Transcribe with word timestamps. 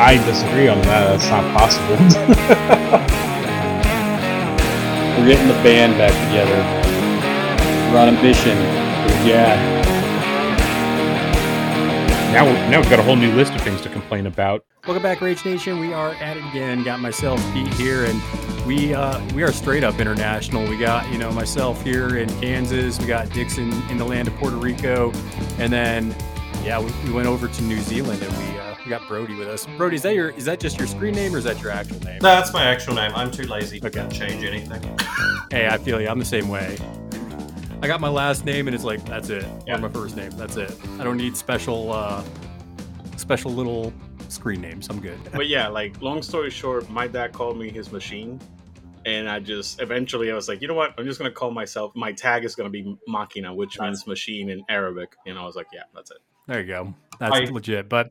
I 0.00 0.14
disagree 0.24 0.68
on 0.68 0.80
that. 0.82 1.18
That's 1.18 1.28
not 1.28 1.42
possible. 1.58 1.96
We're 5.18 5.26
getting 5.26 5.48
the 5.48 5.60
band 5.64 5.98
back 5.98 6.12
together. 6.28 6.54
We're 7.90 7.98
on 7.98 8.08
a 8.08 8.12
mission. 8.22 8.56
Yeah. 9.26 9.56
now, 12.32 12.44
now 12.70 12.80
we've 12.80 12.88
got 12.88 13.00
a 13.00 13.02
whole 13.02 13.16
new 13.16 13.32
list 13.32 13.54
of 13.54 13.60
things 13.62 13.80
to 13.80 13.88
complain 13.88 14.26
about. 14.26 14.64
Welcome 14.86 15.02
back, 15.02 15.20
Rage 15.20 15.44
Nation. 15.44 15.80
We 15.80 15.92
are 15.92 16.10
at 16.10 16.36
it 16.36 16.44
again. 16.50 16.84
Got 16.84 17.00
myself 17.00 17.40
Pete 17.52 17.66
here, 17.74 18.04
and 18.04 18.22
we 18.64 18.94
uh, 18.94 19.20
we 19.34 19.42
are 19.42 19.50
straight 19.50 19.82
up 19.82 19.98
international. 19.98 20.64
We 20.68 20.78
got 20.78 21.10
you 21.10 21.18
know 21.18 21.32
myself 21.32 21.82
here 21.82 22.18
in 22.18 22.28
Kansas. 22.40 23.00
We 23.00 23.06
got 23.06 23.28
Dixon 23.30 23.72
in 23.90 23.98
the 23.98 24.04
land 24.04 24.28
of 24.28 24.36
Puerto 24.36 24.56
Rico, 24.56 25.10
and 25.58 25.72
then 25.72 26.14
yeah, 26.62 26.78
we, 26.78 26.92
we 27.04 27.10
went 27.10 27.26
over 27.26 27.48
to 27.48 27.62
New 27.62 27.80
Zealand, 27.80 28.22
and 28.22 28.32
we 28.38 28.57
we 28.88 28.96
got 28.96 29.06
Brodie 29.06 29.34
with 29.34 29.48
us. 29.48 29.66
Brodie, 29.76 29.96
is 29.96 30.02
that 30.02 30.14
your 30.14 30.30
is 30.30 30.46
that 30.46 30.60
just 30.60 30.78
your 30.78 30.86
screen 30.88 31.14
name 31.14 31.34
or 31.34 31.38
is 31.38 31.44
that 31.44 31.60
your 31.60 31.70
actual 31.70 32.00
name? 32.00 32.20
No, 32.22 32.30
that's 32.30 32.54
my 32.54 32.64
actual 32.64 32.94
name. 32.94 33.12
I'm 33.14 33.30
too 33.30 33.42
lazy 33.42 33.78
to 33.80 33.86
Okay. 33.88 34.08
change 34.08 34.42
anything. 34.44 34.82
Hey, 35.50 35.66
I 35.66 35.78
feel 35.78 35.98
you. 35.98 36.06
I'm 36.08 36.18
the 36.18 36.26
same 36.26 36.48
way. 36.50 36.76
I 37.80 37.86
got 37.86 38.02
my 38.02 38.08
last 38.10 38.44
name, 38.44 38.68
and 38.68 38.74
it's 38.74 38.84
like 38.84 39.02
that's 39.06 39.30
it. 39.30 39.46
Yeah. 39.66 39.76
Or 39.76 39.78
my 39.78 39.88
first 39.88 40.14
name. 40.14 40.30
That's 40.32 40.56
it. 40.56 40.70
I 40.98 41.04
don't 41.04 41.16
need 41.16 41.36
special 41.38 41.90
uh, 41.92 42.22
special 43.16 43.50
little 43.50 43.92
screen 44.28 44.60
names. 44.60 44.88
I'm 44.90 45.00
good. 45.00 45.18
But 45.32 45.48
yeah, 45.48 45.68
like 45.68 46.00
long 46.02 46.20
story 46.22 46.50
short, 46.50 46.88
my 46.90 47.06
dad 47.06 47.32
called 47.32 47.58
me 47.58 47.70
his 47.70 47.90
machine. 47.92 48.38
And 49.06 49.26
I 49.28 49.38
just 49.40 49.80
eventually 49.80 50.30
I 50.30 50.34
was 50.34 50.48
like, 50.48 50.60
you 50.60 50.68
know 50.68 50.74
what? 50.74 50.92
I'm 50.98 51.06
just 51.06 51.18
gonna 51.18 51.30
call 51.30 51.50
myself 51.50 51.94
my 51.96 52.12
tag 52.12 52.44
is 52.44 52.54
gonna 52.54 52.68
be 52.68 52.94
Machina, 53.06 53.54
which 53.54 53.78
means 53.80 54.06
machine 54.06 54.50
in 54.50 54.62
Arabic. 54.68 55.14
And 55.26 55.38
I 55.38 55.44
was 55.44 55.56
like, 55.56 55.68
yeah, 55.72 55.84
that's 55.94 56.10
it. 56.10 56.18
There 56.46 56.60
you 56.60 56.66
go. 56.66 56.94
That's 57.18 57.34
I- 57.34 57.44
legit. 57.50 57.88
But 57.88 58.10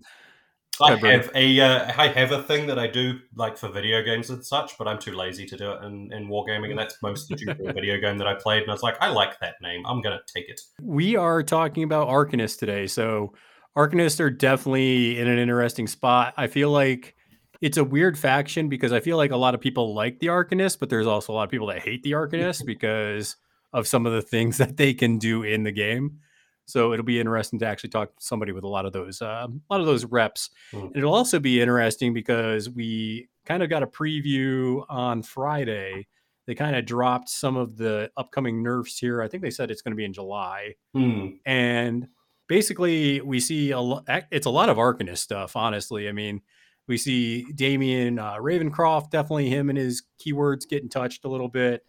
I 0.81 0.95
have 0.95 1.31
a 1.33 1.59
uh, 1.59 1.93
I 1.97 2.07
have 2.07 2.31
a 2.31 2.43
thing 2.43 2.67
that 2.67 2.79
I 2.79 2.87
do 2.87 3.19
like 3.35 3.57
for 3.57 3.69
video 3.69 4.03
games 4.03 4.29
and 4.29 4.45
such, 4.45 4.77
but 4.77 4.87
I'm 4.87 4.99
too 4.99 5.13
lazy 5.13 5.45
to 5.45 5.57
do 5.57 5.71
it 5.71 5.83
in, 5.83 6.11
in 6.13 6.27
wargaming, 6.27 6.69
and 6.69 6.79
that's 6.79 7.01
most 7.01 7.31
of 7.31 7.39
the 7.39 7.73
video 7.73 7.99
game 7.99 8.17
that 8.17 8.27
I 8.27 8.35
played. 8.35 8.63
And 8.63 8.71
I 8.71 8.73
was 8.73 8.83
like, 8.83 8.97
I 9.01 9.09
like 9.09 9.39
that 9.39 9.55
name. 9.61 9.85
I'm 9.85 10.01
gonna 10.01 10.21
take 10.27 10.49
it. 10.49 10.61
we 10.81 11.15
are 11.15 11.43
talking 11.43 11.83
about 11.83 12.07
Arcanists 12.07 12.57
today. 12.59 12.87
So 12.87 13.33
Arcanists 13.77 14.19
are 14.19 14.29
definitely 14.29 15.19
in 15.19 15.27
an 15.27 15.37
interesting 15.37 15.87
spot. 15.87 16.33
I 16.37 16.47
feel 16.47 16.71
like 16.71 17.15
it's 17.61 17.77
a 17.77 17.83
weird 17.83 18.17
faction 18.17 18.69
because 18.69 18.91
I 18.91 18.99
feel 18.99 19.17
like 19.17 19.31
a 19.31 19.37
lot 19.37 19.55
of 19.55 19.61
people 19.61 19.93
like 19.93 20.19
the 20.19 20.27
Arcanists, 20.27 20.79
but 20.79 20.89
there's 20.89 21.07
also 21.07 21.33
a 21.33 21.35
lot 21.35 21.43
of 21.43 21.49
people 21.49 21.67
that 21.67 21.79
hate 21.79 22.03
the 22.03 22.11
Arcanists 22.11 22.65
because 22.65 23.35
of 23.73 23.87
some 23.87 24.05
of 24.05 24.13
the 24.13 24.21
things 24.21 24.57
that 24.57 24.77
they 24.77 24.93
can 24.93 25.17
do 25.17 25.43
in 25.43 25.63
the 25.63 25.71
game. 25.71 26.19
So 26.67 26.93
it'll 26.93 27.05
be 27.05 27.19
interesting 27.19 27.59
to 27.59 27.65
actually 27.65 27.89
talk 27.89 28.15
to 28.15 28.23
somebody 28.23 28.51
with 28.51 28.63
a 28.63 28.67
lot 28.67 28.85
of 28.85 28.93
those, 28.93 29.21
uh, 29.21 29.47
a 29.47 29.73
lot 29.73 29.79
of 29.79 29.87
those 29.87 30.05
reps. 30.05 30.49
Mm. 30.73 30.87
And 30.87 30.97
it'll 30.97 31.15
also 31.15 31.39
be 31.39 31.61
interesting 31.61 32.13
because 32.13 32.69
we 32.69 33.29
kind 33.45 33.63
of 33.63 33.69
got 33.69 33.83
a 33.83 33.87
preview 33.87 34.85
on 34.89 35.23
Friday. 35.23 36.07
They 36.45 36.55
kind 36.55 36.75
of 36.75 36.85
dropped 36.85 37.29
some 37.29 37.57
of 37.57 37.77
the 37.77 38.11
upcoming 38.17 38.61
nerfs 38.61 38.99
here. 38.99 39.21
I 39.21 39.27
think 39.27 39.43
they 39.43 39.49
said 39.49 39.71
it's 39.71 39.81
going 39.81 39.91
to 39.93 39.97
be 39.97 40.05
in 40.05 40.13
July 40.13 40.75
Hmm. 40.93 41.27
and 41.45 42.07
basically 42.47 43.19
we 43.21 43.39
see 43.41 43.71
a 43.71 43.79
lot 43.79 44.05
it's 44.31 44.45
a 44.45 44.49
lot 44.49 44.69
of 44.69 44.77
arcanist 44.77 45.17
stuff 45.17 45.57
honestly 45.57 46.07
i 46.07 46.13
mean 46.13 46.39
we 46.87 46.97
see 46.97 47.43
damian 47.55 48.17
uh, 48.19 48.35
ravencroft 48.35 49.09
definitely 49.09 49.49
him 49.49 49.67
and 49.69 49.77
his 49.77 50.03
keywords 50.25 50.65
getting 50.65 50.87
touched 50.87 51.25
a 51.25 51.27
little 51.27 51.49
bit 51.49 51.83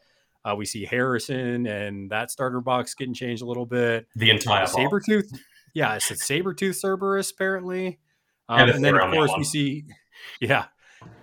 uh, 0.50 0.54
we 0.56 0.64
see 0.64 0.84
harrison 0.84 1.66
and 1.66 2.10
that 2.10 2.30
starter 2.30 2.60
box 2.60 2.94
getting 2.94 3.14
changed 3.14 3.42
a 3.42 3.46
little 3.46 3.66
bit. 3.66 4.06
The 4.16 4.30
entire 4.30 4.66
saber 4.66 5.00
tooth, 5.00 5.30
yeah 5.74 5.94
it's 5.96 6.10
a 6.10 6.16
saber 6.16 6.54
tooth 6.54 6.76
cerberus 6.76 7.30
apparently. 7.30 7.98
Um, 8.48 8.68
and 8.70 8.84
then 8.84 8.96
of 8.96 9.10
course 9.12 9.30
we 9.36 9.44
see 9.44 9.84
yeah. 10.40 10.66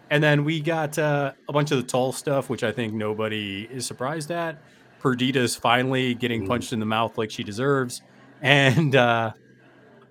And 0.10 0.24
then 0.24 0.44
we 0.44 0.60
got 0.62 1.00
uh, 1.00 1.32
a 1.50 1.54
bunch 1.54 1.72
of 1.72 1.78
the 1.78 1.84
Tull 1.84 2.12
stuff 2.12 2.50
which 2.50 2.64
i 2.64 2.72
think 2.72 2.94
nobody 2.94 3.68
is 3.72 3.86
surprised 3.86 4.32
at. 4.32 4.62
Perdita's 5.02 5.56
finally 5.56 6.14
getting 6.16 6.44
Mm. 6.44 6.48
punched 6.48 6.74
in 6.74 6.80
the 6.80 6.86
mouth 6.86 7.18
like 7.18 7.32
she 7.32 7.44
deserves. 7.44 8.02
And 8.42 8.96
uh 8.96 9.32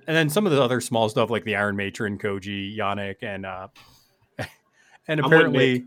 and 0.07 0.17
then 0.17 0.29
some 0.29 0.45
of 0.47 0.53
the 0.53 0.61
other 0.63 0.81
small 0.81 1.09
stuff 1.09 1.31
like 1.31 1.45
the 1.45 1.57
iron 1.57 1.77
matron 1.77 2.19
koji 2.19 2.77
yannick 2.77 3.23
and 3.23 3.47
uh 3.47 3.69
and 5.09 5.21
apparently 5.21 5.85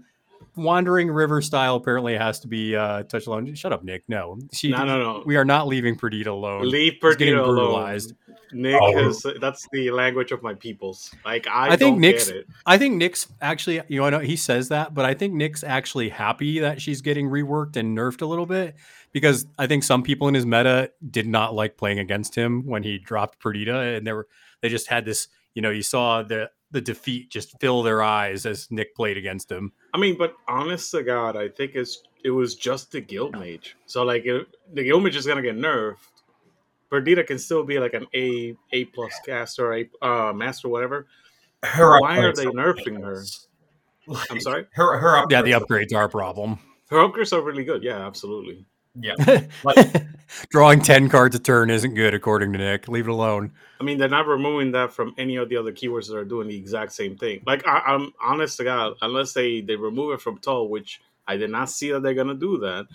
wandering 0.57 1.09
river 1.09 1.41
style 1.41 1.75
apparently 1.75 2.15
has 2.17 2.39
to 2.39 2.47
be 2.47 2.75
uh 2.75 3.03
touched 3.03 3.27
alone 3.27 3.53
shut 3.55 3.71
up 3.71 3.83
nick 3.83 4.03
no 4.07 4.37
she 4.51 4.71
No, 4.71 4.83
no, 4.85 4.97
no. 5.01 5.23
we 5.25 5.35
are 5.35 5.45
not 5.45 5.67
leaving 5.67 5.95
perdita 5.95 6.31
alone 6.31 6.69
Leave 6.69 6.93
She's 7.01 7.15
getting 7.15 7.35
Perdita 7.35 7.43
alone. 7.43 7.55
brutalized. 7.55 8.13
Nick 8.53 8.79
Oh. 8.81 8.93
has 9.03 9.25
that's 9.41 9.67
the 9.73 9.91
language 9.91 10.31
of 10.31 10.41
my 10.41 10.53
peoples. 10.53 11.13
Like 11.25 11.47
I, 11.47 11.65
I 11.65 11.69
think 11.75 11.79
don't 11.95 11.99
Nick's- 11.99 12.27
get 12.27 12.35
it. 12.37 12.47
I 12.65 12.77
think 12.77 12.95
Nick's 12.95 13.27
actually, 13.41 13.81
you 13.89 13.99
know, 13.99 14.05
I 14.05 14.09
know 14.09 14.19
he 14.19 14.37
says 14.37 14.69
that, 14.69 14.93
but 14.93 15.03
I 15.03 15.13
think 15.13 15.33
Nick's 15.33 15.65
actually 15.65 16.07
happy 16.09 16.59
that 16.59 16.81
she's 16.81 17.01
getting 17.01 17.29
reworked 17.29 17.75
and 17.75 17.97
nerfed 17.97 18.21
a 18.21 18.25
little 18.25 18.45
bit 18.45 18.75
because 19.11 19.45
I 19.59 19.67
think 19.67 19.83
some 19.83 20.01
people 20.01 20.29
in 20.29 20.33
his 20.33 20.45
meta 20.45 20.91
did 21.11 21.27
not 21.27 21.55
like 21.55 21.75
playing 21.75 21.99
against 21.99 22.35
him 22.35 22.65
when 22.65 22.83
he 22.83 22.97
dropped 22.99 23.39
Perdita, 23.39 23.77
and 23.77 24.07
they 24.07 24.13
were 24.13 24.27
they 24.61 24.69
just 24.69 24.87
had 24.87 25.03
this, 25.03 25.27
you 25.53 25.61
know, 25.61 25.69
you 25.69 25.81
saw 25.83 26.23
the 26.23 26.49
the 26.71 26.79
defeat 26.81 27.29
just 27.29 27.53
fill 27.59 27.83
their 27.83 28.01
eyes 28.01 28.45
as 28.45 28.69
Nick 28.71 28.95
played 28.95 29.17
against 29.17 29.51
him. 29.51 29.71
I 29.97 29.99
mean, 29.99 30.15
but 30.15 30.35
honest 30.47 30.91
to 30.91 31.01
God, 31.01 31.35
I 31.35 31.49
think 31.49 31.71
it's 31.73 32.03
it 32.23 32.29
was 32.29 32.53
just 32.55 32.91
the 32.91 33.01
guild 33.01 33.33
mage. 33.33 33.75
So 33.87 34.03
like 34.03 34.25
it, 34.27 34.45
the 34.71 34.83
guild 34.83 35.03
mage 35.03 35.15
is 35.15 35.25
gonna 35.25 35.41
get 35.41 35.57
nerfed. 35.57 35.95
Perdita 36.91 37.23
can 37.23 37.39
still 37.39 37.63
be 37.63 37.79
like 37.79 37.95
an 37.95 38.05
A 38.13 38.55
A 38.73 38.85
plus 38.85 39.11
caster, 39.25 39.73
A 39.73 39.89
uh, 40.03 40.33
master, 40.33 40.69
whatever. 40.69 41.07
Her 41.63 41.99
Why 41.99 42.19
are 42.19 42.31
they 42.31 42.45
nerfing 42.45 43.01
her? 43.01 43.23
ridiculous. 43.23 43.47
I'm 44.29 44.39
sorry. 44.39 44.67
Her 44.73 44.99
her 44.99 45.25
Yeah, 45.31 45.41
the 45.41 45.51
upgrades- 45.53 45.89
upgrades 45.89 45.95
are 45.95 46.03
a 46.03 46.09
problem. 46.09 46.59
Her 46.91 46.97
upgrades 46.97 47.33
are 47.33 47.41
really 47.41 47.63
good. 47.63 47.81
Yeah, 47.81 48.05
absolutely. 48.05 48.65
Yeah, 48.99 49.15
Like- 49.63 50.05
Drawing 50.49 50.81
ten 50.81 51.07
cards 51.07 51.35
a 51.35 51.39
turn 51.39 51.69
isn't 51.69 51.93
good, 51.93 52.13
according 52.13 52.51
to 52.53 52.59
Nick. 52.59 52.87
Leave 52.89 53.07
it 53.07 53.11
alone. 53.11 53.51
I 53.79 53.83
mean, 53.85 53.97
they're 53.97 54.09
not 54.09 54.27
removing 54.27 54.71
that 54.73 54.91
from 54.91 55.13
any 55.17 55.37
of 55.37 55.47
the 55.47 55.55
other 55.55 55.71
keywords 55.71 56.07
that 56.09 56.17
are 56.17 56.25
doing 56.25 56.49
the 56.49 56.57
exact 56.57 56.91
same 56.91 57.15
thing. 57.15 57.43
Like 57.47 57.65
I, 57.65 57.79
I'm 57.79 58.11
honest 58.21 58.57
to 58.57 58.65
God, 58.65 58.95
unless 59.01 59.31
they 59.33 59.61
they 59.61 59.75
remove 59.77 60.13
it 60.13 60.21
from 60.21 60.37
Tull, 60.39 60.67
which 60.69 60.99
I 61.27 61.37
did 61.37 61.49
not 61.49 61.69
see 61.69 61.91
that 61.91 62.01
they're 62.03 62.13
gonna 62.13 62.33
do 62.35 62.57
that. 62.59 62.87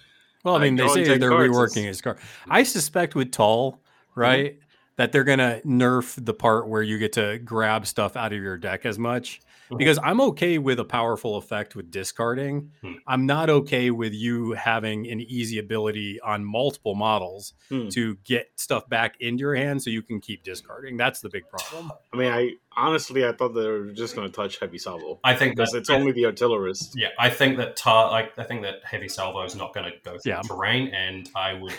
Well, 0.44 0.56
I 0.56 0.58
Like, 0.58 0.72
mean, 0.72 0.76
they 0.76 0.88
say 0.88 1.18
they're 1.18 1.30
reworking 1.30 1.78
is- 1.82 1.86
his 1.86 2.00
card. 2.02 2.18
I 2.48 2.64
suspect 2.64 3.14
with 3.14 3.32
Tull, 3.32 3.72
mm-hmm. 3.72 4.20
right, 4.20 4.58
that 4.96 5.12
they're 5.12 5.24
gonna 5.24 5.60
nerf 5.64 6.22
the 6.22 6.34
part 6.34 6.68
where 6.68 6.82
you 6.82 6.98
get 6.98 7.14
to 7.14 7.38
grab 7.38 7.86
stuff 7.86 8.14
out 8.16 8.32
of 8.34 8.42
your 8.42 8.58
deck 8.58 8.84
as 8.84 8.98
much. 8.98 9.40
Mhm. 9.70 9.78
Because 9.78 9.98
I'm 10.02 10.20
okay 10.20 10.58
with 10.58 10.78
a 10.80 10.84
powerful 10.84 11.36
effect 11.36 11.74
with 11.76 11.90
discarding. 11.90 12.72
Hmm. 12.82 12.92
I'm 13.06 13.26
not 13.26 13.48
okay 13.50 13.90
with 13.90 14.12
you 14.12 14.52
having 14.52 15.08
an 15.08 15.20
easy 15.20 15.58
ability 15.58 16.20
on 16.20 16.44
multiple 16.44 16.94
models 16.94 17.54
Hmm. 17.68 17.88
to 17.90 18.16
get 18.24 18.50
stuff 18.56 18.88
back 18.88 19.16
into 19.20 19.40
your 19.40 19.54
hand 19.54 19.82
so 19.82 19.90
you 19.90 20.02
can 20.02 20.20
keep 20.20 20.42
discarding. 20.42 20.96
That's 20.96 21.20
the 21.20 21.28
big 21.30 21.44
problem. 21.48 21.92
I 22.12 22.16
mean, 22.16 22.32
I 22.32 22.50
honestly 22.76 23.24
I 23.26 23.32
thought 23.32 23.50
they 23.54 23.66
were 23.66 23.92
just 23.92 24.14
gonna 24.14 24.28
touch 24.30 24.58
heavy 24.58 24.78
salvo 24.78 25.20
I 25.24 25.34
think 25.34 25.56
because 25.56 25.70
that- 25.72 25.78
it's 25.78 25.90
only 25.90 26.12
the 26.12 26.26
artillerist. 26.26 26.94
Yeah, 26.96 27.08
I 27.18 27.30
think 27.30 27.56
that 27.58 27.76
tar- 27.76 28.10
like 28.10 28.38
I 28.38 28.44
think 28.44 28.62
that 28.62 28.84
heavy 28.84 29.08
salvo 29.08 29.42
is 29.42 29.54
not 29.56 29.74
going 29.74 29.90
to 29.90 29.96
go 30.04 30.18
through 30.18 30.32
Yeah. 30.32 30.40
terrain, 30.42 30.88
and 30.88 31.28
I 31.34 31.54
would 31.54 31.74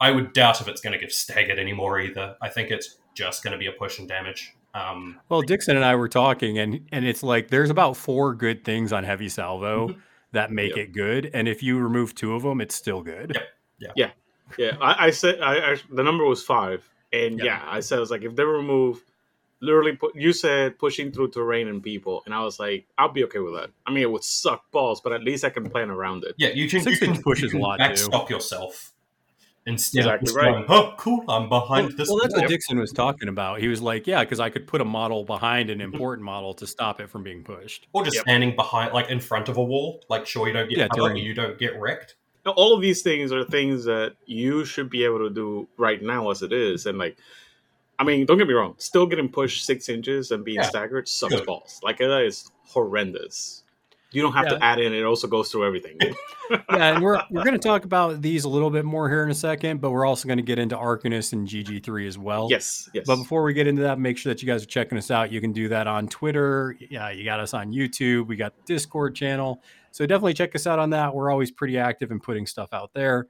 I 0.00 0.10
would 0.10 0.32
doubt 0.32 0.60
if 0.60 0.68
it's 0.68 0.80
going 0.80 0.92
to 0.92 0.98
give 0.98 1.12
staggered 1.12 1.58
anymore 1.58 2.00
either. 2.00 2.36
I 2.42 2.48
think 2.48 2.70
it's 2.70 2.98
just 3.14 3.42
going 3.44 3.52
to 3.52 3.58
be 3.58 3.66
a 3.66 3.72
push 3.72 3.98
and 3.98 4.08
damage. 4.08 4.52
Um, 4.74 5.20
Well, 5.28 5.42
Dixon 5.42 5.76
and 5.76 5.84
I 5.84 5.94
were 5.94 6.08
talking, 6.08 6.58
and 6.58 6.86
and 6.92 7.04
it's 7.06 7.22
like 7.22 7.48
there's 7.48 7.70
about 7.70 7.96
four 7.96 8.34
good 8.34 8.64
things 8.64 8.92
on 8.92 9.04
heavy 9.04 9.28
salvo 9.28 9.88
Mhm. 9.88 9.96
that 10.32 10.50
make 10.50 10.70
Yep. 10.76 10.78
it 10.78 10.92
good, 10.92 11.30
and 11.32 11.46
if 11.48 11.62
you 11.62 11.78
remove 11.78 12.14
two 12.14 12.34
of 12.34 12.42
them, 12.42 12.60
it's 12.60 12.74
still 12.74 13.02
good. 13.02 13.38
Yep. 13.78 14.10
Yeah, 14.58 14.76
I, 14.80 15.06
I 15.06 15.10
said 15.10 15.40
I, 15.40 15.72
I 15.72 15.76
the 15.90 16.02
number 16.02 16.24
was 16.24 16.42
five, 16.42 16.88
and 17.12 17.38
Yeah. 17.38 17.44
yeah, 17.44 17.62
I 17.66 17.80
said 17.80 17.96
I 17.96 18.00
was 18.00 18.10
like 18.10 18.22
if 18.22 18.36
they 18.36 18.44
remove 18.44 19.02
literally 19.60 19.96
put 19.96 20.14
you 20.14 20.32
said 20.32 20.78
pushing 20.78 21.10
through 21.10 21.28
terrain 21.30 21.68
and 21.68 21.82
people, 21.82 22.22
and 22.26 22.34
I 22.34 22.42
was 22.44 22.58
like 22.60 22.86
I'll 22.98 23.08
be 23.08 23.24
okay 23.24 23.38
with 23.40 23.54
that. 23.54 23.70
I 23.86 23.90
mean, 23.90 24.02
it 24.02 24.10
would 24.10 24.22
suck 24.24 24.70
balls, 24.70 25.00
but 25.00 25.12
at 25.12 25.22
least 25.24 25.44
I 25.44 25.50
can 25.50 25.68
plan 25.70 25.90
around 25.90 26.24
it. 26.24 26.34
yeah, 26.36 26.50
you 26.50 26.68
can 26.68 26.82
Six 26.82 27.00
you 27.00 27.06
can 27.06 27.14
inch 27.16 27.24
pushes 27.24 27.42
you 27.44 27.48
a 27.48 27.52
can 27.52 27.60
lot, 27.60 27.76
too. 27.78 27.82
backstop 27.84 28.30
yourself. 28.30 28.92
Instead 29.66 30.00
Exactly 30.00 30.16
of 30.16 30.26
just 30.26 30.36
right. 30.36 30.52
going, 30.52 30.64
"Oh, 30.68 30.94
cool, 30.98 31.24
I'm 31.28 31.48
behind 31.48 31.86
Well, 31.88 31.96
this." 31.96 32.08
well, 32.08 32.18
that's 32.20 32.34
wall." 32.34 32.42
what 32.42 32.48
Dixon 32.50 32.78
was 32.78 32.92
talking 32.92 33.28
about. 33.28 33.60
He 33.60 33.68
was 33.68 33.80
like, 33.80 34.06
"Yeah, 34.06 34.22
because 34.24 34.40
I 34.40 34.50
could 34.50 34.66
put 34.66 34.80
a 34.80 34.84
model 34.84 35.24
behind 35.24 35.70
an 35.70 35.80
important 35.80 36.24
model 36.24 36.54
to 36.54 36.66
stop 36.66 37.00
it 37.00 37.08
from 37.10 37.22
being 37.22 37.42
pushed." 37.44 37.86
or 37.92 38.04
just 38.04 38.16
Yep. 38.16 38.22
standing 38.24 38.54
behind, 38.56 38.92
like 38.92 39.10
in 39.10 39.20
front 39.20 39.48
of 39.48 39.56
a 39.56 39.62
wall, 39.64 40.02
like 40.08 40.26
sure 40.26 40.46
you 40.46 40.52
don't 40.52 40.68
get 40.68 40.78
Yeah, 40.78 40.88
cover, 40.88 41.08
during- 41.08 41.24
you 41.24 41.34
don't 41.34 41.58
get 41.58 41.78
wrecked. 41.80 42.16
Now, 42.46 42.52
all 42.52 42.74
of 42.74 42.82
these 42.82 43.00
things 43.00 43.32
are 43.32 43.42
things 43.42 43.84
that 43.84 44.16
you 44.26 44.66
should 44.66 44.90
be 44.90 45.02
able 45.04 45.18
to 45.20 45.30
do 45.30 45.66
right 45.78 46.02
now 46.02 46.30
as 46.30 46.42
it 46.42 46.52
is. 46.52 46.84
And 46.84 46.98
like, 46.98 47.16
I 47.98 48.04
mean, 48.04 48.26
don't 48.26 48.36
get 48.36 48.46
me 48.46 48.52
wrong, 48.54 48.74
still 48.76 49.06
getting 49.06 49.30
pushed 49.30 49.64
six 49.64 49.88
inches 49.88 50.30
and 50.30 50.44
being 50.44 50.56
Yeah. 50.56 50.64
staggered 50.68 51.08
sucks 51.08 51.34
Good. 51.36 51.46
balls. 51.46 51.80
Like 51.82 51.98
that 51.98 52.20
is 52.22 52.50
horrendous. 52.66 53.63
You 54.14 54.22
don't 54.22 54.32
have 54.32 54.44
Yeah. 54.44 54.58
to 54.58 54.64
add 54.64 54.78
in; 54.80 54.92
it 54.94 55.02
also 55.04 55.26
goes 55.26 55.50
through 55.50 55.66
everything. 55.66 55.98
yeah, 56.50 56.58
and 56.94 57.02
we're 57.02 57.20
we're 57.30 57.42
going 57.44 57.58
to 57.58 57.58
talk 57.68 57.84
about 57.84 58.22
these 58.22 58.44
a 58.44 58.48
little 58.48 58.70
bit 58.70 58.84
more 58.84 59.08
here 59.08 59.22
in 59.24 59.30
a 59.30 59.34
second, 59.34 59.80
but 59.80 59.90
we're 59.90 60.06
also 60.06 60.26
going 60.28 60.38
to 60.38 60.42
get 60.44 60.58
into 60.58 60.76
Arcanist 60.76 61.32
and 61.32 61.46
GG3 61.48 62.06
as 62.06 62.16
well. 62.18 62.48
yes, 62.50 62.88
yes. 62.94 63.04
But 63.06 63.16
before 63.16 63.42
we 63.42 63.52
get 63.54 63.66
into 63.66 63.82
that, 63.82 63.98
make 63.98 64.16
sure 64.18 64.32
that 64.32 64.40
you 64.42 64.46
guys 64.46 64.62
are 64.62 64.66
checking 64.66 64.96
us 64.98 65.10
out. 65.10 65.32
You 65.32 65.40
can 65.40 65.52
do 65.52 65.68
that 65.68 65.86
on 65.86 66.06
Twitter. 66.08 66.76
Yeah, 66.90 67.10
you 67.10 67.24
got 67.24 67.40
us 67.40 67.54
on 67.54 67.72
YouTube. 67.72 68.26
We 68.28 68.36
got 68.36 68.52
Discord 68.66 69.14
channel. 69.14 69.62
So 69.90 70.04
definitely 70.06 70.34
check 70.34 70.54
us 70.54 70.66
out 70.66 70.78
on 70.78 70.90
that. 70.90 71.14
We're 71.14 71.30
always 71.30 71.50
pretty 71.50 71.78
active 71.78 72.10
in 72.10 72.18
putting 72.20 72.46
stuff 72.46 72.72
out 72.72 72.90
there. 72.94 73.28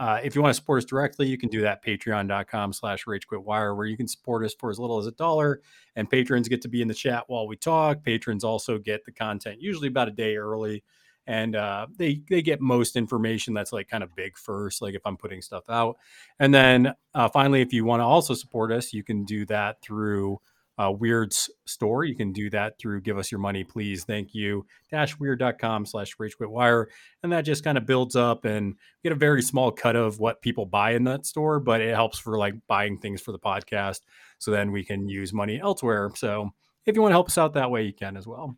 Uh, 0.00 0.18
if 0.24 0.34
you 0.34 0.40
want 0.40 0.48
to 0.50 0.54
support 0.54 0.78
us 0.78 0.86
directly, 0.86 1.26
you 1.26 1.36
can 1.36 1.50
do 1.50 1.60
that 1.60 1.84
patreon.com 1.84 2.72
slash 2.72 3.04
ragequitwire, 3.04 3.76
where 3.76 3.84
you 3.84 3.98
can 3.98 4.08
support 4.08 4.42
us 4.42 4.54
for 4.58 4.70
as 4.70 4.78
little 4.78 4.98
as 4.98 5.06
a 5.06 5.12
dollar. 5.12 5.60
And 5.94 6.08
patrons 6.08 6.48
get 6.48 6.62
to 6.62 6.68
be 6.68 6.80
in 6.80 6.88
the 6.88 6.94
chat 6.94 7.24
while 7.26 7.46
we 7.46 7.54
talk. 7.56 8.02
Patrons 8.02 8.42
also 8.42 8.78
get 8.78 9.04
the 9.04 9.12
content 9.12 9.60
usually 9.60 9.88
about 9.88 10.08
a 10.08 10.12
day 10.12 10.36
early. 10.36 10.82
And 11.26 11.54
uh, 11.54 11.86
they 11.98 12.22
they 12.30 12.40
get 12.40 12.62
most 12.62 12.96
information 12.96 13.52
that's 13.52 13.74
like 13.74 13.88
kind 13.88 14.02
of 14.02 14.16
big 14.16 14.38
first, 14.38 14.80
like 14.80 14.94
if 14.94 15.02
I'm 15.04 15.18
putting 15.18 15.42
stuff 15.42 15.64
out. 15.68 15.98
And 16.38 16.52
then 16.52 16.94
uh, 17.14 17.28
finally, 17.28 17.60
if 17.60 17.74
you 17.74 17.84
want 17.84 18.00
to 18.00 18.04
also 18.04 18.32
support 18.32 18.72
us, 18.72 18.94
you 18.94 19.04
can 19.04 19.26
do 19.26 19.44
that 19.46 19.82
through 19.82 20.40
uh, 20.80 20.90
Wyrd's 20.90 21.50
store. 21.66 22.04
You 22.04 22.16
can 22.16 22.32
do 22.32 22.48
that 22.50 22.78
through 22.78 23.02
Give 23.02 23.18
Us 23.18 23.30
Your 23.30 23.38
Money, 23.38 23.64
Please. 23.64 24.04
Thank 24.04 24.34
you. 24.34 24.64
Dashwyrd.com 24.90 25.84
slash 25.84 26.16
RageQuitWire. 26.16 26.86
And 27.22 27.32
that 27.32 27.42
just 27.42 27.64
kind 27.64 27.76
of 27.76 27.84
builds 27.84 28.16
up 28.16 28.46
and 28.46 28.76
get 29.02 29.12
a 29.12 29.16
very 29.16 29.42
small 29.42 29.72
cut 29.72 29.94
of 29.94 30.18
what 30.18 30.40
people 30.40 30.64
buy 30.64 30.92
in 30.92 31.04
that 31.04 31.26
store, 31.26 31.60
but 31.60 31.82
it 31.82 31.94
helps 31.94 32.18
for 32.18 32.38
like 32.38 32.54
buying 32.66 32.96
things 32.96 33.20
for 33.20 33.32
the 33.32 33.38
podcast. 33.38 34.00
So 34.38 34.50
then 34.50 34.72
we 34.72 34.82
can 34.82 35.06
use 35.06 35.34
money 35.34 35.60
elsewhere. 35.60 36.10
So 36.14 36.50
if 36.86 36.96
you 36.96 37.02
want 37.02 37.12
to 37.12 37.16
help 37.16 37.28
us 37.28 37.36
out 37.36 37.52
that 37.54 37.70
way, 37.70 37.82
you 37.82 37.92
can 37.92 38.16
as 38.16 38.26
well. 38.26 38.56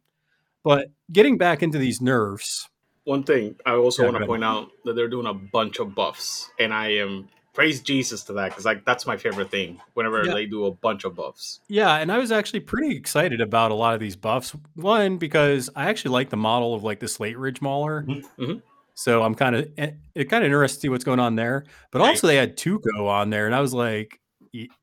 But 0.63 0.93
getting 1.11 1.39
back 1.39 1.61
into 1.61 1.79
these 1.79 2.01
nerfs, 2.01 2.69
One 3.03 3.25
thing 3.25 3.57
I 3.67 3.73
also 3.73 4.05
Yeah, 4.05 4.11
want 4.11 4.23
to 4.23 4.27
point 4.27 4.45
out 4.45 4.69
that 4.85 4.95
they're 4.95 5.09
doing 5.09 5.27
a 5.27 5.35
bunch 5.35 5.81
of 5.81 5.93
buffs, 5.93 6.53
and 6.61 6.73
I 6.73 6.91
am 6.99 7.29
praise 7.52 7.81
Jesus 7.81 8.22
to 8.25 8.32
that 8.34 8.49
because 8.50 8.64
like 8.64 8.84
that's 8.84 9.06
my 9.06 9.16
favorite 9.16 9.50
thing. 9.50 9.81
Whenever 9.94 10.25
Yeah. 10.25 10.34
they 10.34 10.46
do 10.46 10.66
a 10.66 10.70
bunch 10.70 11.04
of 11.04 11.14
buffs, 11.14 11.60
Yeah, 11.69 11.96
and 11.96 12.10
I 12.10 12.19
was 12.19 12.32
actually 12.32 12.60
pretty 12.60 12.96
excited 12.96 13.40
about 13.40 13.70
a 13.70 13.75
lot 13.75 13.94
of 13.94 14.00
these 14.00 14.16
buffs. 14.16 14.54
One 14.75 15.19
because 15.19 15.69
I 15.76 15.88
actually 15.88 16.12
like 16.12 16.31
the 16.31 16.37
model 16.37 16.75
of 16.75 16.82
like 16.82 17.00
the 17.00 17.08
Slate 17.08 17.37
Ridge 17.38 17.60
Mauler. 17.60 18.04
Mhm. 18.04 18.62
So 18.94 19.22
I'm 19.22 19.34
kind 19.34 19.56
of 19.56 19.70
it 20.14 20.25
kind 20.31 20.43
of 20.43 20.46
interested 20.46 20.76
to 20.78 20.81
see 20.82 20.88
what's 20.88 21.04
going 21.04 21.20
on 21.20 21.34
there. 21.37 21.64
But 21.90 22.00
also 22.02 22.26
they 22.26 22.37
had 22.37 22.56
Tuco 22.56 23.06
on 23.08 23.31
there, 23.31 23.46
and 23.46 23.54
I 23.54 23.60
was 23.60 23.72
like, 23.75 24.19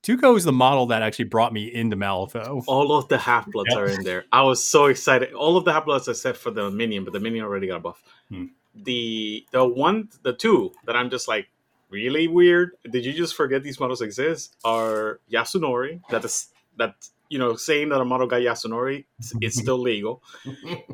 Tuco 0.04 0.36
is 0.36 0.44
the 0.46 0.52
model 0.52 0.88
that 0.88 1.04
actually 1.04 1.26
brought 1.26 1.54
me 1.54 1.72
into 1.72 1.96
Malifaux. 1.96 2.64
all 2.66 2.92
of 2.98 3.08
the 3.08 3.20
half 3.20 3.46
bloods 3.52 3.70
Yep. 3.70 3.78
are 3.80 3.86
in 3.86 4.04
there. 4.04 4.26
I 4.32 4.42
was 4.42 4.64
so 4.64 4.86
excited. 4.88 5.32
All 5.34 5.58
of 5.58 5.66
the 5.66 5.72
half 5.74 5.86
bloods 5.86 6.08
except 6.08 6.40
for 6.40 6.50
the 6.50 6.72
minion, 6.72 7.04
but 7.04 7.14
the 7.14 7.20
minion 7.20 7.46
already 7.46 7.68
got 7.68 7.76
a 7.78 7.80
buff. 7.80 8.02
Hmm. 8.30 8.46
The 8.76 9.46
the 9.52 9.64
one 9.66 10.10
the 10.24 10.34
two 10.34 10.72
that 10.86 10.96
I'm 10.96 11.10
just 11.12 11.28
like 11.28 11.48
really 11.90 12.28
weird. 12.28 12.72
Did 12.90 13.06
you 13.06 13.14
just 13.14 13.36
forget 13.36 13.64
these 13.64 13.80
models 13.80 14.02
exist? 14.02 14.56
Are 14.64 15.20
Yasunori 15.32 16.02
that 16.10 16.24
is 16.26 16.48
that 16.78 16.96
you 17.30 17.38
know 17.40 17.56
saying 17.56 17.90
that 17.90 18.02
a 18.02 18.06
model 18.06 18.28
got 18.28 18.42
Yasunori 18.42 19.06
it's, 19.20 19.34
it's 19.42 19.58
still 19.64 19.78
legal. 19.80 20.22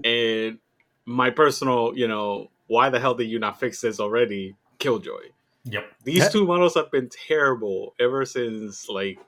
and 0.04 0.58
my 1.06 1.30
personal 1.30 1.94
you 1.96 2.08
know 2.08 2.50
why 2.68 2.90
the 2.90 3.00
hell 3.00 3.14
did 3.14 3.26
you 3.26 3.40
not 3.40 3.60
fix 3.60 3.82
this 3.82 4.00
already? 4.00 4.56
Killjoy. 4.80 5.30
Yep. 5.66 5.86
These 6.04 6.18
Yeah. 6.18 6.30
two 6.30 6.46
models 6.46 6.74
have 6.76 6.92
been 6.92 7.10
terrible 7.10 7.94
ever 8.00 8.26
since 8.26 8.90
like 8.90 9.20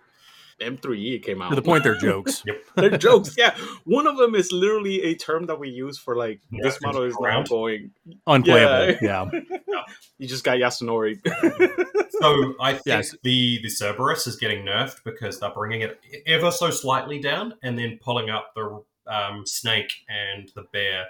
M3E 0.59 1.23
came 1.23 1.41
out. 1.41 1.49
To 1.49 1.55
the 1.55 1.61
point 1.61 1.83
they're 1.83 1.95
jokes. 1.99 2.43
They're 2.75 2.97
jokes. 2.97 3.35
Yeah, 3.37 3.55
one 3.85 4.05
of 4.07 4.17
them 4.17 4.35
is 4.35 4.51
literally 4.51 5.01
a 5.03 5.15
term 5.15 5.45
that 5.47 5.59
we 5.59 5.69
use 5.69 5.97
for 5.97 6.15
like 6.15 6.39
Yeah, 6.51 6.59
this 6.63 6.79
model 6.81 7.03
is 7.03 7.15
now 7.19 7.25
around. 7.25 7.49
going. 7.49 7.91
Unplayable. 8.27 8.97
Yeah. 9.01 9.29
You 10.19 10.27
just 10.27 10.43
got 10.43 10.57
Yasunori. 10.57 11.19
So 12.19 12.53
I 12.59 12.73
think 12.73 12.85
Yes. 12.85 13.15
the 13.23 13.59
the 13.61 13.69
Cerberus 13.69 14.27
is 14.27 14.35
getting 14.35 14.65
nerfed 14.65 15.03
because 15.03 15.39
they're 15.39 15.51
bringing 15.51 15.81
it 15.81 15.99
ever 16.25 16.51
so 16.51 16.69
slightly 16.69 17.19
down 17.19 17.53
and 17.63 17.77
then 17.77 17.99
pulling 18.01 18.29
up 18.29 18.53
the 18.55 18.83
um, 19.07 19.45
snake 19.45 19.91
and 20.09 20.51
the 20.55 20.63
bear. 20.73 21.05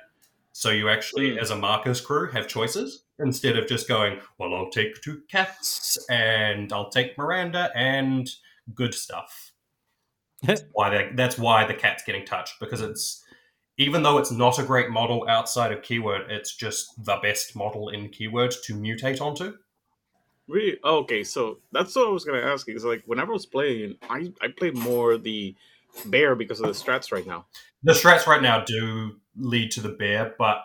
So 0.54 0.70
you 0.72 0.90
actually, 0.90 1.32
Mm. 1.32 1.38
as 1.40 1.52
a 1.52 1.56
Marcus 1.56 2.02
crew, 2.02 2.30
have 2.32 2.48
choices 2.48 3.04
instead 3.20 3.58
of 3.58 3.68
just 3.68 3.88
going, 3.88 4.20
"Well, 4.38 4.54
I'll 4.54 4.70
take 4.70 5.02
two 5.02 5.22
cats 5.30 5.98
and 6.10 6.72
I'll 6.74 6.90
take 6.90 7.18
Miranda 7.18 7.72
and 7.76 8.30
good 8.74 8.94
stuff." 8.94 9.52
That's 10.44 10.64
why 10.72 10.90
they, 10.92 11.10
that's 11.16 11.38
why 11.40 11.66
the 11.66 11.74
cat's 11.74 12.04
getting 12.04 12.24
touched 12.24 12.60
because 12.60 12.80
it's 12.80 13.24
even 13.78 14.04
though 14.04 14.18
it's 14.18 14.32
not 14.32 14.60
a 14.60 14.64
great 14.64 14.90
model 14.90 15.26
outside 15.28 15.72
of 15.72 15.84
keyword, 15.84 16.30
it's 16.30 16.56
just 16.56 17.04
the 17.04 17.18
best 17.22 17.56
model 17.56 17.90
in 17.90 18.10
keyword 18.10 18.52
to 18.64 18.76
mutate 18.76 19.22
onto. 19.22 19.54
really? 20.48 20.78
Oh, 20.84 20.98
okay, 21.00 21.24
so 21.24 21.60
that's 21.72 21.96
what 21.96 22.08
I 22.08 22.12
was 22.12 22.24
gonna 22.24 22.40
ask 22.42 22.68
you. 22.68 22.76
Is 22.76 22.86
like 22.86 23.04
whenever 23.06 23.32
I 23.32 23.34
was 23.34 23.46
playing, 23.46 23.96
I 24.10 24.32
I 24.42 24.50
played 24.50 24.76
more 24.76 25.18
the 25.18 25.56
bear 26.06 26.36
because 26.36 26.60
of 26.60 26.68
the 26.68 26.74
strats 26.74 27.12
right 27.12 27.26
now. 27.26 27.46
The 27.84 27.94
strats 27.94 28.28
right 28.28 28.42
now 28.42 28.64
do 28.64 29.16
lead 29.36 29.72
to 29.72 29.82
the 29.82 29.90
bear, 29.90 30.36
but 30.38 30.64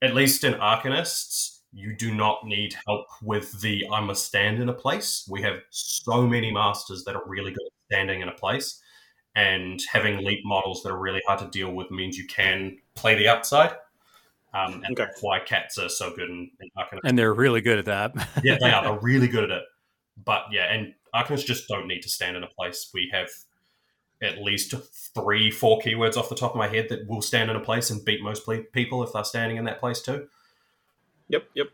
at 0.00 0.14
least 0.14 0.44
in 0.44 0.54
Arcanists, 0.54 1.51
you 1.72 1.94
do 1.96 2.14
not 2.14 2.46
need 2.46 2.76
help 2.86 3.06
with 3.22 3.60
the 3.60 3.86
I 3.90 4.00
must 4.00 4.26
stand 4.26 4.60
in 4.60 4.68
a 4.68 4.74
place. 4.74 5.26
We 5.30 5.42
have 5.42 5.60
so 5.70 6.26
many 6.26 6.52
masters 6.52 7.04
that 7.04 7.16
are 7.16 7.22
really 7.26 7.50
good 7.50 7.66
at 7.66 7.94
standing 7.94 8.20
in 8.20 8.28
a 8.28 8.32
place, 8.32 8.80
and 9.34 9.80
having 9.90 10.18
leap 10.24 10.40
models 10.44 10.82
that 10.82 10.90
are 10.90 10.98
really 10.98 11.22
hard 11.26 11.40
to 11.40 11.46
deal 11.46 11.72
with 11.72 11.90
means 11.90 12.18
you 12.18 12.26
can 12.26 12.76
play 12.94 13.14
the 13.14 13.28
outside. 13.28 13.74
Um, 14.54 14.74
and 14.84 14.92
Okay. 14.92 15.04
that's 15.04 15.22
why 15.22 15.40
cats 15.40 15.78
are 15.78 15.88
so 15.88 16.14
good 16.14 16.28
in, 16.28 16.50
in 16.60 16.68
Arcanists. 16.76 17.00
And 17.04 17.18
they're 17.18 17.32
really 17.32 17.62
good 17.62 17.78
at 17.78 17.86
that. 17.86 18.12
yeah, 18.44 18.58
they 18.60 18.70
are. 18.70 18.82
They're 18.82 19.00
really 19.00 19.28
good 19.28 19.44
at 19.44 19.50
it. 19.50 19.62
But 20.24 20.44
yeah, 20.52 20.70
and 20.72 20.94
Arcanists 21.14 21.46
just 21.46 21.66
don't 21.68 21.88
need 21.88 22.02
to 22.02 22.08
stand 22.08 22.36
in 22.36 22.42
a 22.42 22.46
place. 22.46 22.90
We 22.92 23.08
have 23.14 23.30
at 24.20 24.42
least 24.42 24.74
three, 25.14 25.50
four 25.50 25.80
keywords 25.80 26.18
off 26.18 26.28
the 26.28 26.34
top 26.34 26.52
of 26.52 26.58
my 26.58 26.68
head 26.68 26.90
that 26.90 27.08
will 27.08 27.22
stand 27.22 27.50
in 27.50 27.56
a 27.56 27.60
place 27.60 27.88
and 27.88 28.04
beat 28.04 28.22
most 28.22 28.46
people 28.72 29.02
if 29.02 29.14
they're 29.14 29.24
standing 29.24 29.56
in 29.56 29.64
that 29.64 29.80
place 29.80 30.02
too. 30.02 30.28
Yep, 31.32 31.48
yep. 31.54 31.66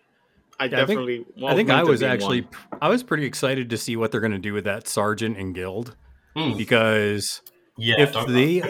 I 0.60 0.64
Yeah, 0.64 0.82
I 0.82 0.86
think- 0.86 0.98
definitely. 1.00 1.26
well, 1.36 1.52
I 1.52 1.56
think 1.56 1.70
I 1.70 1.82
was 1.84 2.02
actually 2.02 2.40
one. 2.42 2.78
I 2.82 2.88
was 2.88 3.02
pretty 3.02 3.24
excited 3.26 3.70
to 3.70 3.76
see 3.76 3.94
what 3.96 4.10
they're 4.10 4.20
going 4.20 4.32
to 4.32 4.38
do 4.38 4.52
with 4.54 4.64
that 4.64 4.88
sergeant 4.88 5.36
and 5.36 5.54
guild 5.54 5.94
Mm, 6.36 6.56
because 6.58 7.42
yeah, 7.76 7.94
if 8.00 8.12
don't- 8.12 8.32
they 8.32 8.62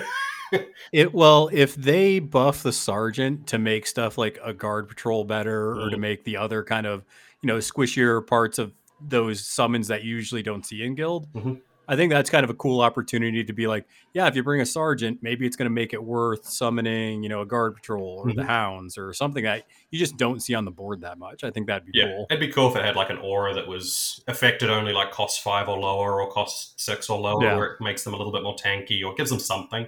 it 0.92 1.12
well 1.14 1.50
if 1.52 1.74
they 1.74 2.18
buff 2.18 2.62
the 2.62 2.72
sergeant 2.72 3.46
to 3.48 3.58
make 3.58 3.86
stuff 3.86 4.16
like 4.18 4.38
a 4.44 4.52
guard 4.54 4.88
patrol 4.88 5.24
better 5.24 5.72
or 5.78 5.90
to 5.90 5.96
Mhm. 5.96 6.00
make 6.00 6.24
the 6.24 6.36
other 6.38 6.62
kind 6.64 6.86
of 6.86 7.04
you 7.42 7.46
know 7.46 7.56
squishier 7.58 8.26
parts 8.26 8.58
of 8.58 8.72
those 9.00 9.46
summons 9.46 9.88
that 9.88 10.02
you 10.04 10.14
usually 10.16 10.42
don't 10.42 10.64
see 10.66 10.82
in 10.82 10.94
guild 10.94 11.30
Mhm. 11.34 11.60
I 11.88 11.96
think 11.96 12.12
that's 12.12 12.30
kind 12.30 12.44
of 12.44 12.50
a 12.50 12.54
cool 12.54 12.80
opportunity 12.80 13.42
to 13.42 13.52
be 13.52 13.66
like 13.66 13.86
yeah 14.12 14.26
if 14.28 14.36
you 14.36 14.42
bring 14.42 14.60
a 14.60 14.66
sergeant 14.66 15.18
maybe 15.22 15.46
it's 15.46 15.56
going 15.56 15.66
to 15.66 15.70
make 15.74 15.92
it 15.92 16.02
worth 16.02 16.46
summoning 16.46 17.22
you 17.22 17.28
know 17.28 17.40
a 17.40 17.46
guard 17.46 17.74
patrol 17.74 18.22
or 18.24 18.32
the 18.32 18.42
Mhm. 18.42 18.46
hounds 18.46 18.96
or 18.98 19.12
something 19.12 19.42
that 19.44 19.64
you 19.90 19.98
just 19.98 20.16
don't 20.16 20.40
see 20.40 20.54
on 20.54 20.64
the 20.64 20.70
board 20.70 21.00
that 21.00 21.18
much 21.18 21.42
i 21.44 21.50
think 21.50 21.66
that'd 21.66 21.84
be 21.86 21.92
yeah, 21.94 22.04
cool 22.06 22.26
it'd 22.30 22.40
be 22.40 22.48
cool 22.52 22.70
if 22.70 22.76
it 22.76 22.84
had 22.84 22.94
like 22.96 23.10
an 23.10 23.18
aura 23.18 23.54
that 23.54 23.66
was 23.66 24.22
affected 24.28 24.70
only 24.70 24.92
like 24.92 25.10
cost 25.10 25.42
five 25.42 25.68
or 25.68 25.78
lower, 25.78 26.20
or 26.22 26.30
cost 26.30 26.78
six 26.80 27.08
or 27.10 27.18
lower, 27.18 27.42
Yeah. 27.42 27.56
where 27.56 27.66
it 27.72 27.80
makes 27.80 28.04
them 28.04 28.14
a 28.14 28.16
little 28.16 28.32
bit 28.32 28.42
more 28.42 28.54
tanky 28.56 29.04
or 29.04 29.14
gives 29.14 29.30
them 29.30 29.38
something. 29.38 29.86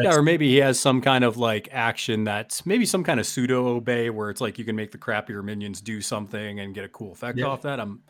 Yeah, 0.00 0.14
or 0.14 0.22
maybe 0.22 0.48
he 0.48 0.56
has 0.58 0.78
some 0.78 1.00
kind 1.00 1.24
of 1.24 1.36
like 1.38 1.68
action 1.72 2.22
that's 2.24 2.64
maybe 2.66 2.84
some 2.86 3.02
kind 3.02 3.18
of 3.18 3.26
pseudo 3.26 3.66
obey 3.68 4.10
where 4.10 4.30
it's 4.30 4.40
like 4.40 4.58
you 4.58 4.64
can 4.64 4.76
make 4.76 4.92
the 4.92 4.98
crappier 4.98 5.42
minions 5.42 5.80
do 5.80 6.00
something 6.00 6.60
and 6.60 6.74
get 6.74 6.84
a 6.84 6.88
cool 6.88 7.12
effect 7.12 7.38
Yeah. 7.38 7.46
off 7.46 7.62
that. 7.62 7.80
I'm 7.80 8.02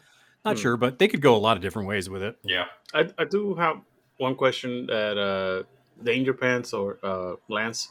not 0.48 0.56
Hmm. 0.56 0.62
sure, 0.62 0.76
but 0.76 0.98
they 0.98 1.08
could 1.08 1.20
go 1.20 1.34
a 1.36 1.38
lot 1.38 1.56
of 1.56 1.62
different 1.62 1.88
ways 1.88 2.08
with 2.08 2.22
it. 2.22 2.36
yeah, 2.42 2.64
I, 2.94 3.10
I 3.18 3.24
do 3.24 3.54
have 3.54 3.80
one 4.18 4.34
question 4.34 4.86
that 4.86 5.18
uh, 5.18 5.62
Danger 6.02 6.34
Pants 6.34 6.72
or 6.72 6.98
uh, 7.02 7.34
Lance, 7.48 7.88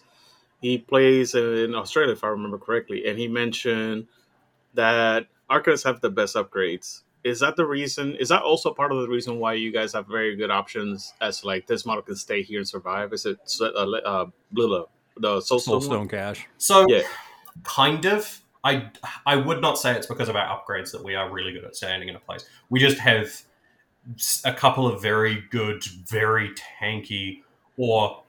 he 0.62 0.78
plays 0.78 1.36
in 1.36 1.76
Australia 1.76 2.14
if 2.14 2.24
I 2.24 2.28
remember 2.28 2.58
correctly, 2.58 3.08
and 3.08 3.18
he 3.18 3.28
mentioned 3.28 4.08
that 4.74 5.28
Arcanists 5.50 5.84
have 5.86 6.02
the 6.02 6.10
best 6.10 6.36
upgrades. 6.36 7.02
Is 7.24 7.40
that 7.42 7.56
the 7.56 7.66
reason? 7.66 8.16
Is 8.16 8.30
that 8.30 8.42
also 8.44 8.74
part 8.74 8.92
of 8.92 9.02
the 9.02 9.08
reason 9.08 9.40
why 9.40 9.54
you 9.54 9.72
guys 9.72 9.94
have 9.94 10.08
very 10.08 10.36
good 10.36 10.52
options 10.52 11.14
as 11.20 11.44
like 11.44 11.68
this 11.68 11.86
model 11.86 12.02
can 12.04 12.16
stay 12.16 12.42
here 12.42 12.60
and 12.60 12.68
survive? 12.68 13.12
Is 13.12 13.26
it 13.26 13.38
uh, 13.62 13.66
uh, 13.66 14.26
Blilla, 14.54 14.86
the 15.18 15.40
Soulstone? 15.40 15.82
Soulstone 15.82 15.98
one? 16.00 16.08
Cache. 16.08 16.48
So, 16.58 16.86
Yeah. 16.90 17.04
kind 17.64 18.06
of. 18.06 18.42
I 18.68 18.92
I 19.26 19.36
would 19.38 19.62
not 19.62 19.78
say 19.78 19.96
it's 19.96 20.08
because 20.08 20.30
of 20.30 20.36
our 20.36 20.48
upgrades 20.60 20.92
that 20.92 21.04
we 21.04 21.16
are 21.16 21.32
really 21.32 21.54
good 21.54 21.64
at 21.64 21.76
standing 21.76 22.10
in 22.10 22.16
a 22.16 22.20
place. 22.20 22.46
We 22.70 22.80
just 22.80 23.00
have 23.00 23.42
a 24.44 24.54
couple 24.54 24.88
of 24.88 25.02
very 25.02 25.44
good, 25.50 25.84
very 25.84 26.52
tanky, 26.82 27.44
or 27.78 28.24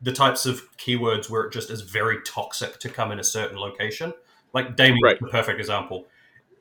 the 0.00 0.12
types 0.12 0.46
of 0.46 0.62
keywords 0.76 1.28
where 1.28 1.42
it 1.42 1.52
just 1.52 1.70
is 1.70 1.82
very 1.82 2.18
toxic 2.24 2.78
to 2.80 2.88
come 2.88 3.12
in 3.12 3.18
a 3.18 3.24
certain 3.24 3.58
location. 3.58 4.12
Like 4.52 4.76
Damian, 4.76 5.02
Right. 5.02 5.20
the 5.20 5.28
perfect 5.28 5.60
example. 5.60 6.06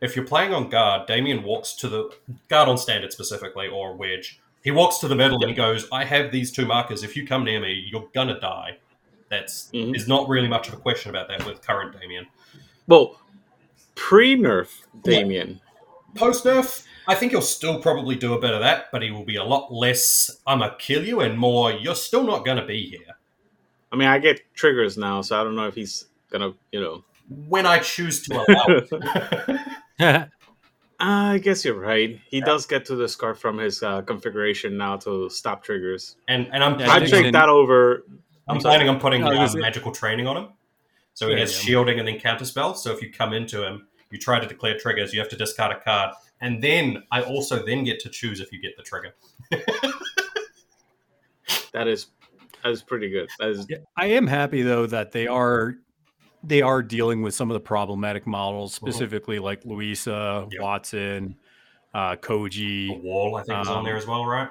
If 0.02 0.16
you're 0.16 0.26
playing 0.26 0.54
on 0.54 0.70
guard, 0.70 1.08
Damian 1.08 1.44
walks 1.44 1.74
to 1.76 1.90
the 1.90 2.10
guard 2.48 2.70
on 2.70 2.78
standard 2.78 3.12
specifically, 3.12 3.68
or 3.68 3.96
wedge. 3.96 4.40
He 4.64 4.72
walks 4.72 4.98
to 5.00 5.08
the 5.08 5.16
middle 5.16 5.40
and 5.42 5.50
he 5.50 5.56
goes, 5.56 5.88
"I 5.92 6.04
have 6.06 6.32
these 6.32 6.52
two 6.52 6.66
markers. 6.66 7.04
If 7.04 7.16
you 7.16 7.26
come 7.28 7.44
near 7.44 7.60
me, 7.60 7.74
you're 7.92 8.10
gonna 8.14 8.40
die." 8.40 8.78
That's 9.30 9.70
mm-hmm. 9.72 9.96
is 9.96 10.08
not 10.08 10.28
really 10.28 10.48
much 10.48 10.68
of 10.68 10.74
a 10.74 10.78
question 10.78 11.10
about 11.10 11.28
that 11.30 11.46
with 11.46 11.62
current 11.62 12.00
Damian. 12.00 12.28
Well, 12.88 13.19
pre 14.00 14.36
nerf 14.38 14.82
Damian. 15.04 15.60
Post 16.16 16.46
nerf, 16.46 16.86
I 17.08 17.16
think 17.16 17.32
he'll 17.34 17.42
still 17.42 17.80
probably 17.82 18.16
do 18.16 18.34
a 18.34 18.40
bit 18.40 18.54
of 18.54 18.62
that, 18.62 18.86
but 18.92 19.02
he 19.04 19.12
will 19.12 19.26
be 19.26 19.36
a 19.36 19.44
lot 19.44 19.72
less 19.74 20.32
"I'm 20.48 20.60
gonna 20.60 20.76
kill 20.80 21.04
you" 21.06 21.20
and 21.20 21.38
more 21.38 21.72
"You're 21.72 21.96
still 21.96 22.24
not 22.24 22.46
gonna 22.46 22.66
be 22.66 22.86
here." 22.90 23.16
I 23.92 23.96
mean, 23.96 24.08
I 24.08 24.18
get 24.20 24.42
triggers 24.54 24.98
now, 24.98 25.22
so 25.22 25.40
I 25.40 25.44
don't 25.44 25.56
know 25.56 25.68
if 25.68 25.76
he's 25.76 26.06
gonna, 26.32 26.54
you 26.72 26.80
know. 26.82 27.04
When 27.48 27.66
I 27.66 27.80
choose 27.80 28.24
to 28.28 28.34
allow 28.36 28.66
it. 30.00 30.30
I 31.02 31.38
guess 31.38 31.64
you're 31.64 31.80
right. 31.80 32.20
He 32.30 32.42
does 32.42 32.66
get 32.66 32.84
to 32.86 32.96
the 32.96 33.08
scarf 33.08 33.40
from 33.40 33.58
his 33.58 33.82
uh, 33.84 34.02
configuration 34.02 34.76
now 34.78 34.98
to 34.98 35.30
stop 35.30 35.64
triggers. 35.64 36.16
and 36.28 36.50
and 36.52 36.64
I'm 36.64 36.80
Yeah, 36.80 36.90
I 36.92 37.00
Dixon- 37.00 37.24
take 37.24 37.34
that 37.34 37.50
over. 37.50 38.04
I'm 38.48 38.56
I'm 38.56 38.60
planning 38.62 38.90
on 38.90 39.00
putting 39.00 39.22
No, 39.22 39.30
um, 39.32 39.60
magical 39.60 39.92
training 39.92 40.26
on 40.28 40.36
him. 40.38 40.48
So 41.14 41.28
he 41.28 41.34
Yeah, 41.34 41.40
has 41.42 41.54
yeah. 41.54 41.60
shielding 41.66 42.00
and 42.00 42.08
then 42.08 42.20
counter 42.20 42.46
spells. 42.46 42.82
So 42.84 42.92
if 42.92 43.02
you 43.02 43.12
come 43.14 43.32
into 43.34 43.64
him, 43.66 43.88
you 44.12 44.18
try 44.20 44.40
to 44.40 44.48
declare 44.48 44.78
triggers, 44.78 45.14
you 45.14 45.20
have 45.20 45.30
to 45.30 45.36
discard 45.36 45.76
a 45.76 45.80
card. 45.80 46.14
And 46.42 46.62
then 46.64 47.04
I 47.12 47.22
also 47.22 47.66
then 47.66 47.84
get 47.84 48.00
to 48.02 48.10
choose 48.10 48.40
if 48.40 48.52
you 48.52 48.62
get 48.62 48.76
the 48.78 48.84
trigger. 48.84 49.14
That 51.72 51.88
is 51.88 52.08
that 52.64 52.72
is 52.72 52.82
pretty 52.82 53.10
good. 53.10 53.30
That 53.40 53.50
is 53.50 53.68
I 53.96 54.08
am 54.08 54.28
happy 54.28 54.62
though 54.62 54.86
that 54.88 55.12
they 55.12 55.28
are 55.28 55.76
they 56.44 56.62
are 56.62 56.82
dealing 56.82 57.22
with 57.22 57.34
some 57.34 57.50
of 57.52 57.54
the 57.54 57.60
problematic 57.60 58.26
models, 58.26 58.74
specifically 58.74 59.40
like 59.40 59.66
Louisa, 59.66 60.48
Yeah. 60.52 60.62
Watson, 60.62 61.36
uh, 61.94 62.12
The 62.12 62.18
Koji. 62.18 63.02
wall, 63.04 63.36
I 63.36 63.44
think, 63.44 63.62
is 63.62 63.68
on 63.68 63.78
Um, 63.80 63.84
there 63.84 63.98
as 63.98 64.08
well, 64.08 64.26
right? 64.26 64.50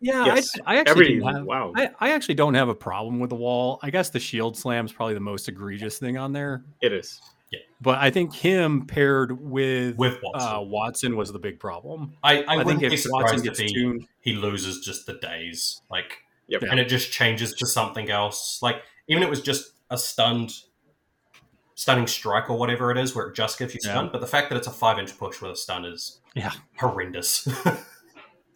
Yeah, 0.00 0.26
Yes. 0.26 0.52
I, 0.64 0.76
I 0.76 0.78
actually 0.78 1.16
every 1.18 1.24
have, 1.24 1.44
wow. 1.44 1.72
I, 1.74 1.90
I 1.98 2.12
actually 2.12 2.36
don't 2.36 2.54
have 2.54 2.68
a 2.68 2.74
problem 2.74 3.18
with 3.18 3.30
the 3.30 3.36
wall. 3.36 3.80
I 3.82 3.90
guess 3.90 4.10
the 4.10 4.20
shield 4.20 4.56
slam 4.56 4.86
is 4.86 4.92
probably 4.92 5.14
the 5.14 5.20
most 5.20 5.48
egregious 5.48 5.98
thing 5.98 6.16
on 6.16 6.32
there. 6.32 6.62
It 6.80 6.92
is. 6.92 7.20
But 7.80 7.98
I 7.98 8.10
think 8.10 8.34
him 8.34 8.86
paired 8.86 9.40
with 9.40 9.96
With 9.96 10.18
Watson. 10.22 10.48
uh, 10.52 10.60
Watson 10.62 11.16
was 11.16 11.32
the 11.32 11.38
big 11.38 11.60
problem. 11.60 12.14
I, 12.24 12.38
I, 12.38 12.38
I, 12.38 12.44
think 12.56 12.64
wouldn't 12.64 12.80
be 12.80 12.86
if 12.86 12.90
Watson 13.08 13.10
surprised 13.10 13.34
if 13.38 13.42
gets 13.44 13.60
he, 13.60 13.68
tuned, 13.72 14.06
he 14.20 14.32
loses 14.34 14.84
just 14.84 15.06
the 15.06 15.14
days. 15.14 15.80
Like, 15.90 16.18
Yep. 16.48 16.62
Yeah. 16.62 16.68
and 16.70 16.80
it 16.80 16.88
just 16.88 17.12
changes 17.12 17.52
to 17.54 17.66
something 17.66 18.10
else. 18.10 18.58
Like, 18.62 18.76
even 19.06 19.22
it 19.22 19.28
was 19.30 19.42
just 19.42 19.72
a 19.90 19.98
stunned, 19.98 20.52
stunning 21.74 22.06
strike 22.06 22.48
or 22.50 22.58
whatever 22.58 22.90
it 22.90 22.98
is, 22.98 23.14
where 23.14 23.28
it 23.28 23.36
just 23.36 23.58
gives 23.58 23.74
you 23.74 23.80
Yeah. 23.84 23.90
stun. 23.92 24.08
But 24.10 24.20
the 24.22 24.26
fact 24.26 24.48
that 24.50 24.56
it's 24.56 24.66
a 24.66 24.72
five 24.72 24.98
inch 24.98 25.16
push 25.18 25.40
with 25.40 25.52
a 25.52 25.56
stun 25.56 25.84
is 25.84 26.20
Yeah. 26.34 26.52
horrendous. 26.78 27.46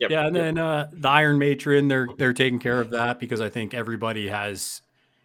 Yep. 0.00 0.10
yeah, 0.10 0.26
and 0.26 0.34
Yep. 0.34 0.44
then 0.44 0.58
uh, 0.58 0.88
the 0.92 1.08
Iron 1.08 1.38
Matron, 1.38 1.86
they're 1.86 2.08
they're 2.18 2.32
taking 2.32 2.58
care 2.58 2.80
of 2.80 2.90
that 2.90 3.20
because 3.20 3.40
I 3.40 3.50
think 3.50 3.72
everybody 3.72 4.26
has. 4.26 4.82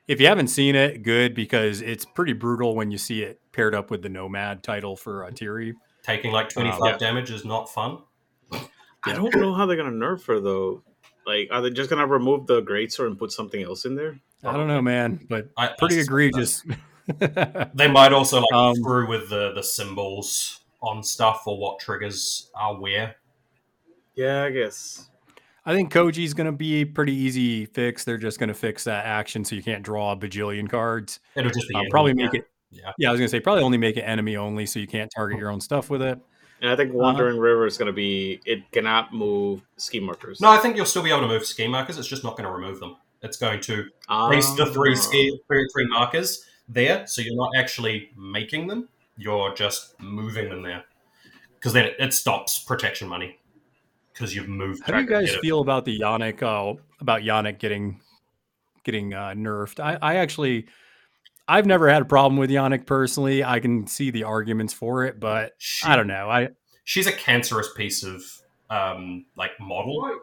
If 0.07 0.21
you 0.21 0.27
haven't 0.27 0.47
seen 0.47 0.75
it, 0.75 1.03
good 1.03 1.33
because 1.35 1.81
it's 1.81 2.05
pretty 2.05 2.33
brutal 2.33 2.75
when 2.75 2.91
you 2.91 2.97
see 2.97 3.23
it 3.23 3.41
paired 3.51 3.75
up 3.75 3.91
with 3.91 4.01
the 4.01 4.09
Nomad 4.09 4.63
title 4.63 4.95
for 4.95 5.25
uh, 5.25 5.31
Tiri. 5.31 5.73
Taking 6.03 6.31
like 6.31 6.47
25 6.49 6.81
Uh, 6.81 6.85
yeah. 6.85 6.97
damage 6.97 7.29
is 7.31 7.43
not 7.43 7.69
fun. 7.69 7.99
I 9.03 9.13
don't 9.13 9.35
know 9.35 9.53
how 9.53 9.65
they're 9.65 9.77
gonna 9.77 9.91
nerf 9.91 10.25
her 10.27 10.39
though. 10.39 10.81
Like, 11.25 11.49
are 11.51 11.61
they 11.61 11.69
just 11.71 11.89
gonna 11.89 12.07
remove 12.07 12.47
the 12.47 12.61
greatsword 12.61 13.07
and 13.07 13.19
put 13.19 13.31
something 13.31 13.61
else 13.61 13.85
in 13.85 13.95
there? 13.95 14.17
I 14.43 14.53
don't 14.53 14.67
know, 14.67 14.81
man, 14.81 15.25
but 15.29 15.49
I, 15.57 15.67
pretty 15.77 15.97
I- 15.97 16.01
egregious. 16.01 16.63
They 17.73 17.89
might 17.89 18.11
also 18.13 18.39
like 18.41 18.53
Um, 18.53 18.75
screw 18.75 19.07
with 19.07 19.29
the, 19.29 19.53
the 19.53 19.63
symbols 19.63 20.61
on 20.81 21.01
stuff 21.03 21.43
or 21.47 21.57
what 21.57 21.79
triggers 21.79 22.49
are 22.55 22.75
where. 22.79 23.15
Yeah, 24.15 24.43
I 24.43 24.49
guess. 24.51 25.09
I 25.67 25.73
think 25.73 25.91
Koji's 25.91 26.33
going 26.33 26.45
to 26.45 26.51
be 26.53 26.75
a 26.75 26.85
pretty 26.85 27.13
easy 27.13 27.65
fix. 27.65 28.03
They're 28.05 28.17
just 28.17 28.39
going 28.39 28.47
to 28.47 28.53
fix 28.55 28.85
that 28.85 29.05
action 29.05 29.43
so 29.43 29.53
you 29.55 29.61
can't 29.61 29.83
draw 29.83 30.13
a 30.13 30.17
bajillion 30.17 30.69
cards. 30.69 31.19
It'll 31.35 31.51
just 31.51 31.67
be 31.67 31.75
Uh, 31.75 31.79
enemy, 31.79 31.91
probably 31.91 32.13
yeah. 32.17 32.25
make 32.25 32.33
it. 32.35 32.47
Yeah. 32.71 32.91
Yeah, 32.97 33.09
I 33.09 33.11
was 33.11 33.19
going 33.19 33.27
to 33.27 33.31
say 33.31 33.39
probably 33.41 33.63
only 33.63 33.77
make 33.77 33.97
it 33.97 34.01
enemy 34.03 34.37
only 34.37 34.65
so 34.65 34.79
you 34.79 34.87
can't 34.87 35.11
target 35.13 35.37
your 35.37 35.49
own 35.51 35.59
stuff 35.61 35.89
with 35.89 36.01
it. 36.01 36.19
And 36.61 36.71
I 36.71 36.75
think 36.75 36.93
Wandering 36.93 37.37
River 37.37 37.67
is 37.67 37.77
gonna 37.77 37.93
be. 37.93 38.39
It 38.43 38.63
cannot 38.71 39.13
move 39.13 39.61
scheme 39.77 40.03
markers. 40.03 40.41
No, 40.41 40.49
I 40.49 40.57
think 40.57 40.75
you'll 40.75 40.87
still 40.87 41.03
be 41.03 41.11
able 41.11 41.21
to 41.21 41.27
move 41.27 41.45
scheme 41.45 41.69
markers. 41.69 41.99
It's 41.99 42.07
just 42.07 42.23
not 42.23 42.35
going 42.35 42.45
to 42.47 42.51
remove 42.51 42.79
them. 42.79 42.95
It's 43.21 43.37
going 43.37 43.59
to 43.61 43.85
place 44.07 44.49
the 44.55 44.65
three 44.65 44.93
Ah. 44.93 44.99
scheme 44.99 45.33
three, 45.47 45.67
three 45.71 45.85
markers 45.87 46.45
there, 46.67 47.05
so 47.05 47.21
you're 47.21 47.35
not 47.35 47.51
actually 47.55 48.09
making 48.17 48.65
them. 48.67 48.89
You're 49.17 49.53
just 49.53 49.99
moving 50.01 50.49
them 50.49 50.63
there 50.63 50.85
because 51.55 51.73
then 51.73 51.85
it, 51.85 51.95
it 51.99 52.13
stops 52.13 52.57
protection 52.59 53.07
money 53.07 53.37
because 54.17 54.35
you've 54.35 54.47
moved. 54.47 54.83
How 54.85 54.93
do 54.93 55.01
you 55.01 55.07
guys 55.07 55.35
feel 55.37 55.59
about 55.59 55.85
the 55.85 55.99
Yannick? 55.99 56.41
Uh, 56.41 56.79
about 56.99 57.21
Yannick 57.21 57.59
getting 57.59 58.01
getting 58.83 59.13
uh, 59.13 59.29
nerfed? 59.29 59.79
I, 59.79 59.97
I 60.01 60.15
actually, 60.15 60.67
I've 61.47 61.65
never 61.65 61.89
had 61.89 62.01
a 62.01 62.05
problem 62.05 62.37
with 62.37 62.49
Yannick 62.49 62.85
personally. 62.85 63.43
I 63.43 63.59
can 63.59 63.85
see 63.85 64.11
the 64.11 64.23
arguments 64.23 64.73
for 64.73 65.05
it, 65.05 65.19
but 65.19 65.53
She- 65.57 65.85
I 65.87 65.95
don't 65.95 66.07
know. 66.07 66.29
I 66.29 66.49
she's 66.83 67.07
a 67.07 67.11
cancerous 67.11 67.69
piece 67.75 68.03
of 68.03 68.23
um, 68.69 69.25
like 69.35 69.51
model. 69.59 70.19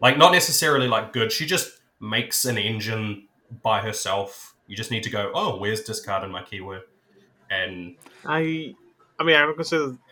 Like 0.00 0.18
not 0.18 0.32
necessarily 0.32 0.88
like 0.88 1.12
good. 1.12 1.32
She 1.32 1.46
just 1.46 1.80
makes 2.00 2.44
an 2.44 2.58
engine 2.58 3.28
by 3.62 3.80
herself. 3.80 4.54
You 4.66 4.76
just 4.76 4.90
need 4.90 5.02
to 5.04 5.10
go, 5.10 5.30
oh, 5.34 5.58
where's 5.58 5.82
discard 5.82 6.24
in 6.24 6.30
my 6.30 6.42
keyword? 6.42 6.82
And 7.50 7.96
I, 8.24 8.74
I 9.18 9.24
mean, 9.24 9.36
I 9.36 9.42
don't 9.42 9.56
consider. 9.56 9.96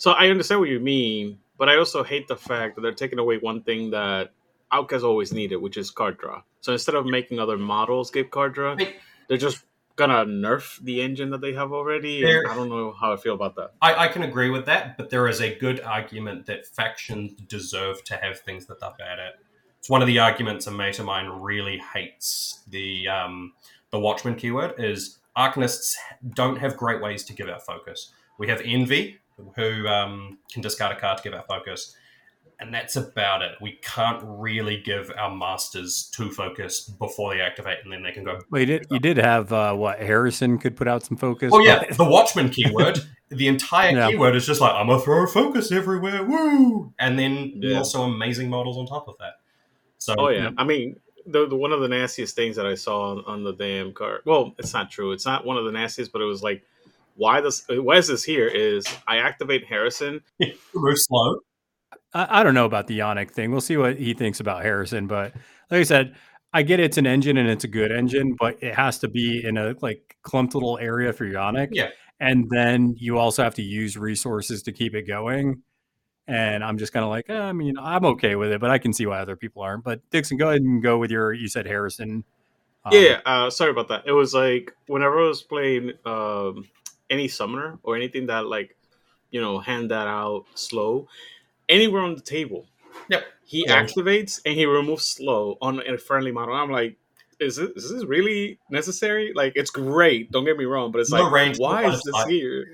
So 0.00 0.12
I 0.12 0.28
understand 0.28 0.60
what 0.60 0.68
you 0.68 0.78
mean, 0.78 1.40
but 1.58 1.68
I 1.68 1.76
also 1.76 2.02
hate 2.04 2.28
the 2.28 2.36
fact 2.36 2.74
that 2.76 2.82
they're 2.82 2.92
taking 2.92 3.18
away 3.18 3.38
one 3.38 3.62
thing 3.62 3.90
that 3.90 4.30
Outcast 4.70 5.02
always 5.04 5.32
needed, 5.32 5.56
which 5.56 5.76
is 5.76 5.90
card 5.90 6.18
draw. 6.18 6.42
So 6.60 6.72
instead 6.72 6.94
of 6.94 7.06
making 7.06 7.38
other 7.38 7.56
models 7.58 8.10
give 8.10 8.30
card 8.30 8.52
draw, 8.54 8.76
Hey. 8.76 8.96
they're 9.28 9.38
just 9.38 9.64
gonna 9.96 10.24
nerf 10.26 10.78
the 10.84 11.00
engine 11.00 11.30
that 11.30 11.40
they 11.40 11.54
have 11.54 11.72
already. 11.72 12.22
There- 12.22 12.44
I 12.48 12.54
don't 12.54 12.68
know 12.68 12.92
how 12.92 13.12
I 13.12 13.16
feel 13.16 13.34
about 13.34 13.56
that. 13.56 13.72
I, 13.82 14.04
I 14.04 14.08
can 14.08 14.22
agree 14.22 14.50
with 14.50 14.66
that, 14.66 14.96
but 14.96 15.10
there 15.10 15.26
is 15.26 15.40
a 15.40 15.54
good 15.58 15.80
argument 15.80 16.46
that 16.46 16.66
factions 16.66 17.32
deserve 17.32 18.04
to 18.04 18.16
have 18.16 18.38
things 18.40 18.66
that 18.66 18.78
they're 18.80 18.94
bad 18.98 19.18
at. 19.18 19.34
It's 19.78 19.88
one 19.90 20.00
of 20.02 20.06
the 20.06 20.18
arguments 20.18 20.66
a 20.66 20.70
mate 20.70 20.98
of 20.98 21.06
mine 21.06 21.26
really 21.28 21.78
hates 21.94 22.62
the 22.68 23.08
um, 23.08 23.54
the 23.90 23.98
Watchman 23.98 24.34
keyword 24.36 24.74
is 24.78 25.18
Arcanists 25.36 25.94
don't 26.34 26.58
have 26.58 26.76
great 26.76 27.00
ways 27.00 27.24
to 27.24 27.32
give 27.32 27.48
out 27.48 27.64
focus. 27.64 28.12
We 28.38 28.48
have 28.48 28.60
Envy, 28.64 29.18
who 29.56 29.86
um, 29.86 30.38
can 30.52 30.62
discard 30.62 30.96
a 30.96 31.00
card 31.00 31.18
to 31.18 31.24
give 31.24 31.34
out 31.34 31.46
focus, 31.48 31.94
and 32.60 32.72
that's 32.72 32.96
about 32.96 33.42
it. 33.42 33.52
We 33.60 33.78
can't 33.82 34.20
really 34.24 34.80
give 34.82 35.12
our 35.16 35.34
masters 35.34 36.10
two 36.14 36.30
focus 36.30 36.88
before 36.88 37.34
they 37.34 37.40
activate, 37.40 37.78
and 37.84 37.92
then 37.92 38.02
they 38.02 38.12
can 38.12 38.24
go 38.24 38.38
well, 38.50 38.60
you 38.60 38.66
did 38.66 38.86
you 38.90 38.98
did 38.98 39.16
have 39.16 39.52
uh, 39.52 39.74
what 39.74 40.00
Harrison 40.00 40.58
could 40.58 40.76
put 40.76 40.88
out 40.88 41.04
some 41.04 41.16
focus. 41.16 41.52
Oh 41.52 41.60
yeah, 41.60 41.84
the 41.96 42.04
Watchman 42.04 42.50
keyword. 42.50 43.00
the 43.30 43.46
entire 43.46 43.94
Yeah. 43.94 44.08
keyword 44.08 44.36
is 44.36 44.46
just 44.46 44.60
like 44.60 44.72
I'm 44.72 44.86
gonna 44.86 45.00
throw 45.00 45.26
focus 45.26 45.70
everywhere, 45.70 46.24
woo! 46.24 46.92
And 46.98 47.18
then 47.18 47.52
Yeah. 47.56 47.78
also 47.78 48.02
amazing 48.02 48.48
models 48.48 48.78
on 48.78 48.86
top 48.86 49.08
of 49.08 49.16
that. 49.18 49.34
So 49.98 50.14
Oh 50.16 50.28
yeah, 50.28 50.50
I 50.56 50.64
mean, 50.64 50.96
the, 51.26 51.46
the 51.46 51.56
one 51.56 51.72
of 51.72 51.80
the 51.80 51.88
nastiest 51.88 52.34
things 52.34 52.56
that 52.56 52.66
I 52.66 52.74
saw 52.74 53.10
on, 53.10 53.24
on 53.26 53.44
the 53.44 53.52
damn 53.52 53.92
card. 53.92 54.22
Well, 54.24 54.54
it's 54.58 54.72
not 54.72 54.90
true. 54.90 55.12
It's 55.12 55.26
not 55.26 55.44
one 55.44 55.56
of 55.56 55.64
the 55.64 55.72
nastiest, 55.72 56.12
but 56.12 56.22
it 56.22 56.26
was 56.26 56.42
like, 56.42 56.62
why 57.18 57.40
this? 57.40 57.64
Why 57.68 57.96
is 57.96 58.08
this 58.08 58.24
here? 58.24 58.46
Is 58.46 58.86
I 59.06 59.18
activate 59.18 59.66
Harrison? 59.66 60.20
move 60.40 60.94
slow. 60.96 61.40
I, 62.14 62.40
I 62.40 62.42
don't 62.42 62.54
know 62.54 62.64
about 62.64 62.86
the 62.86 63.00
Yannick 63.00 63.32
thing. 63.32 63.50
We'll 63.50 63.60
see 63.60 63.76
what 63.76 63.98
he 63.98 64.14
thinks 64.14 64.40
about 64.40 64.62
Harrison. 64.62 65.06
But 65.06 65.34
like 65.70 65.80
I 65.80 65.82
said, 65.82 66.14
I 66.52 66.62
get 66.62 66.80
it's 66.80 66.96
an 66.96 67.06
engine 67.06 67.36
and 67.36 67.48
it's 67.48 67.64
a 67.64 67.68
good 67.68 67.92
engine, 67.92 68.36
but 68.38 68.62
it 68.62 68.74
has 68.74 68.98
to 69.00 69.08
be 69.08 69.44
in 69.44 69.58
a 69.58 69.74
like 69.82 70.16
clumped 70.22 70.54
little 70.54 70.78
area 70.78 71.12
for 71.12 71.26
Yannick. 71.26 71.68
Yeah. 71.72 71.90
And 72.20 72.48
then 72.50 72.94
you 72.96 73.18
also 73.18 73.42
have 73.42 73.54
to 73.56 73.62
use 73.62 73.96
resources 73.96 74.62
to 74.62 74.72
keep 74.72 74.94
it 74.94 75.02
going. 75.02 75.62
And 76.26 76.62
I'm 76.62 76.78
just 76.78 76.92
kind 76.92 77.04
of 77.04 77.10
like, 77.10 77.26
eh, 77.28 77.38
I 77.38 77.52
mean, 77.52 77.76
I'm 77.78 78.04
okay 78.04 78.36
with 78.36 78.52
it, 78.52 78.60
but 78.60 78.70
I 78.70 78.78
can 78.78 78.92
see 78.92 79.06
why 79.06 79.18
other 79.20 79.36
people 79.36 79.62
aren't. 79.62 79.82
But 79.82 80.00
Dixon, 80.10 80.36
go 80.36 80.48
ahead 80.48 80.60
and 80.60 80.82
go 80.82 80.98
with 80.98 81.10
your. 81.10 81.32
You 81.32 81.48
said 81.48 81.66
Harrison. 81.66 82.24
Um, 82.84 82.92
yeah, 82.92 83.20
uh, 83.24 83.50
sorry 83.50 83.70
about 83.70 83.88
that. 83.88 84.02
It 84.06 84.12
was 84.12 84.34
like 84.34 84.72
whenever 84.86 85.20
I 85.20 85.28
was 85.28 85.42
playing 85.42 85.92
um, 86.04 86.68
any 87.10 87.28
summoner 87.28 87.78
or 87.82 87.96
anything 87.96 88.26
that 88.26 88.46
like, 88.46 88.76
you 89.30 89.40
know, 89.40 89.58
hand 89.58 89.90
that 89.90 90.06
out 90.06 90.44
slow, 90.54 91.08
anywhere 91.68 92.02
on 92.02 92.14
the 92.14 92.20
table. 92.20 92.66
Yep. 93.08 93.24
He 93.44 93.64
Yeah. 93.66 93.82
activates 93.84 94.40
and 94.44 94.54
he 94.54 94.66
removes 94.66 95.04
slow 95.06 95.56
on 95.60 95.80
a 95.86 95.98
friendly 95.98 96.32
model. 96.32 96.54
I'm 96.54 96.70
like, 96.70 96.96
is 97.40 97.56
this, 97.56 97.70
is 97.84 97.92
this 97.92 98.04
really 98.04 98.58
necessary? 98.70 99.32
Like, 99.34 99.52
it's 99.54 99.70
great. 99.70 100.32
Don't 100.32 100.44
get 100.44 100.56
me 100.56 100.64
wrong, 100.64 100.90
but 100.90 101.00
it's 101.00 101.10
No 101.12 101.22
like, 101.24 101.32
range, 101.32 101.58
why 101.58 101.82
no 101.82 101.90
is 101.90 102.02
this 102.02 102.14
sight. 102.14 102.30
here? 102.30 102.72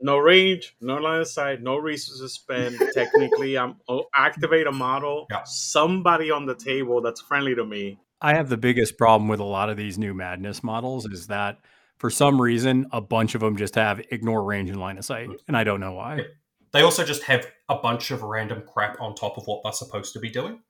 No 0.00 0.18
range, 0.18 0.74
no 0.80 0.96
line 0.96 1.20
of 1.20 1.28
sight, 1.28 1.62
no 1.62 1.76
resources 1.76 2.32
spent. 2.34 2.76
Technically, 2.92 3.56
I'm 3.56 3.76
oh, 3.88 4.04
activate 4.14 4.66
a 4.66 4.72
model. 4.72 5.26
Yeah. 5.30 5.44
Somebody 5.44 6.30
on 6.30 6.46
the 6.46 6.54
table 6.54 7.00
that's 7.00 7.20
friendly 7.20 7.54
to 7.54 7.64
me. 7.64 7.98
I 8.20 8.34
have 8.34 8.48
the 8.48 8.56
biggest 8.56 8.96
problem 8.98 9.28
with 9.28 9.40
a 9.40 9.44
lot 9.44 9.70
of 9.70 9.76
these 9.76 9.98
new 9.98 10.12
madness 10.14 10.62
models 10.62 11.06
is 11.06 11.26
that 11.28 11.58
for 11.98 12.10
some 12.10 12.40
reason 12.40 12.86
a 12.92 13.00
bunch 13.00 13.34
of 13.34 13.40
them 13.40 13.56
just 13.56 13.74
have 13.76 14.00
ignore 14.10 14.44
range 14.44 14.70
and 14.70 14.80
line 14.80 14.98
of 14.98 15.04
sight, 15.04 15.28
and 15.48 15.56
I 15.56 15.64
don't 15.64 15.80
know 15.80 15.92
why. 15.92 16.20
They 16.72 16.82
also 16.82 17.04
just 17.04 17.22
have 17.24 17.46
a 17.68 17.76
bunch 17.76 18.10
of 18.10 18.22
random 18.22 18.62
crap 18.66 19.00
on 19.00 19.14
top 19.14 19.38
of 19.38 19.44
what 19.46 19.62
they're 19.62 19.72
supposed 19.72 20.12
to 20.14 20.18
be 20.18 20.28
doing. 20.28 20.60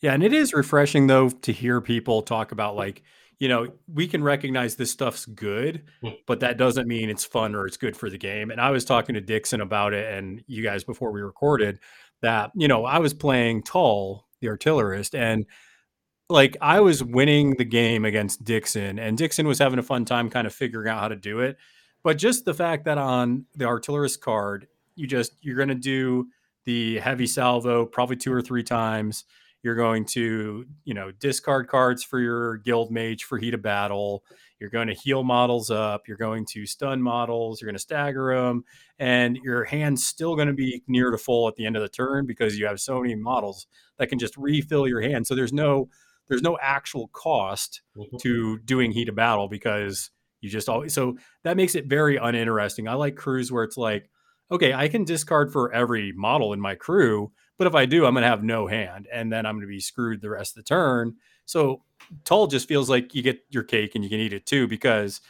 Yeah, 0.00 0.12
and 0.12 0.22
it 0.22 0.32
is 0.32 0.52
refreshing 0.52 1.06
though 1.06 1.30
to 1.30 1.52
hear 1.52 1.80
people 1.80 2.22
talk 2.22 2.52
about 2.52 2.76
like, 2.76 3.02
you 3.38 3.48
know, 3.48 3.68
we 3.92 4.06
can 4.06 4.22
recognize 4.22 4.76
this 4.76 4.90
stuff's 4.90 5.24
good, 5.26 5.84
Hmm. 6.02 6.10
but 6.26 6.40
that 6.40 6.58
doesn't 6.58 6.86
mean 6.86 7.08
it's 7.08 7.24
fun 7.24 7.54
or 7.54 7.66
it's 7.66 7.76
good 7.76 7.96
for 7.96 8.10
the 8.10 8.18
game. 8.18 8.50
And 8.50 8.60
I 8.60 8.70
was 8.70 8.84
talking 8.84 9.14
to 9.14 9.20
Dixon 9.20 9.60
about 9.60 9.94
it 9.94 10.12
and 10.12 10.42
you 10.46 10.62
guys 10.62 10.84
before 10.84 11.12
we 11.12 11.20
recorded 11.22 11.80
that, 12.20 12.50
you 12.54 12.68
know, 12.68 12.84
I 12.84 12.98
was 12.98 13.14
playing 13.14 13.62
Tull, 13.62 14.26
the 14.40 14.48
artillerist, 14.48 15.14
and 15.14 15.46
like 16.30 16.56
I 16.60 16.80
was 16.80 17.02
winning 17.02 17.56
the 17.56 17.64
game 17.64 18.04
against 18.04 18.44
Dixon, 18.44 18.98
and 18.98 19.16
Dixon 19.16 19.46
was 19.46 19.58
having 19.58 19.78
a 19.78 19.82
fun 19.82 20.04
time 20.04 20.28
kind 20.28 20.46
of 20.46 20.54
figuring 20.54 20.88
out 20.88 21.00
how 21.00 21.08
to 21.08 21.16
do 21.16 21.40
it. 21.40 21.56
But 22.02 22.18
just 22.18 22.44
the 22.44 22.54
fact 22.54 22.84
that 22.84 22.98
on 22.98 23.46
the 23.56 23.64
artillerist 23.64 24.20
card, 24.20 24.66
you 24.94 25.06
just 25.06 25.32
you're 25.40 25.56
going 25.56 25.68
to 25.68 25.74
do 25.74 26.28
the 26.64 26.98
heavy 26.98 27.26
salvo 27.26 27.86
probably 27.86 28.16
two 28.16 28.32
or 28.32 28.42
three 28.42 28.62
times. 28.62 29.24
You're 29.62 29.74
going 29.74 30.04
to, 30.06 30.66
you 30.84 30.94
know, 30.94 31.10
discard 31.10 31.66
cards 31.68 32.04
for 32.04 32.20
your 32.20 32.58
guild 32.58 32.92
mage 32.92 33.24
for 33.24 33.38
heat 33.38 33.54
of 33.54 33.62
battle. 33.62 34.22
You're 34.60 34.70
going 34.70 34.88
to 34.88 34.94
heal 34.94 35.24
models 35.24 35.70
up. 35.70 36.06
You're 36.06 36.16
going 36.16 36.44
to 36.50 36.66
stun 36.66 37.02
models. 37.02 37.60
You're 37.60 37.66
going 37.66 37.76
to 37.76 37.80
stagger 37.80 38.34
them, 38.36 38.64
and 38.98 39.36
your 39.36 39.64
hand's 39.64 40.04
still 40.04 40.36
going 40.36 40.48
to 40.48 40.54
be 40.54 40.82
near 40.86 41.10
to 41.10 41.18
full 41.18 41.48
at 41.48 41.56
the 41.56 41.66
end 41.66 41.76
of 41.76 41.82
the 41.82 41.88
turn 41.88 42.26
because 42.26 42.58
you 42.58 42.66
have 42.66 42.80
so 42.80 43.00
many 43.00 43.14
models 43.14 43.66
that 43.96 44.08
can 44.08 44.18
just 44.18 44.36
refill 44.36 44.86
your 44.86 45.00
hand. 45.00 45.26
So 45.26 45.34
there's 45.34 45.52
no 45.52 45.88
there's 46.28 46.42
no 46.42 46.58
actual 46.60 47.08
cost 47.08 47.82
Mhm. 47.96 48.18
to 48.20 48.58
doing 48.60 48.92
heat 48.92 49.08
of 49.08 49.14
battle 49.14 49.48
because 49.48 50.10
you 50.40 50.48
just 50.48 50.68
always 50.68 50.94
so 50.94 51.16
that 51.42 51.56
makes 51.56 51.74
it 51.74 51.86
very 51.86 52.16
uninteresting. 52.16 52.86
I 52.88 52.94
like 52.94 53.16
crews 53.16 53.50
where 53.50 53.64
it's 53.64 53.76
like, 53.76 54.08
okay, 54.50 54.72
I 54.72 54.88
can 54.88 55.04
discard 55.04 55.52
for 55.52 55.72
every 55.72 56.12
model 56.12 56.52
in 56.52 56.60
my 56.60 56.74
crew, 56.74 57.32
but 57.58 57.66
if 57.66 57.74
I 57.74 57.86
do, 57.86 58.06
I'm 58.06 58.14
gonna 58.14 58.26
have 58.28 58.44
no 58.44 58.66
hand, 58.66 59.08
and 59.12 59.32
then 59.32 59.44
I'm 59.46 59.56
gonna 59.56 59.66
be 59.66 59.80
screwed 59.80 60.20
the 60.20 60.30
rest 60.30 60.56
of 60.56 60.64
the 60.64 60.68
turn. 60.68 61.16
So 61.44 61.82
Tull 62.24 62.46
just 62.46 62.68
feels 62.68 62.88
like 62.88 63.14
you 63.14 63.22
get 63.22 63.40
your 63.50 63.64
cake 63.64 63.94
and 63.94 64.04
you 64.04 64.10
can 64.10 64.20
eat 64.20 64.32
it 64.32 64.46
too 64.46 64.68
because 64.68 65.20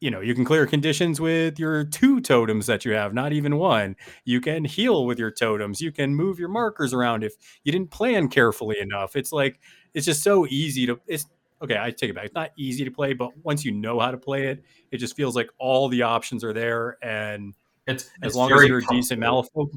you 0.00 0.10
know 0.10 0.20
you 0.20 0.34
can 0.34 0.44
clear 0.44 0.66
conditions 0.66 1.20
with 1.20 1.58
your 1.58 1.84
two 1.84 2.20
totems 2.20 2.66
that 2.66 2.84
you 2.84 2.92
have, 2.92 3.14
not 3.14 3.32
even 3.32 3.56
one. 3.56 3.96
You 4.24 4.40
can 4.40 4.64
heal 4.64 5.06
with 5.06 5.18
your 5.18 5.30
totems. 5.30 5.80
You 5.80 5.92
can 5.92 6.14
move 6.14 6.38
your 6.40 6.48
markers 6.48 6.92
around 6.92 7.22
if 7.24 7.34
you 7.64 7.72
didn't 7.72 7.90
plan 7.92 8.28
carefully 8.28 8.78
enough. 8.80 9.16
It's 9.16 9.32
like 9.32 9.60
it's 9.94 10.06
just 10.06 10.22
so 10.22 10.46
easy 10.46 10.86
to 10.86 11.00
it's 11.06 11.26
okay 11.62 11.76
i 11.80 11.90
take 11.90 12.10
it 12.10 12.14
back. 12.14 12.26
It's 12.26 12.34
not 12.34 12.50
easy 12.56 12.84
to 12.84 12.90
play 12.90 13.12
but 13.12 13.30
once 13.44 13.64
you 13.64 13.72
know 13.72 14.00
how 14.00 14.10
to 14.10 14.18
play 14.18 14.46
it 14.48 14.62
it 14.90 14.98
just 14.98 15.16
feels 15.16 15.36
like 15.36 15.50
all 15.58 15.88
the 15.88 16.02
options 16.02 16.44
are 16.44 16.52
there 16.52 16.96
and 17.02 17.54
It's, 17.86 18.04
as 18.22 18.28
it's 18.28 18.34
long 18.36 18.52
as 18.52 18.64
you're 18.66 18.78
a 18.78 18.86
decent 18.86 19.20
malifaux 19.20 19.68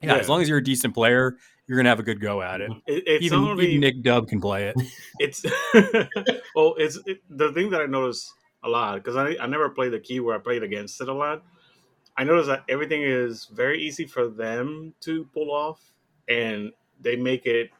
yeah, 0.00 0.14
Yeah. 0.14 0.20
as 0.20 0.28
long 0.28 0.42
as 0.42 0.48
you're 0.48 0.58
a 0.58 0.64
decent 0.64 0.94
player 0.94 1.36
you're 1.66 1.76
gonna 1.76 1.88
have 1.88 1.98
a 1.98 2.04
good 2.04 2.20
go 2.20 2.42
at 2.42 2.60
it. 2.60 2.70
It, 2.86 3.22
even, 3.22 3.40
only 3.40 3.66
even 3.66 3.80
nick 3.80 4.02
dub 4.02 4.28
can 4.28 4.40
play 4.40 4.68
it. 4.68 4.76
It's 5.18 5.44
well 6.54 6.74
it's 6.78 6.98
it, 7.06 7.18
the 7.28 7.52
thing 7.52 7.70
that 7.70 7.80
i 7.80 7.86
notice 7.86 8.32
a 8.62 8.68
lot 8.68 8.94
because 8.96 9.16
I, 9.16 9.36
I 9.42 9.46
never 9.46 9.68
played 9.70 9.92
the 9.92 9.98
key 10.00 10.20
where 10.20 10.34
i 10.34 10.38
played 10.38 10.62
against 10.62 11.00
it 11.00 11.08
a 11.08 11.12
lot. 11.12 11.42
I 12.16 12.24
notice 12.24 12.46
that 12.46 12.64
everything 12.68 13.02
is 13.02 13.44
very 13.52 13.82
easy 13.82 14.06
for 14.06 14.28
them 14.28 14.94
to 15.00 15.24
pull 15.34 15.50
off 15.52 15.80
and 16.28 16.72
they 17.00 17.14
make 17.16 17.44
it 17.44 17.70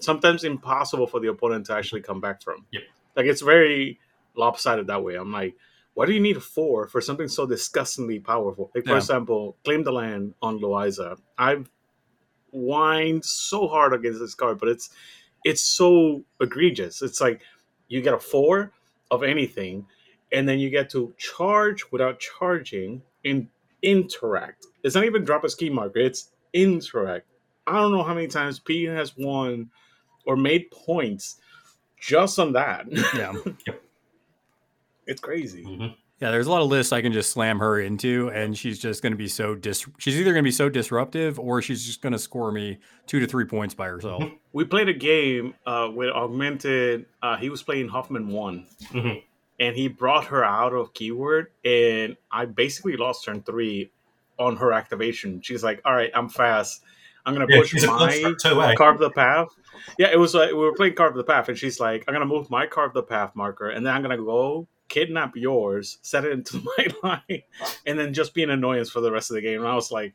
sometimes 0.00 0.44
impossible 0.44 1.06
for 1.06 1.20
the 1.20 1.28
opponent 1.28 1.66
to 1.66 1.74
actually 1.74 2.02
come 2.02 2.20
back 2.20 2.42
from 2.42 2.66
Yep. 2.72 2.82
like 3.16 3.26
it's 3.26 3.42
very 3.42 3.98
lopsided 4.36 4.86
that 4.88 5.02
way 5.02 5.16
i'm 5.16 5.32
like 5.32 5.56
why 5.94 6.06
do 6.06 6.12
you 6.12 6.20
need 6.20 6.36
a 6.36 6.40
four 6.40 6.88
for 6.88 7.00
something 7.00 7.28
so 7.28 7.46
disgustingly 7.46 8.20
powerful 8.20 8.70
like 8.74 8.84
for 8.84 8.90
Yeah. 8.92 8.96
example 8.98 9.56
claim 9.64 9.84
the 9.84 9.92
land 9.92 10.34
on 10.42 10.60
loiza 10.60 11.18
i've 11.38 11.70
whined 12.52 13.24
so 13.24 13.68
hard 13.68 13.92
against 13.94 14.20
this 14.20 14.34
card 14.34 14.58
but 14.58 14.68
it's 14.68 14.90
it's 15.44 15.62
so 15.62 16.24
egregious. 16.40 17.02
It's 17.02 17.20
like 17.20 17.42
you 17.88 18.02
get 18.02 18.14
a 18.14 18.18
four 18.18 18.72
of 19.10 19.22
anything, 19.22 19.86
and 20.32 20.48
then 20.48 20.58
you 20.58 20.70
get 20.70 20.90
to 20.90 21.14
charge 21.18 21.84
without 21.92 22.20
charging 22.20 23.02
and 23.24 23.48
interact. 23.82 24.66
It's 24.82 24.94
not 24.96 25.04
even 25.06 25.24
drop 25.24 25.44
a 25.44 25.48
scheme 25.50 25.74
marker, 25.74 26.00
it's 26.00 26.30
interact. 26.52 27.27
I 27.68 27.72
don't 27.80 27.92
know 27.92 28.02
how 28.02 28.14
many 28.14 28.26
times 28.28 28.58
P 28.58 28.84
has 28.84 29.16
won 29.16 29.70
or 30.26 30.36
made 30.36 30.70
points 30.70 31.36
just 32.00 32.38
on 32.38 32.52
that. 32.52 32.86
yeah 33.16 33.32
it's 35.06 35.20
crazy. 35.20 35.64
Mhm. 35.64 35.94
yeah 36.20 36.30
there's 36.30 36.46
a 36.46 36.50
lot 36.50 36.62
of 36.62 36.68
lists 36.68 36.92
i 36.92 37.00
can 37.00 37.12
just 37.12 37.30
slam 37.30 37.58
her 37.58 37.80
into 37.80 38.28
and 38.30 38.56
she's 38.58 38.78
just 38.78 39.02
gonna 39.02 39.16
be 39.16 39.28
so 39.28 39.54
dis 39.54 39.86
she's 39.98 40.16
either 40.20 40.32
gonna 40.32 40.42
be 40.42 40.50
so 40.50 40.68
disruptive 40.68 41.38
or 41.38 41.62
she's 41.62 41.84
just 41.86 42.02
gonna 42.02 42.18
score 42.18 42.50
me 42.52 42.78
two 43.06 43.20
to 43.20 43.26
three 43.26 43.44
points 43.44 43.74
by 43.74 43.86
herself 43.86 44.22
We 44.52 44.64
played 44.64 44.88
a 44.88 44.92
game 44.94 45.54
uh, 45.66 45.88
with 45.94 46.10
Augmented. 46.10 47.06
Uh, 47.22 47.36
he 47.36 47.48
was 47.50 47.62
playing 47.62 47.88
Hoffman 47.88 48.28
1. 48.28 48.66
Mhm. 48.92 49.22
and 49.60 49.76
he 49.76 49.88
brought 49.88 50.26
her 50.26 50.44
out 50.44 50.72
of 50.72 50.92
keyword 50.94 51.48
and 51.64 52.16
i 52.30 52.44
basically 52.44 52.96
lost 52.96 53.24
turn 53.24 53.42
three 53.42 53.90
on 54.38 54.56
her 54.56 54.72
activation 54.72 55.40
she's 55.42 55.62
like 55.64 55.80
all 55.84 55.94
right 55.94 56.10
i'm 56.14 56.28
fast 56.28 56.82
i'm 57.28 57.34
gonna 57.34 57.46
Yeah, 57.48 57.60
push 57.60 57.74
my 58.54 58.74
carve 58.74 58.98
the 58.98 59.10
path 59.10 59.48
yeah 59.98 60.08
it 60.10 60.18
was 60.18 60.34
like 60.34 60.50
we 60.50 60.56
were 60.58 60.74
playing 60.74 60.94
carve 60.94 61.14
the 61.14 61.24
path 61.24 61.48
and 61.48 61.56
she's 61.58 61.78
like 61.78 62.04
i'm 62.08 62.14
gonna 62.14 62.24
move 62.26 62.50
my 62.50 62.66
carve 62.66 62.92
the 62.94 63.02
path 63.02 63.32
marker 63.36 63.68
and 63.70 63.84
then 63.86 63.92
i'm 63.94 64.02
gonna 64.02 64.16
go 64.16 64.66
kidnap 64.88 65.36
yours 65.36 65.98
set 66.02 66.24
it 66.24 66.32
into 66.32 66.60
my 66.78 66.86
line 67.28 67.42
and 67.86 67.98
then 67.98 68.12
just 68.14 68.32
be 68.34 68.42
an 68.42 68.50
annoyance 68.50 68.88
for 68.90 69.00
the 69.00 69.12
rest 69.12 69.30
of 69.30 69.34
the 69.34 69.42
game 69.42 69.60
and 69.60 69.68
i 69.68 69.74
was 69.74 69.90
like 69.92 70.14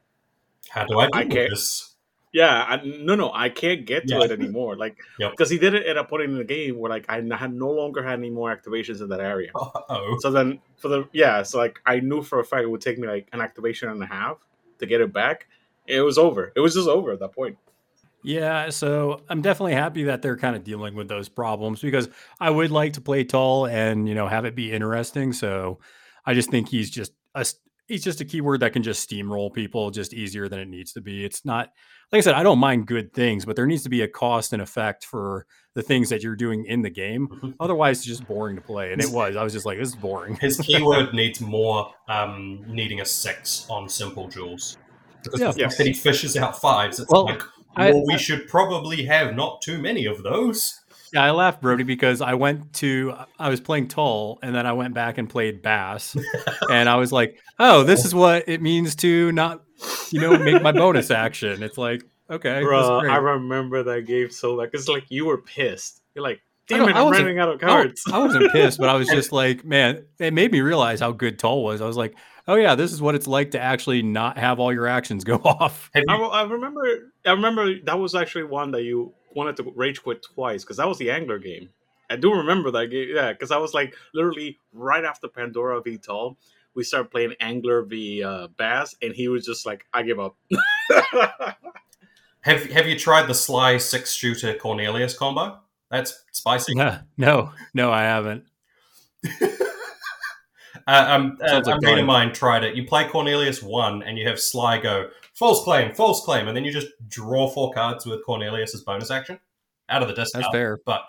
How 0.70 0.86
do 0.86 1.00
I 1.00 1.06
do 1.08 1.12
I 1.20 1.22
can't- 1.26 1.50
this? 1.52 1.90
yeah, 2.32 2.64
I, 2.68 2.82
no, 2.84 3.14
no, 3.14 3.32
I 3.32 3.50
can't 3.50 3.86
get 3.86 4.08
to 4.08 4.16
Yeah. 4.16 4.24
it 4.24 4.32
anymore. 4.32 4.76
Like, 4.76 4.98
Yep. 5.20 5.32
because 5.34 5.52
he 5.52 5.60
did 5.60 5.76
it 5.76 5.86
at 5.86 5.98
a 5.98 6.04
point 6.04 6.24
in 6.24 6.36
the 6.36 6.44
game 6.44 6.80
where 6.80 6.90
like 6.90 7.06
I 7.08 7.22
had 7.38 7.54
no 7.54 7.70
longer 7.70 8.02
had 8.02 8.18
any 8.18 8.32
more 8.32 8.50
activations 8.56 9.02
in 9.04 9.10
that 9.10 9.20
area. 9.20 9.52
Uh-oh. 9.56 10.18
So 10.20 10.32
then 10.32 10.60
for 10.78 10.88
the 10.88 11.08
yeah, 11.14 11.44
so 11.44 11.60
like 11.60 11.78
I 11.86 12.00
knew 12.00 12.24
for 12.24 12.40
a 12.40 12.44
fact 12.44 12.64
it 12.64 12.70
would 12.72 12.82
take 12.82 12.98
me 12.98 13.08
like 13.08 13.28
an 13.34 13.42
activation 13.42 13.88
and 13.90 14.02
a 14.02 14.08
half 14.08 14.38
to 14.80 14.88
get 14.88 15.00
it 15.00 15.14
back. 15.14 15.48
It 15.88 16.02
was 16.02 16.18
over. 16.18 16.52
It 16.56 16.60
was 16.60 16.74
just 16.74 16.88
over 16.88 17.12
at 17.12 17.20
that 17.20 17.34
point. 17.34 17.58
Yeah, 18.24 18.70
so 18.70 19.22
I'm 19.28 19.42
definitely 19.42 19.74
happy 19.74 20.04
that 20.06 20.22
they're 20.22 20.38
kind 20.38 20.56
of 20.56 20.64
dealing 20.64 20.96
with 20.96 21.10
those 21.10 21.28
problems 21.28 21.82
because 21.82 22.08
I 22.40 22.50
would 22.50 22.72
like 22.72 22.94
to 22.94 23.02
play 23.02 23.26
Tull 23.26 23.68
and 23.68 24.08
you 24.08 24.16
know 24.16 24.28
have 24.28 24.46
it 24.46 24.56
be 24.56 24.72
interesting. 24.72 25.34
So 25.34 25.80
I 26.26 26.34
just 26.34 26.50
think 26.50 26.70
he's 26.70 26.90
just 26.90 27.12
a 27.36 27.46
he's 27.88 28.04
just 28.04 28.22
a 28.22 28.26
keyword 28.26 28.62
that 28.62 28.72
can 28.72 28.82
just 28.82 29.08
steamroll 29.10 29.54
people 29.54 29.92
just 29.92 30.14
easier 30.14 30.48
than 30.48 30.60
it 30.60 30.70
needs 30.70 30.94
to 30.94 31.02
be. 31.02 31.26
It's 31.26 31.44
not 31.44 31.70
like 32.12 32.20
I 32.20 32.22
said, 32.22 32.36
I 32.36 32.44
don't 32.44 32.60
mind 32.60 32.88
good 32.88 33.14
things, 33.14 33.44
but 33.44 33.56
there 33.56 33.66
needs 33.66 33.84
to 33.84 33.90
be 33.90 34.02
a 34.02 34.08
cost 34.08 34.54
and 34.54 34.62
effect 34.62 35.04
for 35.04 35.46
the 35.74 35.82
things 35.82 36.10
that 36.10 36.22
you're 36.22 36.36
doing 36.36 36.66
in 36.66 36.82
the 36.82 36.90
game. 36.90 37.56
Otherwise, 37.60 37.98
it's 37.98 38.06
just 38.06 38.28
boring 38.28 38.56
to 38.56 38.62
play, 38.62 38.94
and 38.94 39.02
it 39.02 39.10
was. 39.10 39.36
I 39.36 39.44
was 39.44 39.52
just 39.52 39.66
like, 39.66 39.80
this 39.80 39.90
is 39.90 39.96
boring. 39.96 40.36
His 40.36 40.58
keyword 40.58 41.14
needs 41.14 41.42
more 41.42 41.92
um, 42.08 42.64
needing 42.68 43.02
a 43.02 43.06
six 43.06 43.66
on 43.70 43.90
simple 43.90 44.28
jewels. 44.28 44.78
Because 45.24 45.40
Yeah. 45.40 45.52
the 45.52 45.70
fact 45.70 45.82
he 45.82 45.94
fishes 45.94 46.36
out 46.38 46.60
fives, 46.60 47.00
it's 47.00 47.10
Well, 47.12 47.26
like, 47.26 47.42
I- 47.76 47.92
well, 47.92 48.06
we 48.06 48.18
should 48.18 48.48
probably 48.48 49.04
have 49.06 49.36
not 49.36 49.62
too 49.62 49.78
many 49.80 50.06
of 50.06 50.24
those. 50.24 50.80
Yeah, 51.14 51.24
I 51.24 51.32
laughed, 51.32 51.62
Brodie, 51.62 51.84
because 51.84 52.22
I 52.22 52.34
went 52.34 52.74
to 52.76 53.14
I 53.40 53.50
was 53.50 53.60
playing 53.60 53.88
Tull, 53.90 54.40
and 54.42 54.56
then 54.56 54.66
I 54.66 54.74
went 54.74 54.94
back 54.96 55.18
and 55.20 55.30
played 55.30 55.62
Bass, 55.62 56.16
and 56.72 56.90
I 56.90 56.96
was 56.96 57.12
like, 57.12 57.38
"Oh, 57.60 57.84
this 57.84 58.04
is 58.04 58.16
what 58.16 58.46
it 58.48 58.62
means 58.64 58.96
to 58.96 59.32
not, 59.32 59.62
you 60.10 60.20
know, 60.22 60.38
make 60.40 60.62
my 60.64 60.72
bonus 60.72 61.12
action." 61.12 61.62
It's 61.62 61.78
like, 61.78 62.04
okay, 62.32 62.54
that's 62.54 62.66
Bro, 62.66 63.02
great. 63.02 63.12
I 63.12 63.18
remember 63.18 63.84
that 63.84 64.08
game 64.08 64.32
so 64.32 64.54
like 64.56 64.72
it's 64.74 64.88
like 64.88 65.04
you 65.10 65.26
were 65.26 65.38
pissed. 65.38 66.02
You're 66.16 66.24
like, 66.24 66.42
damn 66.68 66.90
it, 66.90 66.96
I 66.96 67.00
I'm 67.02 67.06
wasn't- 67.06 67.26
running 67.26 67.40
out 67.40 67.50
of 67.50 67.60
cards. 67.60 68.02
wa- 68.10 68.16
I 68.16 68.20
wasn't 68.20 68.52
pissed, 68.52 68.80
but 68.80 68.90
I 68.90 68.96
was 68.96 69.08
just 69.18 69.32
like, 69.32 69.64
man, 69.64 70.04
it 70.18 70.34
made 70.34 70.52
me 70.52 70.62
realize 70.62 71.00
how 71.00 71.12
good 71.12 71.38
Tull 71.38 71.64
was. 71.64 71.80
I 71.80 71.86
was 71.86 71.98
like, 71.98 72.16
oh 72.48 72.56
yeah, 72.56 72.76
this 72.76 72.92
is 72.92 73.02
what 73.02 73.16
it's 73.16 73.28
like 73.28 73.52
to 73.52 73.60
actually 73.60 74.02
not 74.02 74.38
have 74.38 74.60
all 74.60 74.74
your 74.74 74.88
actions 74.88 75.24
go 75.24 75.36
off. 75.44 75.90
Have 75.94 76.04
I, 76.10 76.16
I 76.16 76.44
remember 76.44 77.12
I 77.26 77.32
remember 77.32 77.80
that 77.84 78.00
was 78.00 78.16
actually 78.16 78.46
one 78.46 78.72
that 78.72 78.84
you 78.84 79.14
wanted 79.36 79.58
to 79.58 79.74
rage 79.76 80.04
quit 80.04 80.24
twice 80.24 80.64
because 80.64 80.78
that 80.78 80.88
was 80.88 80.98
the 80.98 81.12
angler 81.12 81.40
game. 81.40 81.70
I 82.10 82.16
do 82.16 82.34
remember 82.34 82.70
that 82.72 82.88
game, 82.88 83.10
yeah, 83.14 83.32
because 83.32 83.52
I 83.52 83.58
was 83.58 83.74
like 83.74 83.96
literally 84.14 84.60
right 84.74 85.04
after 85.04 85.28
Pandora 85.28 85.82
v 85.82 85.98
Tull, 85.98 86.38
we 86.76 86.84
started 86.84 87.10
playing 87.10 87.34
Angler 87.40 87.84
v 87.84 88.24
uh, 88.24 88.48
Bass, 88.58 88.96
and 89.02 89.14
he 89.14 89.28
was 89.28 89.46
just 89.46 89.66
like, 89.66 89.86
"I 89.94 90.04
give 90.04 90.20
up." 90.20 90.36
have, 92.42 92.64
have 92.72 92.88
you 92.88 93.00
tried 93.00 93.28
the 93.28 93.34
Sly 93.34 93.78
six 93.78 94.14
shooter 94.14 94.54
Cornelius 94.54 95.18
combo? 95.18 95.60
That's 95.90 96.24
spicy. 96.32 96.74
No, 96.76 97.00
no, 97.18 97.52
no, 97.74 97.92
I 97.92 98.04
haven't. 98.04 98.46
Uh, 100.88 101.06
um, 101.08 101.38
uh, 101.42 101.62
like 101.66 101.78
a 101.78 101.80
mate 101.82 102.00
of 102.00 102.06
mine 102.06 102.34
tried 102.34 102.64
it. 102.64 102.76
You 102.76 102.86
play 102.86 103.08
Cornelius 103.08 103.64
one, 103.64 104.04
and 104.04 104.18
you 104.18 104.28
have 104.28 104.40
Sly 104.40 104.80
go 104.80 105.10
false 105.34 105.64
claim, 105.64 105.94
false 105.94 106.24
claim, 106.24 106.48
and 106.48 106.56
then 106.56 106.64
you 106.64 106.72
just 106.72 106.88
draw 107.08 107.50
four 107.50 107.72
cards 107.72 108.06
with 108.06 108.26
Cornelius 108.26 108.76
as 108.76 108.82
bonus 108.82 109.12
action 109.12 109.40
out 109.90 110.02
of 110.02 110.08
the 110.08 110.14
discard. 110.14 110.44
That's 110.44 110.54
fair. 110.54 110.80
But 110.86 111.04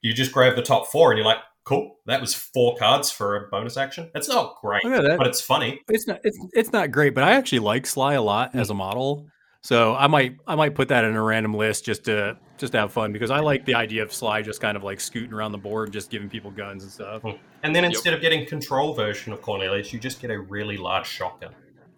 you 0.00 0.12
just 0.12 0.32
grab 0.32 0.56
the 0.56 0.62
top 0.62 0.86
four, 0.88 1.10
and 1.10 1.18
you're 1.18 1.26
like, 1.26 1.38
cool, 1.64 1.98
that 2.06 2.20
was 2.20 2.32
four 2.34 2.76
cards 2.76 3.10
for 3.10 3.36
a 3.36 3.48
bonus 3.48 3.76
action. 3.76 4.10
It's 4.14 4.28
not 4.28 4.56
great, 4.60 4.84
Look 4.84 4.94
at 4.94 5.02
that. 5.02 5.18
but 5.18 5.26
it's 5.26 5.40
funny. 5.40 5.80
It's 5.88 6.06
not 6.06 6.20
it's 6.24 6.38
it's 6.52 6.72
not 6.72 6.90
great, 6.90 7.14
but 7.14 7.24
I 7.24 7.32
actually 7.32 7.58
like 7.58 7.86
Sly 7.86 8.14
a 8.14 8.22
lot 8.22 8.54
as 8.54 8.70
a 8.70 8.74
model. 8.74 9.26
So 9.66 9.96
I 9.96 10.06
might 10.06 10.36
I 10.46 10.54
might 10.54 10.76
put 10.76 10.86
that 10.90 11.02
in 11.02 11.16
a 11.16 11.20
random 11.20 11.52
list 11.52 11.84
just 11.84 12.04
to 12.04 12.38
just 12.56 12.70
to 12.74 12.78
have 12.78 12.92
fun 12.92 13.12
because 13.12 13.32
I 13.32 13.40
like 13.40 13.64
the 13.64 13.74
idea 13.74 14.04
of 14.04 14.12
Sly 14.12 14.40
just 14.40 14.60
kind 14.60 14.76
of 14.76 14.84
like 14.84 15.00
scooting 15.00 15.32
around 15.32 15.50
the 15.50 15.58
board, 15.58 15.92
just 15.92 16.08
giving 16.08 16.28
people 16.28 16.52
guns 16.52 16.84
and 16.84 16.92
stuff. 16.92 17.24
And 17.64 17.74
then 17.74 17.84
instead 17.84 18.14
of 18.14 18.20
getting 18.20 18.46
control 18.46 18.94
version 18.94 19.32
of 19.32 19.42
Cornelius, 19.42 19.92
you 19.92 19.98
just 19.98 20.22
get 20.22 20.30
a 20.30 20.38
really 20.38 20.76
large 20.76 21.08
shotgun. 21.08 21.52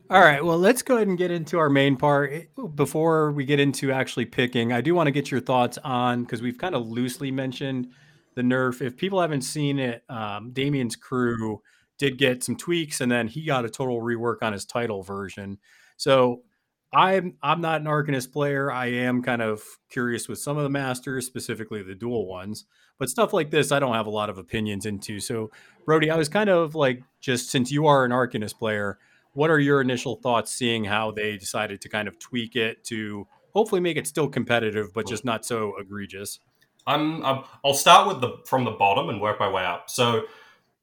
All 0.08 0.22
right, 0.22 0.42
well, 0.42 0.56
let's 0.56 0.80
go 0.80 0.96
ahead 0.96 1.08
and 1.08 1.18
get 1.18 1.30
into 1.30 1.58
our 1.58 1.68
main 1.68 1.98
part. 1.98 2.32
Before 2.74 3.32
we 3.32 3.44
get 3.44 3.60
into 3.60 3.92
actually 3.92 4.24
picking, 4.24 4.72
I 4.72 4.80
do 4.80 4.94
want 4.94 5.08
to 5.08 5.10
get 5.10 5.30
your 5.30 5.40
thoughts 5.40 5.76
on 5.84 6.22
because 6.22 6.40
we've 6.40 6.56
kind 6.56 6.74
of 6.74 6.86
loosely 6.86 7.30
mentioned 7.30 7.88
the 8.34 8.40
nerf. 8.40 8.80
If 8.80 8.96
people 8.96 9.20
haven't 9.20 9.42
seen 9.42 9.78
it, 9.78 10.04
um, 10.08 10.52
Damian's 10.52 10.96
crew 10.96 11.60
did 11.98 12.16
get 12.16 12.42
some 12.42 12.56
tweaks, 12.56 13.02
and 13.02 13.12
then 13.12 13.28
he 13.28 13.44
got 13.44 13.66
a 13.66 13.68
total 13.68 14.00
rework 14.00 14.36
on 14.40 14.54
his 14.54 14.64
title 14.64 15.02
version. 15.02 15.58
So 15.98 16.44
I'm 16.92 17.34
I'm 17.42 17.60
not 17.60 17.82
an 17.82 17.86
Arcanist 17.86 18.32
player. 18.32 18.72
I 18.72 18.86
am 18.86 19.22
kind 19.22 19.42
of 19.42 19.62
curious 19.90 20.28
with 20.28 20.38
some 20.38 20.56
of 20.56 20.62
the 20.62 20.70
masters, 20.70 21.26
specifically 21.26 21.82
the 21.82 21.94
dual 21.94 22.26
ones. 22.26 22.64
But 22.98 23.10
stuff 23.10 23.32
like 23.32 23.50
this, 23.50 23.70
I 23.70 23.78
don't 23.78 23.94
have 23.94 24.06
a 24.06 24.10
lot 24.10 24.30
of 24.30 24.38
opinions 24.38 24.86
into. 24.86 25.20
So, 25.20 25.50
Brodie, 25.84 26.10
I 26.10 26.16
was 26.16 26.28
kind 26.28 26.50
of 26.50 26.74
like, 26.74 27.02
just 27.20 27.50
since 27.50 27.70
you 27.70 27.86
are 27.86 28.04
an 28.04 28.10
Arcanist 28.10 28.58
player, 28.58 28.98
what 29.34 29.50
are 29.50 29.60
your 29.60 29.80
initial 29.80 30.16
thoughts 30.16 30.50
seeing 30.50 30.84
how 30.84 31.10
they 31.10 31.36
decided 31.36 31.80
to 31.82 31.88
kind 31.88 32.08
of 32.08 32.18
tweak 32.18 32.56
it 32.56 32.84
to 32.84 33.26
hopefully 33.52 33.80
make 33.80 33.96
it 33.96 34.06
still 34.06 34.28
competitive, 34.28 34.92
but 34.94 35.06
just 35.06 35.24
not 35.24 35.44
so 35.44 35.74
egregious? 35.78 36.40
I'm, 36.86 37.24
I'm 37.24 37.44
I'll 37.64 37.74
start 37.74 38.08
with 38.08 38.20
the 38.22 38.38
from 38.46 38.64
the 38.64 38.70
bottom 38.70 39.10
and 39.10 39.20
work 39.20 39.38
my 39.38 39.48
way 39.48 39.64
up. 39.64 39.90
So 39.90 40.22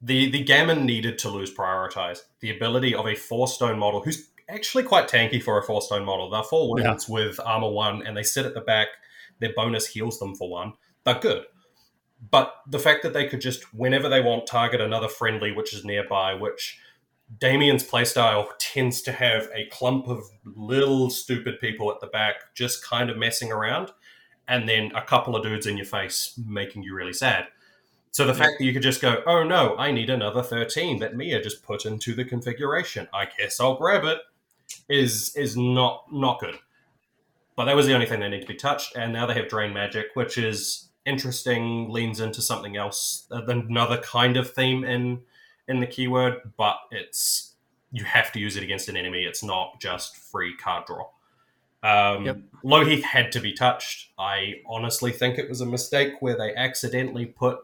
the 0.01 0.29
the 0.29 0.43
gammon 0.43 0.85
needed 0.85 1.17
to 1.19 1.29
lose 1.29 1.53
prioritize 1.53 2.19
the 2.41 2.55
ability 2.55 2.93
of 2.93 3.07
a 3.07 3.15
four 3.15 3.47
stone 3.47 3.79
model 3.79 4.01
who's 4.01 4.29
actually 4.49 4.83
quite 4.83 5.07
tanky 5.07 5.41
for 5.41 5.57
a 5.57 5.63
four 5.63 5.81
stone 5.81 6.05
model. 6.05 6.29
They're 6.29 6.43
four 6.43 6.79
Yeah. 6.79 6.89
wounds 6.89 7.09
with 7.09 7.39
armor 7.45 7.69
one, 7.69 8.05
and 8.05 8.15
they 8.15 8.23
sit 8.23 8.45
at 8.45 8.53
the 8.53 8.61
back. 8.61 8.87
Their 9.39 9.53
bonus 9.53 9.87
heals 9.87 10.19
them 10.19 10.35
for 10.35 10.49
one. 10.49 10.73
They're 11.03 11.19
good. 11.19 11.45
But 12.31 12.55
the 12.67 12.79
fact 12.79 13.03
that 13.03 13.13
they 13.13 13.27
could 13.27 13.41
just, 13.41 13.73
whenever 13.73 14.07
they 14.09 14.21
want, 14.21 14.47
target 14.47 14.81
another 14.81 15.09
friendly 15.09 15.51
which 15.51 15.73
is 15.73 15.83
nearby, 15.83 16.33
which 16.33 16.79
Damian's 17.39 17.83
playstyle 17.83 18.49
tends 18.59 19.01
to 19.03 19.11
have 19.11 19.49
a 19.53 19.65
clump 19.67 20.07
of 20.07 20.23
little 20.43 21.09
stupid 21.09 21.59
people 21.59 21.91
at 21.91 21.99
the 21.99 22.07
back 22.07 22.53
just 22.55 22.83
kind 22.83 23.09
of 23.09 23.17
messing 23.17 23.51
around, 23.51 23.91
and 24.47 24.69
then 24.69 24.91
a 24.95 25.01
couple 25.01 25.35
of 25.35 25.43
dudes 25.43 25.65
in 25.67 25.75
your 25.77 25.85
face 25.85 26.39
making 26.47 26.83
you 26.83 26.93
really 26.95 27.13
sad. 27.13 27.47
So 28.11 28.25
the 28.25 28.33
fact 28.33 28.53
that 28.57 28.63
you 28.63 28.71
could 28.71 28.81
just 28.81 29.01
go, 29.01 29.21
oh 29.25 29.43
no, 29.43 29.75
I 29.77 29.91
need 29.91 30.09
another 30.09 30.41
13 30.41 30.99
that 30.99 31.17
Mia 31.17 31.41
just 31.43 31.63
put 31.63 31.85
into 31.85 32.13
the 32.15 32.23
configuration. 32.23 33.09
I 33.13 33.27
guess 33.37 33.59
I'll 33.59 33.75
grab 33.75 34.05
it. 34.05 34.19
Is 34.87 35.35
is 35.35 35.57
not 35.57 36.05
not 36.11 36.39
good. 36.39 36.55
But 37.55 37.65
that 37.65 37.75
was 37.75 37.87
the 37.87 37.93
only 37.93 38.05
thing 38.05 38.19
that 38.19 38.29
needed 38.29 38.47
to 38.47 38.53
be 38.53 38.59
touched, 38.59 38.95
and 38.95 39.13
now 39.13 39.25
they 39.25 39.33
have 39.33 39.47
drain 39.47 39.73
magic, 39.73 40.07
which 40.13 40.37
is 40.37 40.89
interesting, 41.05 41.89
leans 41.89 42.19
into 42.19 42.41
something 42.41 42.75
else, 42.75 43.27
uh, 43.31 43.45
another 43.45 43.97
kind 43.97 44.37
of 44.37 44.51
theme 44.53 44.83
in 44.83 45.21
in 45.67 45.79
the 45.79 45.87
keyword, 45.87 46.53
but 46.57 46.77
it's 46.91 47.53
you 47.91 48.03
have 48.03 48.31
to 48.33 48.39
use 48.39 48.57
it 48.57 48.63
against 48.63 48.89
an 48.89 48.97
enemy. 48.97 49.23
It's 49.23 49.43
not 49.43 49.79
just 49.79 50.17
free 50.17 50.55
card 50.57 50.85
draw. 50.85 51.07
Um, 51.81 52.25
Yep. 52.25 52.37
Loheath 52.63 53.03
had 53.03 53.31
to 53.33 53.39
be 53.39 53.53
touched. 53.53 54.09
I 54.17 54.55
honestly 54.65 55.11
think 55.11 55.37
it 55.37 55.47
was 55.47 55.61
a 55.61 55.65
mistake 55.65 56.13
where 56.19 56.35
they 56.35 56.53
accidentally 56.55 57.25
put 57.25 57.59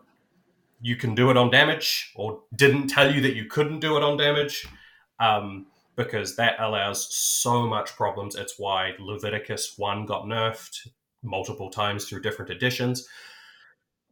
you 0.84 0.96
can 0.96 1.14
do 1.14 1.30
it 1.30 1.38
on 1.38 1.52
damage 1.52 2.12
or 2.16 2.42
didn't 2.56 2.88
tell 2.88 3.14
you 3.14 3.22
that 3.22 3.36
you 3.36 3.46
couldn't 3.46 3.80
do 3.80 3.98
it 3.98 4.04
on 4.04 4.18
damage 4.18 4.68
um, 5.20 5.68
because 5.96 6.36
that 6.36 6.60
allows 6.60 7.14
so 7.16 7.68
much 7.68 7.96
problems. 7.96 8.36
It's 8.36 8.56
why 8.58 8.94
Leviticus 9.00 9.76
1 9.78 10.06
got 10.06 10.26
nerfed 10.26 10.88
multiple 11.24 11.70
times 11.70 12.06
through 12.06 12.22
different 12.22 12.52
editions. 12.52 13.08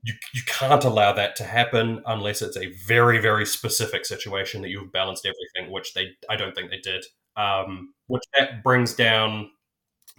You, 0.03 0.13
you 0.33 0.41
can't 0.45 0.83
allow 0.83 1.11
that 1.13 1.35
to 1.37 1.43
happen 1.43 2.01
unless 2.05 2.41
it's 2.41 2.57
a 2.57 2.71
very, 2.85 3.19
very 3.19 3.45
specific 3.45 4.05
situation 4.05 4.61
that 4.61 4.69
you've 4.69 4.91
balanced 4.91 5.25
everything, 5.25 5.73
which 5.73 5.93
they 5.93 6.11
I 6.29 6.35
don't 6.35 6.55
think 6.55 6.69
they 6.69 6.79
did. 6.79 7.05
Um, 7.35 7.93
which 8.07 8.23
that 8.37 8.63
brings 8.63 8.93
down 8.93 9.49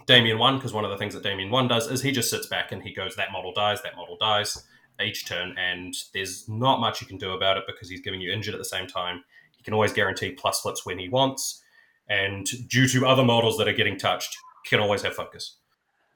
Damian 0.05 0.37
1, 0.37 0.57
because 0.57 0.73
one 0.73 0.85
of 0.85 0.91
the 0.91 0.97
things 0.97 1.13
that 1.13 1.23
Damian 1.23 1.49
1 1.49 1.67
does 1.67 1.89
is 1.89 2.01
he 2.01 2.11
just 2.11 2.29
sits 2.29 2.47
back 2.47 2.71
and 2.71 2.81
he 2.81 2.93
goes, 2.93 3.15
that 3.15 3.31
model 3.31 3.53
dies, 3.53 3.81
that 3.83 3.95
model 3.95 4.17
dies 4.19 4.63
each 5.03 5.25
turn, 5.25 5.55
and 5.57 5.93
there's 6.13 6.47
not 6.47 6.79
much 6.79 7.01
you 7.01 7.07
can 7.07 7.17
do 7.17 7.31
about 7.31 7.57
it 7.57 7.63
because 7.65 7.89
he's 7.89 8.01
giving 8.01 8.21
you 8.21 8.31
injured 8.31 8.53
at 8.53 8.59
the 8.59 8.65
same 8.65 8.87
time. 8.87 9.23
He 9.61 9.65
can 9.65 9.75
always 9.75 9.93
guarantee 9.93 10.31
plus 10.31 10.61
flips 10.61 10.85
when 10.85 10.97
he 10.97 11.07
wants, 11.07 11.61
and 12.09 12.47
due 12.67 12.87
to 12.87 13.05
other 13.05 13.23
models 13.23 13.57
that 13.59 13.67
are 13.67 13.73
getting 13.73 13.97
touched, 13.97 14.35
can 14.65 14.79
always 14.79 15.03
have 15.03 15.13
focus. 15.13 15.57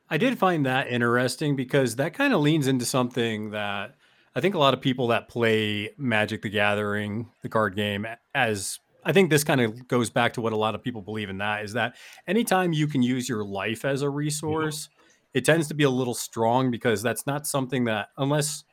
I 0.10 0.18
did 0.18 0.40
find 0.40 0.66
that 0.66 0.88
interesting 0.88 1.56
because 1.56 1.96
that 1.98 2.14
kind 2.14 2.34
of 2.34 2.42
leans 2.42 2.68
into 2.68 2.86
something 2.86 3.52
that 3.52 3.96
I 4.36 4.42
think 4.42 4.56
a 4.56 4.60
lot 4.60 4.74
of 4.74 4.82
people 4.82 5.08
that 5.08 5.30
play 5.30 5.92
Magic 5.98 6.42
the 6.42 6.50
Gathering, 6.50 7.30
the 7.42 7.50
card 7.50 7.76
game, 7.76 8.06
as 8.34 8.80
I 9.04 9.14
think 9.14 9.30
this 9.30 9.44
kind 9.44 9.62
of 9.62 9.88
goes 9.88 10.10
back 10.10 10.34
to 10.34 10.42
what 10.42 10.54
a 10.54 10.58
lot 10.58 10.74
of 10.74 10.84
people 10.84 11.02
believe 11.02 11.30
in 11.30 11.38
that 11.38 11.64
is 11.64 11.74
that 11.74 11.96
anytime 12.28 12.74
you 12.74 12.88
can 12.88 13.04
use 13.04 13.30
your 13.30 13.46
life 13.46 13.86
as 13.86 14.02
a 14.02 14.10
resource, 14.10 14.90
it 15.34 15.46
tends 15.46 15.68
to 15.68 15.76
be 15.76 15.84
a 15.84 15.90
little 15.90 16.16
strong 16.16 16.72
because 16.72 17.04
that's 17.04 17.28
not 17.28 17.46
something 17.46 17.86
that 17.86 18.10
unless 18.18 18.64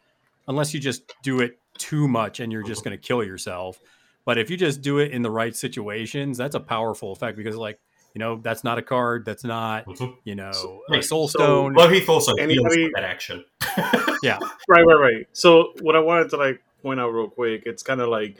unless 0.48 0.74
you 0.74 0.80
just 0.80 1.12
do 1.22 1.40
it 1.40 1.58
too 1.78 2.08
much 2.08 2.40
and 2.40 2.50
you're 2.50 2.62
just 2.62 2.80
mm-hmm. 2.80 2.90
going 2.90 3.00
to 3.00 3.06
kill 3.06 3.22
yourself. 3.22 3.78
But 4.24 4.38
if 4.38 4.50
you 4.50 4.56
just 4.56 4.80
do 4.82 4.98
it 4.98 5.10
in 5.12 5.22
the 5.22 5.30
right 5.30 5.54
situations, 5.54 6.38
that's 6.38 6.54
a 6.54 6.60
powerful 6.60 7.12
effect 7.12 7.36
because 7.36 7.56
like, 7.56 7.78
you 8.14 8.18
know, 8.18 8.36
that's 8.42 8.62
not 8.62 8.78
a 8.78 8.82
card, 8.82 9.24
that's 9.24 9.42
not, 9.44 9.86
Mhm. 9.86 10.16
you 10.24 10.34
know, 10.34 10.82
Right. 10.90 11.00
a 11.00 11.02
soul 11.02 11.28
So- 11.28 11.38
stone. 11.38 11.74
Loheath 11.74 12.08
also 12.08 12.32
heals 12.36 12.40
Anybody- 12.40 12.84
with 12.84 12.92
that 12.94 13.04
action. 13.04 13.44
Yeah. 14.22 14.38
Right, 14.68 14.82
right, 14.86 14.98
right. 15.00 15.26
So 15.32 15.72
what 15.80 15.96
I 15.96 15.98
wanted 15.98 16.30
to 16.30 16.36
like 16.36 16.62
point 16.82 17.00
out 17.00 17.08
real 17.12 17.28
quick, 17.28 17.62
it's 17.66 17.82
kind 17.82 18.00
of 18.00 18.08
like 18.08 18.36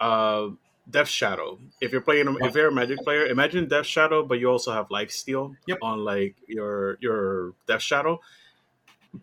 uh 0.00 0.48
Death 0.90 1.08
Shadow. 1.08 1.58
If 1.80 1.92
you're 1.92 2.00
playing, 2.00 2.36
if 2.42 2.54
you're 2.54 2.68
a 2.68 2.72
Magic 2.72 2.98
player, 3.00 3.26
imagine 3.26 3.66
Death 3.68 3.86
Shadow, 3.86 4.22
but 4.24 4.38
you 4.40 4.48
also 4.50 4.72
have 4.72 4.90
Life 4.90 5.10
Steal 5.10 5.54
Yep. 5.66 5.78
on 5.82 6.04
like 6.04 6.36
your 6.48 6.96
your 7.00 7.54
Death 7.66 7.82
Shadow, 7.82 8.20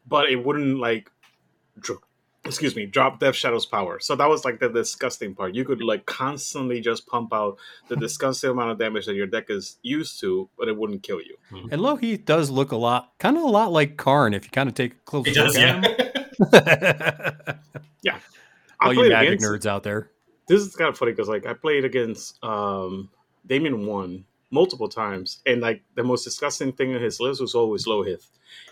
but 0.07 0.29
it 0.29 0.37
wouldn't 0.43 0.77
like, 0.79 1.09
dro- 1.79 2.01
excuse 2.45 2.75
me, 2.75 2.85
drop 2.85 3.19
Death 3.19 3.35
Shadow's 3.35 3.65
power. 3.65 3.99
So 3.99 4.15
that 4.15 4.27
was 4.27 4.43
like 4.45 4.59
the 4.59 4.69
disgusting 4.69 5.33
part. 5.33 5.55
You 5.55 5.63
could 5.65 5.81
like 5.81 6.05
constantly 6.05 6.81
just 6.81 7.07
pump 7.07 7.33
out 7.33 7.57
the 7.87 7.95
disgusting 7.95 8.49
amount 8.49 8.71
of 8.71 8.77
damage 8.79 9.05
that 9.05 9.15
your 9.15 9.27
deck 9.27 9.45
is 9.49 9.77
used 9.81 10.19
to, 10.21 10.49
but 10.57 10.67
it 10.67 10.75
wouldn't 10.77 11.03
kill 11.03 11.21
you. 11.21 11.37
And 11.71 11.81
Loheath 11.81 12.25
does 12.25 12.49
look 12.49 12.71
a 12.71 12.75
lot, 12.77 13.13
kind 13.19 13.37
of 13.37 13.43
a 13.43 13.47
lot 13.47 13.71
like 13.71 13.95
Karn 13.97 14.33
if 14.33 14.43
you 14.45 14.51
kind 14.51 14.67
of 14.67 14.75
take 14.75 14.91
a 14.93 14.95
close 15.05 15.25
He 15.25 15.33
look 15.33 15.53
does, 15.53 15.57
at 15.57 15.61
yeah. 15.61 15.81
him. 15.81 17.59
I 18.81 18.87
All 18.87 18.93
you 18.93 19.09
magic 19.09 19.27
against- 19.39 19.45
nerds 19.45 19.65
out 19.65 19.83
there. 19.83 20.09
this 20.47 20.61
is 20.61 20.75
kind 20.75 20.89
of 20.89 20.97
funny 20.97 21.11
because 21.13 21.29
like 21.29 21.45
I 21.45 21.53
played 21.53 21.85
against 21.85 22.43
um 22.43 23.09
Damian 23.47 23.85
one 23.85 24.25
multiple 24.53 24.87
times, 24.87 25.41
and 25.45 25.59
like 25.61 25.81
the 25.95 26.03
most 26.03 26.23
disgusting 26.23 26.71
thing 26.71 26.91
in 26.91 27.01
his 27.01 27.19
list 27.19 27.41
was 27.41 27.55
always 27.55 27.87
Lohith. 27.87 28.29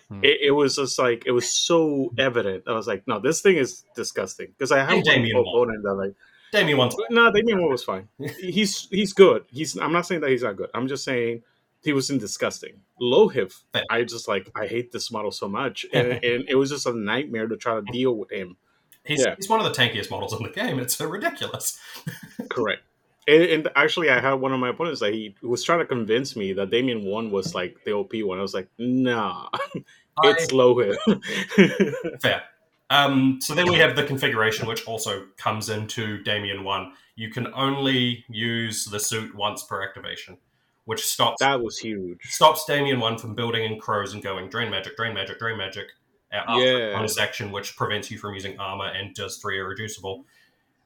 Hmm. 0.09 0.23
It, 0.23 0.37
it 0.41 0.51
was 0.51 0.75
just 0.75 0.97
like 0.99 1.23
it 1.25 1.31
was 1.31 1.49
so 1.49 2.13
evident. 2.17 2.63
I 2.67 2.73
was 2.73 2.87
like, 2.87 3.07
no, 3.07 3.19
this 3.19 3.41
thing 3.41 3.57
is 3.57 3.83
disgusting 3.95 4.47
because 4.57 4.71
I 4.71 4.79
have 4.79 5.03
Damian 5.03 5.37
opponent 5.37 5.83
that 5.83 5.93
like 5.95 6.13
Damian 6.53 6.77
wants 6.77 6.95
no, 7.09 7.31
Damian 7.31 7.61
one 7.61 7.71
was 7.71 7.83
fine. 7.83 8.07
He's 8.39 8.87
he's 8.89 9.13
good. 9.13 9.45
He's 9.49 9.75
I'm 9.77 9.91
not 9.91 10.05
saying 10.05 10.21
that 10.21 10.29
he's 10.29 10.43
not 10.43 10.55
good. 10.55 10.69
I'm 10.73 10.87
just 10.87 11.03
saying 11.03 11.43
he 11.83 11.93
was 11.93 12.09
in 12.11 12.19
disgusting. 12.19 12.73
Lohith, 12.99 13.63
I 13.89 14.03
just 14.03 14.27
like 14.27 14.49
I 14.55 14.67
hate 14.67 14.91
this 14.91 15.11
model 15.11 15.31
so 15.31 15.47
much, 15.47 15.85
and, 15.93 16.11
and 16.23 16.47
it 16.47 16.55
was 16.55 16.69
just 16.69 16.85
a 16.85 16.93
nightmare 16.93 17.47
to 17.47 17.57
try 17.57 17.75
to 17.75 17.81
deal 17.81 18.15
with 18.15 18.31
him. 18.31 18.57
He's, 19.03 19.23
Yeah. 19.25 19.33
he's 19.35 19.49
one 19.49 19.59
of 19.59 19.65
the 19.65 19.71
tankiest 19.81 20.11
models 20.11 20.31
in 20.33 20.43
the 20.43 20.49
game. 20.49 20.77
It's 20.77 20.99
ridiculous. 21.01 21.79
Correct. 22.51 22.83
And, 23.27 23.43
and 23.43 23.69
actually, 23.75 24.09
I 24.09 24.19
had 24.19 24.33
one 24.33 24.51
of 24.51 24.59
my 24.59 24.69
opponents 24.69 24.99
that 25.01 25.13
he 25.13 25.35
was 25.43 25.63
trying 25.63 25.79
to 25.79 25.85
convince 25.85 26.35
me 26.35 26.53
that 26.53 26.69
Damian 26.69 27.05
one 27.05 27.31
was 27.31 27.53
like 27.53 27.77
the 27.85 27.91
OP 27.93 28.13
one. 28.23 28.39
I 28.39 28.41
was 28.41 28.53
like, 28.53 28.67
nah, 28.77 29.47
it's 30.23 30.51
low 30.51 30.77
hit. 30.79 30.97
Fair. 32.21 32.43
Um, 32.89 33.39
so 33.39 33.55
then 33.55 33.69
we 33.69 33.77
have 33.77 33.95
the 33.95 34.03
configuration, 34.03 34.67
which 34.67 34.85
also 34.85 35.27
comes 35.37 35.69
into 35.69 36.21
Damian 36.23 36.65
1. 36.65 36.91
You 37.15 37.29
can 37.29 37.47
only 37.53 38.25
use 38.27 38.83
the 38.83 38.99
suit 38.99 39.33
once 39.33 39.63
per 39.63 39.81
activation, 39.81 40.37
which 40.83 41.05
stops 41.05 41.39
that 41.39 41.61
was 41.61 41.77
huge. 41.77 42.19
stops 42.23 42.65
Damian 42.65 42.99
1 42.99 43.17
from 43.17 43.33
building 43.33 43.63
in 43.63 43.79
crows 43.79 44.13
and 44.13 44.21
going 44.21 44.49
drain 44.49 44.69
magic, 44.69 44.97
drain 44.97 45.13
magic, 45.13 45.39
drain 45.39 45.57
magic, 45.57 45.85
after 46.33 46.61
Yeah. 46.61 46.93
bonus 46.93 47.17
action, 47.17 47.51
which 47.51 47.77
prevents 47.77 48.11
you 48.11 48.17
from 48.17 48.33
using 48.33 48.59
armor 48.59 48.87
and 48.87 49.15
does 49.15 49.37
three 49.37 49.57
irreducible, 49.57 50.25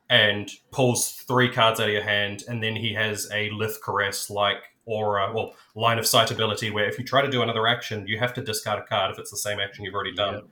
and 0.10 0.50
pulls 0.72 1.12
three 1.12 1.50
cards 1.52 1.80
out 1.80 1.88
of 1.88 1.94
your 1.94 2.04
hand, 2.04 2.44
and 2.48 2.62
then 2.62 2.76
he 2.76 2.94
has 2.94 3.30
a 3.34 3.50
Lith 3.52 3.80
Caress 3.84 4.30
like 4.30 4.58
aura, 4.86 5.32
well, 5.34 5.56
line 5.76 5.98
of 5.98 6.06
sight 6.06 6.30
ability, 6.30 6.70
where 6.70 6.88
if 6.88 7.00
you 7.00 7.06
try 7.06 7.22
to 7.22 7.30
do 7.30 7.41
another 7.41 7.65
action, 7.68 8.08
you 8.08 8.20
have 8.20 8.34
to 8.36 8.41
discard 8.41 8.80
a 8.80 8.84
card 8.86 9.12
if 9.12 9.18
it's 9.20 9.32
the 9.32 9.38
same 9.38 9.60
action 9.60 9.84
you've 9.84 9.96
already 9.96 10.13
done. 10.13 10.44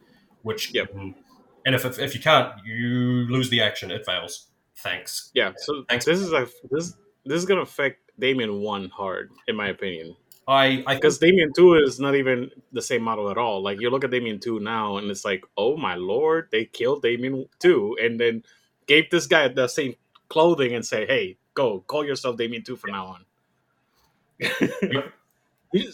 Which, 0.41 0.73
Yep. 0.73 0.93
and 0.95 1.75
if, 1.75 1.85
if 1.85 1.99
if 1.99 2.13
you 2.15 2.19
can't, 2.19 2.51
you 2.65 3.27
lose 3.29 3.49
the 3.49 3.61
action. 3.61 3.91
It 3.91 4.05
fails. 4.05 4.47
Thanks. 4.77 5.31
Yeah, 5.33 5.53
so 5.55 5.85
Thanks. 5.87 6.03
this 6.05 6.19
is 6.19 6.31
like 6.31 6.49
this 6.71 6.95
this 7.25 7.37
is 7.37 7.45
gonna 7.45 7.61
affect 7.61 8.11
Damian 8.19 8.59
one 8.61 8.89
hard, 8.89 9.31
in 9.47 9.55
my 9.55 9.69
opinion. 9.69 10.15
I 10.47 10.83
I 10.87 10.95
Because 10.95 11.19
Damian 11.19 11.53
two 11.55 11.75
is 11.75 11.99
not 11.99 12.15
even 12.15 12.49
the 12.73 12.81
same 12.81 13.03
model 13.03 13.29
at 13.29 13.37
all. 13.37 13.61
Like 13.63 13.79
you 13.79 13.89
look 13.89 14.03
at 14.03 14.11
Damian 14.11 14.39
two 14.39 14.59
now, 14.59 14.97
and 14.97 15.09
it's 15.09 15.23
like, 15.23 15.43
oh 15.55 15.77
my 15.77 15.95
lord, 15.95 16.49
they 16.51 16.65
killed 16.65 17.03
Damian 17.03 17.45
two, 17.59 17.95
and 18.01 18.19
then 18.19 18.43
gave 18.87 19.09
this 19.09 19.27
guy 19.27 19.47
the 19.47 19.67
same 19.67 19.95
clothing 20.29 20.73
and 20.73 20.85
say, 20.85 21.05
hey, 21.05 21.37
go 21.53 21.81
call 21.81 22.05
yourself 22.05 22.37
Damian 22.37 22.63
two 22.63 22.75
from 22.75 22.91
now 22.91 23.05
on. 23.07 23.25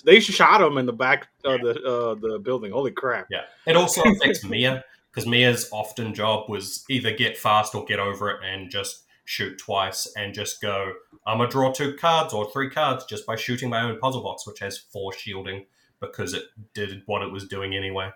They 0.06 0.20
shot 0.20 0.62
him 0.62 0.78
in 0.78 0.86
the 0.86 0.94
back 0.94 1.28
of 1.46 1.62
the 1.62 1.72
uh, 1.84 2.16
the 2.16 2.40
building. 2.40 2.72
Holy 2.72 2.92
crap! 2.92 3.28
Yeah. 3.30 3.44
It 3.66 3.76
also 3.76 4.02
affects 4.04 4.44
Mia 4.44 4.84
because 5.12 5.28
Mia's 5.28 5.70
often 5.72 6.14
job 6.14 6.50
was 6.50 6.86
either 6.90 7.14
get 7.14 7.38
fast 7.38 7.74
or 7.76 7.86
get 7.86 8.00
over 8.00 8.30
it 8.30 8.42
and 8.44 8.70
just 8.70 9.06
shoot 9.26 9.58
twice 9.58 10.12
and 10.18 10.34
just 10.34 10.62
go, 10.62 10.94
I'm 11.26 11.40
to 11.40 11.48
draw 11.48 11.72
two 11.72 11.96
cards 11.96 12.34
or 12.34 12.52
three 12.52 12.70
cards 12.70 13.06
just 13.06 13.26
by 13.26 13.36
shooting 13.36 13.70
my 13.70 13.82
own 13.82 14.00
puzzle 14.00 14.24
box, 14.24 14.48
which 14.48 14.60
has 14.60 14.78
four 14.78 15.14
shielding 15.14 15.66
because 16.00 16.34
it 16.34 16.46
did 16.74 17.04
what 17.06 17.22
it 17.22 17.32
was 17.32 17.48
doing 17.48 17.76
anyway. 17.76 18.10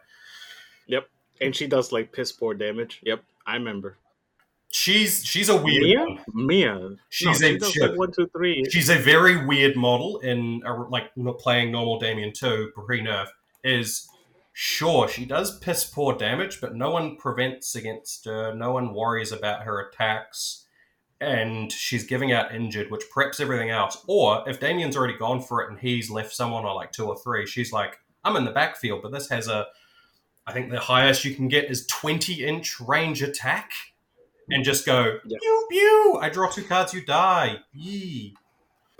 Yep, 0.87 1.07
and 1.39 1.55
she 1.55 1.67
does 1.67 1.91
like 1.91 2.11
piss 2.11 2.31
poor 2.31 2.53
damage. 2.53 2.99
Yep, 3.03 3.23
I 3.45 3.55
remember. 3.55 3.97
She's 4.73 5.23
she's 5.23 5.49
a 5.49 5.55
weird 5.55 5.83
Mia, 5.83 5.99
one. 5.99 6.19
Mia. 6.33 6.89
She's 7.09 7.41
no, 7.41 7.47
a 7.47 7.71
she 7.71 7.79
like 7.79 7.95
one, 7.95 8.11
two, 8.11 8.27
three. 8.35 8.65
She's 8.71 8.89
a 8.89 8.97
very 8.97 9.45
weird 9.45 9.75
model 9.75 10.17
in 10.19 10.63
a, 10.65 10.73
like 10.73 11.11
playing 11.37 11.71
normal 11.71 11.99
Damian 11.99 12.33
2 12.33 12.71
pre 12.73 12.99
nerf. 12.99 13.27
Is 13.63 14.09
sure 14.51 15.07
she 15.07 15.25
does 15.25 15.59
piss 15.59 15.85
poor 15.85 16.17
damage, 16.17 16.59
but 16.59 16.73
no 16.75 16.89
one 16.89 17.17
prevents 17.17 17.75
against 17.75 18.25
her. 18.25 18.55
No 18.55 18.71
one 18.71 18.95
worries 18.95 19.31
about 19.31 19.61
her 19.61 19.79
attacks, 19.79 20.65
and 21.21 21.71
she's 21.71 22.03
giving 22.03 22.31
out 22.31 22.53
injured, 22.53 22.89
which 22.89 23.05
preps 23.15 23.39
everything 23.39 23.69
else. 23.69 24.03
Or 24.07 24.43
if 24.49 24.59
Damian's 24.59 24.97
already 24.97 25.19
gone 25.19 25.41
for 25.41 25.61
it 25.61 25.69
and 25.69 25.77
he's 25.77 26.09
left 26.09 26.33
someone 26.33 26.65
or 26.65 26.73
like 26.73 26.91
two 26.91 27.05
or 27.05 27.15
three, 27.15 27.45
she's 27.45 27.71
like, 27.71 27.99
I'm 28.23 28.35
in 28.37 28.45
the 28.45 28.51
backfield, 28.51 29.03
but 29.03 29.11
this 29.11 29.29
has 29.29 29.47
a. 29.47 29.67
I 30.47 30.51
think 30.51 30.71
the 30.71 30.79
highest 30.79 31.23
you 31.23 31.35
can 31.35 31.47
get 31.47 31.69
is 31.69 31.85
20 31.85 32.43
inch 32.43 32.79
range 32.79 33.21
attack. 33.21 33.71
And 34.49 34.63
just 34.63 34.85
go, 34.85 35.19
Yeah. 35.25 35.37
pew, 35.41 35.67
pew. 35.71 36.17
I 36.21 36.29
draw 36.29 36.49
two 36.49 36.63
cards, 36.63 36.93
you 36.93 37.05
die. 37.05 37.57
Yee. 37.73 38.35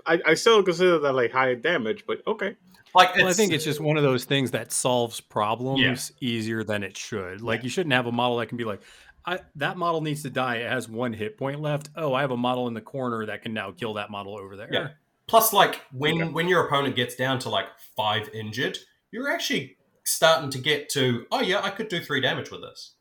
I, 0.06 0.20
I 0.26 0.34
still 0.34 0.62
consider 0.62 0.98
that 0.98 1.12
like 1.12 1.32
high 1.32 1.54
damage, 1.54 2.04
but 2.06 2.22
okay. 2.26 2.56
Like, 2.94 3.16
Well, 3.16 3.26
I 3.28 3.32
think 3.32 3.52
it's 3.52 3.64
just 3.64 3.80
one 3.80 3.96
of 3.96 4.02
those 4.02 4.24
things 4.24 4.52
that 4.52 4.72
solves 4.72 5.20
problems 5.20 6.12
easier 6.20 6.62
than 6.62 6.82
it 6.82 6.96
should. 6.96 7.40
Like 7.40 7.64
you 7.64 7.70
shouldn't 7.70 7.92
have 7.92 8.06
a 8.06 8.12
model 8.12 8.36
that 8.38 8.46
can 8.46 8.56
be 8.56 8.64
like, 8.64 8.80
I, 9.26 9.40
that 9.56 9.76
model 9.76 10.00
needs 10.00 10.22
to 10.22 10.30
die. 10.30 10.56
It 10.56 10.70
has 10.70 10.88
one 10.88 11.12
hit 11.12 11.38
point 11.38 11.60
left. 11.60 11.88
Oh, 11.96 12.12
I 12.12 12.20
have 12.20 12.30
a 12.30 12.36
model 12.36 12.68
in 12.68 12.74
the 12.74 12.80
corner 12.80 13.26
that 13.26 13.42
can 13.42 13.54
now 13.54 13.70
kill 13.72 13.94
that 13.94 14.10
model 14.10 14.36
over 14.36 14.56
there. 14.56 14.68
Yeah. 14.70 14.88
Plus, 15.26 15.52
like 15.54 15.80
when 15.92 16.34
when 16.34 16.48
your 16.48 16.66
opponent 16.66 16.96
gets 16.96 17.14
down 17.16 17.38
to 17.40 17.48
like 17.48 17.66
five 17.96 18.28
injured, 18.34 18.76
you're 19.10 19.30
actually 19.30 19.78
starting 20.04 20.50
to 20.50 20.58
get 20.58 20.90
to 20.90 21.26
oh 21.32 21.40
yeah, 21.40 21.62
I 21.62 21.70
could 21.70 21.88
do 21.88 22.00
three 22.00 22.20
damage 22.20 22.50
with 22.50 22.60
this, 22.60 22.92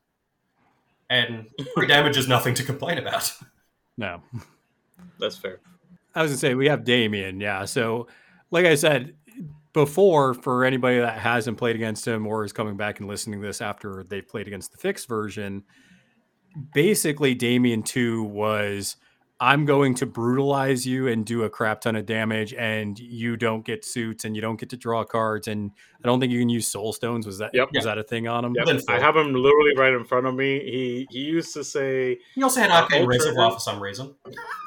and 1.14 1.48
three 1.76 1.88
damage 1.88 2.18
is 2.18 2.28
nothing 2.28 2.54
to 2.56 2.64
complain 2.64 2.98
about. 2.98 3.32
No. 3.98 4.22
That's 5.20 5.38
fair. 5.38 5.60
I 6.16 6.22
was 6.22 6.32
gonna 6.32 6.40
say 6.40 6.56
we 6.56 6.68
have 6.68 6.84
Damian, 6.84 7.40
yeah. 7.40 7.66
So, 7.66 8.08
like 8.52 8.66
I 8.66 8.76
said 8.76 9.16
before, 9.74 10.34
for 10.34 10.64
anybody 10.66 11.00
that 11.00 11.18
hasn't 11.18 11.58
played 11.58 11.76
against 11.76 12.08
him 12.08 12.28
or 12.28 12.44
is 12.44 12.54
coming 12.54 12.78
back 12.78 13.00
and 13.00 13.08
listening 13.08 13.42
to 13.42 13.48
this 13.48 13.62
after 13.62 14.04
they've 14.04 14.28
played 14.28 14.48
against 14.48 14.72
the 14.72 14.78
fixed 14.78 15.08
version, 15.08 15.64
basically 16.74 17.34
Damian 17.34 17.82
two 17.82 18.24
was 18.24 18.98
I'm 19.44 19.66
going 19.66 19.94
to 19.96 20.06
brutalize 20.06 20.88
you 20.88 21.08
and 21.10 21.26
do 21.26 21.44
a 21.44 21.50
crap 21.50 21.82
ton 21.82 21.98
of 21.98 22.06
damage, 22.06 22.54
and 22.54 22.98
you 22.98 23.36
don't 23.36 23.66
get 23.66 23.84
suits 23.84 24.24
and 24.24 24.36
you 24.38 24.42
don't 24.42 24.58
get 24.58 24.70
to 24.70 24.78
draw 24.78 25.04
cards, 25.04 25.50
and 25.50 25.72
I 26.02 26.08
don't 26.08 26.22
think 26.22 26.32
you 26.32 26.40
can 26.40 26.48
use 26.48 26.68
soul 26.68 26.94
stones. 26.94 27.26
Was 27.26 27.40
that 27.40 27.52
Yep. 27.54 27.70
was 27.74 27.84
that 27.84 27.98
a 27.98 28.04
thing 28.04 28.28
on 28.28 28.46
him? 28.46 28.54
Yep. 28.56 28.82
I 28.88 29.00
have 29.00 29.18
him 29.18 29.34
literally 29.34 29.76
right 29.76 29.92
in 29.94 30.06
front 30.06 30.28
of 30.28 30.34
me. 30.34 30.60
He 30.60 31.08
he 31.12 31.20
used 31.20 31.54
to 31.56 31.64
say 31.64 32.20
He 32.36 32.42
also 32.44 32.62
had 32.62 32.72
Uh, 32.72 32.84
arcane 32.84 33.06
reservoir 33.06 33.52
for 33.52 33.60
some 33.60 33.84
reason. 33.84 34.16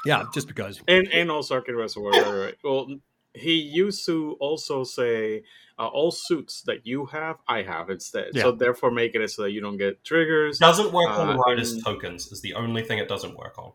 Yeah, 0.05 0.25
just 0.33 0.47
because. 0.47 0.79
and 0.87 1.07
and 1.11 1.31
also 1.31 1.55
Arcane 1.55 1.75
Reservoir. 1.75 2.11
right, 2.11 2.25
right, 2.27 2.39
right. 2.45 2.55
Well, 2.63 2.87
he 3.33 3.53
used 3.55 4.05
to 4.05 4.37
also 4.39 4.83
say 4.83 5.41
uh, 5.79 5.87
all 5.87 6.11
suits 6.11 6.61
that 6.63 6.85
you 6.87 7.05
have, 7.07 7.37
I 7.47 7.61
have 7.63 7.89
instead. 7.89 8.35
So 8.35 8.51
therefore, 8.51 8.89
making 8.91 9.21
it 9.21 9.29
so 9.29 9.43
that 9.43 9.51
you 9.51 9.61
don't 9.61 9.77
get 9.77 10.03
triggers. 10.03 10.57
Doesn't 10.59 10.91
work 10.91 11.09
on 11.11 11.29
Uh, 11.31 11.37
Riders 11.37 11.71
and- 11.73 11.83
tokens. 11.83 12.31
Is 12.31 12.41
the 12.41 12.53
only 12.55 12.83
thing 12.83 12.97
it 12.99 13.07
doesn't 13.07 13.35
work 13.37 13.57
on. 13.57 13.73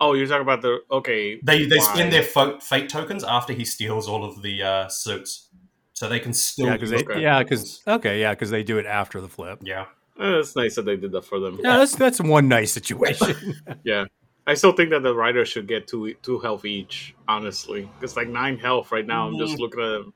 Oh, 0.00 0.14
you're 0.14 0.26
talking 0.26 0.42
about 0.42 0.60
the 0.62 0.80
okay. 0.90 1.38
They 1.42 1.66
they 1.66 1.78
why? 1.78 1.94
spend 1.94 2.12
their 2.12 2.22
fo- 2.22 2.58
fate 2.60 2.88
tokens 2.88 3.24
after 3.24 3.52
he 3.52 3.64
steals 3.64 4.08
all 4.08 4.24
of 4.24 4.42
the 4.42 4.62
uh, 4.62 4.88
suits, 4.88 5.48
so 5.92 6.08
they 6.08 6.18
can 6.20 6.32
still 6.32 6.66
Yeah, 6.66 6.76
because 6.76 6.92
Okay. 6.92 7.20
yeah 7.22 7.42
because 7.42 7.82
okay 7.86 8.20
yeah 8.20 8.32
because 8.32 8.50
they 8.50 8.62
do 8.62 8.78
it 8.78 8.86
after 8.86 9.20
the 9.20 9.28
flip. 9.28 9.60
yeah. 9.62 9.86
Uh, 10.18 10.38
it's 10.38 10.54
nice 10.54 10.76
that 10.76 10.84
they 10.84 10.96
did 10.96 11.10
that 11.10 11.24
for 11.24 11.40
them. 11.40 11.58
Yeah, 11.62 11.78
that's 11.78 11.96
that's 11.96 12.20
one 12.20 12.48
nice 12.48 12.72
situation. 12.72 13.34
Yeah. 13.84 14.04
I 14.46 14.54
still 14.54 14.72
think 14.72 14.90
that 14.90 15.02
the 15.02 15.14
riders 15.14 15.48
should 15.48 15.66
get 15.66 15.88
two 15.88 16.14
two 16.22 16.38
health 16.38 16.64
each, 16.64 17.14
honestly. 17.26 17.88
Because 17.98 18.14
like 18.16 18.28
nine 18.28 18.58
health 18.58 18.92
right 18.92 19.06
now, 19.06 19.26
I'm 19.28 19.38
just 19.38 19.58
looking 19.58 19.80
at 19.80 19.88
them. 19.88 20.12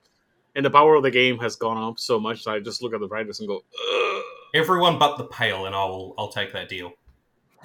And 0.55 0.65
the 0.65 0.71
power 0.71 0.95
of 0.97 1.03
the 1.03 1.11
game 1.11 1.39
has 1.39 1.57
gone 1.57 1.79
up 1.79 1.99
so 1.99 2.21
much 2.21 2.45
that 2.45 2.51
I 2.53 2.61
just 2.61 2.83
look 2.83 2.93
at 2.95 3.01
the 3.01 3.09
riders 3.09 3.41
and 3.41 3.49
go, 3.49 3.57
Ugh. 3.91 4.23
Everyone 4.55 4.99
but 4.99 5.17
the 5.19 5.25
pale, 5.25 5.67
and 5.67 5.75
I'll 5.75 6.15
I'll 6.19 6.29
take 6.29 6.53
that 6.53 6.69
deal. 6.69 6.93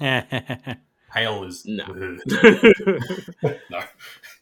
Pale 1.14 1.44
is 1.44 1.64
No. 1.64 1.86
no. 3.70 3.80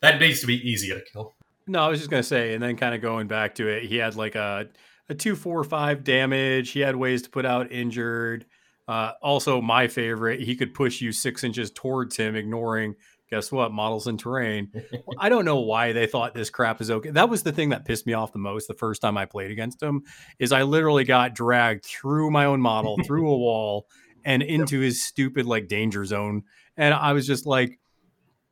That 0.01 0.21
needs 0.21 0.41
to 0.41 0.47
be 0.47 0.57
easier 0.69 0.99
to 0.99 1.05
kill. 1.13 1.35
No, 1.67 1.81
I 1.81 1.89
was 1.89 2.01
just 2.01 2.11
gonna 2.11 2.23
say, 2.23 2.55
and 2.55 2.63
then 2.63 2.77
kind 2.77 2.95
of 2.95 3.03
going 3.03 3.29
back 3.29 3.55
to 3.57 3.69
it, 3.69 3.85
he 3.85 3.97
had 3.97 4.17
like 4.17 4.35
a 4.35 4.69
a 5.09 5.15
two 5.15 5.37
four 5.37 5.63
five 5.65 6.03
damage. 6.03 6.71
He 6.71 6.81
had 6.81 6.97
ways 6.97 7.23
to 7.23 7.31
put 7.31 7.45
out 7.45 7.71
injured. 7.71 8.47
Uh, 8.89 9.13
also, 9.23 9.61
my 9.61 9.87
favorite, 9.87 10.41
he 10.41 10.57
could 10.57 10.75
push 10.75 11.01
you 11.01 11.13
six 11.13 11.45
inches 11.45 11.71
towards 11.71 12.17
him, 12.17 12.35
ignoring 12.35 12.97
guess 13.33 13.51
what 13.51 13.73
models 13.73 14.07
and 14.07 14.21
terrain. 14.21 14.71
I 15.19 15.31
don't 15.31 15.47
know 15.47 15.61
why 15.61 15.93
they 15.93 16.07
thought 16.07 16.35
this 16.35 16.51
crap 16.51 16.83
is 16.83 16.91
okay. 16.91 17.11
That 17.11 17.31
was 17.31 17.43
the 17.43 17.51
thing 17.51 17.71
that 17.71 17.87
pissed 17.87 18.07
me 18.07 18.13
off 18.13 18.33
the 18.33 18.39
most 18.39 18.69
the 18.69 18.75
first 18.75 19.01
time 19.01 19.17
I 19.17 19.25
played 19.25 19.51
against 19.51 19.83
him. 19.83 20.03
Is 20.39 20.53
I 20.53 20.65
literally 20.65 21.05
got 21.05 21.35
dragged 21.35 21.85
through 21.85 22.31
my 22.31 22.45
own 22.45 22.61
model, 22.61 22.99
through 23.07 23.31
a 23.31 23.39
wall, 23.39 23.87
and 24.23 24.43
into 24.43 24.81
his 24.81 25.03
stupid 25.03 25.47
like 25.47 25.67
danger 25.67 26.05
zone, 26.05 26.43
and 26.77 26.95
I 26.95 27.13
was 27.13 27.27
just 27.27 27.47
like, 27.47 27.79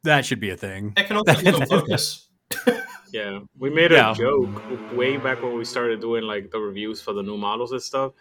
that 0.04 0.24
should 0.24 0.40
be 0.40 0.50
a 0.50 0.56
thing. 0.56 0.92
That 0.96 1.06
can 1.06 1.16
also 1.16 1.34
be 1.36 1.50
the 1.50 1.66
focus. 1.66 2.28
yeah. 3.12 3.40
We 3.58 3.70
made 3.70 3.92
a 3.92 3.96
Yeah. 3.96 4.14
joke 4.14 4.60
way 4.94 5.16
back 5.16 5.42
when 5.42 5.54
we 5.54 5.64
started 5.64 6.00
doing 6.00 6.24
like 6.24 6.50
the 6.50 6.58
reviews 6.58 7.00
for 7.00 7.12
the 7.12 7.22
new 7.22 7.36
models 7.36 7.72
and 7.72 7.82
stuff. 7.82 8.12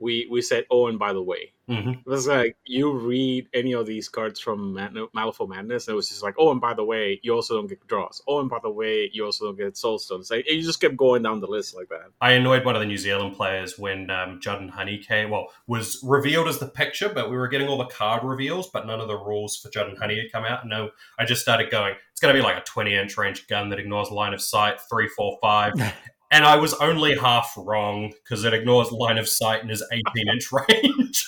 We 0.00 0.26
we 0.30 0.42
said, 0.42 0.64
oh, 0.70 0.88
and 0.88 0.98
by 0.98 1.12
the 1.12 1.22
way, 1.22 1.52
hmm 1.68 1.90
it 1.90 2.06
was 2.06 2.26
like 2.26 2.56
you 2.64 2.92
read 2.92 3.48
any 3.54 3.72
of 3.72 3.86
these 3.86 4.08
cards 4.08 4.40
from 4.40 4.74
Man- 4.74 5.06
Malifaux 5.14 5.48
Madness, 5.48 5.86
and 5.86 5.92
it 5.92 5.96
was 5.96 6.08
just 6.08 6.22
like, 6.22 6.34
oh, 6.38 6.50
and 6.50 6.60
by 6.60 6.74
the 6.74 6.84
way, 6.84 7.20
you 7.22 7.34
also 7.34 7.56
don't 7.56 7.66
get 7.68 7.86
draws. 7.86 8.22
Oh, 8.26 8.40
and 8.40 8.50
by 8.50 8.58
the 8.62 8.70
way, 8.70 9.10
you 9.12 9.24
also 9.24 9.46
don't 9.46 9.56
get 9.58 9.74
soulstones. 9.74 10.30
Like 10.30 10.48
you 10.48 10.62
just 10.62 10.80
kept 10.80 10.96
going 10.96 11.22
down 11.22 11.40
the 11.40 11.46
list 11.46 11.76
like 11.76 11.88
that. 11.90 12.10
I 12.20 12.32
annoyed 12.32 12.64
one 12.64 12.74
of 12.74 12.80
the 12.80 12.86
New 12.86 12.98
Zealand 12.98 13.36
players 13.36 13.78
when 13.78 14.10
um, 14.10 14.40
Judd 14.40 14.60
and 14.60 14.70
Honey 14.70 14.98
came. 14.98 15.30
Well, 15.30 15.48
was 15.66 16.00
revealed 16.02 16.48
as 16.48 16.58
the 16.58 16.68
picture, 16.68 17.08
but 17.08 17.30
we 17.30 17.36
were 17.36 17.48
getting 17.48 17.68
all 17.68 17.78
the 17.78 17.84
card 17.86 18.24
reveals, 18.24 18.68
but 18.70 18.86
none 18.86 19.00
of 19.00 19.08
the 19.08 19.16
rules 19.16 19.56
for 19.56 19.70
Judd 19.70 19.88
and 19.88 19.98
Honey 19.98 20.16
had 20.16 20.32
come 20.32 20.44
out. 20.44 20.66
No, 20.66 20.90
I 21.18 21.24
just 21.24 21.42
started 21.42 21.70
going. 21.70 21.94
It's 22.12 22.20
going 22.20 22.34
to 22.34 22.40
be 22.40 22.44
like 22.44 22.58
a 22.58 22.64
twenty-inch 22.64 23.16
range 23.16 23.46
gun 23.46 23.68
that 23.70 23.78
ignores 23.78 24.10
line 24.10 24.34
of 24.34 24.40
sight, 24.40 24.80
three, 24.90 25.08
four, 25.08 25.38
five, 25.40 25.72
and 26.30 26.44
I 26.44 26.56
was 26.56 26.74
only 26.74 27.16
half 27.16 27.52
wrong 27.56 28.12
because 28.22 28.44
it 28.44 28.54
ignores 28.54 28.90
line 28.92 29.18
of 29.18 29.28
sight 29.28 29.62
and 29.62 29.70
is 29.70 29.84
eighteen-inch 29.92 30.50
range. 30.68 31.26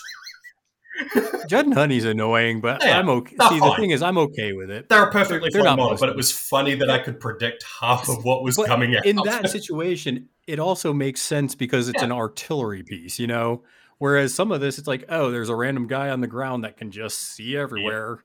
Judd 1.49 1.67
and 1.67 1.75
Honey's 1.75 2.05
annoying, 2.05 2.61
but 2.61 2.83
Yeah, 2.85 2.99
I'm 2.99 3.09
okay. 3.09 3.37
See, 3.49 3.59
the 3.59 3.75
thing 3.79 3.91
is, 3.91 4.03
I'm 4.03 4.19
okay 4.19 4.53
with 4.53 4.71
it. 4.71 4.89
They're 4.89 5.03
a 5.05 5.11
perfectly 5.11 5.51
They're 5.53 5.63
fine 5.65 5.77
model, 5.77 5.97
but 5.99 6.09
it 6.09 6.17
was 6.17 6.31
funny 6.31 6.75
that 6.77 6.91
I 6.91 6.99
could 6.99 7.19
predict 7.19 7.65
half 7.81 8.09
of 8.09 8.25
what 8.25 8.43
was 8.43 8.57
But 8.57 8.67
coming 8.67 8.95
out. 8.97 9.05
in 9.05 9.17
that 9.25 9.49
situation, 9.51 10.29
it 10.47 10.59
also 10.59 10.93
makes 10.93 11.21
sense 11.21 11.55
because 11.55 11.89
it's 11.89 12.01
Yeah. 12.03 12.07
an 12.07 12.13
artillery 12.13 12.83
piece, 12.83 13.19
you 13.19 13.27
know. 13.27 13.63
Whereas 13.99 14.35
some 14.35 14.51
of 14.53 14.61
this, 14.61 14.79
it's 14.79 14.89
like, 14.89 15.05
oh, 15.09 15.31
there's 15.31 15.49
a 15.49 15.55
random 15.57 15.87
guy 15.87 16.11
on 16.11 16.21
the 16.21 16.27
ground 16.27 16.65
that 16.65 16.77
can 16.77 16.91
just 16.91 17.19
see 17.21 17.57
everywhere. 17.57 18.19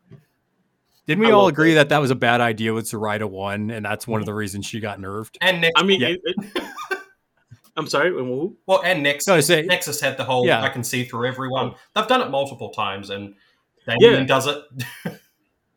Didn't 1.07 1.21
we 1.21 1.27
I 1.27 1.31
all 1.31 1.41
will 1.43 1.47
agree 1.47 1.73
that 1.75 1.89
that 1.89 1.99
was 1.99 2.11
a 2.11 2.15
bad 2.15 2.41
idea 2.41 2.73
with 2.73 2.85
Zoraida 2.87 3.25
one, 3.25 3.71
and 3.71 3.85
that's 3.85 4.05
one 4.07 4.19
of 4.19 4.25
the 4.25 4.33
reasons 4.33 4.65
she 4.65 4.79
got 4.79 4.99
nerfed? 4.99 5.37
and 5.41 5.61
next 5.61 5.73
I 5.79 5.83
mean, 5.83 6.01
Yeah. 6.01 6.07
it, 6.09 6.21
it, 6.23 6.63
I'm 7.77 7.87
sorry. 7.87 8.11
Well, 8.11 8.81
and 8.83 9.03
Nexus, 9.03 9.27
No, 9.27 9.35
I 9.35 9.39
say- 9.39 9.61
Nexus 9.63 10.01
had 10.01 10.17
the 10.17 10.23
whole 10.23 10.45
Yeah. 10.45 10.61
I 10.63 10.69
can 10.69 10.83
see 10.83 11.03
through 11.05 11.27
everyone. 11.27 11.75
They've 11.95 12.07
done 12.07 12.21
it 12.21 12.29
multiple 12.29 12.69
times, 12.71 13.09
and 13.09 13.35
Damian 13.87 14.21
Yeah. 14.21 14.23
does 14.25 14.47
it. 14.47 14.63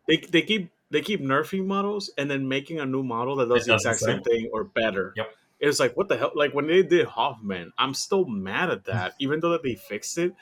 They 0.09 0.16
they 0.16 0.43
keep 0.43 0.71
they 0.90 1.03
keep 1.03 1.21
nerfing 1.21 1.66
models 1.66 2.11
and 2.19 2.29
then 2.29 2.49
making 2.49 2.81
a 2.81 2.87
new 2.87 3.05
model 3.05 3.37
that 3.37 3.49
does 3.49 3.62
It 3.62 3.66
the 3.66 3.73
does 3.75 3.83
the 3.85 3.90
exact 3.90 4.01
same 4.01 4.23
thing 4.25 4.51
or 4.53 4.64
better. 4.64 5.12
Yep. 5.16 5.35
It 5.61 5.66
was 5.69 5.79
like 5.79 5.97
what 5.97 6.09
the 6.09 6.16
hell? 6.16 6.33
Like 6.35 6.53
when 6.53 6.66
they 6.66 6.83
did 6.83 7.07
Hoffman, 7.07 7.71
I'm 7.79 7.95
still 7.95 8.25
mad 8.25 8.71
at 8.71 8.85
that, 8.87 9.12
even 9.21 9.38
though 9.38 9.51
that 9.51 9.62
they 9.62 9.77
fixed 9.77 10.19
it, 10.19 10.35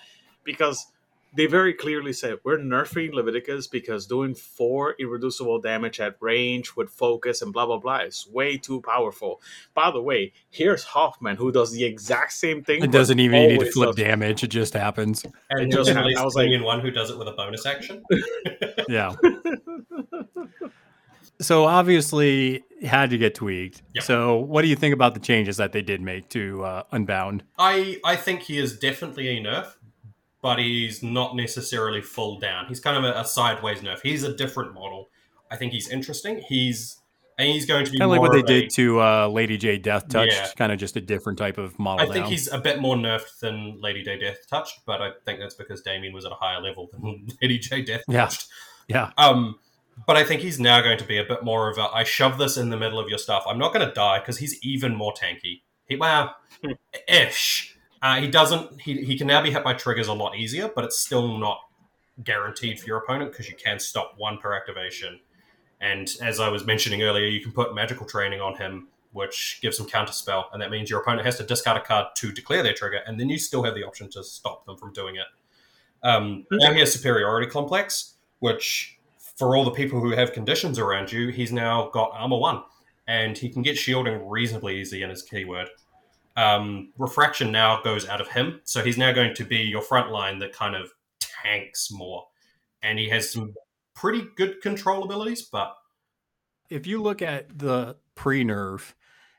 because 0.45 0.87
they 1.35 1.47
very 1.47 1.75
clearly 1.75 2.13
said 2.13 2.39
we're 2.43 2.59
nerfing 2.59 3.13
Leviticus 3.13 3.67
because 3.67 4.07
doing 4.07 4.35
four 4.35 4.95
irreducible 4.99 5.61
damage 5.61 6.01
at 6.01 6.17
range 6.21 6.75
with 6.77 6.91
focus 6.91 7.43
and 7.43 7.53
blah 7.53 7.67
blah 7.67 7.79
blah 7.79 7.99
is 7.99 8.27
way 8.33 8.57
too 8.57 8.81
powerful. 8.81 9.41
By 9.75 9.91
the 9.91 10.01
way, 10.03 10.33
here's 10.51 10.83
Hoffman 10.85 11.37
who 11.37 11.53
does 11.53 11.73
the 11.73 11.85
exact 11.85 12.33
same 12.33 12.63
thing. 12.65 12.83
It 12.83 12.91
doesn't 12.91 13.21
even 13.21 13.49
need 13.49 13.61
to 13.61 13.71
flip 13.71 13.89
does- 13.89 13.97
damage. 13.97 14.43
It 14.43 14.49
just 14.49 14.73
happens. 14.75 15.25
And 15.51 15.61
It 15.61 15.65
it 15.69 15.73
just 15.73 15.87
just 15.89 15.97
happened. 15.97 16.17
I 16.17 16.25
was 16.25 16.35
like- 16.35 16.45
Damian 16.47 16.63
one 16.65 16.81
who 16.81 16.91
does 16.91 17.11
it 17.11 17.19
with 17.19 17.29
a 17.29 17.33
bonus 17.33 17.67
action. 17.67 18.03
Yeah. 18.89 19.15
so 21.41 21.65
obviously 21.67 22.65
it 22.81 22.87
had 22.87 23.11
to 23.11 23.19
get 23.19 23.35
tweaked. 23.35 23.83
Yep. 23.95 24.05
So 24.05 24.37
what 24.39 24.63
do 24.63 24.69
you 24.69 24.77
think 24.77 24.95
about 24.95 25.15
the 25.15 25.21
changes 25.21 25.57
that 25.59 25.73
they 25.73 25.83
did 25.83 26.01
make 26.01 26.29
to 26.31 26.65
uh, 26.65 26.83
Unbound? 26.93 27.45
I 27.59 28.01
I 28.05 28.17
think 28.17 28.43
he 28.43 28.59
is 28.59 28.79
definitely 28.79 29.29
a 29.29 29.43
nerf, 29.43 29.75
but 30.43 30.59
he's 30.59 31.03
not 31.03 31.35
necessarily 31.37 32.01
full 32.01 32.39
down. 32.39 32.67
He's 32.67 32.81
kind 32.81 32.97
of 32.97 33.05
a, 33.05 33.21
a 33.21 33.25
sideways 33.25 33.81
nerf. 33.81 34.01
He's 34.03 34.23
a 34.23 34.35
different 34.35 34.75
model. 34.75 35.09
I 35.51 35.57
think 35.57 35.73
he's 35.73 35.89
interesting. 35.89 36.43
He's 36.49 36.97
and 37.39 37.49
he's 37.49 37.67
going 37.67 37.85
to 37.85 37.93
be 37.93 37.99
Kind 37.99 38.11
of 38.11 38.11
like 38.11 38.19
more 38.19 38.29
what 38.31 38.33
they 38.35 38.41
of 38.41 38.45
a- 38.59 38.61
did 38.63 38.71
to 38.71 39.01
uh, 39.01 39.29
Lady 39.29 39.57
J 39.57 39.79
Death 39.79 40.09
Touch, 40.09 40.31
Yeah. 40.33 40.49
kind 40.57 40.73
of 40.73 40.79
just 40.79 40.97
a 40.97 41.01
different 41.01 41.39
type 41.39 41.57
of 41.57 41.79
model. 41.79 42.09
I 42.09 42.13
think 42.13 42.25
now. 42.25 42.31
he's 42.31 42.49
a 42.51 42.59
bit 42.59 42.81
more 42.81 42.97
nerfed 42.97 43.39
than 43.41 43.81
Lady 43.81 44.03
J 44.03 44.19
Death 44.19 44.39
touched, 44.51 44.81
but 44.87 45.01
I 45.01 45.11
think 45.25 45.39
that's 45.39 45.55
because 45.55 45.81
Damian 45.83 46.13
was 46.13 46.25
at 46.25 46.33
a 46.33 46.35
higher 46.35 46.61
level 46.61 46.89
than 46.93 47.29
Lady 47.43 47.59
J 47.61 47.83
Death 47.83 48.03
touched. 48.11 48.49
yeah. 48.89 49.13
Um, 49.17 49.57
but 50.07 50.17
I 50.17 50.25
think 50.25 50.43
he's 50.43 50.59
now 50.61 50.81
going 50.81 50.99
to 50.99 51.05
be 51.05 51.17
a 51.19 51.25
bit 51.25 51.45
more 51.45 51.71
of 51.71 51.79
a 51.79 51.83
I 51.83 52.03
shove 52.05 52.39
this 52.39 52.57
in 52.57 52.71
the 52.71 52.77
middle 52.77 52.99
of 52.99 53.09
your 53.09 53.19
stuff. 53.19 53.45
I'm 53.49 53.59
not 53.59 53.73
going 53.73 53.87
to 53.87 53.95
die 53.95 54.19
because 54.19 54.39
he's 54.39 54.59
even 54.65 54.95
more 54.97 55.13
tanky. 55.13 55.63
He 55.89 55.95
well, 55.97 56.35
Hmm. 56.65 56.73
ish. 57.07 57.77
Uh, 58.01 58.21
he 58.21 58.29
doesn't. 58.29 58.81
He, 58.81 59.03
he 59.05 59.19
can 59.19 59.27
now 59.27 59.43
be 59.43 59.51
hit 59.51 59.65
by 59.65 59.75
triggers 59.75 60.09
a 60.09 60.13
lot 60.13 60.37
easier, 60.37 60.71
but 60.75 60.85
it's 60.85 60.99
still 60.99 61.39
not 61.39 61.61
guaranteed 62.23 62.81
for 62.81 62.87
your 62.87 62.99
opponent 62.99 63.33
because 63.33 63.49
you 63.49 63.57
can 63.57 63.79
stop 63.79 64.15
one 64.17 64.39
per 64.39 64.55
activation. 64.55 65.21
And 65.81 66.11
as 66.21 66.41
I 66.41 66.49
was 66.49 66.65
mentioning 66.65 67.03
earlier, 67.03 67.27
you 67.27 67.41
can 67.41 67.53
put 67.53 67.75
magical 67.75 68.07
training 68.07 68.41
on 68.41 68.57
him, 68.57 68.89
which 69.13 69.59
gives 69.63 69.79
him 69.79 69.87
counterspell, 69.87 70.47
and 70.53 70.61
that 70.61 70.71
means 70.71 70.91
your 70.91 71.01
opponent 71.01 71.25
has 71.25 71.37
to 71.39 71.45
discard 71.45 71.77
a 71.77 71.81
card 71.81 72.07
to 72.17 72.33
declare 72.33 72.63
their 72.63 72.75
trigger, 72.75 73.01
and 73.07 73.19
then 73.19 73.29
you 73.29 73.39
still 73.39 73.63
have 73.63 73.75
the 73.75 73.85
option 73.85 74.11
to 74.11 74.25
stop 74.25 74.67
them 74.67 74.77
from 74.77 74.93
doing 74.93 75.17
it. 75.17 75.27
Um, 76.03 76.47
now 76.51 76.73
he 76.73 76.81
has 76.81 76.93
superiority 76.93 77.49
complex, 77.49 78.15
which 78.41 78.99
for 79.37 79.57
all 79.57 79.65
the 79.65 79.71
people 79.71 80.01
who 80.01 80.11
have 80.11 80.33
conditions 80.33 80.79
around 80.79 81.13
you, 81.13 81.29
he's 81.29 81.53
now 81.53 81.91
got 81.91 82.11
armor 82.13 82.39
one, 82.39 82.63
and 83.07 83.39
he 83.39 83.49
can 83.49 83.63
get 83.63 83.77
shielding 83.77 84.29
reasonably 84.29 84.81
easy 84.81 85.03
in 85.03 85.11
his 85.11 85.23
keyword. 85.23 85.69
Um, 86.39 86.93
refraction 86.99 87.51
now 87.51 87.83
goes 87.83 88.09
out 88.09 88.21
of 88.21 88.29
him, 88.29 88.61
so 88.65 88.85
he's 88.85 88.97
now 88.97 89.11
going 89.13 89.35
to 89.35 89.45
be 89.45 89.57
your 89.57 89.83
front 89.83 90.11
line 90.13 90.39
that 90.39 90.53
kind 90.53 90.77
of 90.77 90.91
tanks 91.21 91.89
more, 91.91 92.27
and 92.83 92.99
he 92.99 93.09
has 93.09 93.33
some 93.33 93.55
pretty 93.95 94.23
good 94.37 94.61
control 94.63 95.03
abilities, 95.03 95.43
but 95.43 95.75
If 96.71 96.87
you 96.87 97.03
look 97.03 97.23
at 97.23 97.59
the 97.59 97.97
pre 98.15 98.45
nerf, 98.45 98.93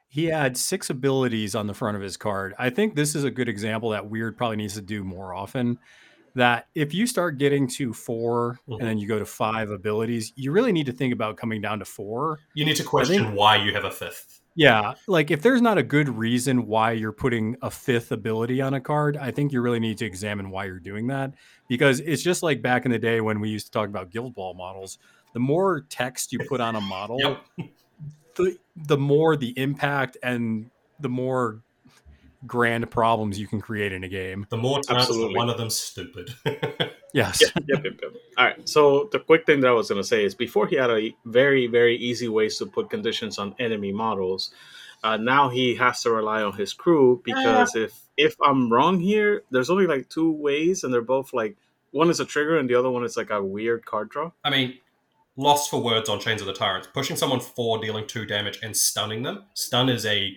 he 0.09 0.25
had 0.25 0.57
six 0.57 0.89
abilities 0.89 1.55
on 1.55 1.67
the 1.67 1.73
front 1.73 1.95
of 1.95 2.01
his 2.03 2.17
card. 2.17 2.53
I 2.59 2.69
think 2.71 2.95
this 2.95 3.15
is 3.15 3.23
a 3.23 3.31
good 3.31 3.47
example 3.47 3.91
that 3.91 4.03
Wyrd 4.09 4.35
probably 4.35 4.57
needs 4.57 4.73
to 4.73 4.81
do 4.81 5.03
more 5.03 5.33
often. 5.33 5.77
That 6.35 6.67
if 6.75 6.93
you 6.93 7.05
start 7.07 7.37
getting 7.37 7.67
to 7.77 7.93
4 7.93 8.59
Mhm. 8.67 8.79
and 8.79 8.87
then 8.87 8.97
you 8.97 9.07
go 9.07 9.19
to 9.19 9.25
five 9.25 9.69
abilities, 9.71 10.33
you 10.35 10.51
really 10.51 10.71
need 10.71 10.87
to 10.87 10.91
think 10.91 11.13
about 11.13 11.37
coming 11.37 11.61
down 11.61 11.79
to 11.79 11.85
four. 11.85 12.39
you 12.55 12.65
need 12.65 12.75
to 12.77 12.83
question 12.83 13.33
why 13.35 13.55
you 13.55 13.73
have 13.73 13.85
a 13.85 13.91
fifth. 13.91 14.38
Yeah, 14.59 14.95
like 15.07 15.31
if 15.31 15.41
there's 15.41 15.61
not 15.61 15.77
a 15.77 15.83
good 15.83 16.09
reason 16.09 16.67
why 16.67 16.91
you're 16.91 17.13
putting 17.13 17.55
a 17.61 17.71
fifth 17.71 18.11
ability 18.11 18.59
on 18.59 18.73
a 18.73 18.81
card, 18.81 19.15
I 19.15 19.31
think 19.31 19.53
you 19.53 19.61
really 19.61 19.79
need 19.79 19.97
to 19.99 20.05
examine 20.05 20.49
why 20.49 20.65
you're 20.65 20.81
doing 20.81 21.07
that 21.07 21.33
because 21.69 22.01
it's 22.01 22.21
just 22.21 22.43
like 22.43 22.61
back 22.61 22.83
in 22.83 22.91
the 22.91 22.99
day 22.99 23.21
when 23.21 23.39
we 23.39 23.47
used 23.47 23.67
to 23.67 23.71
talk 23.71 23.87
about 23.87 24.09
Guild 24.09 24.35
Ball 24.35 24.53
models. 24.55 24.97
The 25.31 25.39
more 25.39 25.85
text 25.89 26.33
you 26.33 26.39
put 26.39 26.59
on 26.59 26.75
a 26.75 26.81
model, 26.95 27.19
Yep. 27.21 27.69
the 28.35 28.57
the 28.75 28.97
more 28.97 29.37
the 29.37 29.57
impact 29.57 30.17
and 30.23 30.69
the 30.99 31.09
more 31.09 31.61
grand 32.45 32.91
problems 32.91 33.39
you 33.39 33.47
can 33.47 33.61
create 33.61 33.93
in 33.93 34.03
a 34.03 34.09
game. 34.09 34.45
The 34.49 34.57
more 34.57 34.81
times 34.81 35.07
that 35.07 35.31
one 35.35 35.49
of 35.49 35.57
them's 35.57 35.77
stupid. 35.77 36.33
Yes. 37.13 37.41
yep, 37.41 37.51
yep, 37.67 37.83
yep, 37.83 37.93
yep. 38.01 38.11
All 38.37 38.45
right. 38.45 38.69
So 38.69 39.09
the 39.11 39.19
quick 39.19 39.45
thing 39.45 39.61
that 39.61 39.67
I 39.67 39.71
was 39.71 39.89
going 39.89 40.01
to 40.01 40.07
say 40.07 40.23
is 40.23 40.35
before 40.35 40.67
he 40.67 40.75
had 40.75 40.89
a 40.89 41.11
very, 41.25 41.67
very 41.67 41.97
easy 41.97 42.27
ways 42.27 42.57
to 42.57 42.65
put 42.65 42.89
conditions 42.89 43.37
on 43.39 43.55
enemy 43.59 43.91
models. 43.91 44.51
Uh, 45.03 45.17
now 45.17 45.49
he 45.49 45.75
has 45.75 46.03
to 46.03 46.11
rely 46.11 46.41
on 46.43 46.53
his 46.53 46.73
crew 46.73 47.21
because 47.23 47.75
if 47.75 47.99
if 48.17 48.35
I'm 48.45 48.69
wrong 48.71 48.99
here, 48.99 49.43
there's 49.49 49.69
only 49.69 49.87
like 49.87 50.09
two 50.09 50.29
ways, 50.31 50.83
and 50.83 50.93
they're 50.93 51.01
both 51.01 51.33
like 51.33 51.55
one 51.91 52.09
is 52.09 52.19
a 52.19 52.25
trigger 52.25 52.57
and 52.57 52.69
the 52.69 52.75
other 52.75 52.89
one 52.89 53.03
is 53.05 53.15
like 53.15 53.29
a 53.29 53.41
weird 53.41 53.85
card 53.85 54.09
draw. 54.09 54.31
I 54.43 54.49
mean, 54.49 54.77
lost 55.37 55.71
for 55.71 55.81
words 55.81 56.09
on 56.09 56.19
Chains 56.19 56.41
of 56.41 56.47
the 56.47 56.53
Tyrants. 56.53 56.87
Pushing 56.93 57.15
someone 57.15 57.39
for 57.39 57.79
dealing 57.79 58.07
two 58.07 58.25
damage 58.25 58.59
and 58.61 58.75
stunning 58.75 59.23
them. 59.23 59.45
Stun 59.53 59.89
is 59.89 60.05
a 60.05 60.35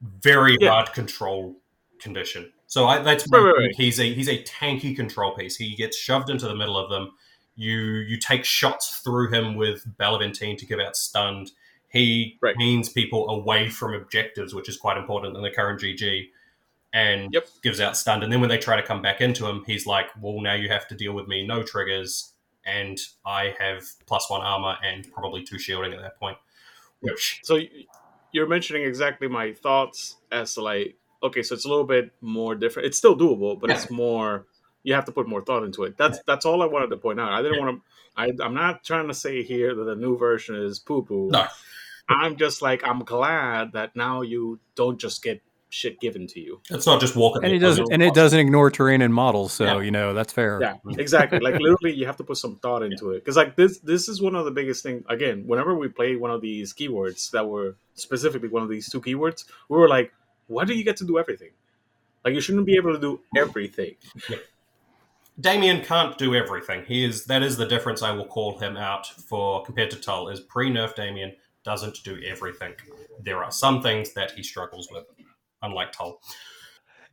very 0.00 0.56
Yeah. 0.60 0.70
hard 0.70 0.92
control 0.92 1.56
condition. 2.00 2.52
So 2.72 2.86
I, 2.86 3.02
that's 3.02 3.28
Right, 3.30 3.38
right, 3.38 3.54
right. 3.54 3.74
he's 3.76 4.00
a 4.00 4.14
he's 4.14 4.30
a 4.30 4.42
tanky 4.44 4.96
control 4.96 5.34
piece. 5.34 5.56
He 5.56 5.76
gets 5.76 5.94
shoved 5.94 6.30
into 6.30 6.48
the 6.48 6.54
middle 6.54 6.78
of 6.78 6.88
them. 6.88 7.10
You 7.54 7.78
you 7.78 8.16
take 8.16 8.46
shots 8.46 9.00
through 9.04 9.30
him 9.30 9.56
with 9.56 9.84
Bellaventine 9.98 10.56
to 10.56 10.64
give 10.64 10.80
out 10.80 10.96
stunned. 10.96 11.50
He 11.90 12.38
Right. 12.40 12.56
means 12.56 12.88
people 12.88 13.28
away 13.28 13.68
from 13.68 13.92
objectives, 13.92 14.54
which 14.54 14.70
is 14.70 14.78
quite 14.78 14.96
important 14.96 15.36
in 15.36 15.42
the 15.42 15.50
current 15.50 15.82
GG, 15.82 16.30
and 16.94 17.28
Yep. 17.34 17.46
gives 17.62 17.78
out 17.78 17.94
stunned. 17.94 18.22
And 18.22 18.32
then 18.32 18.40
when 18.40 18.48
they 18.48 18.56
try 18.56 18.76
to 18.80 18.82
come 18.82 19.02
back 19.02 19.20
into 19.20 19.46
him, 19.46 19.64
he's 19.66 19.84
like, 19.84 20.06
"Well, 20.18 20.40
now 20.40 20.54
you 20.54 20.70
have 20.70 20.88
to 20.88 20.94
deal 20.94 21.12
with 21.12 21.28
me, 21.28 21.46
no 21.46 21.62
triggers, 21.62 22.32
and 22.64 22.98
I 23.26 23.54
have 23.58 23.84
plus 24.06 24.30
one 24.30 24.40
armor 24.40 24.78
and 24.82 25.12
probably 25.12 25.44
two 25.44 25.58
shielding 25.58 25.92
at 25.92 26.00
that 26.00 26.18
point." 26.18 26.38
Which 27.00 27.40
So 27.42 27.60
you're 28.30 28.48
mentioning 28.48 28.84
exactly 28.84 29.28
my 29.28 29.52
thoughts 29.52 30.16
as 30.30 30.54
to 30.54 30.62
like 30.62 30.96
okay, 31.22 31.42
so 31.42 31.54
it's 31.54 31.64
a 31.64 31.68
little 31.68 31.84
bit 31.84 32.12
more 32.20 32.54
different. 32.54 32.86
It's 32.86 32.98
still 32.98 33.16
doable, 33.16 33.58
but 33.60 33.70
it's 33.70 33.90
more 33.90 34.46
you 34.82 34.94
have 34.94 35.04
to 35.04 35.12
put 35.12 35.28
more 35.28 35.42
thought 35.44 35.62
into 35.62 35.84
it. 35.84 35.96
That's 35.96 36.18
that's 36.26 36.44
all 36.44 36.62
I 36.62 36.66
wanted 36.66 36.90
to 36.90 36.96
point 36.96 37.20
out. 37.20 37.32
I 37.32 37.42
didn't 37.42 37.58
Yeah. 37.58 37.64
want 37.64 37.76
to. 37.78 37.82
I, 38.42 38.44
I'm 38.44 38.54
not 38.54 38.84
trying 38.84 39.08
to 39.08 39.14
say 39.14 39.42
here 39.42 39.74
that 39.74 39.84
the 39.84 39.94
new 39.96 40.16
version 40.18 40.54
is 40.56 40.78
poo 40.78 41.02
poo. 41.02 41.28
No. 41.30 41.46
I'm 42.08 42.36
just 42.36 42.60
like 42.62 42.86
I'm 42.86 43.00
glad 43.00 43.72
that 43.72 43.94
now 43.96 44.22
you 44.22 44.58
don't 44.74 44.98
just 44.98 45.22
get 45.22 45.40
shit 45.70 45.98
given 46.00 46.26
to 46.26 46.38
you. 46.38 46.60
it's 46.68 46.84
not 46.84 47.00
just 47.00 47.16
walking. 47.16 47.44
And 47.44 47.54
it 47.54 47.60
doesn't 47.60 47.90
and 47.90 48.02
it 48.02 48.12
doesn't 48.12 48.38
ignore 48.38 48.70
terrain 48.70 49.00
and 49.00 49.14
models, 49.14 49.52
so 49.54 49.64
Yeah. 49.64 49.80
you 49.80 49.90
know, 49.90 50.12
that's 50.12 50.30
fair. 50.32 50.58
Yeah, 50.60 50.74
exactly. 50.98 51.38
like 51.38 51.54
literally, 51.58 51.94
you 51.94 52.04
have 52.04 52.16
to 52.18 52.24
put 52.24 52.36
some 52.36 52.56
thought 52.56 52.82
into 52.82 53.12
it 53.12 53.20
because 53.20 53.36
like 53.36 53.56
this 53.56 53.78
this 53.78 54.06
is 54.08 54.20
one 54.20 54.34
of 54.34 54.44
the 54.44 54.50
biggest 54.50 54.82
things. 54.82 55.02
Again, 55.08 55.44
whenever 55.46 55.74
we 55.74 55.88
play 55.88 56.16
one 56.16 56.30
of 56.30 56.42
these 56.42 56.74
keywords 56.74 57.30
that 57.30 57.48
were 57.48 57.76
specifically 57.94 58.48
one 58.50 58.62
of 58.62 58.68
these 58.68 58.90
two 58.90 59.00
keywords, 59.00 59.44
we 59.70 59.78
were 59.78 59.88
like, 59.88 60.12
why 60.46 60.64
do 60.64 60.74
you 60.74 60.84
get 60.84 60.96
to 60.98 61.04
do 61.04 61.18
everything? 61.18 61.50
Like 62.24 62.34
you 62.34 62.40
shouldn't 62.40 62.66
be 62.66 62.76
able 62.76 62.92
to 62.94 63.00
do 63.00 63.20
everything. 63.36 63.94
Damian 65.40 65.82
can't 65.82 66.16
do 66.18 66.34
everything. 66.34 66.84
He 66.86 67.04
is 67.04 67.24
that 67.24 67.42
is 67.42 67.56
the 67.56 67.66
difference. 67.66 68.02
I 68.02 68.12
will 68.12 68.26
call 68.26 68.58
him 68.58 68.76
out 68.76 69.06
for 69.06 69.64
compared 69.64 69.90
to 69.92 69.96
Tull. 69.96 70.28
Is 70.28 70.40
pre 70.40 70.70
nerf 70.70 70.94
Damian 70.94 71.32
doesn't 71.64 72.04
do 72.04 72.20
everything. 72.26 72.74
There 73.24 73.42
are 73.42 73.50
some 73.50 73.82
things 73.82 74.12
that 74.12 74.32
he 74.32 74.42
struggles 74.42 74.88
with, 74.92 75.04
unlike 75.62 75.92
Tull. 75.92 76.20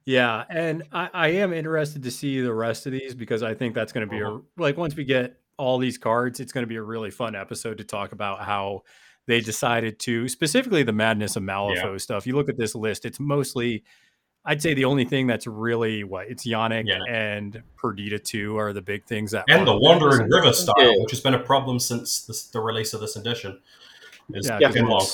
Yeah, 0.06 0.44
and 0.50 0.84
I, 0.92 1.10
I 1.14 1.28
am 1.30 1.54
interested 1.54 2.04
to 2.04 2.12
see 2.12 2.42
the 2.42 2.54
rest 2.54 2.86
of 2.88 2.92
these 2.92 3.14
because 3.16 3.44
I 3.44 3.54
think 3.54 3.76
that's 3.76 3.94
going 3.94 4.08
to 4.08 4.12
be 4.12 4.22
Uh-huh. 4.22 4.40
a 4.58 4.62
like 4.62 4.76
once 4.76 4.96
we 4.96 5.06
get 5.06 5.38
all 5.58 5.78
these 5.78 5.98
cards, 5.98 6.40
it's 6.40 6.52
going 6.52 6.64
to 6.64 6.68
be 6.68 6.78
a 6.78 6.82
really 6.84 7.12
fun 7.12 7.36
episode 7.36 7.78
to 7.78 7.84
talk 7.84 8.12
about 8.12 8.42
how 8.42 8.84
they 9.30 9.40
decided 9.42 10.00
to 10.00 10.28
specifically 10.28 10.84
the 10.84 10.92
madness 10.92 11.36
of 11.38 11.44
Malifaux 11.44 12.02
stuff. 12.02 12.28
You 12.28 12.36
look 12.36 12.50
at 12.50 12.58
this 12.58 12.76
list; 12.76 13.06
it's 13.06 13.20
mostly, 13.20 13.84
I'd 14.44 14.62
say, 14.62 14.74
the 14.74 14.86
only 14.86 15.06
thing 15.06 15.28
that's 15.28 15.48
really 15.48 16.04
what 16.04 16.28
it's 16.28 16.46
Yannick 16.46 16.84
Yeah. 16.88 17.00
and 17.08 17.62
Perdita 17.78 18.20
two 18.20 18.58
are 18.58 18.74
the 18.74 18.82
big 18.82 19.06
things 19.06 19.32
that 19.32 19.46
And 19.48 19.68
the 19.68 19.74
are- 19.74 19.80
Wandering 19.80 20.30
River 20.30 20.52
style, 20.52 20.74
Yeah. 20.80 20.92
which 20.98 21.12
has 21.12 21.22
been 21.22 21.36
a 21.36 21.40
problem 21.40 21.80
since 21.80 22.26
this, 22.26 22.44
the 22.48 22.60
release 22.60 22.94
of 22.94 23.02
this 23.02 23.16
edition. 23.16 23.60
Is 24.34 24.48
Yeah, 24.48 24.60
taken 24.60 24.88
long. 24.88 25.06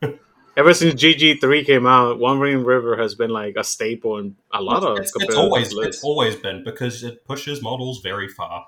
Ever 0.56 0.72
since 0.72 0.94
GG 1.02 1.40
three 1.40 1.64
came 1.64 1.86
out, 1.86 2.18
Wandering 2.18 2.64
River 2.64 2.96
has 2.96 3.14
been 3.14 3.28
like 3.30 3.56
a 3.58 3.64
staple 3.64 4.16
in 4.18 4.36
a 4.54 4.62
lot 4.62 4.82
of 4.82 4.96
It's, 4.98 5.12
it's 5.16 5.34
always 5.34 5.72
lists. 5.74 5.96
it's 5.96 6.04
always 6.04 6.34
been 6.36 6.64
because 6.64 7.04
it 7.04 7.26
pushes 7.26 7.60
models 7.62 8.00
very 8.00 8.26
far. 8.28 8.66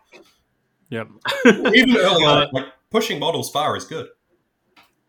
Yep. 0.91 1.09
Even 1.47 1.97
early 1.97 2.25
Uh, 2.27 2.31
on, 2.45 2.49
like 2.53 2.67
pushing 2.91 3.19
models 3.19 3.51
far 3.51 3.75
is 3.77 3.85
good. 3.87 4.09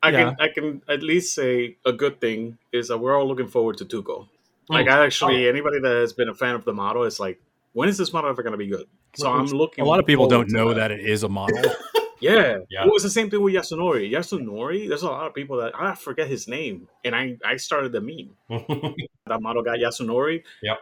I 0.01 0.11
Yeah. 0.11 0.17
can 0.17 0.35
I 0.39 0.47
can 0.47 0.81
at 0.87 1.03
least 1.03 1.35
say 1.35 1.77
a 1.85 1.91
good 1.91 2.21
thing 2.21 2.57
is 2.71 2.87
that 2.87 2.97
we're 2.97 3.17
all 3.17 3.27
looking 3.27 3.47
forward 3.47 3.77
to 3.77 3.85
Tuco. 3.85 4.27
Oh, 4.69 4.73
like 4.73 4.87
I 4.87 5.05
actually, 5.05 5.45
oh. 5.45 5.49
anybody 5.49 5.79
that 5.79 5.95
has 5.95 6.13
been 6.13 6.29
a 6.29 6.35
fan 6.35 6.55
of 6.55 6.63
the 6.63 6.73
model 6.73 7.03
is 7.03 7.19
like, 7.19 7.41
when 7.73 7.89
is 7.89 7.97
this 7.97 8.13
model 8.13 8.29
ever 8.29 8.43
going 8.43 8.51
to 8.51 8.57
be 8.57 8.67
good? 8.67 8.87
So 9.15 9.31
I'm 9.31 9.47
looking. 9.47 9.83
A 9.83 9.87
lot 9.87 9.99
of 9.99 10.05
people 10.05 10.27
don't 10.27 10.49
know 10.51 10.73
that 10.73 10.91
it 10.91 10.99
is 10.99 11.23
a 11.23 11.29
model. 11.29 11.61
Yeah, 12.21 12.59
Yeah. 12.69 12.85
It 12.85 12.91
was 12.91 13.03
the 13.03 13.09
same 13.09 13.29
thing 13.29 13.41
with 13.41 13.53
Yasunori. 13.53 14.11
Yasunori, 14.11 14.87
there's 14.87 15.03
a 15.03 15.07
lot 15.07 15.27
of 15.27 15.33
people 15.33 15.57
that 15.57 15.71
I 15.73 15.95
forget 15.95 16.27
his 16.27 16.47
name, 16.47 16.87
and 17.05 17.15
I 17.15 17.37
I 17.45 17.57
started 17.57 17.91
the 17.91 18.01
meme. 18.01 18.35
That 19.27 19.41
model 19.43 19.61
got 19.61 19.77
Yasunori. 19.77 20.43
Yeah. 20.63 20.75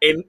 And 0.00 0.24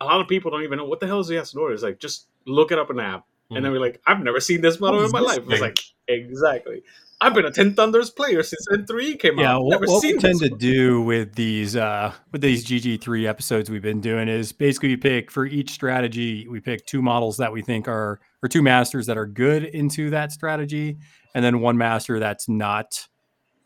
a 0.00 0.04
lot 0.04 0.20
of 0.20 0.26
people 0.26 0.50
don't 0.50 0.64
even 0.64 0.78
know 0.78 0.84
what 0.84 0.98
the 0.98 1.06
hell 1.06 1.20
is 1.20 1.30
Yasunori. 1.30 1.72
It's 1.72 1.82
like 1.82 2.00
just 2.00 2.26
look 2.44 2.72
it 2.72 2.78
up 2.78 2.90
in 2.90 2.98
an 2.98 3.04
app, 3.04 3.24
and 3.48 3.56
mm-hmm. 3.56 3.62
then 3.62 3.72
we're 3.72 3.80
like, 3.80 4.00
I've 4.06 4.20
never 4.20 4.40
seen 4.40 4.60
this 4.60 4.80
model 4.80 5.04
in 5.04 5.12
my 5.12 5.20
this 5.20 5.28
life. 5.28 5.44
It's 5.48 5.60
like 5.60 5.78
exactly. 6.08 6.82
I've 7.20 7.34
been 7.34 7.44
a 7.44 7.50
Ten 7.50 7.74
Thunders 7.74 8.10
player 8.10 8.42
since 8.42 8.66
N3 8.70 9.18
came 9.18 9.38
yeah, 9.38 9.54
out. 9.54 9.64
what, 9.64 9.80
what 9.86 10.02
we 10.02 10.18
tend 10.18 10.40
to 10.40 10.48
do 10.48 11.00
with 11.00 11.34
these 11.34 11.76
uh 11.76 12.12
with 12.32 12.40
these 12.40 12.64
GG3 12.66 13.26
episodes 13.26 13.70
we've 13.70 13.82
been 13.82 14.00
doing 14.00 14.28
is 14.28 14.52
basically 14.52 14.90
we 14.90 14.96
pick 14.96 15.30
for 15.30 15.46
each 15.46 15.70
strategy, 15.70 16.46
we 16.48 16.60
pick 16.60 16.84
two 16.86 17.02
models 17.02 17.36
that 17.38 17.52
we 17.52 17.62
think 17.62 17.88
are 17.88 18.20
or 18.42 18.48
two 18.48 18.62
masters 18.62 19.06
that 19.06 19.16
are 19.16 19.26
good 19.26 19.64
into 19.64 20.10
that 20.10 20.32
strategy, 20.32 20.98
and 21.34 21.44
then 21.44 21.60
one 21.60 21.78
master 21.78 22.18
that's 22.18 22.48
not 22.48 23.08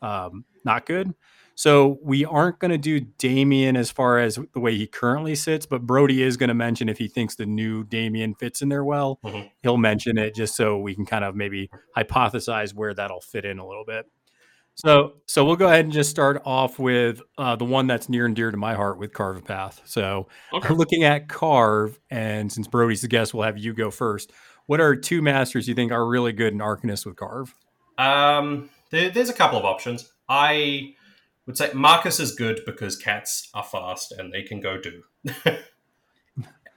um 0.01 0.45
not 0.63 0.85
good. 0.85 1.13
So 1.59 1.99
we 2.01 2.23
aren't 2.23 2.57
going 2.59 2.71
to 2.71 2.77
do 2.77 3.01
Damian 3.01 3.75
as 3.75 3.91
far 3.91 4.17
as 4.17 4.39
the 4.53 4.61
way 4.61 4.77
he 4.77 4.87
currently 4.87 5.35
sits, 5.35 5.65
but 5.65 5.81
Brodie 5.85 6.23
is 6.23 6.37
going 6.37 6.47
to 6.47 6.53
mention 6.53 6.87
if 6.87 6.97
he 6.97 7.09
thinks 7.09 7.35
the 7.35 7.45
new 7.45 7.83
Damian 7.83 8.33
fits 8.33 8.61
in 8.61 8.69
there 8.69 8.85
well, 8.85 9.19
Mhm. 9.25 9.49
he'll 9.61 9.75
mention 9.75 10.17
it 10.17 10.33
just 10.33 10.55
so 10.55 10.79
we 10.79 10.95
can 10.95 11.05
kind 11.05 11.25
of 11.25 11.35
maybe 11.35 11.69
hypothesize 11.97 12.73
where 12.73 12.93
that'll 12.93 13.19
fit 13.19 13.43
in 13.43 13.59
a 13.59 13.67
little 13.67 13.83
bit. 13.83 14.05
So, 14.75 15.15
so 15.25 15.43
we'll 15.43 15.57
go 15.57 15.65
ahead 15.67 15.83
and 15.83 15.91
just 15.93 16.09
start 16.09 16.41
off 16.45 16.79
with 16.79 17.21
uh, 17.37 17.57
the 17.57 17.65
one 17.65 17.87
that's 17.87 18.07
near 18.07 18.25
and 18.25 18.37
dear 18.37 18.51
to 18.51 18.55
my 18.57 18.73
heart 18.73 18.97
with 18.97 19.11
Carve 19.11 19.35
a 19.35 19.41
Path. 19.41 19.81
So, 19.83 20.29
Okay. 20.53 20.73
looking 20.73 21.03
at 21.03 21.27
Carve, 21.27 21.99
and 22.09 22.49
since 22.49 22.69
Brodie's 22.69 23.01
the 23.01 23.09
guest, 23.09 23.33
we'll 23.33 23.43
have 23.43 23.57
you 23.57 23.73
go 23.73 23.91
first. 23.91 24.31
What 24.67 24.79
are 24.79 24.95
two 24.95 25.21
masters 25.21 25.67
you 25.67 25.75
think 25.75 25.91
are 25.91 26.07
really 26.07 26.31
good 26.31 26.53
in 26.53 26.59
Arcanist 26.59 27.05
with 27.05 27.17
Carve? 27.17 27.53
Um, 27.97 28.69
there, 28.91 29.09
there's 29.09 29.29
a 29.29 29.33
couple 29.33 29.59
of 29.59 29.65
options. 29.65 30.09
I 30.29 30.93
would 31.49 31.57
say 31.57 31.71
Marcus 31.73 32.19
is 32.19 32.35
good 32.35 32.61
because 32.63 32.95
cats 32.95 33.49
are 33.55 33.63
fast 33.63 34.11
and 34.11 34.31
they 34.31 34.43
can 34.43 34.61
go 34.61 34.79
do. 34.79 35.01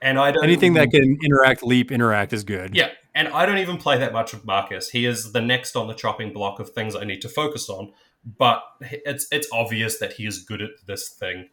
and 0.01 0.17
I 0.17 0.31
don't 0.31 0.43
Anything 0.43 0.73
that 0.73 0.89
can 0.89 1.19
interact, 1.23 1.61
leap, 1.61 1.91
interact 1.91 2.33
is 2.33 2.43
good. 2.43 2.75
Yeah, 2.75 2.89
and 3.13 3.27
I 3.27 3.45
don't 3.45 3.59
even 3.59 3.77
play 3.77 3.99
that 3.99 4.13
much 4.13 4.33
of 4.33 4.45
Marcus. 4.45 4.89
He 4.89 5.05
is 5.05 5.31
the 5.31 5.41
next 5.41 5.75
on 5.75 5.87
the 5.87 5.93
chopping 5.93 6.33
block 6.33 6.59
of 6.59 6.71
things 6.71 6.95
I 6.95 7.03
need 7.03 7.21
to 7.21 7.29
focus 7.29 7.69
on. 7.69 7.93
But 8.25 8.63
it's 8.81 9.27
it's 9.31 9.47
obvious 9.53 9.99
that 9.99 10.13
he 10.13 10.25
is 10.25 10.39
good 10.39 10.63
at 10.63 10.71
this 10.87 11.07
thing. 11.07 11.49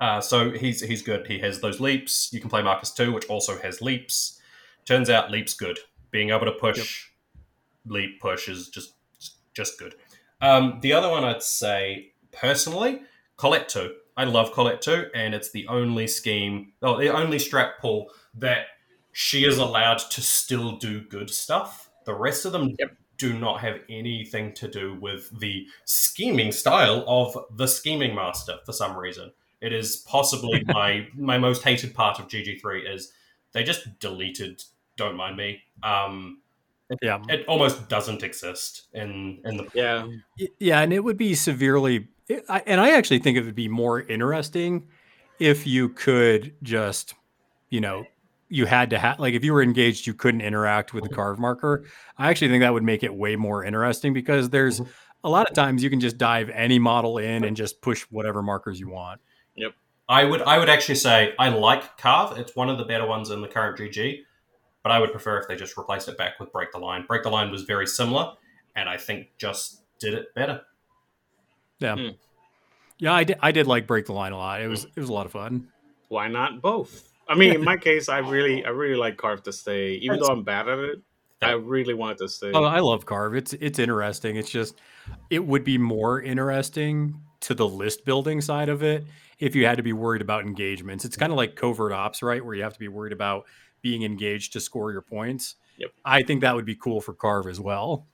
Uh, 0.00 0.22
so 0.22 0.50
he's 0.50 0.80
he's 0.80 1.02
good. 1.02 1.26
He 1.26 1.40
has 1.40 1.60
those 1.60 1.80
leaps. 1.80 2.32
You 2.32 2.40
can 2.40 2.48
play 2.48 2.62
Marcus 2.62 2.90
too, 2.90 3.12
which 3.12 3.26
also 3.26 3.58
has 3.58 3.82
leaps. 3.82 4.40
Turns 4.86 5.10
out 5.10 5.30
leaps 5.30 5.52
good. 5.52 5.80
Being 6.10 6.30
able 6.30 6.46
to 6.46 6.52
push, 6.52 7.08
leap 7.84 8.22
push 8.22 8.48
is 8.48 8.68
just 8.68 8.94
just 9.52 9.78
good. 9.78 9.96
Um, 10.40 10.78
the 10.80 10.94
other 10.94 11.10
one 11.10 11.24
I'd 11.24 11.42
say 11.42 12.12
personally, 12.32 13.02
Colette 13.36 13.68
two. 13.68 13.94
I 14.16 14.24
love 14.24 14.52
Colette 14.52 14.82
two, 14.82 15.06
and 15.14 15.34
it's 15.34 15.50
the 15.50 15.66
only 15.68 16.06
scheme, 16.08 16.72
oh, 16.82 16.98
the 16.98 17.08
only 17.12 17.38
strap 17.38 17.78
pull 17.80 18.10
that 18.34 18.66
she 19.12 19.44
is 19.44 19.58
allowed 19.58 19.98
to 19.98 20.20
still 20.20 20.76
do 20.76 21.00
good 21.00 21.30
stuff. 21.30 21.90
The 22.04 22.14
rest 22.14 22.44
of 22.44 22.52
them 22.52 22.74
Yep. 22.78 22.96
do 23.16 23.38
not 23.38 23.60
have 23.60 23.80
anything 23.88 24.54
to 24.54 24.68
do 24.68 24.94
with 25.00 25.30
the 25.40 25.66
scheming 25.84 26.52
style 26.52 27.04
of 27.06 27.36
the 27.56 27.66
scheming 27.68 28.14
master 28.14 28.58
for 28.64 28.72
some 28.72 28.96
reason. 28.96 29.32
It 29.60 29.72
is 29.72 29.96
possibly 29.96 30.62
my 30.68 31.08
my 31.14 31.38
most 31.38 31.62
hated 31.62 31.94
part 31.94 32.18
of 32.20 32.28
GG3 32.28 32.92
is 32.94 33.12
they 33.52 33.62
just 33.64 33.98
deleted 33.98 34.62
Don't 34.96 35.16
Mind 35.16 35.36
Me. 35.36 35.62
Um, 35.82 36.42
Yeah. 37.02 37.18
it 37.28 37.46
almost 37.46 37.88
doesn't 37.88 38.22
exist 38.22 38.86
in 38.94 39.40
in 39.44 39.56
the 39.56 39.68
Yeah, 39.74 40.06
Yeah, 40.58 40.80
and 40.80 40.92
it 40.92 41.02
would 41.04 41.16
be 41.18 41.34
severely, 41.34 42.08
it- 42.28 42.44
I- 42.48 42.62
and 42.66 42.80
I 42.80 42.90
actually 42.90 43.18
think 43.20 43.36
it 43.36 43.44
would 43.44 43.54
be 43.54 43.68
more 43.68 44.00
interesting 44.00 44.88
if 45.38 45.66
you 45.66 45.88
could 45.90 46.54
just, 46.62 47.14
you 47.70 47.80
know, 47.80 48.04
you 48.48 48.64
had 48.66 48.90
to 48.90 48.98
have 48.98 49.18
like 49.20 49.34
if 49.34 49.44
you 49.44 49.52
were 49.52 49.62
engaged, 49.62 50.06
you 50.06 50.14
couldn't 50.14 50.40
interact 50.40 50.94
with 50.94 51.04
the 51.04 51.10
carve 51.10 51.38
marker. 51.38 51.84
I 52.16 52.30
actually 52.30 52.48
think 52.48 52.62
that 52.62 52.72
would 52.72 52.82
make 52.82 53.02
it 53.02 53.14
way 53.14 53.36
more 53.36 53.62
interesting 53.62 54.12
because 54.14 54.48
there's 54.50 54.80
Mhm. 54.80 54.88
a 55.24 55.28
lot 55.28 55.46
of 55.48 55.54
times 55.54 55.82
you 55.82 55.90
can 55.90 56.00
just 56.00 56.16
dive 56.16 56.48
any 56.50 56.78
model 56.78 57.18
in 57.18 57.44
and 57.44 57.56
just 57.56 57.82
push 57.82 58.02
whatever 58.10 58.42
markers 58.42 58.80
you 58.80 58.88
want. 58.88 59.20
Yep. 59.54 59.74
I 60.08 60.24
would 60.24 60.40
I 60.42 60.58
would 60.58 60.70
actually 60.70 60.94
say 60.94 61.34
I 61.38 61.50
like 61.50 61.98
Carve. 61.98 62.38
It's 62.38 62.56
one 62.56 62.70
of 62.70 62.78
the 62.78 62.84
better 62.84 63.06
ones 63.06 63.28
in 63.30 63.42
the 63.42 63.48
current 63.48 63.76
GG, 63.78 64.24
but 64.82 64.92
I 64.92 64.98
would 64.98 65.12
prefer 65.12 65.38
if 65.38 65.46
they 65.46 65.54
just 65.56 65.76
replaced 65.76 66.08
it 66.08 66.16
back 66.16 66.40
with 66.40 66.50
Break 66.50 66.72
the 66.72 66.78
Line. 66.78 67.04
Break 67.06 67.24
the 67.24 67.30
Line 67.30 67.50
was 67.50 67.64
very 67.64 67.86
similar, 67.86 68.32
and 68.76 68.88
I 68.88 68.96
think 68.96 69.28
just 69.36 69.82
did 69.98 70.14
it 70.14 70.34
better. 70.34 70.62
Yeah, 71.80 71.94
Hmm. 71.96 72.08
yeah, 72.98 73.12
I 73.12 73.24
did. 73.24 73.38
I 73.40 73.52
did 73.52 73.66
like 73.66 73.86
break 73.86 74.06
the 74.06 74.12
line 74.12 74.32
a 74.32 74.36
lot. 74.36 74.60
It 74.60 74.68
was 74.68 74.84
it 74.84 74.96
was 75.00 75.08
a 75.08 75.12
lot 75.12 75.26
of 75.26 75.32
fun. 75.32 75.68
why 76.08 76.28
not 76.28 76.60
both? 76.62 77.12
I 77.28 77.34
mean, 77.34 77.54
in 77.54 77.64
my 77.72 77.76
case, 77.76 78.08
I 78.08 78.18
really, 78.18 78.64
I 78.64 78.70
really 78.70 78.96
like 78.96 79.16
Carve 79.18 79.42
to 79.44 79.52
stay, 79.52 79.92
even 79.94 80.14
That's- 80.16 80.26
though 80.26 80.32
I'm 80.34 80.42
bad 80.44 80.68
at 80.68 80.78
it. 80.78 80.98
I 81.40 81.52
really 81.52 81.94
want 81.94 82.18
to 82.18 82.28
stay. 82.28 82.50
Oh, 82.52 82.64
I 82.64 82.80
love 82.80 83.06
carve. 83.06 83.36
It's 83.36 83.52
it's 83.52 83.78
interesting. 83.78 84.34
It's 84.34 84.50
just 84.50 84.74
it 85.30 85.46
would 85.46 85.62
be 85.62 85.78
more 85.78 86.20
interesting 86.20 87.20
to 87.42 87.54
the 87.54 87.68
list 87.68 88.04
building 88.04 88.40
side 88.40 88.68
of 88.68 88.82
it 88.82 89.06
if 89.38 89.54
you 89.54 89.64
had 89.64 89.76
to 89.76 89.84
be 89.84 89.92
worried 89.92 90.20
about 90.20 90.42
engagements. 90.44 91.04
It's 91.04 91.16
kind 91.16 91.30
of 91.30 91.36
like 91.36 91.54
covert 91.54 91.92
ops, 91.92 92.24
right? 92.24 92.44
Where 92.44 92.56
you 92.56 92.64
have 92.64 92.72
to 92.72 92.78
be 92.80 92.88
worried 92.88 93.12
about 93.12 93.44
being 93.82 94.02
engaged 94.02 94.52
to 94.54 94.60
score 94.60 94.90
your 94.90 95.00
points. 95.02 95.54
Yep. 95.76 95.90
I 96.04 96.22
think 96.24 96.40
that 96.40 96.56
would 96.56 96.64
be 96.64 96.74
cool 96.74 97.00
for 97.00 97.12
carve 97.14 97.46
as 97.46 97.60
well. 97.60 98.08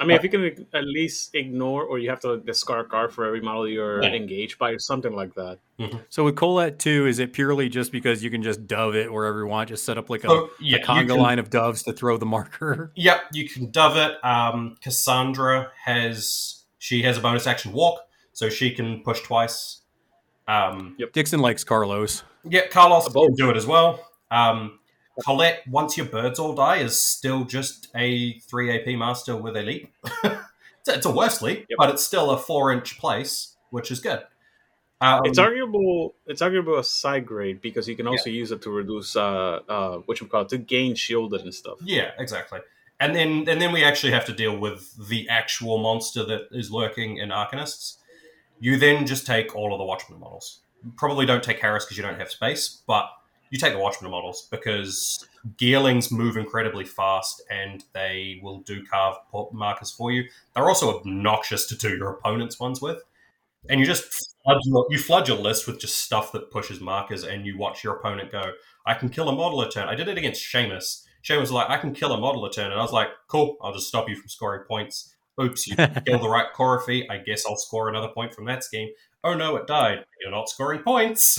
I 0.00 0.04
mean, 0.06 0.16
if 0.16 0.22
you 0.24 0.30
can 0.30 0.66
at 0.72 0.84
least 0.84 1.34
ignore, 1.34 1.84
or 1.84 1.98
you 1.98 2.08
have 2.10 2.20
to 2.20 2.38
discard 2.38 2.88
card 2.88 3.12
for 3.12 3.26
every 3.26 3.40
model 3.42 3.68
you're 3.68 4.02
Yeah. 4.02 4.08
engaged 4.14 4.58
by, 4.58 4.70
or 4.70 4.78
something 4.78 5.12
like 5.14 5.34
that. 5.34 5.58
So 6.08 6.24
with 6.24 6.36
Colette 6.36 6.78
too, 6.78 7.06
is 7.06 7.18
it 7.18 7.32
purely 7.32 7.68
just 7.68 7.92
because 7.92 8.22
you 8.24 8.30
can 8.30 8.42
just 8.42 8.66
dove 8.66 8.94
it 8.94 9.12
wherever 9.12 9.40
you 9.40 9.46
want? 9.46 9.68
Just 9.68 9.84
set 9.84 9.96
up 9.98 10.10
like 10.10 10.24
a, 10.24 10.28
So, 10.28 10.50
yeah, 10.60 10.78
a 10.78 10.82
conga 10.84 11.08
can- 11.08 11.18
line 11.20 11.38
of 11.38 11.50
doves 11.50 11.82
to 11.84 11.92
throw 11.92 12.16
the 12.16 12.26
marker. 12.26 12.92
Yep, 12.96 13.20
you 13.32 13.48
can 13.48 13.70
dove 13.70 13.96
it. 13.96 14.22
Um, 14.24 14.76
Cassandra 14.82 15.70
has 15.84 16.64
she 16.78 17.02
has 17.02 17.18
a 17.18 17.20
bonus 17.20 17.46
action 17.46 17.72
walk, 17.72 18.00
so 18.32 18.48
she 18.48 18.70
can 18.72 19.02
push 19.02 19.20
twice. 19.20 19.82
Um, 20.48 20.96
Dixon 21.12 21.40
likes 21.40 21.62
Carlos. 21.62 22.24
yeah, 22.44 22.66
Carlos 22.68 23.08
Both. 23.10 23.26
can 23.28 23.34
do 23.36 23.50
it 23.50 23.56
as 23.56 23.66
well. 23.66 24.04
Um, 24.30 24.79
Colette, 25.24 25.62
once 25.68 25.96
your 25.96 26.06
birds 26.06 26.38
all 26.38 26.54
die, 26.54 26.76
is 26.76 27.00
still 27.00 27.44
just 27.44 27.88
a 27.94 28.38
three 28.40 28.74
AP 28.76 28.98
master 28.98 29.36
with 29.36 29.56
a 29.56 29.62
leap. 29.62 29.92
it's, 30.24 30.88
a, 30.88 30.94
it's 30.94 31.06
a 31.06 31.10
worse 31.10 31.42
leap, 31.42 31.66
Yep. 31.68 31.76
but 31.78 31.90
it's 31.90 32.04
still 32.04 32.30
a 32.30 32.38
four 32.38 32.72
inch 32.72 32.98
place, 32.98 33.56
which 33.70 33.90
is 33.90 34.00
good. 34.00 34.22
Um, 35.02 35.22
It's 35.24 35.38
arguable. 35.38 36.14
It's 36.26 36.42
arguable 36.42 36.78
a 36.78 36.84
side 36.84 37.24
grade 37.24 37.62
because 37.62 37.88
you 37.88 37.96
can 37.96 38.06
also 38.06 38.28
use 38.28 38.52
it 38.52 38.60
to 38.62 38.70
reduce 38.70 39.16
uh 39.16 39.60
uh 39.68 39.96
what 40.04 40.20
you 40.20 40.26
call 40.26 40.42
it 40.42 40.50
to 40.50 40.58
gain 40.58 40.94
shielded 40.94 41.40
and 41.40 41.54
stuff. 41.54 41.78
Yeah, 41.82 42.10
exactly. 42.18 42.60
And 42.98 43.14
then 43.14 43.48
and 43.48 43.62
then 43.62 43.72
we 43.72 43.82
actually 43.82 44.12
have 44.12 44.26
to 44.26 44.32
deal 44.34 44.54
with 44.58 45.08
the 45.08 45.26
actual 45.30 45.78
monster 45.78 46.22
that 46.24 46.48
is 46.50 46.70
lurking 46.70 47.16
in 47.16 47.30
Arcanists. 47.30 47.96
You 48.58 48.76
then 48.76 49.06
just 49.06 49.26
take 49.26 49.56
all 49.56 49.72
of 49.72 49.78
the 49.78 49.84
Watchman 49.86 50.20
models. 50.20 50.60
Probably 50.96 51.24
don't 51.24 51.42
take 51.42 51.60
Harris 51.60 51.86
because 51.86 51.96
you 51.96 52.02
don't 52.02 52.18
have 52.18 52.30
space, 52.30 52.82
but 52.86 53.10
you 53.50 53.58
take 53.58 53.72
the 53.72 53.78
Watchman 53.78 54.10
models 54.10 54.48
because 54.50 55.26
Gearlings 55.56 56.12
move 56.12 56.36
incredibly 56.36 56.84
fast 56.84 57.42
and 57.50 57.84
they 57.92 58.40
will 58.42 58.60
do 58.60 58.84
carve 58.86 59.16
markers 59.52 59.90
for 59.90 60.12
you. 60.12 60.24
They're 60.54 60.68
also 60.68 60.98
obnoxious 60.98 61.66
to 61.66 61.76
do 61.76 61.96
your 61.96 62.10
opponent's 62.10 62.58
ones 62.60 62.80
with. 62.80 63.02
And 63.68 63.78
you 63.78 63.86
just 63.86 64.32
flood 64.42 64.58
your, 64.64 64.86
you 64.88 64.98
flood 64.98 65.28
your 65.28 65.36
list 65.36 65.66
with 65.66 65.78
just 65.78 65.96
stuff 65.96 66.32
that 66.32 66.50
pushes 66.50 66.80
markers, 66.80 67.24
and 67.24 67.44
you 67.44 67.58
watch 67.58 67.84
your 67.84 67.96
opponent 67.96 68.32
go, 68.32 68.52
I 68.86 68.94
can 68.94 69.10
kill 69.10 69.28
a 69.28 69.32
model 69.32 69.60
a 69.60 69.70
turn. 69.70 69.86
I 69.86 69.94
did 69.94 70.08
it 70.08 70.16
against 70.16 70.42
Seamus. 70.42 71.04
Seamus 71.22 71.40
was 71.40 71.52
like, 71.52 71.68
I 71.68 71.76
can 71.76 71.92
kill 71.92 72.12
a 72.12 72.18
model 72.18 72.44
a 72.46 72.50
turn. 72.50 72.70
And 72.70 72.80
I 72.80 72.82
was 72.82 72.92
like, 72.92 73.08
cool, 73.28 73.58
I'll 73.60 73.74
just 73.74 73.88
stop 73.88 74.08
you 74.08 74.16
from 74.16 74.28
scoring 74.28 74.64
points. 74.66 75.14
Oops, 75.40 75.66
you 75.66 75.76
kill 76.06 76.18
the 76.18 76.28
right 76.28 76.46
Coryphee. 76.56 77.10
I 77.10 77.18
guess 77.18 77.44
I'll 77.46 77.56
score 77.56 77.88
another 77.90 78.08
point 78.08 78.34
from 78.34 78.46
that 78.46 78.64
scheme. 78.64 78.88
Oh 79.22 79.34
no, 79.34 79.56
it 79.56 79.66
died. 79.66 80.04
You're 80.22 80.30
not 80.30 80.48
scoring 80.48 80.80
points. 80.80 81.38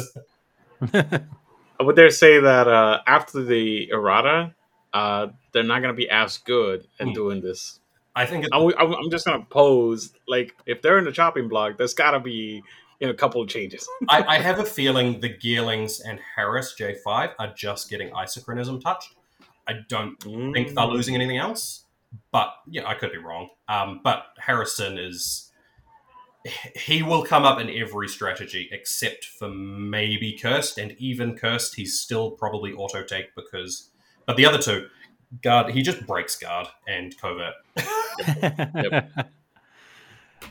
I 1.81 1.83
would 1.83 1.95
dare 1.95 2.11
say 2.11 2.39
that 2.39 2.67
uh 2.67 3.01
after 3.07 3.41
the 3.43 3.89
errata, 3.91 4.53
uh 4.93 5.27
they're 5.51 5.63
not 5.63 5.81
gonna 5.81 5.93
be 5.93 6.09
as 6.09 6.37
good 6.37 6.87
at 6.99 7.07
Hmm. 7.07 7.13
doing 7.13 7.41
this. 7.41 7.79
I 8.15 8.25
think 8.27 8.45
I'm 8.51 8.71
I'm 8.77 9.09
just 9.09 9.25
gonna 9.25 9.45
pose 9.49 10.13
like 10.27 10.55
if 10.67 10.81
they're 10.83 10.99
in 10.99 11.05
the 11.05 11.11
chopping 11.11 11.47
block, 11.47 11.77
there's 11.77 11.95
gotta 11.95 12.19
be 12.19 12.61
you 12.99 13.07
know, 13.07 13.09
a 13.09 13.15
couple 13.15 13.41
of 13.41 13.49
changes. 13.49 13.87
I, 14.09 14.23
I 14.35 14.37
have 14.39 14.59
a 14.59 14.63
feeling 14.65 15.21
the 15.21 15.29
Gearlings 15.33 16.01
and 16.05 16.19
Harris 16.35 16.75
J5 16.79 17.31
are 17.39 17.51
just 17.55 17.89
getting 17.89 18.11
isochronism 18.11 18.79
touched. 18.79 19.15
I 19.67 19.73
don't 19.89 20.21
think 20.53 20.75
they're 20.75 20.85
losing 20.85 21.15
anything 21.15 21.37
else, 21.37 21.85
but 22.31 22.53
yeah, 22.69 22.87
I 22.87 22.93
could 22.93 23.11
be 23.11 23.17
wrong. 23.17 23.49
Um, 23.67 24.01
but 24.03 24.25
Harrison 24.37 24.99
is 24.99 25.50
he 26.75 27.03
will 27.03 27.23
come 27.23 27.43
up 27.43 27.59
in 27.59 27.69
every 27.69 28.07
strategy 28.07 28.69
except 28.71 29.25
for 29.25 29.49
maybe 29.49 30.33
cursed, 30.33 30.77
and 30.77 30.95
even 30.97 31.37
cursed, 31.37 31.75
he's 31.75 31.99
still 31.99 32.31
probably 32.31 32.73
auto 32.73 33.03
take 33.03 33.35
because. 33.35 33.89
But 34.25 34.37
the 34.37 34.45
other 34.45 34.59
two, 34.59 34.87
guard, 35.41 35.71
he 35.71 35.81
just 35.81 36.05
breaks 36.05 36.35
guard 36.35 36.67
and 36.87 37.15
covert. 37.19 37.55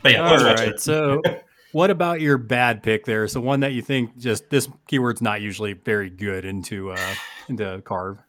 But 0.01 0.13
yeah, 0.13 0.23
All 0.23 0.29
those 0.31 0.41
are 0.41 0.45
my 0.45 0.53
right. 0.55 0.79
So, 0.79 1.21
what 1.71 1.89
about 1.89 2.21
your 2.21 2.37
bad 2.37 2.83
pick 2.83 3.05
there? 3.05 3.27
So, 3.27 3.39
one 3.41 3.59
that 3.61 3.73
you 3.73 3.81
think 3.81 4.17
just 4.17 4.49
this 4.49 4.67
keyword's 4.87 5.21
not 5.21 5.41
usually 5.41 5.73
very 5.73 6.09
good 6.09 6.45
into 6.45 6.91
uh 6.91 7.13
into 7.47 7.81
carve. 7.81 8.19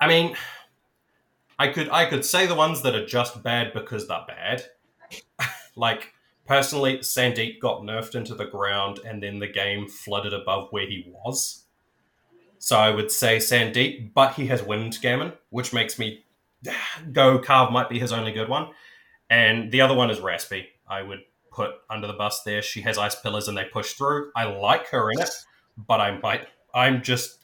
I 0.00 0.08
mean, 0.08 0.34
I 1.58 1.68
could 1.68 1.88
I 1.90 2.06
could 2.06 2.24
say 2.24 2.46
the 2.46 2.54
ones 2.54 2.82
that 2.82 2.94
are 2.94 3.06
just 3.06 3.42
bad 3.42 3.72
because 3.72 4.08
they're 4.08 4.24
bad. 4.26 4.64
like 5.76 6.12
personally, 6.52 6.98
Sandeep 6.98 7.60
got 7.60 7.80
nerfed 7.80 8.14
into 8.14 8.34
the 8.34 8.44
ground, 8.44 9.00
and 9.06 9.22
then 9.22 9.38
the 9.38 9.46
game 9.46 9.88
flooded 9.88 10.34
above 10.34 10.68
where 10.70 10.86
he 10.86 11.10
was. 11.10 11.64
So 12.58 12.76
I 12.76 12.90
would 12.90 13.10
say 13.10 13.38
Sandeep, 13.38 14.12
but 14.12 14.34
he 14.34 14.48
has 14.48 14.62
Wind 14.62 14.98
Gamin, 15.00 15.32
which 15.48 15.72
makes 15.72 15.98
me 15.98 16.26
go 17.12 17.38
Carve 17.38 17.72
might 17.72 17.88
be 17.88 17.98
his 17.98 18.12
only 18.12 18.32
good 18.32 18.50
one. 18.50 18.68
And 19.30 19.72
the 19.72 19.80
other 19.80 19.94
one 19.94 20.10
is 20.10 20.20
Raspy. 20.20 20.66
I 20.86 21.00
would 21.00 21.20
put 21.50 21.70
under 21.88 22.06
the 22.06 22.12
bus 22.12 22.42
there. 22.42 22.60
She 22.60 22.82
has 22.82 22.98
Ice 22.98 23.14
Pillars 23.14 23.48
and 23.48 23.56
they 23.56 23.64
push 23.64 23.94
through. 23.94 24.30
I 24.36 24.44
like 24.44 24.88
her 24.88 25.10
in 25.10 25.20
it, 25.20 25.30
but 25.78 26.02
I 26.02 26.18
might. 26.18 26.48
I'm 26.74 27.02
just. 27.02 27.38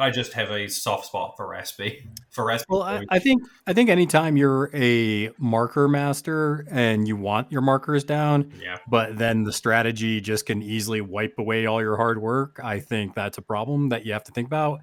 I 0.00 0.10
just 0.10 0.32
have 0.32 0.50
a 0.50 0.68
soft 0.68 1.06
spot 1.06 1.34
for 1.36 1.46
Raspy. 1.46 2.08
For 2.30 2.44
Raspy. 2.46 2.66
Well, 2.68 2.82
I, 2.82 3.04
I 3.08 3.18
think 3.18 3.42
I 3.66 3.72
think 3.72 3.90
anytime 3.90 4.36
you're 4.36 4.70
a 4.72 5.30
marker 5.36 5.88
master 5.88 6.64
and 6.70 7.08
you 7.08 7.16
want 7.16 7.50
your 7.50 7.60
markers 7.60 8.04
down, 8.04 8.52
yeah. 8.62 8.78
but 8.88 9.18
then 9.18 9.42
the 9.42 9.52
strategy 9.52 10.20
just 10.20 10.46
can 10.46 10.62
easily 10.62 11.00
wipe 11.00 11.34
away 11.38 11.66
all 11.66 11.82
your 11.82 11.96
hard 11.96 12.22
work. 12.22 12.60
I 12.62 12.78
think 12.78 13.16
that's 13.16 13.36
a 13.36 13.42
problem 13.42 13.88
that 13.88 14.06
you 14.06 14.12
have 14.12 14.22
to 14.24 14.32
think 14.32 14.46
about. 14.46 14.80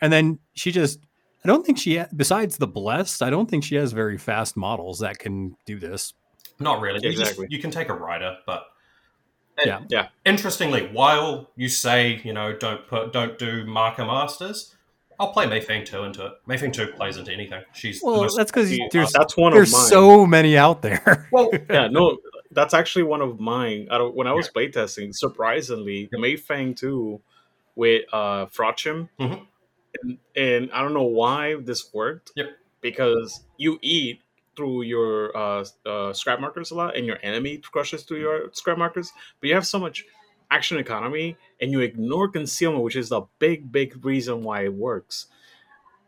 And 0.00 0.12
then 0.12 0.40
she 0.54 0.72
just, 0.72 0.98
I 1.44 1.48
don't 1.48 1.64
think 1.64 1.78
she, 1.78 1.98
ha- 1.98 2.08
besides 2.14 2.56
the 2.56 2.66
blessed, 2.66 3.22
I 3.22 3.30
don't 3.30 3.48
think 3.48 3.62
she 3.62 3.76
has 3.76 3.92
very 3.92 4.18
fast 4.18 4.56
models 4.56 4.98
that 4.98 5.20
can 5.20 5.56
do 5.66 5.78
this. 5.78 6.14
Not 6.58 6.80
really. 6.80 6.98
You, 7.02 7.12
just- 7.12 7.20
Exactly. 7.30 7.46
you 7.50 7.60
can 7.60 7.70
take 7.70 7.88
a 7.90 7.94
rider, 7.94 8.38
but 8.44 8.64
Yeah. 9.64 9.80
Yeah. 9.88 10.08
Interestingly, 10.24 10.86
while 10.92 11.50
you 11.56 11.68
say 11.68 12.20
you 12.24 12.32
know 12.32 12.54
don't 12.56 12.86
put 12.86 13.12
don't 13.12 13.38
do 13.38 13.64
marker 13.66 14.04
masters, 14.04 14.74
I'll 15.20 15.32
play 15.32 15.46
Mayfang 15.46 15.84
two 15.84 16.04
into 16.04 16.24
it. 16.26 16.32
Mayfang 16.48 16.72
two 16.72 16.88
plays 16.88 17.16
into 17.16 17.32
anything. 17.32 17.62
She's 17.72 18.00
Well, 18.02 18.22
most- 18.22 18.36
that's 18.36 18.50
because 18.50 18.76
there's 18.92 19.12
that's 19.12 19.36
one 19.36 19.52
there's 19.52 19.72
of 19.72 19.78
mine. 19.78 19.88
so 19.88 20.26
many 20.26 20.56
out 20.56 20.82
there. 20.82 21.28
well. 21.32 21.50
yeah, 21.70 21.88
no, 21.88 22.18
that's 22.52 22.72
actually 22.74 23.02
one 23.04 23.20
of 23.20 23.38
mine. 23.40 23.88
I 23.90 23.98
don't, 23.98 24.14
when 24.14 24.26
I 24.26 24.32
was 24.32 24.48
playtesting, 24.48 25.14
surprisingly, 25.14 26.08
Yep. 26.12 26.20
Mayfang 26.20 26.76
2 26.76 27.20
with 27.76 28.02
uh, 28.12 28.46
Frochim, 28.46 29.08
Mhm. 29.20 29.46
and, 30.02 30.18
and 30.36 30.72
I 30.72 30.82
don't 30.82 30.94
know 30.94 31.02
why 31.04 31.56
this 31.60 31.92
worked. 31.92 32.30
Yep. 32.36 32.46
Because 32.80 33.44
you 33.56 33.78
eat 33.82 34.20
through 34.58 34.82
your 34.82 35.34
uh, 35.36 35.64
uh, 35.86 36.12
scrap 36.12 36.40
markers 36.40 36.72
a 36.72 36.74
lot, 36.74 36.96
and 36.96 37.06
your 37.06 37.18
enemy 37.22 37.58
crushes 37.58 38.02
through 38.02 38.18
your 38.18 38.50
scrap 38.52 38.76
markers, 38.76 39.12
but 39.40 39.48
you 39.48 39.54
have 39.54 39.64
so 39.64 39.78
much 39.78 40.04
action 40.50 40.78
economy, 40.78 41.36
and 41.60 41.70
you 41.70 41.78
ignore 41.80 42.26
concealment, 42.28 42.82
which 42.82 42.96
is 42.96 43.08
the 43.10 43.22
big, 43.38 43.70
big 43.70 44.04
reason 44.04 44.42
why 44.42 44.64
it 44.64 44.74
works. 44.74 45.26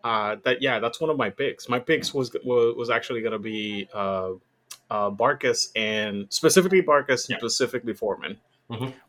Uh, 0.03 0.37
that 0.45 0.61
yeah, 0.61 0.81
that's 0.81 1.01
one 1.01 1.11
of 1.11 1.17
my 1.17 1.31
picks. 1.31 1.69
My 1.69 1.79
picks 1.79 2.13
was 2.13 2.35
was, 2.45 2.75
was 2.75 2.91
actually 2.91 3.23
gonna 3.23 3.39
be 3.39 3.89
uh, 3.95 4.33
uh, 4.91 5.11
Barkus 5.11 5.69
and 5.77 6.27
specifically 6.31 6.83
Barkus, 6.83 7.29
Yeah. 7.29 7.39
specifically 7.39 7.95
Foreman. 7.95 8.39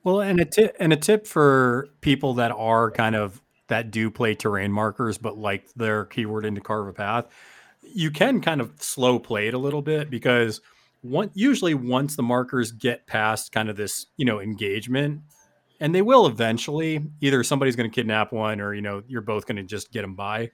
Well, 0.04 0.22
and 0.22 0.40
a 0.40 0.46
tip 0.46 0.76
and 0.80 0.94
a 0.94 0.98
tip 0.98 1.26
for 1.26 1.90
people 2.02 2.36
that 2.36 2.52
are 2.52 2.92
kind 2.92 3.16
of 3.16 3.42
that 3.68 3.90
do 3.90 4.12
play 4.12 4.36
terrain 4.36 4.72
markers, 4.72 5.18
but 5.18 5.38
like 5.38 5.72
their 5.76 6.06
keyword 6.06 6.46
into 6.46 6.62
carve 6.62 6.88
a 6.88 6.94
path, 6.94 7.28
you 7.94 8.12
can 8.12 8.42
kind 8.42 8.62
of 8.62 8.72
slow 8.80 9.20
play 9.20 9.48
it 9.48 9.54
a 9.54 9.58
little 9.58 9.82
bit 9.82 10.10
because 10.10 10.62
one 11.02 11.32
usually 11.34 11.74
once 11.74 12.16
the 12.16 12.24
markers 12.24 12.72
get 12.72 13.08
past 13.08 13.52
kind 13.52 13.70
of 13.70 13.76
this 13.76 14.08
you 14.18 14.26
know 14.26 14.40
engagement, 14.40 15.22
and 15.80 15.94
they 15.96 16.02
will 16.02 16.28
eventually 16.28 17.06
either 17.22 17.44
somebody's 17.44 17.76
going 17.76 17.90
to 17.90 17.94
kidnap 17.94 18.32
one 18.32 18.62
or 18.62 18.74
you 18.74 18.82
know 18.82 19.04
you're 19.08 19.22
both 19.22 19.46
going 19.46 19.58
to 19.58 19.64
just 19.64 19.92
get 19.92 20.02
them 20.02 20.16
by. 20.16 20.52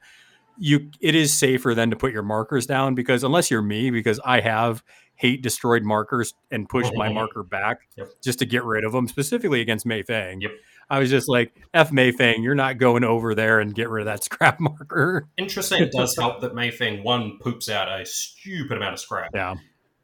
You 0.58 0.90
it 1.02 1.16
is 1.16 1.34
safer 1.34 1.76
then 1.76 1.92
to 1.92 1.96
put 1.96 2.14
your 2.14 2.24
markers 2.24 2.66
down 2.66 2.96
because 2.96 3.24
unless 3.24 3.52
you're 3.52 3.62
me, 3.62 3.92
because 3.92 4.20
I 4.26 4.40
have 4.40 4.84
hate 5.16 5.42
destroyed 5.42 5.84
markers 5.84 6.34
and 6.52 6.70
pushed 6.70 6.94
my 6.96 7.08
mm-hmm. 7.08 7.16
marker 7.16 7.44
back 7.44 7.80
Yep. 7.98 8.08
just 8.24 8.40
to 8.40 8.46
get 8.46 8.64
rid 8.64 8.86
of 8.86 8.92
them, 8.92 9.08
specifically 9.08 9.62
against 9.62 9.86
Mei 9.86 10.04
Fang. 10.04 10.42
Yep. 10.42 10.52
I 10.90 11.00
was 11.00 11.10
just 11.10 11.28
like, 11.28 11.54
F 11.74 11.92
Mei 11.92 12.12
Fang, 12.12 12.42
you're 12.44 12.56
not 12.56 12.78
going 12.78 13.04
over 13.04 13.36
there 13.36 13.60
and 13.60 13.76
get 13.76 13.90
rid 13.90 14.02
of 14.02 14.06
that 14.06 14.24
scrap 14.24 14.60
marker. 14.60 15.28
Interesting. 15.38 15.84
It 15.84 15.92
does 15.92 16.16
help 16.18 16.42
that 16.42 16.54
Mayfang 16.54 17.04
one 17.04 17.38
poops 17.40 17.70
out 17.70 17.88
a 17.88 18.06
stupid 18.06 18.78
amount 18.78 18.94
of 18.94 19.00
scrap. 19.00 19.32
Yeah. 19.34 19.56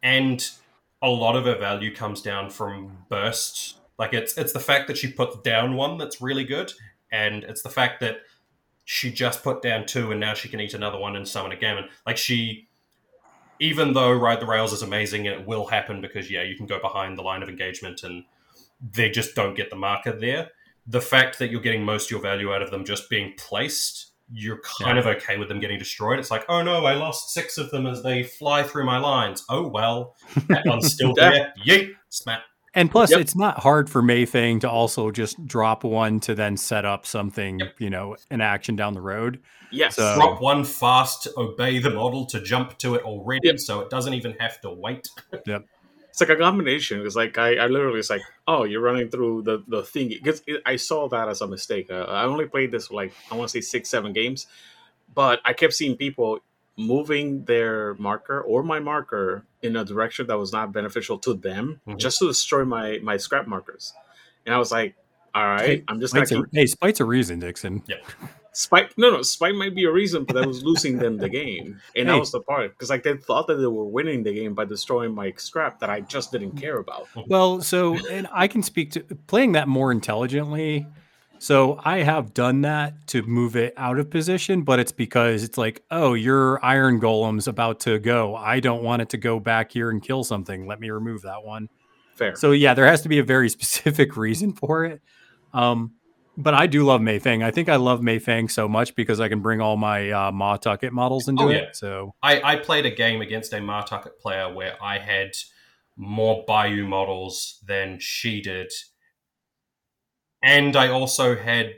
and 0.02 0.50
a 1.02 1.10
lot 1.10 1.36
of 1.36 1.44
her 1.44 1.58
value 1.58 1.94
comes 1.94 2.22
down 2.22 2.50
from 2.50 2.98
bursts. 3.10 3.76
Like 4.00 4.14
it's 4.14 4.38
it's 4.38 4.54
the 4.54 4.60
fact 4.60 4.88
that 4.88 4.98
she 4.98 5.12
puts 5.12 5.38
down 5.42 5.76
one 5.76 5.98
that's 5.98 6.22
really 6.22 6.46
good, 6.46 6.74
and 7.12 7.44
it's 7.44 7.62
the 7.62 7.70
fact 7.70 8.00
that 8.00 8.22
she 8.86 9.12
just 9.12 9.44
put 9.44 9.62
down 9.62 9.86
two, 9.86 10.12
and 10.12 10.20
now 10.20 10.34
she 10.34 10.50
can 10.50 10.60
eat 10.60 10.74
another 10.74 10.98
one 10.98 11.16
and 11.16 11.28
summon 11.28 11.52
a 11.52 11.58
gamin. 11.58 11.86
Like 12.08 12.18
she, 12.18 12.68
even 13.60 13.94
though 13.94 14.12
ride 14.12 14.40
the 14.40 14.46
rails 14.46 14.74
is 14.74 14.82
amazing 14.82 15.28
and 15.28 15.42
it 15.42 15.48
will 15.48 15.66
happen 15.68 16.02
because 16.02 16.32
yeah, 16.32 16.42
you 16.42 16.56
can 16.56 16.66
go 16.66 16.80
behind 16.80 17.18
the 17.18 17.22
line 17.22 17.44
of 17.44 17.50
engagement 17.50 18.04
and 18.04 18.24
they 18.82 19.10
just 19.10 19.36
don't 19.36 19.56
get 19.56 19.70
the 19.70 19.76
marker 19.76 20.12
there. 20.12 20.50
The 20.88 21.02
fact 21.02 21.40
that 21.40 21.50
you're 21.50 21.62
getting 21.62 21.84
most 21.84 22.06
of 22.08 22.12
your 22.12 22.22
value 22.22 22.54
out 22.54 22.62
of 22.62 22.72
them 22.72 22.84
just 22.84 23.10
being 23.10 23.34
placed, 23.38 24.12
you're 24.32 24.60
kind 24.80 24.98
of 24.98 25.06
okay 25.06 25.38
with 25.38 25.48
them 25.48 25.60
getting 25.60 25.80
destroyed. 25.80 26.20
It's 26.20 26.32
like, 26.32 26.46
oh 26.50 26.62
no, 26.62 26.86
I 26.86 26.94
lost 26.96 27.34
six 27.34 27.58
of 27.58 27.72
them 27.72 27.86
as 27.86 28.04
they 28.04 28.24
fly 28.24 28.64
through 28.64 28.86
my 28.86 28.98
lines. 28.98 29.46
Oh 29.50 29.68
well, 29.68 30.16
that 30.48 30.64
one's 30.66 30.92
still 30.94 31.14
there. 31.14 31.54
Yeet, 31.66 31.92
smack. 32.10 32.42
And 32.76 32.90
plus, 32.90 33.12
Yep. 33.12 33.20
it's 33.22 33.36
not 33.36 33.60
hard 33.60 33.88
for 33.88 34.02
Mei 34.02 34.26
Fang 34.26 34.60
to 34.62 34.70
also 34.70 35.12
just 35.12 35.46
drop 35.46 35.84
one 35.84 36.20
to 36.22 36.34
then 36.34 36.58
set 36.58 36.86
up 36.86 37.06
something, 37.06 37.60
Yep. 37.60 37.76
you 37.78 37.92
know, 37.92 38.16
an 38.32 38.42
action 38.42 38.76
down 38.76 38.96
the 38.96 39.02
road. 39.02 39.42
Yes, 39.72 39.96
So- 39.96 40.16
Drop 40.16 40.42
one 40.42 40.64
fast 40.64 41.28
obey 41.38 41.78
the 41.78 41.92
model 41.92 42.26
to 42.28 42.42
jump 42.42 42.80
to 42.80 42.96
it 42.96 43.04
already, 43.04 43.42
Yep. 43.50 43.60
so 43.60 43.82
it 43.82 43.92
doesn't 43.92 44.16
even 44.16 44.34
have 44.40 44.60
to 44.62 44.72
wait. 44.72 45.08
It's 46.14 46.22
like 46.22 46.30
a 46.30 46.36
combination. 46.36 47.04
It's 47.04 47.16
like 47.16 47.40
I, 47.40 47.56
I 47.56 47.66
literally 47.66 47.98
it's 47.98 48.12
like, 48.12 48.22
oh, 48.48 48.66
you're 48.66 48.82
running 48.82 49.10
through 49.10 49.42
the 49.42 49.64
the 49.68 49.82
thing 49.82 50.10
because 50.10 50.44
I 50.64 50.76
saw 50.76 51.10
that 51.10 51.28
as 51.28 51.42
a 51.42 51.48
mistake. 51.48 51.90
Uh, 51.90 52.04
I 52.04 52.26
only 52.26 52.46
played 52.46 52.70
this 52.72 52.92
like 52.92 53.14
I 53.32 53.36
want 53.36 53.50
to 53.50 53.52
say 53.52 53.62
six 53.62 53.90
seven 53.90 54.14
games, 54.14 54.46
but 55.16 55.42
I 55.44 55.54
kept 55.54 55.74
seeing 55.74 55.98
people 55.98 56.38
moving 56.78 57.46
their 57.46 57.96
marker 57.96 58.42
or 58.42 58.62
my 58.62 58.80
marker 58.80 59.44
in 59.64 59.76
a 59.76 59.84
direction 59.84 60.28
that 60.28 60.38
was 60.38 60.54
not 60.54 60.72
beneficial 60.72 61.18
to 61.18 61.34
them, 61.34 61.82
Mhm. 61.88 61.98
just 61.98 62.20
to 62.20 62.28
destroy 62.28 62.64
my 62.64 63.00
my 63.02 63.18
scrap 63.18 63.48
markers. 63.48 63.92
And 64.46 64.54
I 64.54 64.60
was 64.60 64.72
like, 64.72 64.94
all 65.34 65.44
right, 65.48 65.66
Hey, 65.66 65.84
I'm 65.88 66.00
just 66.00 66.14
gonna 66.14 66.28
keep 66.28 66.46
hey, 66.54 66.68
Spite's 66.68 67.00
a 67.00 67.06
reason, 67.06 67.40
Dixon. 67.40 67.82
Spite, 68.56 68.96
no, 68.98 69.10
no, 69.10 69.24
Spike 69.24 69.56
might 69.56 69.74
be 69.74 69.86
a 69.86 69.92
reason, 69.92 70.26
but 70.26 70.38
I 70.38 70.46
was 70.46 70.64
losing 70.64 71.00
them 71.00 71.18
the 71.18 71.28
game, 71.28 71.82
and 71.96 72.08
that 72.08 72.20
was 72.20 72.32
the 72.32 72.40
part 72.40 72.72
because 72.72 72.92
like 72.92 73.02
they 73.02 73.18
thought 73.18 73.48
that 73.48 73.56
they 73.56 73.66
were 73.66 73.86
winning 73.86 74.22
the 74.22 74.32
game 74.32 74.54
by 74.54 74.66
destroying 74.66 75.16
my 75.16 75.34
scrap 75.38 75.80
that 75.80 75.90
I 75.90 76.02
just 76.02 76.32
didn't 76.32 76.54
care 76.54 76.78
about. 76.78 77.08
Well, 77.28 77.62
so 77.62 77.98
and 78.10 78.28
I 78.32 78.48
can 78.48 78.62
speak 78.62 78.92
to 78.92 79.02
playing 79.28 79.54
that 79.54 79.68
more 79.68 79.92
intelligently. 79.92 80.86
So 81.40 81.80
I 81.84 82.00
have 82.00 82.34
done 82.34 82.62
that 82.62 83.08
to 83.08 83.24
move 83.24 83.56
it 83.56 83.74
out 83.76 83.98
of 83.98 84.10
position, 84.10 84.62
but 84.62 84.80
it's 84.80 84.92
because 84.92 85.44
it's 85.44 85.58
like, 85.58 85.84
oh, 85.90 86.14
your 86.14 86.64
iron 86.64 87.02
golem's 87.02 87.48
about 87.48 87.82
to 87.82 87.98
go. 88.00 88.36
I 88.36 88.60
don't 88.60 88.84
want 88.84 89.02
it 89.02 89.10
to 89.10 89.18
go 89.18 89.40
back 89.40 89.72
here 89.72 89.90
and 89.90 90.02
kill 90.02 90.24
something. 90.24 90.68
Let 90.68 90.80
me 90.80 90.90
remove 90.90 91.24
that 91.24 91.44
one. 91.44 91.70
Fair. 92.16 92.36
So 92.36 92.52
yeah, 92.52 92.74
there 92.74 92.86
has 92.86 93.02
to 93.02 93.10
be 93.10 93.20
a 93.20 93.24
very 93.24 93.50
specific 93.58 94.16
reason 94.16 94.54
for 94.54 94.86
it. 94.86 95.02
Um, 95.54 95.94
but 96.38 96.54
I 96.54 96.68
do 96.68 96.84
love 96.84 97.02
Mayfang. 97.02 97.44
I 97.44 97.52
think 97.52 97.70
I 97.70 97.76
love 97.76 98.02
Mayfang 98.02 98.50
so 98.50 98.68
much 98.68 98.96
because 98.96 99.20
I 99.20 99.30
can 99.30 99.42
bring 99.42 99.62
all 99.62 99.78
my 99.78 100.10
uh, 100.12 100.32
Mah 100.32 100.58
Tucket 100.58 100.92
models 100.94 101.28
into 101.28 101.44
Oh, 101.44 101.50
it. 101.50 101.76
So 101.76 102.16
I, 102.24 102.42
I 102.42 102.56
played 102.58 102.86
a 102.86 102.92
game 102.92 103.22
against 103.22 103.54
a 103.54 103.62
Mah 103.62 103.82
Tucket 103.84 104.20
player 104.20 104.54
where 104.54 104.76
I 104.82 104.98
had 105.00 105.32
more 105.96 106.44
Bayou 106.48 106.88
models 106.88 107.60
than 107.68 107.98
she 108.00 108.42
did. 108.42 108.72
And 110.42 110.76
I 110.76 110.88
also 110.90 111.36
had 111.36 111.76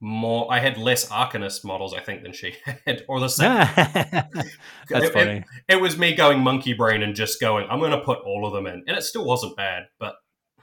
more 0.00 0.46
I 0.52 0.60
had 0.60 0.78
less 0.78 1.08
Arcanist 1.08 1.64
models, 1.64 1.92
I 1.92 2.00
think, 2.00 2.22
than 2.22 2.32
she 2.32 2.54
had. 2.86 3.04
Or 3.08 3.20
the 3.20 3.28
same. 3.28 3.48
that's 4.88 5.06
It- 5.06 5.12
funny. 5.12 5.44
It, 5.68 5.74
it 5.74 5.80
was 5.80 5.98
me 5.98 6.14
going 6.14 6.40
monkey 6.40 6.72
brain 6.72 7.02
and 7.02 7.14
just 7.14 7.40
going, 7.40 7.66
I'm 7.70 7.80
gonna 7.80 8.00
put 8.00 8.18
all 8.20 8.46
of 8.46 8.52
them 8.52 8.66
in. 8.66 8.84
And 8.86 8.96
it 8.96 9.02
still 9.02 9.24
wasn't 9.24 9.56
bad, 9.56 9.84
but 9.98 10.14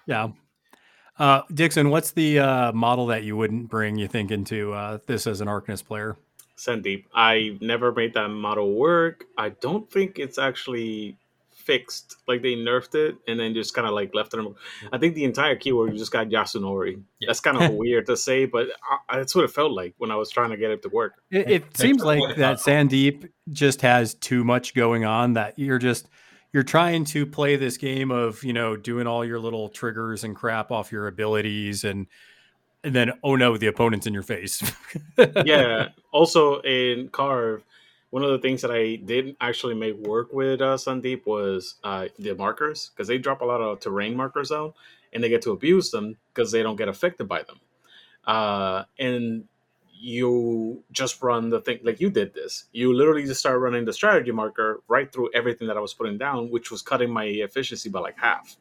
Yeah. 0.08 0.30
Uh, 1.18 1.42
Dixon, 1.54 1.90
what's 1.90 2.12
the 2.12 2.40
uh, 2.40 2.72
model 2.74 3.08
that 3.08 3.24
you 3.24 3.38
wouldn't 3.38 3.70
bring, 3.70 3.98
you 3.98 4.08
think, 4.08 4.32
into 4.32 4.74
uh, 4.74 5.00
this 5.06 5.28
as 5.28 5.42
an 5.42 5.48
Arcanist 5.48 5.86
player? 5.86 6.18
Sandeep, 6.58 7.06
I 7.14 7.58
never 7.62 7.92
made 7.92 8.14
that 8.14 8.30
model 8.30 8.74
work. 8.74 9.26
I 9.38 9.50
don't 9.50 9.90
think 9.90 10.20
it's 10.20 10.38
actually 10.38 11.18
fixed, 11.66 12.18
like 12.28 12.42
they 12.42 12.54
nerfed 12.54 12.96
it 12.96 13.18
and 13.28 13.40
then 13.40 13.54
just 13.54 13.74
kind 13.74 13.88
of 13.88 13.94
like 13.94 14.14
left 14.14 14.34
it. 14.34 14.46
I 14.94 14.98
think 14.98 15.16
the 15.16 15.24
entire 15.24 15.56
keyword 15.56 15.96
just 15.98 16.12
got 16.12 16.28
Yasunori. 16.28 17.02
Yeah. 17.20 17.28
That's 17.28 17.40
kind 17.40 17.62
of 17.62 17.74
weird 17.74 18.06
to 18.06 18.16
say, 18.16 18.46
but 18.46 18.68
I, 19.10 19.18
that's 19.18 19.36
what 19.36 19.46
it 19.46 19.52
felt 19.52 19.72
like 19.72 19.96
when 19.98 20.12
I 20.12 20.16
was 20.16 20.30
trying 20.30 20.52
to 20.52 20.58
get 20.58 20.72
it 20.72 20.82
to 20.84 20.90
work. 20.90 21.14
It, 21.32 21.50
it 21.50 21.78
seems 21.78 22.04
like 22.04 22.22
that 22.38 22.38
that. 22.38 22.58
Sandeep 22.60 23.30
just 23.52 23.82
has 23.82 24.14
too 24.14 24.44
much 24.44 24.74
going 24.74 25.06
on 25.06 25.34
that 25.34 25.58
you're 25.58 25.80
just 25.80 26.08
you're 26.56 26.64
trying 26.64 27.04
to 27.04 27.26
play 27.26 27.58
this 27.58 27.76
game 27.76 28.12
of 28.12 28.42
you 28.42 28.54
know 28.54 28.78
doing 28.78 29.08
all 29.08 29.26
your 29.26 29.40
little 29.40 29.68
triggers 29.68 30.24
and 30.24 30.38
crap 30.38 30.72
off 30.72 30.90
your 30.90 31.06
abilities 31.06 31.84
and 31.84 32.08
and 32.82 32.96
then 32.96 33.12
oh 33.24 33.36
no 33.36 33.58
the 33.58 33.68
opponent's 33.68 34.08
in 34.08 34.14
your 34.14 34.24
face 34.24 34.64
yeah. 35.46 35.90
Also 36.14 36.62
in 36.62 37.10
Carve, 37.10 37.62
one 38.10 38.24
of 38.24 38.30
the 38.30 38.40
things 38.40 38.62
that 38.62 38.72
I 38.72 38.96
didn't 38.96 39.36
actually 39.42 39.76
make 39.76 39.98
work 39.98 40.32
with 40.32 40.62
uh, 40.62 40.78
Sandeep 40.78 41.26
was 41.26 41.76
uh, 41.84 42.08
the 42.18 42.34
markers 42.36 42.92
because 42.96 43.10
they 43.10 43.18
drop 43.18 43.42
a 43.42 43.46
lot 43.46 43.60
of 43.60 43.82
terrain 43.82 44.16
markers 44.16 44.50
out, 44.50 44.76
and 45.12 45.22
they 45.22 45.28
get 45.28 45.42
to 45.42 45.52
abuse 45.52 45.92
them 45.92 46.16
because 46.34 46.52
they 46.54 46.64
don't 46.64 46.78
get 46.78 46.88
affected 46.88 47.28
by 47.28 47.44
them. 47.44 47.60
Uh, 48.26 48.84
and 48.98 49.44
you 50.06 50.84
just 50.92 51.24
run 51.24 51.50
the 51.50 51.60
thing 51.60 51.80
like 51.82 52.00
you 52.00 52.12
did 52.12 52.36
this. 52.36 52.66
You 52.72 52.94
literally 52.94 53.26
just 53.26 53.40
start 53.40 53.60
running 53.60 53.86
the 53.86 53.94
strategy 53.94 54.32
marker 54.32 54.84
right 54.88 55.12
through 55.12 55.32
everything 55.34 55.68
that 55.68 55.78
I 55.78 55.80
was 55.80 55.96
putting 55.96 56.20
down, 56.20 56.52
which 56.52 56.70
was 56.70 56.84
cutting 56.84 57.10
my 57.10 57.24
efficiency 57.26 57.90
by 57.90 58.02
like 58.02 58.16
half. 58.20 58.56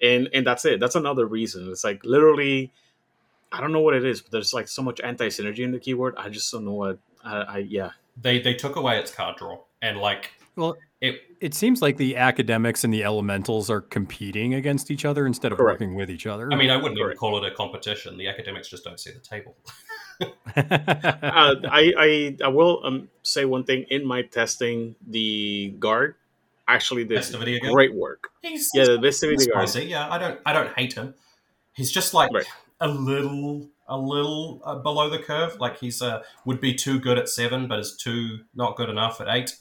And 0.00 0.28
and 0.32 0.46
that's 0.46 0.64
it. 0.64 0.78
That's 0.78 0.94
another 0.94 1.26
reason. 1.26 1.68
It's 1.70 1.82
like 1.82 2.04
literally 2.04 2.72
I 3.50 3.60
don't 3.60 3.72
know 3.72 3.80
what 3.80 3.94
it 3.94 4.04
is, 4.04 4.20
but 4.20 4.30
there's 4.30 4.54
like 4.54 4.68
so 4.68 4.80
much 4.80 5.00
anti 5.00 5.26
synergy 5.26 5.64
in 5.64 5.72
the 5.72 5.80
keyword. 5.80 6.14
I 6.16 6.28
just 6.28 6.52
don't 6.52 6.64
know 6.64 6.74
what. 6.74 6.98
I, 7.24 7.36
I 7.36 7.58
yeah. 7.58 7.90
They 8.22 8.38
they 8.38 8.54
took 8.54 8.76
away 8.76 9.00
its 9.00 9.10
card 9.10 9.36
draw 9.36 9.58
and 9.82 9.98
like 9.98 10.30
well 10.54 10.76
it. 11.04 11.20
it 11.40 11.54
seems 11.54 11.80
like 11.82 11.96
the 11.96 12.16
academics 12.16 12.84
and 12.84 12.92
the 12.92 13.04
elementals 13.04 13.70
are 13.70 13.80
competing 13.80 14.54
against 14.54 14.90
each 14.90 15.04
other 15.04 15.26
instead 15.26 15.52
of 15.52 15.58
Correct. 15.58 15.80
working 15.80 15.94
with 15.94 16.10
each 16.10 16.26
other 16.26 16.52
I 16.52 16.56
mean, 16.56 16.70
I 16.70 16.76
wouldn't 16.76 16.98
even 16.98 17.16
call 17.16 17.42
it 17.42 17.52
a 17.52 17.54
competition. 17.54 18.16
The 18.16 18.28
academics 18.28 18.68
just 18.68 18.84
don't 18.84 18.98
see 19.00 19.10
the 19.12 19.20
table. 19.20 19.56
Uh, 20.56 21.56
I, 21.70 21.92
I 21.98 22.36
I 22.44 22.48
will 22.48 22.80
um, 22.84 23.08
say 23.22 23.44
one 23.44 23.64
thing 23.64 23.84
in 23.90 24.06
my 24.06 24.22
testing. 24.22 24.94
The 25.08 25.74
guard 25.80 26.14
actually 26.68 27.04
did 27.04 27.24
great 27.72 27.94
work. 27.94 28.28
He's 28.42 28.70
Yeah, 28.74 28.84
the 28.84 28.98
Vestivity 28.98 29.32
he's 29.32 29.46
guard. 29.48 29.68
spicy. 29.68 29.88
Yeah, 29.88 30.08
I 30.08 30.18
don't 30.18 30.40
I 30.46 30.52
don't 30.52 30.72
hate 30.78 30.92
him. 30.92 31.14
He's 31.72 31.90
just 31.90 32.14
like 32.14 32.30
Right. 32.32 32.46
a 32.80 32.88
little 32.88 33.68
a 33.88 33.98
little 33.98 34.62
uh, 34.64 34.76
below 34.76 35.10
the 35.10 35.18
curve. 35.18 35.56
Like 35.58 35.78
he's 35.80 36.00
uh, 36.00 36.22
would 36.44 36.60
be 36.60 36.74
too 36.74 37.00
good 37.00 37.18
at 37.18 37.28
seven, 37.28 37.66
but 37.66 37.80
is 37.80 37.96
too 37.96 38.40
not 38.54 38.76
good 38.76 38.88
enough 38.88 39.20
at 39.20 39.26
eight. 39.28 39.56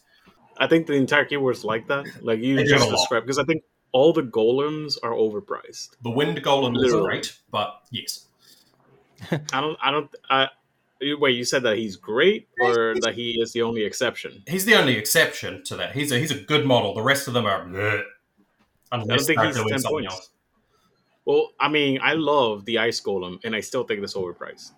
I 0.58 0.68
think 0.68 0.88
the 0.88 0.94
entire 0.94 1.26
keyword 1.26 1.56
is 1.56 1.64
like 1.64 1.88
that. 1.88 2.06
Like 2.22 2.40
you 2.40 2.56
They 2.56 2.64
just 2.64 2.90
described 2.90 3.26
because 3.26 3.40
I 3.40 3.44
think 3.44 3.64
all 3.92 4.14
the 4.14 4.24
golems 4.24 4.98
are 5.04 5.12
overpriced. 5.12 5.90
The 6.02 6.10
wind 6.12 6.42
golem 6.44 6.76
is 6.78 6.84
Literally. 6.84 7.06
great, 7.06 7.38
but 7.52 7.82
yes, 7.92 8.26
I 9.32 9.62
don't. 9.62 9.78
I 9.84 9.92
don't. 9.92 10.16
I, 10.30 10.48
wait, 11.20 11.36
you 11.36 11.46
said 11.46 11.64
that 11.64 11.78
he's 11.78 11.96
great 11.96 12.48
or 12.62 12.96
that 13.02 13.14
he 13.16 13.40
is 13.42 13.52
the 13.54 13.62
only 13.62 13.84
exception? 13.84 14.44
he's 14.48 14.66
the 14.66 14.76
only 14.76 14.98
exception 14.98 15.64
to 15.66 15.76
that. 15.78 15.94
He's 15.96 16.12
a 16.12 16.20
he's 16.20 16.32
a 16.32 16.40
good 16.40 16.66
model. 16.66 16.94
The 16.94 17.02
rest 17.02 17.28
of 17.28 17.34
them 17.34 17.46
are. 17.46 17.66
bleh. 17.66 18.04
Unless 18.92 19.26
think 19.26 19.40
they're 19.40 19.48
he's 19.48 19.56
doing 19.56 19.70
10 19.70 19.80
something 19.80 20.04
points. 20.04 20.14
else. 20.16 20.30
Well, 21.26 21.50
I 21.60 21.70
mean, 21.70 22.00
I 22.04 22.14
love 22.14 22.66
the 22.66 22.80
ice 22.80 23.02
golem, 23.02 23.40
and 23.44 23.56
I 23.56 23.62
still 23.62 23.84
think 23.84 24.04
it's 24.04 24.14
overpriced. 24.14 24.72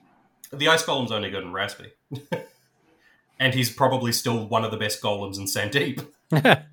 The 0.53 0.67
ice 0.69 0.83
golem's 0.83 1.11
only 1.11 1.29
good 1.29 1.43
in 1.43 1.51
Raspy. 1.51 1.91
and 3.39 3.53
he's 3.53 3.69
probably 3.71 4.11
still 4.11 4.47
one 4.47 4.63
of 4.65 4.71
the 4.71 4.77
best 4.77 5.01
golems 5.01 5.37
in 5.37 5.45
Sandeep. 5.45 6.05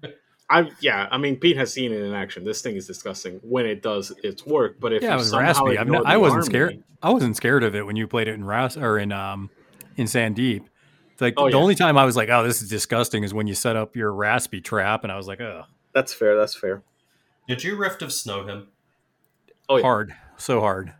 I 0.50 0.70
yeah, 0.80 1.08
I 1.10 1.18
mean, 1.18 1.36
Pete 1.36 1.56
has 1.56 1.72
seen 1.72 1.92
it 1.92 2.00
in 2.02 2.12
action. 2.12 2.44
This 2.44 2.60
thing 2.60 2.76
is 2.76 2.86
disgusting 2.86 3.40
when 3.42 3.64
it 3.64 3.80
does 3.82 4.12
its 4.22 4.44
work. 4.44 4.76
But 4.80 4.92
if 4.92 5.02
yeah, 5.02 5.14
it 5.14 5.16
was 5.16 5.34
raspy. 5.34 5.78
I'm 5.78 5.88
not, 5.88 6.04
I 6.06 6.16
wasn't 6.18 6.40
army- 6.42 6.46
scared. 6.46 6.84
I 7.02 7.10
wasn't 7.10 7.36
scared 7.36 7.64
of 7.64 7.74
it 7.74 7.86
when 7.86 7.96
you 7.96 8.06
played 8.06 8.28
it 8.28 8.34
in 8.34 8.44
Ras 8.44 8.76
or 8.76 8.98
in 8.98 9.12
um 9.12 9.48
in 9.96 10.06
Sandeep. 10.06 10.64
It's 11.12 11.20
like 11.20 11.34
Oh, 11.36 11.46
the 11.46 11.52
yeah. 11.52 11.56
only 11.62 11.74
time 11.74 11.96
I 11.96 12.04
was 12.04 12.16
like, 12.16 12.28
"Oh, 12.28 12.42
this 12.44 12.60
is 12.62 12.68
disgusting," 12.68 13.24
is 13.24 13.32
when 13.32 13.46
you 13.46 13.54
set 13.54 13.76
up 13.76 13.96
your 13.96 14.12
raspy 14.12 14.60
trap, 14.60 15.04
and 15.04 15.12
I 15.12 15.16
was 15.16 15.26
like, 15.26 15.40
"Oh, 15.40 15.64
That's 15.94 16.12
fair. 16.12 16.36
That's 16.36 16.54
fair. 16.54 16.82
Did 17.48 17.64
you 17.64 17.76
Rift 17.76 18.02
of 18.02 18.12
Snow 18.12 18.46
him? 18.46 18.68
Oh, 19.68 19.76
yeah. 19.76 19.82
hard, 19.82 20.14
so 20.36 20.60
hard." 20.60 20.92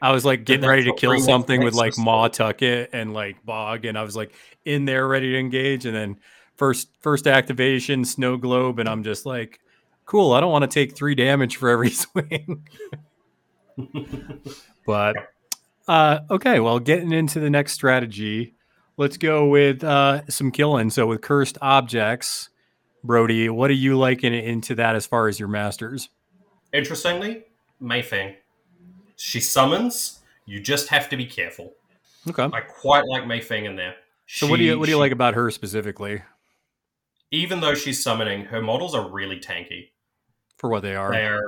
I 0.00 0.12
was 0.12 0.24
like 0.24 0.44
getting 0.44 0.68
ready 0.68 0.84
to 0.84 0.94
kill 0.94 1.18
something 1.20 1.62
with 1.62 1.74
like 1.74 1.92
was 1.92 1.98
Mah 1.98 2.28
Tucket 2.28 2.90
and 2.92 3.12
like 3.12 3.44
Bog, 3.44 3.84
and 3.84 3.98
I 3.98 4.02
was 4.02 4.16
like 4.16 4.32
in 4.64 4.84
there 4.84 5.06
ready 5.06 5.32
to 5.32 5.38
engage, 5.38 5.86
and 5.86 5.94
then 5.94 6.18
first 6.56 6.88
first 7.00 7.26
activation, 7.26 8.04
Snow 8.04 8.36
Globe, 8.36 8.78
and 8.78 8.88
I'm 8.88 9.02
just 9.02 9.26
like, 9.26 9.60
"Cool, 10.06 10.32
I 10.32 10.40
don't 10.40 10.52
want 10.52 10.62
to 10.62 10.68
take 10.68 10.96
three 10.96 11.14
damage 11.14 11.56
for 11.56 11.68
every 11.68 11.90
swing." 11.90 12.66
but 14.86 15.16
uh, 15.88 16.20
okay, 16.30 16.60
well, 16.60 16.78
getting 16.78 17.12
into 17.12 17.40
the 17.40 17.50
next 17.50 17.72
strategy, 17.72 18.54
let's 18.96 19.16
go 19.16 19.46
with 19.46 19.82
uh, 19.82 20.22
some 20.28 20.50
killing. 20.50 20.90
So 20.90 21.06
with 21.06 21.20
cursed 21.20 21.58
objects, 21.60 22.50
Brodie, 23.04 23.48
what 23.48 23.70
are 23.70 23.74
you 23.74 23.98
liking 23.98 24.32
into 24.32 24.74
that 24.76 24.94
as 24.94 25.06
far 25.06 25.28
as 25.28 25.40
your 25.40 25.48
masters? 25.48 26.08
Interestingly, 26.72 27.44
Mayfang. 27.80 28.36
She 29.22 29.38
summons. 29.38 30.18
You 30.46 30.60
just 30.60 30.88
have 30.88 31.08
to 31.10 31.16
be 31.16 31.26
careful. 31.26 31.74
Okay. 32.28 32.42
I 32.52 32.60
quite 32.60 33.04
like 33.06 33.22
Mayfang 33.22 33.64
in 33.66 33.76
there. 33.76 33.94
So 34.26 34.48
what 34.48 34.56
do 34.56 34.64
you 34.64 34.76
what 34.76 34.86
do 34.86 34.90
you 34.90 34.96
she- 34.96 35.00
like 35.00 35.12
about 35.12 35.34
her 35.34 35.48
specifically 35.52 36.22
Even 37.30 37.60
though 37.60 37.74
she's 37.74 38.02
summoning, 38.02 38.46
her 38.46 38.60
models 38.60 38.96
are 38.96 39.08
really 39.08 39.38
tanky. 39.38 39.90
for 40.58 40.68
what 40.70 40.82
they 40.82 40.96
are? 40.96 41.12
They're 41.12 41.40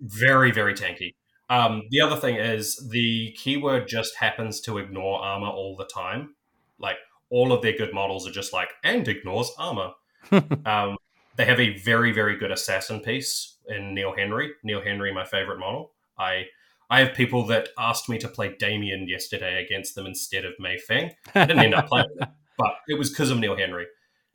very, 0.00 0.50
very 0.52 0.74
tanky. 0.74 1.14
Um, 1.48 1.84
the 1.90 2.02
other 2.02 2.16
thing 2.16 2.36
is 2.36 2.88
the 2.90 3.32
keyword 3.32 3.88
just 3.88 4.16
happens 4.16 4.60
to 4.62 4.76
ignore 4.76 5.18
armor 5.20 5.48
all 5.48 5.74
the 5.74 5.86
time. 5.86 6.34
Like 6.78 6.98
all 7.30 7.50
of 7.52 7.62
their 7.62 7.76
good 7.76 7.94
models 7.94 8.28
are 8.28 8.30
just 8.30 8.52
like 8.52 8.70
and 8.84 9.08
ignores 9.08 9.50
armor. 9.58 9.92
um, 10.66 10.98
they 11.36 11.46
have 11.46 11.60
a 11.60 11.78
very, 11.78 12.12
very 12.12 12.36
good 12.36 12.50
assassin 12.50 13.00
piece 13.00 13.56
in 13.68 13.94
Neil 13.94 14.12
Henry. 14.14 14.50
Neil 14.62 14.82
Henry, 14.82 15.14
my 15.14 15.24
favorite 15.24 15.58
model. 15.58 15.92
I 16.18 16.46
I 16.92 16.98
have 16.98 17.14
people 17.14 17.46
that 17.46 17.70
asked 17.78 18.10
me 18.10 18.18
to 18.18 18.28
play 18.28 18.54
Damian 18.58 19.08
yesterday 19.08 19.64
against 19.64 19.94
them 19.94 20.04
instead 20.04 20.44
of 20.44 20.52
Mei 20.58 20.76
Feng. 20.76 21.12
I 21.34 21.46
didn't 21.46 21.64
end 21.64 21.74
up 21.74 21.88
playing, 21.88 22.06
it, 22.20 22.28
but 22.58 22.74
it 22.86 22.98
was 22.98 23.08
because 23.08 23.30
of 23.30 23.38
Neil 23.38 23.56
Henry. 23.56 23.86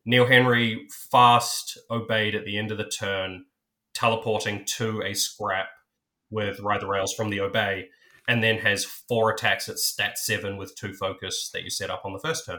Neil 0.08 0.26
Henry 0.26 0.88
fast 1.12 1.78
obeyed 1.92 2.34
at 2.34 2.46
the 2.46 2.58
end 2.58 2.72
of 2.72 2.80
the 2.80 2.90
turn, 2.90 3.46
teleporting 3.94 4.66
to 4.66 5.04
a 5.04 5.14
scrap 5.14 5.68
with 6.32 6.60
Ride 6.60 6.82
the 6.82 6.88
Rails 6.88 7.14
from 7.14 7.30
the 7.30 7.42
obey, 7.42 7.90
and 8.28 8.44
then 8.44 8.58
has 8.58 8.86
four 8.86 9.30
attacks 9.30 9.70
at 9.70 9.78
stat 9.78 10.18
seven 10.18 10.58
with 10.58 10.76
two 10.76 10.96
focus 10.96 11.52
that 11.54 11.62
you 11.62 11.70
set 11.70 11.92
up 11.92 12.06
on 12.06 12.14
the 12.14 12.20
first 12.20 12.48
turn. 12.48 12.58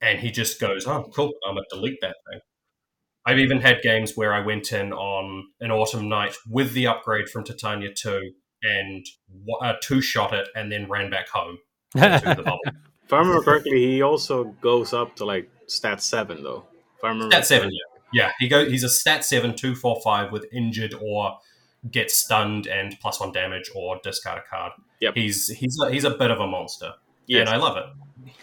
And 0.00 0.18
he 0.18 0.32
just 0.32 0.60
goes, 0.60 0.88
Oh, 0.88 1.08
cool, 1.14 1.30
I'm 1.46 1.54
gonna 1.54 1.66
delete 1.70 2.00
that 2.00 2.16
thing. 2.28 2.40
I've 3.24 3.38
even 3.38 3.60
had 3.60 3.80
games 3.80 4.16
where 4.16 4.34
I 4.34 4.44
went 4.44 4.72
in 4.72 4.92
on 4.92 5.44
an 5.60 5.70
autumn 5.70 6.08
night 6.08 6.34
with 6.50 6.72
the 6.72 6.88
upgrade 6.88 7.28
from 7.28 7.44
Titania 7.44 7.94
2 7.94 8.32
and 8.62 9.06
uh, 9.60 9.74
two 9.82 10.00
shot 10.00 10.32
it 10.32 10.48
and 10.54 10.70
then 10.70 10.88
ran 10.88 11.10
back 11.10 11.28
home 11.28 11.58
to 11.94 11.98
the 12.00 12.42
bubble. 12.44 12.60
If 13.04 13.12
I 13.12 13.18
remember 13.18 13.42
correctly, 13.42 13.86
he 13.86 14.02
also 14.02 14.44
goes 14.62 14.92
up 14.92 15.16
to 15.16 15.24
like 15.24 15.50
stat 15.66 16.02
seven 16.02 16.42
though. 16.42 16.64
If 16.98 17.04
I 17.04 17.08
remember 17.08 17.32
Stat 17.34 17.46
seven, 17.46 17.70
yeah, 17.72 18.24
yeah. 18.26 18.32
He 18.38 18.48
go. 18.48 18.68
He's 18.68 18.84
a 18.84 18.88
stat 18.88 19.24
seven, 19.24 19.54
two, 19.56 19.74
four, 19.74 20.00
five 20.02 20.32
with 20.32 20.46
injured 20.52 20.94
or 21.00 21.38
get 21.90 22.10
stunned 22.10 22.66
and 22.68 22.96
plus 23.00 23.18
one 23.20 23.32
damage 23.32 23.70
or 23.74 23.98
discard 24.04 24.38
a 24.38 24.42
card. 24.48 24.72
Yep. 25.00 25.14
He's 25.16 25.48
he's 25.48 25.76
a, 25.84 25.90
he's 25.90 26.04
a 26.04 26.10
bit 26.10 26.30
of 26.30 26.38
a 26.40 26.46
monster, 26.46 26.92
Yes. 27.26 27.40
and 27.40 27.48
I 27.48 27.56
love 27.56 27.76
it. 27.76 27.84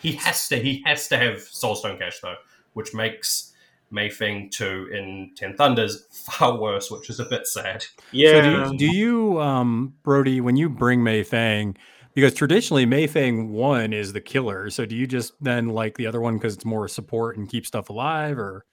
He 0.02 0.14
has 0.14 0.48
to 0.50 0.58
he 0.58 0.84
has 0.86 1.08
to 1.08 1.18
have 1.18 1.38
Soulstone 1.38 1.98
Cache 1.98 2.20
though, 2.22 2.36
which 2.74 2.94
makes 2.94 3.49
Mei 3.92 4.10
Feng 4.10 4.50
two 4.50 4.88
in 4.92 5.32
Ten 5.36 5.56
Thunders 5.56 6.06
far 6.12 6.60
worse, 6.60 6.92
which 6.92 7.10
is 7.10 7.20
a 7.20 7.26
bit 7.26 7.48
sad. 7.48 7.86
yeah. 8.12 8.32
So 8.32 8.42
do 8.42 8.50
you, 8.50 8.78
do 8.78 8.98
you, 8.98 9.42
um, 9.42 9.94
Brodie, 10.04 10.42
when 10.42 10.56
you 10.56 10.70
bring 10.70 11.04
Mei 11.04 11.24
Fang, 11.24 11.76
because 12.14 12.34
traditionally 12.34 13.08
Fang 13.08 13.52
one 13.52 13.94
is 13.94 14.14
the 14.14 14.22
killer. 14.22 14.70
So 14.70 14.86
do 14.86 14.96
you 14.96 15.08
just 15.08 15.34
then 15.42 15.70
like 15.70 15.98
the 15.98 16.08
other 16.08 16.20
one 16.20 16.36
because 16.36 16.56
it's 16.56 16.66
more 16.66 16.88
support 16.88 17.38
and 17.38 17.48
keep 17.48 17.66
stuff 17.66 17.90
alive, 17.90 18.38
or 18.38 18.66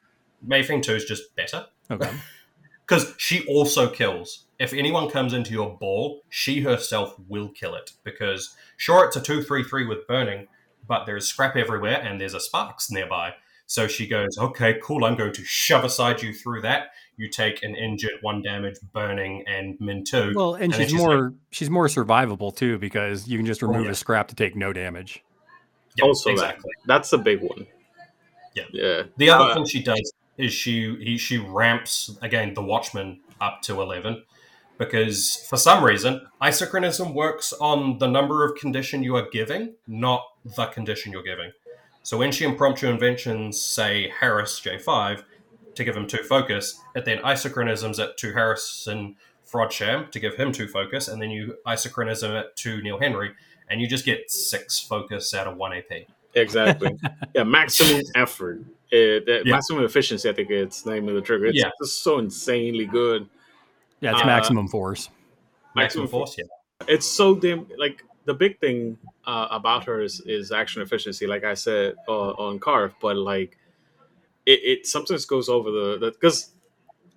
Mei 0.43 0.63
Feng 0.63 0.81
two 0.81 0.95
is 0.95 1.05
just 1.05 1.35
better. 1.37 1.67
okay? 1.91 2.11
because 2.87 3.15
she 3.19 3.47
also 3.47 3.89
kills. 3.89 4.45
If 4.59 4.73
anyone 4.73 5.11
comes 5.11 5.33
into 5.33 5.53
your 5.53 5.77
ball, 5.77 6.23
she 6.31 6.63
herself 6.63 7.17
will 7.29 7.49
kill 7.51 7.75
it. 7.75 7.93
Because 8.05 8.55
sure, 8.77 9.05
it's 9.05 9.17
a 9.17 9.21
two-three-three 9.21 9.87
with 9.87 10.07
burning, 10.07 10.49
but 10.87 11.05
there's 11.05 11.27
scrap 11.27 11.57
everywhere 11.57 12.01
and 12.01 12.21
there's 12.21 12.35
a 12.35 12.41
sparks 12.41 12.91
nearby. 12.91 13.35
So 13.67 13.89
she 13.89 14.07
goes, 14.07 14.39
"Okay, 14.39 14.79
cool. 14.83 15.05
I'm 15.05 15.17
going 15.17 15.33
to 15.33 15.45
shove 15.45 15.85
aside 15.85 16.23
you 16.23 16.33
through 16.33 16.63
that. 16.63 16.91
You 17.17 17.29
take 17.29 17.63
an 17.63 17.75
injured, 17.75 18.13
one 18.21 18.43
damage, 18.43 18.77
burning, 18.93 19.43
and 19.49 19.77
min 19.81 20.05
two. 20.05 20.33
Well, 20.35 20.55
and, 20.55 20.65
And 20.65 20.75
she's 20.75 20.91
she's 20.91 20.99
more 20.99 21.35
she's 21.51 21.71
more 21.71 21.87
survivable 21.89 22.55
too 22.55 22.79
because 22.79 23.27
you 23.27 23.39
can 23.39 23.47
just 23.47 23.63
remove 23.63 23.87
yeah. 23.87 23.91
a 23.93 23.95
scrap 23.95 24.29
to 24.29 24.35
take 24.35 24.55
no 24.55 24.73
damage. 24.73 25.25
Yeah, 25.97 26.05
also 26.05 26.31
exactly. 26.31 26.71
that. 26.83 26.87
That's 26.87 27.13
a 27.13 27.19
big 27.19 27.41
one. 27.41 27.67
Yeah. 28.55 28.65
Yeah. 28.73 29.03
The 29.17 29.31
other 29.31 29.51
Uh, 29.51 29.55
thing 29.55 29.65
she 29.65 29.83
does 29.83 30.13
is 30.39 30.53
she 30.53 30.95
he, 31.03 31.19
she 31.19 31.39
ramps 31.39 32.17
again 32.23 32.55
the 32.55 32.63
Watchman 32.63 33.21
up 33.41 33.63
to 33.63 33.81
eleven 33.81 34.23
because 34.79 35.47
for 35.49 35.57
some 35.57 35.83
reason 35.83 36.21
isochronism 36.41 37.15
works 37.15 37.53
on 37.61 37.99
the 37.99 38.07
number 38.07 38.45
of 38.45 38.57
condition 38.57 39.03
you 39.03 39.17
are 39.17 39.29
giving, 39.31 39.75
not 39.87 40.23
the 40.45 40.67
condition 40.67 41.13
you're 41.13 41.23
giving. 41.23 41.51
So 42.07 42.17
when 42.17 42.31
she 42.31 42.45
impromptu 42.45 42.87
inventions 42.87 43.61
say 43.61 44.13
Harris 44.21 44.61
J 44.61 44.79
five 44.79 45.25
to 45.75 45.83
give 45.83 45.97
him 45.97 46.07
two 46.07 46.23
focus, 46.23 46.81
it 46.95 47.05
then 47.05 47.19
isochronisms 47.19 47.99
it 47.99 48.17
to 48.19 48.33
Harrison 48.33 49.17
Frodsham 49.45 50.09
to 50.13 50.21
give 50.21 50.37
him 50.37 50.53
two 50.53 50.69
focus, 50.69 51.09
and 51.09 51.21
then 51.21 51.31
you 51.31 51.57
isochronism 51.67 52.31
it 52.41 52.55
to 52.59 52.81
Neil 52.81 53.01
Henry, 53.01 53.33
and 53.69 53.81
you 53.81 53.89
just 53.89 54.05
get 54.05 54.31
six 54.31 54.79
focus 54.79 55.35
out 55.35 55.49
of 55.49 55.57
one 55.57 55.73
AP. 55.73 56.07
Exactly. 56.35 56.97
yeah, 57.35 57.43
maximum 57.43 58.03
effort. 58.15 58.61
Uh, 58.61 59.27
the 59.27 59.43
Yeah. 59.45 59.55
Maximum 59.55 59.83
efficiency, 59.83 60.29
I 60.31 60.33
think 60.33 60.51
it's 60.51 60.83
the 60.83 60.93
name 60.93 61.09
of 61.09 61.17
the 61.17 61.21
trigger. 61.21 61.47
It's 61.47 61.59
Yeah. 61.59 61.71
just 61.83 62.05
so 62.05 62.21
insanely 62.21 62.87
good. 62.87 63.29
Yeah, 64.01 64.13
it's 64.13 64.23
Uh, 64.23 64.27
maximum 64.27 64.69
force. 64.69 65.11
Maximum 65.75 66.05
Maximum 66.05 66.07
force, 66.07 66.37
yeah. 66.39 66.45
It's 66.87 67.05
so 67.07 67.35
damn 67.35 67.67
like 67.77 68.05
the 68.27 68.35
big 68.35 68.61
thing 68.61 68.99
uh, 69.25 69.49
about 69.51 69.85
her 69.87 70.03
is, 70.03 70.21
is 70.27 70.53
action 70.53 70.83
efficiency, 70.83 71.27
like 71.27 71.45
I 71.45 71.55
said 71.55 71.95
uh, 72.09 72.31
on 72.33 72.59
Carve, 72.59 72.95
but 73.01 73.17
like 73.17 73.57
it, 74.45 74.61
it 74.63 74.87
sometimes 74.87 75.25
goes 75.25 75.49
over 75.49 75.71
the 75.71 76.13
because 76.21 76.51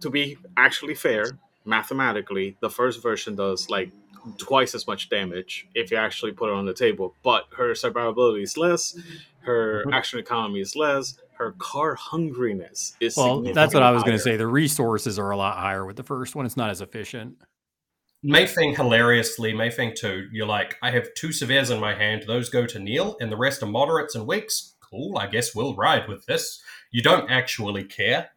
to 0.01 0.09
be 0.09 0.37
actually 0.57 0.95
fair, 0.95 1.25
mathematically, 1.65 2.57
the 2.61 2.69
first 2.69 3.01
version 3.03 3.35
does 3.35 3.69
like 3.69 3.91
twice 4.37 4.75
as 4.75 4.87
much 4.87 5.09
damage 5.09 5.67
if 5.75 5.91
you 5.91 5.97
actually 5.97 6.31
put 6.31 6.49
it 6.49 6.53
on 6.55 6.65
the 6.65 6.73
table. 6.73 7.15
But 7.23 7.45
her 7.57 7.73
survivability 7.73 8.43
is 8.43 8.57
less, 8.57 8.97
her 9.41 9.83
Mhm. 9.85 9.93
action 9.93 10.19
economy 10.19 10.61
is 10.61 10.75
less, 10.75 11.19
her 11.33 11.53
car 11.57 11.95
hungriness 11.95 12.93
is 12.99 13.15
Well, 13.15 13.41
that's 13.53 13.73
what 13.73 13.83
I 13.83 13.91
was 13.91 14.03
going 14.03 14.17
to 14.17 14.23
say. 14.23 14.35
The 14.35 14.47
resources 14.47 15.17
are 15.17 15.31
a 15.31 15.37
lot 15.37 15.57
higher 15.57 15.85
with 15.85 15.95
the 15.95 16.03
first 16.03 16.35
one. 16.35 16.45
It's 16.45 16.57
not 16.57 16.69
as 16.69 16.81
efficient. 16.81 17.37
Mayfang 18.25 18.75
hilariously, 18.75 19.53
Mayfang 19.53 19.95
2, 19.95 20.27
you're 20.31 20.45
like, 20.45 20.75
I 20.81 20.91
have 20.91 21.13
two 21.15 21.31
severes 21.31 21.69
in 21.69 21.79
my 21.79 21.95
hand, 21.95 22.23
those 22.27 22.49
go 22.49 22.65
to 22.65 22.79
Neil, 22.79 23.15
and 23.21 23.31
the 23.31 23.37
rest 23.37 23.63
are 23.63 23.67
moderates 23.67 24.13
and 24.13 24.27
weaks. 24.27 24.75
Cool, 24.81 25.17
I 25.17 25.27
guess 25.27 25.55
we'll 25.55 25.75
ride 25.75 26.07
with 26.07 26.25
this. 26.25 26.61
You 26.91 27.01
don't 27.01 27.29
actually 27.31 27.85
care. 27.85 28.29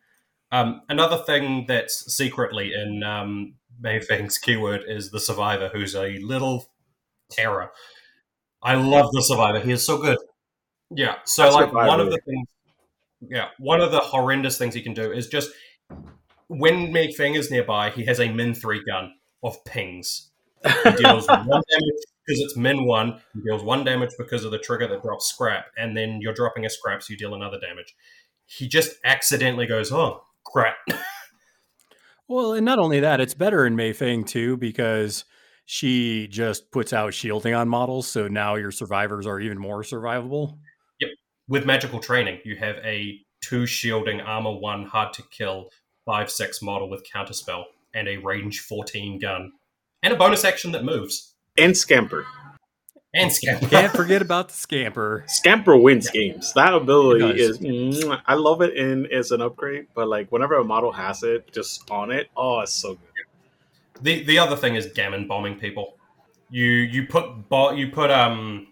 Um, 0.53 0.83
another 0.89 1.17
thing 1.17 1.65
that's 1.67 2.15
secretly 2.15 2.73
in 2.75 3.03
um, 3.03 3.55
Mayfang's 3.83 4.39
keyword 4.39 4.85
is 4.87 5.11
the 5.11 5.19
survivor, 5.19 5.71
who's 5.73 5.97
a 5.97 6.19
little 6.19 6.67
terror. 7.31 7.73
I 8.63 8.75
love 8.75 9.11
the 9.13 9.23
survivor. 9.23 9.59
He 9.59 9.73
is 9.73 9.85
so 9.85 9.99
good. 9.99 10.19
Yeah. 10.91 11.17
So 11.25 11.43
That's 11.43 11.55
like 11.55 11.73
one 11.73 12.01
of 12.01 12.11
the 12.11 12.19
things 12.19 12.47
yeah, 13.29 13.49
one 13.59 13.81
of 13.81 13.93
the 13.93 14.01
horrendous 14.01 14.59
things 14.59 14.75
he 14.75 14.83
can 14.83 14.95
do 14.95 15.13
is 15.13 15.29
just 15.29 15.51
when 16.49 16.93
Mayfang 16.93 17.37
is 17.37 17.51
nearby, 17.51 17.91
he 17.91 18.05
has 18.07 18.21
a 18.21 18.33
min 18.33 18.55
three 18.55 18.83
gun 18.85 19.13
of 19.43 19.65
pings. 19.65 20.31
He 20.65 20.91
deals 20.93 21.27
one 21.27 21.47
damage 21.49 22.03
because 22.27 22.41
it's 22.41 22.57
min 22.57 22.85
one. 22.85 23.21
He 23.35 23.41
deals 23.41 23.63
one 23.63 23.85
damage 23.85 24.11
because 24.19 24.45
of 24.45 24.53
the 24.53 24.59
trigger 24.59 24.87
that 24.89 25.03
drops 25.03 25.27
scrap, 25.27 25.67
and 25.77 25.97
then 25.97 26.21
you're 26.21 26.35
dropping 26.35 26.65
a 26.65 26.71
scrap, 26.71 27.03
so 27.03 27.13
you 27.13 27.17
deal 27.17 27.35
another 27.35 27.59
damage. 27.59 27.95
He 28.47 28.69
just 28.69 28.97
accidentally 29.05 29.67
goes, 29.67 29.91
"Oh 29.93 30.23
crap!" 30.45 30.77
Well, 32.29 32.55
and 32.55 32.65
not 32.65 32.79
only 32.79 33.01
that, 33.01 33.21
it's 33.21 33.35
better 33.35 33.67
in 33.67 33.77
Mayfang 33.77 34.27
too 34.27 34.57
because 34.57 35.27
she 35.67 36.29
just 36.29 36.71
puts 36.71 36.95
out 36.95 37.13
shielding 37.13 37.53
on 37.53 37.69
models, 37.69 38.09
so 38.09 38.27
now 38.27 38.55
your 38.55 38.71
survivors 38.71 39.27
are 39.27 39.39
even 39.39 39.59
more 39.59 39.83
survivable. 39.83 40.57
Yep. 41.01 41.11
With 41.49 41.67
magical 41.67 42.01
training, 42.01 42.41
you 42.45 42.57
have 42.57 42.77
a 42.77 43.19
two 43.43 43.67
shielding 43.67 44.23
armor 44.23 44.53
one 44.53 44.87
hard 44.87 45.13
to 45.15 45.23
kill 45.31 45.69
five 46.07 46.31
six 46.31 46.63
model 46.63 46.89
with 46.89 47.05
counterspell 47.15 47.65
and 47.95 48.09
a 48.09 48.17
range 48.19 48.61
fourteen 48.61 49.19
gun 49.19 49.53
and 50.03 50.13
a 50.13 50.17
bonus 50.17 50.45
action 50.45 50.73
that 50.73 50.85
moves 50.85 51.35
and 51.59 51.77
Scamper. 51.77 52.27
and 53.15 53.31
scamper. 53.31 53.69
Can't 53.69 53.93
forget 53.93 54.23
about 54.23 54.49
the 54.49 54.55
scamper. 54.55 55.25
Scamper 55.29 55.77
wins 55.77 56.09
games. 56.11 56.53
That 56.55 56.73
ability 56.75 57.25
It 57.31 57.37
is, 57.41 57.59
does. 57.59 57.67
mwah. 58.05 58.23
I 58.27 58.35
love 58.35 58.63
it 58.63 58.75
in 58.75 59.07
as 59.13 59.31
an 59.33 59.43
upgrade, 59.43 59.87
but 59.95 60.09
like 60.09 60.33
whenever 60.33 60.55
a 60.57 60.65
model 60.65 60.93
has 60.93 61.23
it, 61.23 61.53
just 61.53 61.91
on 61.91 62.11
it, 62.11 62.29
oh, 62.37 62.61
it's 62.61 62.73
so 62.73 62.95
good. 62.95 63.01
The 64.03 64.25
the 64.25 64.39
other 64.39 64.57
thing 64.57 64.75
is 64.77 64.87
gamin 64.87 65.29
bombing 65.29 65.59
people. 65.59 65.95
You 66.51 66.65
you 66.65 67.07
put 67.07 67.49
bo- 67.49 67.73
you 67.73 67.89
put 67.89 68.11
um 68.11 68.69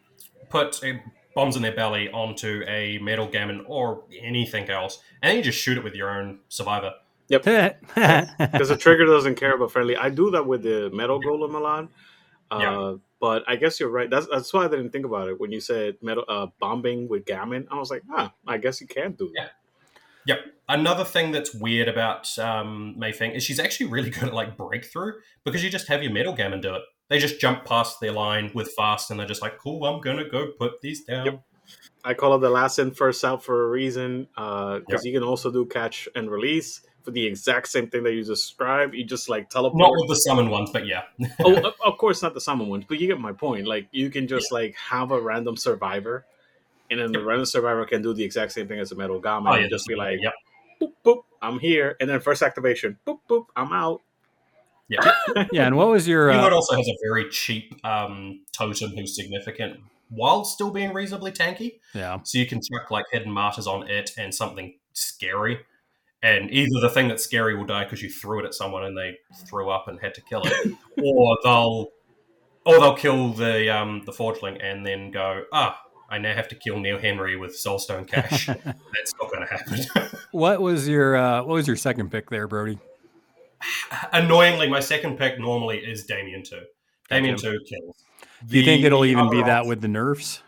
put 0.48 0.82
uh, 0.82 0.94
bombs 1.34 1.54
in 1.56 1.62
their 1.62 1.74
belly 1.76 2.10
onto 2.10 2.62
a 2.66 2.98
metal 2.98 3.26
gamin 3.28 3.64
or 3.68 4.02
anything 4.20 4.68
else, 4.70 5.00
and 5.22 5.28
then 5.30 5.36
you 5.36 5.42
just 5.42 5.58
shoot 5.58 5.76
it 5.78 5.84
with 5.84 5.94
your 5.94 6.10
own 6.10 6.38
survivor. 6.48 6.92
Because 7.38 8.26
because 8.52 8.68
the 8.68 8.76
trigger 8.76 9.06
doesn't 9.06 9.36
care 9.36 9.54
about 9.54 9.70
friendly. 9.72 9.96
I 9.96 10.10
do 10.10 10.30
that 10.32 10.46
with 10.46 10.62
the 10.62 10.90
metal 10.92 11.20
golem 11.20 11.54
a 11.54 11.58
lot. 11.58 11.88
Uh, 12.50 12.58
Yeah. 12.60 12.94
But 13.20 13.44
I 13.46 13.56
guess 13.56 13.78
you're 13.78 13.90
right. 13.90 14.08
That's 14.08 14.26
that's 14.28 14.50
why 14.52 14.64
I 14.64 14.68
didn't 14.68 14.90
think 14.90 15.04
about 15.04 15.28
it 15.28 15.38
when 15.38 15.52
you 15.52 15.60
said 15.60 15.96
metal 16.00 16.24
uh, 16.26 16.46
bombing 16.58 17.06
with 17.06 17.26
gamin. 17.26 17.66
I 17.70 17.78
was 17.78 17.90
like, 17.90 18.02
ah, 18.10 18.32
I 18.46 18.56
guess 18.56 18.80
you 18.80 18.86
can 18.86 19.12
do 19.12 19.30
that. 19.36 19.52
Yep. 20.26 20.38
Another 20.68 21.04
thing 21.04 21.30
that's 21.30 21.54
weird 21.54 21.88
about 21.88 22.38
um, 22.38 22.94
Mayfang 22.98 23.34
is 23.36 23.42
she's 23.42 23.58
actually 23.60 23.86
really 23.90 24.08
good 24.10 24.24
at 24.24 24.34
like 24.34 24.56
breakthrough 24.56 25.14
because 25.44 25.62
you 25.62 25.68
just 25.70 25.86
have 25.88 26.02
your 26.02 26.12
metal 26.12 26.32
gamin 26.34 26.60
do 26.62 26.74
it. 26.74 26.82
They 27.08 27.18
just 27.18 27.40
jump 27.40 27.64
past 27.66 28.00
their 28.00 28.12
line 28.12 28.52
with 28.54 28.72
fast, 28.72 29.10
and 29.10 29.18
they're 29.20 29.26
just 29.26 29.42
like, 29.42 29.58
"Cool, 29.58 29.84
I'm 29.84 30.00
gonna 30.00 30.28
go 30.28 30.52
put 30.58 30.80
these 30.80 31.04
down." 31.04 31.26
Yep. 31.26 31.42
I 32.04 32.14
call 32.14 32.34
it 32.36 32.38
the 32.38 32.48
last 32.50 32.78
in 32.78 32.92
first 32.92 33.22
out 33.24 33.44
for 33.44 33.66
a 33.66 33.68
reason 33.68 34.28
because 34.34 34.82
Yep. 34.88 35.04
you 35.04 35.12
can 35.12 35.22
also 35.22 35.50
do 35.50 35.66
catch 35.66 36.08
and 36.14 36.30
release 36.30 36.80
for 37.02 37.10
the 37.10 37.26
exact 37.26 37.68
same 37.68 37.88
thing 37.88 38.02
that 38.04 38.12
you 38.12 38.24
describe. 38.24 38.94
You 38.94 39.04
just 39.04 39.28
like 39.28 39.48
teleport. 39.50 39.78
Not 39.78 39.92
with 39.92 40.08
the 40.08 40.16
summon 40.16 40.50
ones, 40.50 40.70
but 40.72 40.86
yeah. 40.86 41.02
oh, 41.44 41.56
of- 41.56 41.74
of 41.84 41.98
course, 41.98 42.22
not 42.22 42.34
the 42.34 42.40
summon 42.40 42.68
ones, 42.68 42.84
but 42.88 42.98
you 43.00 43.06
get 43.06 43.20
my 43.20 43.32
point. 43.32 43.66
Like 43.66 43.88
you 43.92 44.10
can 44.10 44.26
just 44.28 44.52
like 44.52 44.74
have 44.76 45.10
a 45.10 45.20
random 45.20 45.56
survivor, 45.56 46.24
and 46.90 47.00
then 47.00 47.12
the 47.12 47.22
random 47.24 47.46
survivor 47.46 47.84
can 47.86 48.02
do 48.02 48.12
the 48.14 48.24
exact 48.24 48.52
same 48.52 48.68
thing 48.68 48.78
as 48.80 48.92
a 48.92 48.96
metal 48.96 49.20
gamin. 49.20 49.52
Oh, 49.52 49.54
yeah, 49.56 49.62
and 49.62 49.70
just 49.70 49.86
be 49.86 49.94
like, 49.94 50.18
yep. 50.22 50.32
boop 50.80 50.92
boop, 51.04 51.22
I'm 51.42 51.58
here, 51.58 51.96
and 52.00 52.08
then 52.10 52.20
first 52.20 52.42
activation, 52.42 52.98
boop 53.06 53.18
boop, 53.28 53.46
I'm 53.56 53.72
out. 53.72 54.00
Yeah. 54.88 55.08
yeah, 55.52 55.66
and 55.66 55.76
what 55.76 55.88
was 55.88 56.08
your? 56.08 56.30
Keyword 56.32 56.52
Uh, 56.52 56.56
also 56.56 56.76
has 56.76 56.88
a 56.88 56.96
very 57.02 57.28
cheap 57.30 57.74
um, 57.86 58.40
totem 58.52 58.90
who's 58.90 59.14
significant 59.14 59.78
while 60.08 60.44
still 60.44 60.70
being 60.72 60.92
reasonably 60.92 61.30
tanky. 61.30 61.78
yeah, 61.94 62.18
So 62.24 62.38
you 62.38 62.46
can 62.46 62.58
chuck 62.60 62.90
like 62.90 63.04
hidden 63.12 63.30
martyrs 63.30 63.68
on 63.68 63.88
it 63.88 64.10
and 64.18 64.34
something 64.34 64.74
scary. 64.92 65.60
And 66.22 66.50
either 66.50 66.80
the 66.80 66.90
thing 66.90 67.08
that's 67.08 67.24
scary 67.24 67.56
will 67.56 67.64
die 67.64 67.84
because 67.84 68.02
you 68.02 68.10
threw 68.10 68.40
it 68.40 68.44
at 68.44 68.54
someone 68.54 68.84
and 68.84 68.96
they 68.96 69.16
threw 69.48 69.70
up 69.70 69.88
and 69.88 69.98
had 70.00 70.14
to 70.14 70.20
kill 70.20 70.42
it, 70.44 70.74
or 71.02 71.38
they'll 71.42 71.88
or 72.66 72.78
they'll 72.78 72.96
kill 72.96 73.32
the 73.32 73.74
um, 73.74 74.02
the 74.04 74.12
forgeling 74.12 74.60
and 74.60 74.84
then 74.84 75.10
go, 75.10 75.44
ah, 75.52 75.80
I 76.10 76.18
now 76.18 76.34
have 76.34 76.48
to 76.48 76.54
kill 76.54 76.78
Neil 76.78 76.98
Henry 76.98 77.36
with 77.36 77.52
Soulstone 77.52 78.06
Cache. 78.06 78.46
that's 78.64 79.14
not 79.20 79.30
going 79.30 79.46
to 79.46 79.48
happen. 79.48 80.18
what 80.32 80.60
was 80.60 80.88
your? 80.88 81.16
Uh, 81.16 81.42
what 81.42 81.54
was 81.54 81.66
your 81.66 81.76
second 81.76 82.10
pick 82.10 82.28
there, 82.30 82.48
Brodie? 82.48 82.78
Annoyingly, 84.12 84.68
my 84.68 84.80
second 84.80 85.16
pick 85.18 85.38
normally 85.38 85.78
is 85.78 86.04
Damian 86.04 86.42
two. 86.42 86.62
Damian 87.08 87.36
two 87.36 87.58
kills. 87.66 87.96
Do 88.46 88.58
you 88.58 88.64
think 88.64 88.84
it'll 88.84 89.04
even 89.04 89.30
be 89.30 89.42
that 89.42 89.66
with 89.66 89.80
the 89.80 89.88
nerfs? 89.88 90.42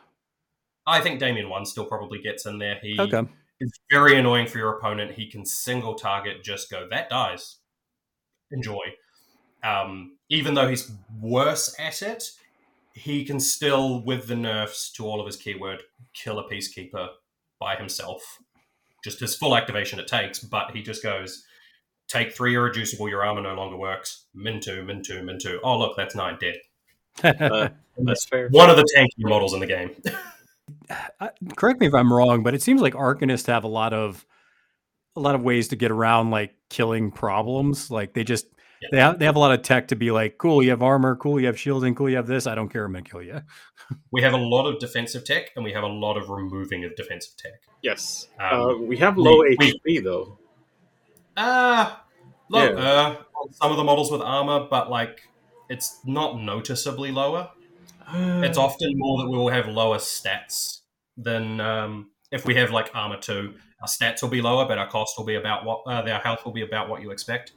I 0.87 1.01
think 1.01 1.21
Damian 1.21 1.49
one 1.49 1.65
still 1.65 1.85
probably 1.85 2.21
gets 2.21 2.45
in 2.47 2.59
there. 2.59 2.79
He 2.83 2.97
Okay. 2.99 3.29
Is 3.63 3.79
very 3.91 4.19
annoying 4.19 4.47
for 4.47 4.59
your 4.59 4.77
opponent. 4.77 5.13
He 5.13 5.31
can 5.31 5.47
single 5.47 5.95
target, 5.95 6.43
just 6.43 6.71
go 6.71 6.87
that 6.91 7.09
dies. 7.09 7.59
Enjoy. 8.51 8.83
Um, 9.63 10.19
even 10.29 10.55
though 10.55 10.69
he's 10.69 10.91
worse 11.21 11.75
at 11.79 12.03
it, 12.03 12.31
he 12.95 13.25
can 13.25 13.41
still, 13.41 14.03
with 14.03 14.27
the 14.27 14.37
nerfs 14.37 14.91
to 14.93 15.07
all 15.07 15.21
of 15.21 15.27
his 15.27 15.37
keyword, 15.37 15.83
kill 16.13 16.39
a 16.39 16.49
peacekeeper 16.49 17.09
by 17.59 17.77
himself. 17.77 18.39
Just 19.05 19.21
his 19.21 19.35
full 19.35 19.57
activation 19.57 19.99
it 19.99 20.07
takes, 20.07 20.41
but 20.41 20.73
he 20.73 20.83
just 20.83 21.03
goes, 21.03 21.45
take 22.09 22.33
three 22.33 22.55
irreducible, 22.55 23.09
your 23.09 23.25
armor 23.25 23.41
no 23.41 23.55
longer 23.55 23.77
works. 23.77 24.27
Min 24.35 24.61
two, 24.61 24.85
min 24.85 25.03
two, 25.03 25.23
min 25.23 25.39
two. 25.39 25.61
Oh 25.63 25.79
look, 25.79 25.97
that's 25.97 26.15
nine 26.15 26.39
dead. 26.41 26.57
Uh, 27.41 27.69
that's 27.99 28.27
fair. 28.27 28.49
One 28.49 28.71
of 28.71 28.77
the 28.77 28.89
tanky 28.97 29.29
models 29.29 29.53
in 29.53 29.61
the 29.61 29.67
game. 29.67 29.91
I- 31.21 31.31
correct 31.57 31.81
me 31.81 31.87
if 31.87 31.95
I'm 31.95 32.13
wrong, 32.13 32.43
but 32.43 32.55
it 32.55 32.63
seems 32.63 32.81
like 32.81 32.95
Arcanists 32.95 33.47
have 33.47 33.65
a 33.65 33.69
lot 33.69 33.93
of 33.93 34.25
a 35.17 35.21
lot 35.21 35.35
of 35.35 35.43
ways 35.43 35.69
to 35.69 35.77
get 35.77 35.91
around 35.91 36.31
like 36.31 36.55
killing 36.71 37.11
problems. 37.11 37.91
Like 37.91 38.15
they 38.15 38.25
just 38.25 38.47
Yeah. 38.81 38.89
they 38.93 38.99
have 39.01 39.19
they 39.19 39.25
have 39.27 39.37
a 39.37 39.39
lot 39.39 39.53
of 39.53 39.63
tech 39.63 39.89
to 39.89 39.97
be 39.97 40.11
like, 40.11 40.39
cool, 40.39 40.63
you 40.63 40.71
have 40.71 40.83
armor, 40.83 41.17
cool, 41.17 41.39
you 41.39 41.47
have 41.47 41.59
shielding, 41.59 41.95
cool, 41.95 42.09
you 42.09 42.17
have 42.17 42.27
this. 42.27 42.47
I 42.47 42.55
don't 42.55 42.69
care, 42.69 42.85
I'm 42.85 42.93
gonna 42.93 43.05
kill 43.05 43.23
you. 43.23 43.41
We 44.11 44.23
have 44.23 44.33
a 44.33 44.39
lot 44.39 44.67
of 44.67 44.79
defensive 44.79 45.25
tech, 45.25 45.51
and 45.55 45.65
we 45.65 45.73
have 45.73 45.83
a 45.83 45.89
lot 45.89 46.17
of 46.17 46.31
removing 46.31 46.85
of 46.85 46.97
defensive 46.97 47.37
tech. 47.37 47.61
Yes, 47.83 48.29
Um, 48.41 48.61
uh, 48.61 48.77
we 48.79 48.97
have 48.99 49.19
low 49.19 49.41
we- 49.41 49.57
we- 49.59 49.73
HP 49.85 50.03
though. 50.03 50.39
Ah, 51.37 52.05
low, 52.49 52.65
Yeah. 52.73 52.79
uh, 52.79 53.17
some 53.53 53.71
of 53.71 53.77
the 53.77 53.85
models 53.85 54.11
with 54.11 54.23
armor, 54.23 54.67
but 54.71 54.89
like 54.91 55.29
it's 55.69 56.01
not 56.07 56.41
noticeably 56.41 57.11
lower. 57.13 57.51
It's 58.45 58.59
often 58.59 58.93
more 58.97 59.23
that 59.23 59.31
we 59.31 59.37
will 59.37 59.49
have 59.49 59.69
lower 59.69 59.99
stats 59.99 60.81
than 61.17 61.61
um, 61.61 62.11
if 62.31 62.45
we 62.45 62.55
have 62.57 62.71
like 62.71 62.91
armor 62.95 63.19
two, 63.19 63.55
our 63.81 63.89
stats 63.89 64.23
will 64.23 64.29
be 64.29 64.43
lower, 64.43 64.67
but 64.67 64.79
our 64.79 64.89
cost 64.89 65.17
will 65.19 65.25
be 65.25 65.35
about 65.35 65.65
what 65.65 65.83
uh, 65.87 66.03
our 66.11 66.21
health 66.21 66.45
will 66.45 66.53
be 66.53 66.63
about 66.63 66.89
what 66.89 67.03
you 67.03 67.11
expect. 67.11 67.53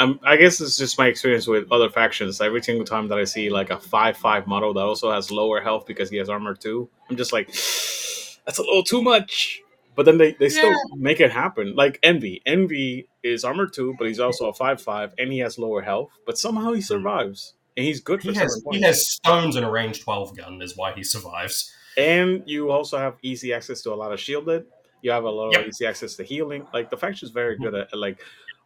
Um, 0.00 0.20
I 0.22 0.36
guess 0.36 0.60
it's 0.60 0.78
just 0.78 0.96
my 0.96 1.08
experience 1.08 1.46
with 1.46 1.70
other 1.72 1.90
factions. 1.90 2.40
Every 2.40 2.62
single 2.62 2.84
time 2.84 3.08
that 3.08 3.18
I 3.18 3.24
see 3.24 3.50
like 3.50 3.70
a 3.70 3.78
five-five 3.78 4.46
model 4.46 4.72
that 4.74 4.80
also 4.80 5.10
has 5.10 5.30
lower 5.30 5.60
health 5.60 5.86
because 5.86 6.08
he 6.08 6.18
has 6.18 6.28
armor 6.28 6.54
two, 6.54 6.88
I'm 7.10 7.16
just 7.16 7.32
like, 7.32 7.48
that's 8.46 8.58
a 8.58 8.62
little 8.62 8.84
too 8.84 9.02
much. 9.02 9.60
But 9.96 10.04
then 10.04 10.18
they, 10.18 10.34
they 10.34 10.48
still 10.48 10.72
make 10.94 11.18
it 11.18 11.32
happen. 11.32 11.74
Like 11.74 11.98
Envy. 12.04 12.40
Envy 12.46 13.08
is 13.24 13.42
armor 13.42 13.66
two, 13.66 13.96
but 13.98 14.06
he's 14.06 14.20
also 14.20 14.46
a 14.48 14.54
five-five, 14.54 15.12
and 15.18 15.32
he 15.32 15.40
has 15.40 15.58
lower 15.58 15.82
health. 15.82 16.10
But 16.24 16.38
somehow 16.38 16.72
he 16.72 16.80
survives, 16.80 17.54
and 17.78 17.86
he's 17.86 18.00
good 18.00 18.20
for 18.20 18.32
He 18.32 18.36
has 18.38 18.62
he 18.72 18.82
has 18.82 19.08
stones 19.10 19.56
and 19.56 19.64
a 19.64 19.70
range 19.70 20.02
twelve 20.02 20.36
gun 20.36 20.60
is 20.60 20.76
why 20.76 20.92
he 20.92 21.02
survives. 21.02 21.72
and 21.96 22.42
you 22.46 22.70
also 22.70 22.98
have 22.98 23.14
easy 23.22 23.54
access 23.54 23.80
to 23.82 23.92
a 23.94 23.96
lot 24.02 24.12
of 24.12 24.20
shielded. 24.20 24.66
You 25.02 25.12
have 25.12 25.24
a 25.24 25.30
lot 25.30 25.56
of 25.56 25.66
easy 25.66 25.86
access 25.86 26.16
to 26.16 26.24
healing. 26.24 26.66
Like 26.74 26.90
the 26.90 26.96
faction 26.96 27.26
is 27.26 27.32
very 27.32 27.56
good 27.56 27.74
at, 27.74 27.88
at, 27.92 27.98
like 27.98 28.20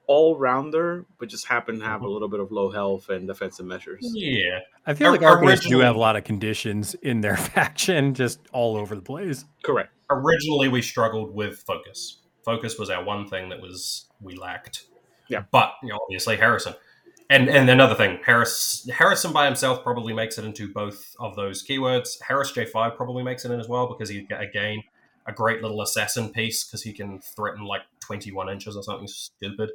all 0.08 0.36
rounder, 0.36 1.06
but 1.20 1.28
just 1.28 1.46
happen 1.46 1.78
to 1.78 1.84
have 1.84 2.02
a 2.02 2.04
Mhm. 2.06 2.12
little 2.12 2.28
bit 2.28 2.40
of 2.40 2.50
low 2.50 2.70
health 2.70 3.08
and 3.10 3.26
defensive 3.28 3.64
measures. 3.66 4.00
Yeah, 4.14 4.58
I 4.86 4.94
feel 4.94 5.08
Or- 5.08 5.12
like 5.12 5.20
Arcanists 5.20 5.68
do 5.68 5.78
have 5.78 5.94
a 5.94 5.98
lot 5.98 6.16
of 6.16 6.24
conditions 6.24 6.94
in 6.94 7.20
their 7.20 7.36
faction, 7.54 8.12
just 8.14 8.40
all 8.52 8.76
over 8.76 8.94
the 8.96 9.02
place. 9.02 9.44
Correct. 9.62 9.90
originally 10.10 10.68
we 10.68 10.82
struggled 10.82 11.34
with 11.34 11.62
focus. 11.66 12.18
Focus 12.44 12.78
was 12.78 12.90
our 12.90 13.02
one 13.04 13.26
thing 13.28 13.48
that 13.50 13.60
was 13.62 14.06
we 14.20 14.34
lacked. 14.36 14.84
Yeah. 15.28 15.44
But 15.50 15.72
you 15.82 15.88
know, 15.90 15.98
obviously 16.02 16.36
Harrison. 16.36 16.74
And 17.32 17.48
and 17.48 17.70
another 17.70 17.94
thing, 17.94 18.18
Harris 18.26 18.86
Harrison 18.92 19.32
by 19.32 19.46
himself 19.46 19.82
probably 19.82 20.12
makes 20.12 20.36
it 20.36 20.44
into 20.44 20.70
both 20.70 21.16
of 21.18 21.34
those 21.34 21.66
keywords. 21.66 22.20
Harris 22.20 22.52
J5 22.52 22.94
probably 22.94 23.22
makes 23.22 23.46
it 23.46 23.50
in 23.50 23.58
as 23.58 23.68
well 23.68 23.86
because 23.86 24.10
he 24.10 24.28
again 24.30 24.82
a 25.26 25.32
great 25.32 25.62
little 25.62 25.80
assassin 25.80 26.30
piece 26.30 26.62
because 26.62 26.82
he 26.82 26.92
can 26.92 27.20
threaten 27.20 27.64
like 27.64 27.80
21 28.00 28.50
inches 28.50 28.76
or 28.76 28.82
something 28.82 29.08
stupid. 29.08 29.70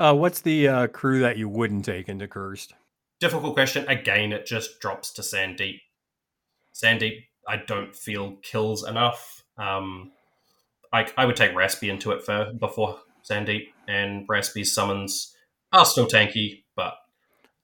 Uh, 0.00 0.14
what's 0.14 0.40
the 0.40 0.66
uh, 0.66 0.86
crew 0.86 1.20
that 1.20 1.36
you 1.36 1.46
wouldn't 1.46 1.84
take 1.84 2.08
into 2.08 2.26
Cursed? 2.26 2.72
Difficult 3.20 3.54
question. 3.54 3.86
Again, 3.86 4.32
it 4.32 4.46
just 4.46 4.80
drops 4.80 5.12
to 5.14 5.22
Sandeep. 5.22 5.80
Sandeep, 6.72 7.24
I 7.46 7.58
don't 7.58 7.94
feel 7.94 8.36
kills 8.42 8.88
enough. 8.88 9.42
Um, 9.58 10.12
I, 10.90 11.06
I 11.18 11.26
would 11.26 11.36
take 11.36 11.54
Raspy 11.54 11.90
into 11.90 12.12
it 12.12 12.22
for 12.24 12.50
before 12.58 13.00
Sandeep, 13.28 13.66
and 13.88 14.24
Raspy's 14.26 14.72
summons 14.72 15.34
are 15.78 15.84
still 15.86 16.06
tanky, 16.06 16.64
but 16.76 16.94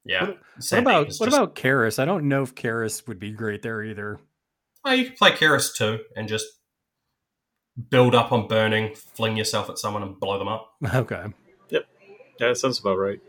yeah. 0.04 0.26
What 0.26 0.38
Sandeep 0.60 0.80
about 0.80 1.06
what 1.06 1.08
just- 1.08 1.22
about 1.28 1.54
Kaeris? 1.54 1.98
I 1.98 2.04
don't 2.04 2.28
know 2.28 2.42
if 2.42 2.54
Kaeris 2.54 3.06
would 3.08 3.18
be 3.18 3.30
great 3.32 3.62
there 3.62 3.82
either. 3.82 4.18
Oh, 4.84 4.92
you 4.92 5.06
can 5.06 5.16
play 5.16 5.32
Kaeris 5.32 5.74
too, 5.76 6.00
and 6.16 6.28
just 6.28 6.46
build 7.90 8.14
up 8.14 8.32
on 8.32 8.48
burning, 8.48 8.94
fling 8.94 9.36
yourself 9.36 9.68
at 9.70 9.78
someone, 9.78 10.02
and 10.02 10.18
blow 10.18 10.38
them 10.38 10.48
up. 10.48 10.72
Okay. 10.94 11.24
Yep. 11.70 11.86
Yeah, 12.40 12.48
that 12.48 12.56
sounds 12.56 12.80
about 12.80 12.96
right. 12.98 13.20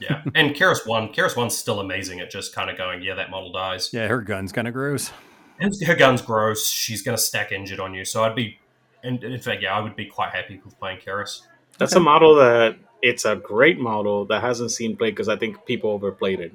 Yeah, 0.00 0.22
and 0.34 0.54
Kaeris 0.56 0.84
one, 0.86 1.08
Kaeris 1.12 1.36
one's 1.36 1.56
still 1.56 1.78
amazing 1.78 2.18
at 2.18 2.28
just 2.28 2.52
kind 2.52 2.68
of 2.68 2.76
going, 2.76 3.00
yeah, 3.02 3.14
that 3.14 3.30
model 3.30 3.52
dies. 3.52 3.90
Yeah, 3.92 4.08
her 4.08 4.20
gun's 4.22 4.50
kind 4.50 4.66
of 4.66 4.74
gross. 4.74 5.12
And 5.60 5.72
her 5.86 5.94
gun's 5.94 6.20
gross. 6.20 6.68
She's 6.68 7.00
going 7.02 7.16
to 7.16 7.22
stack 7.22 7.52
injured 7.52 7.78
on 7.78 7.94
you. 7.94 8.04
So 8.04 8.24
I'd 8.24 8.34
be, 8.34 8.58
and 9.04 9.22
in 9.22 9.38
fact, 9.40 9.62
yeah, 9.62 9.72
I 9.72 9.80
would 9.80 9.94
be 9.94 10.06
quite 10.06 10.30
happy 10.32 10.60
with 10.64 10.76
playing 10.80 10.98
Kaeris. 10.98 11.42
That's 11.78 11.94
a 11.94 12.00
model 12.00 12.34
that 12.34 12.76
it's 13.04 13.26
a 13.26 13.36
great 13.36 13.78
model 13.78 14.24
that 14.24 14.40
hasn't 14.40 14.70
seen 14.70 14.96
play 14.96 15.10
because 15.10 15.28
I 15.28 15.36
think 15.36 15.66
people 15.66 15.90
overplayed 15.90 16.40
it. 16.40 16.52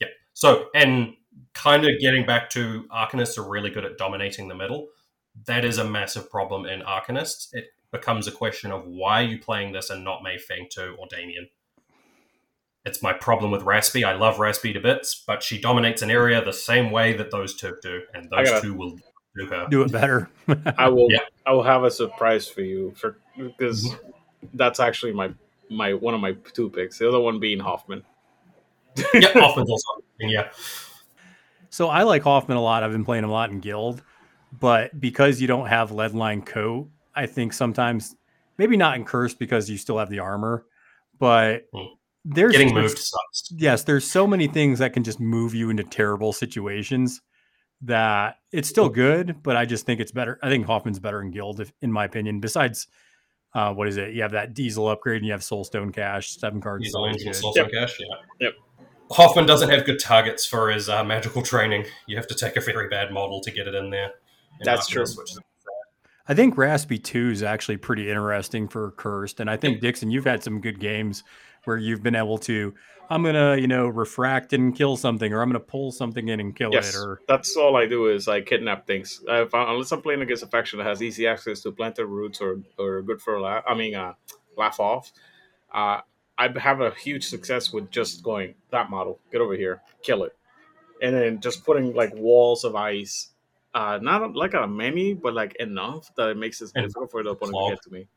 Yeah. 0.00 0.06
So, 0.34 0.68
and 0.72 1.14
kind 1.52 1.84
of 1.84 1.90
getting 2.00 2.24
back 2.24 2.48
to 2.50 2.84
Arcanists 2.94 3.36
are 3.36 3.48
really 3.48 3.68
good 3.68 3.84
at 3.84 3.98
dominating 3.98 4.46
the 4.46 4.54
middle. 4.54 4.86
That 5.46 5.64
is 5.64 5.78
a 5.78 5.84
massive 5.84 6.30
problem 6.30 6.64
in 6.64 6.82
Arcanists. 6.82 7.48
It 7.52 7.64
becomes 7.90 8.28
a 8.28 8.30
question 8.30 8.70
of 8.70 8.86
why 8.86 9.22
are 9.22 9.26
you 9.26 9.38
playing 9.40 9.72
this 9.72 9.90
and 9.90 10.04
not 10.04 10.22
Mei 10.22 10.38
Fang 10.38 10.68
2 10.70 10.94
or 10.96 11.08
Damian? 11.10 11.48
It's 12.84 13.02
my 13.02 13.12
problem 13.12 13.50
with 13.50 13.62
Raspy. 13.62 14.04
I 14.04 14.12
love 14.12 14.38
Raspy 14.38 14.72
to 14.74 14.80
bits, 14.80 15.24
but 15.26 15.42
she 15.42 15.60
dominates 15.60 16.02
an 16.02 16.10
area 16.10 16.44
the 16.44 16.52
same 16.52 16.92
way 16.92 17.14
that 17.14 17.32
those 17.32 17.54
two 17.54 17.76
do, 17.82 18.02
and 18.14 18.30
those 18.30 18.48
gotta- 18.48 18.62
two 18.62 18.74
will 18.74 18.96
do 19.36 19.46
her. 19.46 19.66
Do 19.68 19.82
it 19.82 19.90
better. 19.90 20.30
I 20.78 20.88
will. 20.88 21.08
Yeah. 21.10 21.20
I 21.44 21.52
will 21.52 21.64
have 21.64 21.82
a 21.82 21.90
surprise 21.90 22.46
for 22.46 22.60
you 22.60 22.92
for 22.96 23.18
because 23.36 23.88
mm-hmm. 23.88 24.11
That's 24.54 24.80
actually 24.80 25.12
my 25.12 25.32
my 25.70 25.94
one 25.94 26.14
of 26.14 26.20
my 26.20 26.32
two 26.52 26.68
picks. 26.70 26.98
The 26.98 27.08
other 27.08 27.20
one 27.20 27.38
being 27.40 27.58
Hoffman. 27.58 28.02
yeah, 29.14 29.28
Hoffman's 29.34 29.70
also. 29.70 29.86
Yeah. 30.20 30.50
So 31.70 31.88
I 31.88 32.02
like 32.02 32.22
Hoffman 32.22 32.56
a 32.56 32.62
lot. 32.62 32.82
I've 32.82 32.92
been 32.92 33.04
playing 33.04 33.24
him 33.24 33.30
a 33.30 33.32
lot 33.32 33.50
in 33.50 33.60
Guild, 33.60 34.02
but 34.58 34.98
because 35.00 35.40
you 35.40 35.46
don't 35.46 35.66
have 35.66 35.90
Leadline 35.90 36.44
coat, 36.44 36.90
I 37.14 37.26
think 37.26 37.52
sometimes 37.54 38.14
maybe 38.58 38.76
not 38.76 38.96
in 38.96 39.04
Curse 39.04 39.34
because 39.34 39.70
you 39.70 39.78
still 39.78 39.98
have 39.98 40.10
the 40.10 40.18
armor, 40.18 40.66
but 41.18 41.66
Hmm. 41.72 41.86
there's 42.24 42.52
Getting 42.52 42.74
moved 42.74 42.98
sucks. 42.98 43.50
Yes, 43.56 43.84
there's 43.84 44.04
so 44.04 44.26
many 44.26 44.46
things 44.48 44.80
that 44.80 44.92
can 44.92 45.02
just 45.02 45.18
move 45.20 45.54
you 45.54 45.70
into 45.70 45.82
terrible 45.84 46.32
situations 46.34 47.22
that 47.80 48.36
it's 48.52 48.68
still 48.68 48.88
good, 48.90 49.42
but 49.42 49.56
I 49.56 49.64
just 49.64 49.86
think 49.86 49.98
it's 50.00 50.12
better. 50.12 50.38
I 50.42 50.48
think 50.50 50.66
Hoffman's 50.66 51.00
better 51.00 51.20
in 51.22 51.30
Guild, 51.30 51.58
if, 51.60 51.72
in 51.80 51.90
my 51.90 52.04
opinion. 52.04 52.38
Besides, 52.38 52.86
uh, 53.54 53.72
what 53.74 53.88
is 53.88 53.96
it? 53.96 54.12
You 54.14 54.22
have 54.22 54.32
that 54.32 54.54
diesel 54.54 54.88
upgrade 54.88 55.18
and 55.18 55.26
you 55.26 55.32
have 55.32 55.42
Soulstone 55.42 55.92
Cache, 55.92 56.36
seven 56.38 56.60
cards. 56.60 56.84
He's 56.84 56.90
is 56.90 56.94
always 56.94 57.26
Angel 57.26 57.52
good. 57.52 57.70
Yep. 57.72 57.72
Cache, 57.72 58.00
yeah. 58.00 58.06
Yep. 58.40 58.54
Hoffman 59.10 59.44
doesn't 59.46 59.68
have 59.68 59.84
good 59.84 59.98
targets 60.00 60.46
for 60.46 60.70
his 60.70 60.88
uh, 60.88 61.04
magical 61.04 61.42
training. 61.42 61.84
You 62.06 62.16
have 62.16 62.26
to 62.28 62.34
take 62.34 62.56
a 62.56 62.60
very 62.60 62.88
bad 62.88 63.12
model 63.12 63.40
to 63.42 63.50
get 63.50 63.68
it 63.68 63.74
in 63.74 63.90
there. 63.90 64.12
That's 64.64 64.86
true. 64.86 65.02
Arcus, 65.02 65.16
which 65.18 65.30
is- 65.32 65.38
I 66.28 66.34
think 66.34 66.56
Raspy 66.56 66.98
2 66.98 67.30
is 67.30 67.42
actually 67.42 67.78
pretty 67.78 68.08
interesting 68.08 68.68
for 68.68 68.92
Cursed. 68.92 69.40
And 69.40 69.50
I 69.50 69.56
think, 69.56 69.80
Dixon, 69.80 70.08
you've 70.10 70.24
had 70.24 70.42
some 70.42 70.60
good 70.60 70.78
games 70.78 71.24
where 71.64 71.76
you've 71.76 72.02
been 72.02 72.14
able 72.14 72.38
to, 72.38 72.72
I'm 73.12 73.22
going 73.22 73.34
to, 73.34 73.60
you 73.60 73.68
know, 73.68 73.88
refract 73.88 74.54
and 74.54 74.74
kill 74.74 74.96
something, 74.96 75.32
or 75.32 75.42
I'm 75.42 75.50
going 75.50 75.60
to 75.60 75.66
pull 75.66 75.92
something 75.92 76.28
in 76.28 76.40
and 76.40 76.56
kill 76.56 76.70
Yes, 76.72 76.94
it. 76.94 76.98
Or 76.98 77.20
that's 77.28 77.56
all 77.56 77.76
I 77.76 77.86
do 77.86 78.08
is 78.08 78.26
I 78.26 78.40
kidnap 78.40 78.86
things. 78.86 79.20
I, 79.28 79.46
unless 79.52 79.92
I'm 79.92 80.00
playing 80.00 80.22
against 80.22 80.42
a 80.42 80.46
faction 80.46 80.78
that 80.78 80.86
has 80.86 81.02
easy 81.02 81.26
access 81.26 81.60
to 81.60 81.72
planted 81.72 82.06
roots 82.06 82.40
or 82.40 82.62
or 82.78 83.02
good 83.02 83.20
for 83.20 83.38
laugh, 83.38 83.64
I 83.68 83.74
mean, 83.74 83.94
uh, 83.94 84.14
laugh 84.56 84.80
off. 84.80 85.12
Uh, 85.72 86.00
I 86.38 86.58
have 86.58 86.80
a 86.80 86.90
huge 86.92 87.26
success 87.26 87.70
with 87.70 87.90
just 87.90 88.22
going 88.22 88.54
that 88.70 88.88
model. 88.88 89.20
Get 89.30 89.42
over 89.42 89.54
here, 89.54 89.82
kill 90.02 90.24
it, 90.24 90.34
and 91.02 91.14
then 91.14 91.40
just 91.40 91.66
putting 91.66 91.94
like 91.94 92.14
walls 92.14 92.64
of 92.64 92.74
ice. 92.74 93.28
Uh, 93.74 93.98
not 94.00 94.34
like 94.34 94.54
a 94.54 94.66
many, 94.66 95.12
but 95.12 95.34
like 95.34 95.54
enough 95.56 96.10
that 96.16 96.30
it 96.30 96.36
makes 96.36 96.62
it 96.62 96.72
difficult 96.74 97.10
for 97.10 97.22
the 97.22 97.30
opponent 97.30 97.56
to 97.56 97.74
get 97.74 97.82
to 97.82 97.90
me. 97.90 98.08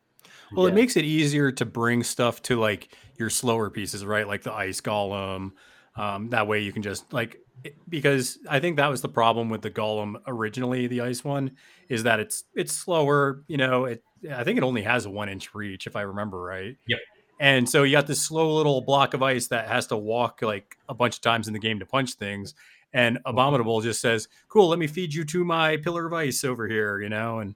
Well, 0.53 0.67
it 0.67 0.73
makes 0.73 0.95
it 0.95 1.05
easier 1.05 1.51
to 1.53 1.65
bring 1.65 2.03
stuff 2.03 2.41
to 2.43 2.59
like 2.59 2.95
your 3.17 3.29
slower 3.29 3.69
pieces, 3.69 4.05
right? 4.05 4.27
Like 4.27 4.43
the 4.43 4.53
ice 4.53 4.81
golem. 4.81 5.51
Um, 5.95 6.29
that 6.29 6.47
way 6.47 6.59
you 6.59 6.73
can 6.73 6.81
just 6.83 7.11
like 7.13 7.37
it- 7.63 7.77
because 7.87 8.37
I 8.49 8.59
think 8.59 8.77
that 8.77 8.89
was 8.89 9.01
the 9.01 9.09
problem 9.09 9.49
with 9.49 9.61
the 9.61 9.71
golem 9.71 10.15
originally, 10.27 10.87
the 10.87 11.01
ice 11.01 11.23
one, 11.23 11.51
is 11.89 12.03
that 12.03 12.19
it's 12.19 12.43
it's 12.53 12.73
slower. 12.73 13.43
You 13.47 13.57
know, 13.57 13.85
it 13.85 14.03
I 14.31 14.43
think 14.43 14.57
it 14.57 14.63
only 14.63 14.81
has 14.83 15.05
a 15.05 15.09
one 15.09 15.29
inch 15.29 15.53
reach 15.55 15.87
if 15.87 15.95
I 15.95 16.01
remember 16.01 16.41
right. 16.41 16.75
Yep. 16.87 16.99
And 17.39 17.69
so 17.69 17.83
you 17.83 17.91
got 17.91 18.07
this 18.07 18.21
slow 18.21 18.55
little 18.55 18.81
block 18.81 19.13
of 19.13 19.21
ice 19.21 19.47
that 19.47 19.67
has 19.67 19.87
to 19.87 19.97
walk 19.97 20.41
like 20.41 20.77
a 20.87 20.93
bunch 20.93 21.15
of 21.15 21.21
times 21.21 21.47
in 21.47 21.53
the 21.53 21.59
game 21.59 21.79
to 21.79 21.85
punch 21.85 22.13
things. 22.13 22.53
And 22.93 23.19
Abominable 23.25 23.81
just 23.81 23.99
says, 23.99 24.29
"Cool, 24.47 24.69
let 24.69 24.79
me 24.79 24.87
feed 24.87 25.13
you 25.13 25.25
to 25.25 25.43
my 25.43 25.75
pillar 25.77 26.05
of 26.05 26.13
ice 26.13 26.43
over 26.45 26.67
here," 26.67 27.01
you 27.01 27.09
know, 27.09 27.39
and 27.39 27.55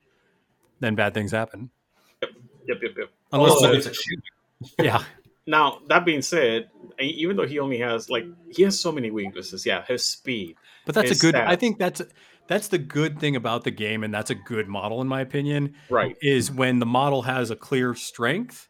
then 0.82 0.96
bad 0.96 1.14
things 1.14 1.32
happen. 1.32 1.72
Yep, 2.70 2.78
yep, 2.84 2.92
yep. 2.98 3.10
Unless 3.32 3.52
Also, 3.52 3.68
the- 3.72 3.78
it's 3.78 3.88
a 3.88 3.94
shoot. 3.94 4.24
yeah, 4.80 5.04
Now 5.48 5.80
that 5.88 6.06
being 6.06 6.22
said, 6.22 6.70
even 7.00 7.36
though 7.36 7.48
he 7.48 7.60
only 7.60 7.80
has 7.80 8.10
like 8.10 8.26
he 8.52 8.64
has 8.64 8.80
so 8.80 8.92
many 8.92 9.10
weaknesses, 9.10 9.66
yeah, 9.66 9.84
his 9.86 10.06
speed. 10.06 10.56
But 10.86 10.96
that's 10.96 11.10
His 11.10 11.20
a 11.20 11.22
good. 11.22 11.36
I 11.36 11.56
think 11.56 11.80
that's 11.80 12.02
that's 12.48 12.68
the 12.68 12.78
good 12.78 13.20
thing 13.20 13.36
about 13.36 13.64
the 13.64 13.72
game, 13.72 14.04
and 14.04 14.14
that's 14.14 14.30
a 14.30 14.36
good 14.36 14.68
model 14.68 15.02
in 15.02 15.08
my 15.08 15.22
opinion. 15.22 15.76
Right. 15.90 16.16
Is 16.22 16.52
when 16.52 16.80
the 16.80 16.86
model 16.86 17.24
has 17.24 17.52
a 17.52 17.56
clear 17.56 17.96
strength, 17.96 18.68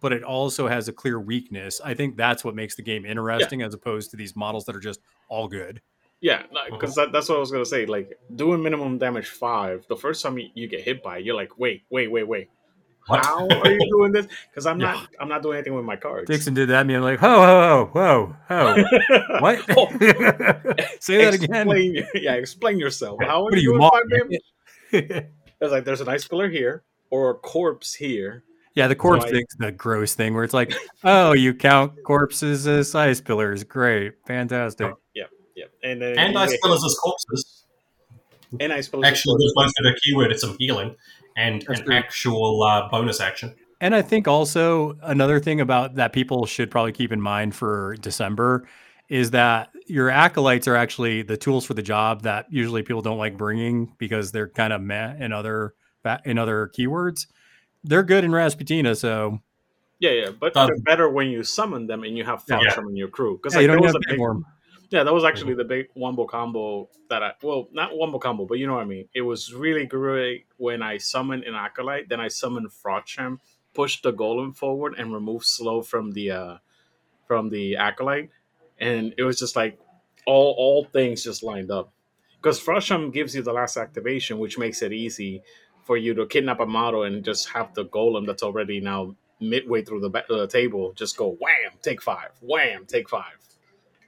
but 0.00 0.12
it 0.12 0.22
also 0.22 0.68
has 0.68 0.88
a 0.88 0.92
clear 0.92 1.20
weakness. 1.20 1.80
I 1.84 1.94
think 1.94 2.16
that's 2.16 2.44
what 2.44 2.54
makes 2.54 2.76
the 2.76 2.82
game 2.82 3.04
interesting, 3.04 3.62
as 3.62 3.74
opposed 3.74 4.10
to 4.12 4.16
these 4.16 4.36
models 4.36 4.64
that 4.66 4.76
are 4.76 4.80
just 4.80 5.00
all 5.28 5.48
good. 5.48 5.82
Yeah, 6.20 6.42
because 6.70 6.96
uh-huh. 6.96 7.06
that, 7.06 7.12
that's 7.12 7.28
what 7.28 7.36
I 7.36 7.40
was 7.40 7.50
gonna 7.50 7.66
say. 7.66 7.84
Like 7.84 8.16
doing 8.36 8.62
minimum 8.62 8.98
damage 8.98 9.28
five, 9.28 9.84
the 9.88 9.96
first 9.96 10.22
time 10.22 10.38
you, 10.38 10.48
you 10.54 10.68
get 10.68 10.82
hit 10.82 11.02
by, 11.02 11.18
it, 11.18 11.24
you're 11.24 11.34
like, 11.34 11.58
wait, 11.58 11.82
wait, 11.90 12.10
wait, 12.10 12.28
wait. 12.28 12.48
What? 13.08 13.24
How 13.24 13.48
are 13.48 13.70
you 13.70 13.80
doing 13.90 14.12
this? 14.12 14.26
Because 14.50 14.66
I'm 14.66 14.78
Yeah. 14.80 14.92
not, 14.92 15.08
I'm 15.20 15.28
not 15.28 15.42
doing 15.42 15.56
anything 15.58 15.74
with 15.74 15.84
my 15.84 15.96
cards. 15.96 16.28
Dixon 16.28 16.54
did 16.54 16.68
that, 16.68 16.82
and 16.82 16.90
I'm 16.92 17.02
like, 17.02 17.20
whoa, 17.20 17.38
whoa, 17.38 17.90
whoa, 17.92 18.36
whoa, 18.48 18.84
whoa. 18.84 19.38
what? 19.40 19.64
Oh, 19.76 19.86
Say 21.00 21.24
that 21.24 21.34
again. 21.34 21.50
explain, 21.68 22.06
yeah, 22.14 22.34
explain 22.34 22.78
yourself. 22.78 23.20
How 23.22 23.40
are 23.40 23.44
What 23.44 23.54
are 23.54 23.56
you 23.56 23.72
you, 23.72 23.78
doing 23.78 23.90
five 23.90 24.02
mocking 24.08 24.38
damage? 24.92 25.26
It's 25.60 25.72
like 25.72 25.84
there's 25.84 26.00
an 26.00 26.08
ice 26.08 26.26
pillar 26.26 26.48
here 26.48 26.82
or 27.10 27.30
a 27.30 27.34
corpse 27.34 27.94
here. 27.94 28.44
yeah, 28.74 28.86
the 28.88 28.94
corpse 28.96 29.24
Right. 29.24 29.32
thing's 29.34 29.54
the 29.58 29.72
gross 29.72 30.14
thing 30.14 30.34
where 30.34 30.44
it's 30.44 30.54
like, 30.54 30.72
oh, 31.04 31.32
you 31.32 31.54
count 31.54 31.92
corpses 32.04 32.66
as 32.66 32.94
ice 32.94 33.20
pillars. 33.20 33.64
Great, 33.64 34.14
fantastic. 34.26 34.86
Oh, 34.86 34.98
yeah, 35.14 35.24
yeah, 35.56 35.66
and 35.82 36.00
then 36.00 36.18
And 36.18 36.32
you 36.34 36.38
I 36.38 36.46
get 36.48 36.58
still 36.58 36.72
hit- 36.72 36.84
as 36.84 36.96
corpses. 37.02 37.64
And 38.60 38.72
ice 38.72 38.86
pillars. 38.88 39.06
Actually, 39.06 39.36
there's 39.40 39.52
most 39.56 39.74
of 39.78 39.86
her 39.86 39.96
keyword 40.02 40.30
is 40.32 40.40
some 40.40 40.56
healing 40.58 40.94
and 41.36 41.62
That's 41.66 41.80
an 41.80 41.86
true. 41.86 41.94
actual 41.94 42.62
uh, 42.62 42.88
bonus 42.88 43.20
action. 43.20 43.54
And 43.80 43.94
I 43.94 44.02
think 44.02 44.28
also 44.28 44.96
another 45.02 45.40
thing 45.40 45.60
about 45.60 45.96
that 45.96 46.12
people 46.12 46.46
should 46.46 46.70
probably 46.70 46.92
keep 46.92 47.10
in 47.12 47.20
mind 47.20 47.54
for 47.54 47.96
December 48.00 48.68
is 49.08 49.32
that 49.32 49.70
your 49.86 50.08
acolytes 50.08 50.68
are 50.68 50.76
actually 50.76 51.22
the 51.22 51.36
tools 51.36 51.64
for 51.64 51.74
the 51.74 51.82
job 51.82 52.22
that 52.22 52.46
usually 52.50 52.82
people 52.82 53.02
don't 53.02 53.18
like 53.18 53.36
bringing 53.36 53.92
because 53.98 54.30
they're 54.30 54.48
kind 54.48 54.72
of 54.72 54.80
meh 54.80 55.16
in 55.18 55.32
other 55.32 55.74
in 56.24 56.38
other 56.38 56.70
keywords. 56.78 57.26
They're 57.84 58.04
good 58.04 58.22
in 58.24 58.30
Rasputina, 58.30 58.96
so 58.96 59.40
yeah, 59.98 60.10
yeah, 60.10 60.30
but 60.30 60.56
Um, 60.56 60.68
they're 60.68 60.78
better 60.78 61.08
when 61.08 61.28
you 61.30 61.42
summon 61.42 61.86
them 61.86 62.04
and 62.04 62.16
you 62.16 62.24
have 62.24 62.44
Yeah. 62.48 62.78
In 62.80 62.96
your 62.96 63.08
crew 63.08 63.36
because 63.36 63.54
yeah, 63.54 63.58
like, 63.58 63.62
you 63.62 63.68
don't 63.68 63.80
was 63.82 63.88
have 63.88 63.96
a 63.96 63.98
to 64.00 64.08
big, 64.10 64.18
for 64.18 64.30
'em. 64.30 64.46
Yeah, 64.92 65.04
that 65.04 65.14
was 65.14 65.24
actually 65.24 65.54
the 65.54 65.64
big 65.64 65.88
wombo 65.94 66.26
combo 66.26 66.88
that 67.08 67.22
I 67.22 67.32
well 67.42 67.68
not 67.72 67.96
wombo 67.96 68.18
combo, 68.18 68.44
but 68.44 68.58
you 68.58 68.66
know 68.66 68.74
what 68.74 68.82
I 68.82 68.86
mean. 68.86 69.08
It 69.14 69.22
was 69.22 69.54
really 69.54 69.86
great 69.86 70.46
when 70.58 70.82
I 70.82 70.98
summoned 70.98 71.44
an 71.44 71.54
acolyte, 71.54 72.08
then 72.10 72.20
I 72.20 72.28
summoned 72.28 72.68
Frocham, 72.70 73.38
pushed 73.74 74.02
the 74.02 74.12
golem 74.12 74.54
forward, 74.54 74.94
and 74.98 75.12
removed 75.12 75.46
slow 75.46 75.82
from 75.82 76.12
the 76.12 76.30
uh 76.30 76.56
from 77.26 77.48
the 77.48 77.76
acolyte, 77.76 78.30
and 78.78 79.14
it 79.16 79.22
was 79.22 79.38
just 79.38 79.56
like 79.56 79.78
all 80.26 80.54
all 80.58 80.84
things 80.84 81.24
just 81.24 81.42
lined 81.42 81.70
up 81.70 81.90
because 82.42 82.60
Frosham 82.60 83.12
gives 83.12 83.34
you 83.34 83.42
the 83.42 83.52
last 83.52 83.76
activation, 83.78 84.38
which 84.38 84.58
makes 84.58 84.82
it 84.82 84.92
easy 84.92 85.42
for 85.84 85.96
you 85.96 86.12
to 86.14 86.26
kidnap 86.26 86.60
a 86.60 86.66
model 86.66 87.04
and 87.04 87.24
just 87.24 87.48
have 87.50 87.72
the 87.74 87.86
golem 87.86 88.26
that's 88.26 88.42
already 88.42 88.80
now 88.80 89.14
midway 89.40 89.82
through 89.82 90.00
the, 90.00 90.10
ba- 90.10 90.24
the 90.28 90.46
table 90.46 90.92
just 90.94 91.16
go 91.16 91.36
wham, 91.40 91.72
take 91.82 92.02
five, 92.02 92.30
wham, 92.40 92.84
take 92.86 93.08
five. 93.08 93.41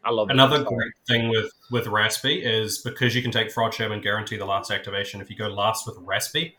I 0.05 0.11
love. 0.11 0.31
Another 0.31 0.57
Sorry. 0.57 0.77
great 0.77 0.93
thing 1.07 1.29
with 1.29 1.51
with 1.71 1.87
Raspy 1.87 2.43
is 2.45 2.79
because 2.79 3.15
you 3.15 3.23
can 3.23 3.31
take 3.31 3.53
Frodsham 3.53 3.93
and 3.93 4.03
guarantee 4.03 4.37
the 4.37 4.45
last 4.45 4.71
activation. 4.71 5.21
If 5.21 5.31
you 5.31 5.37
go 5.37 5.49
last 5.49 5.87
with 5.87 5.97
Raspy, 5.99 6.57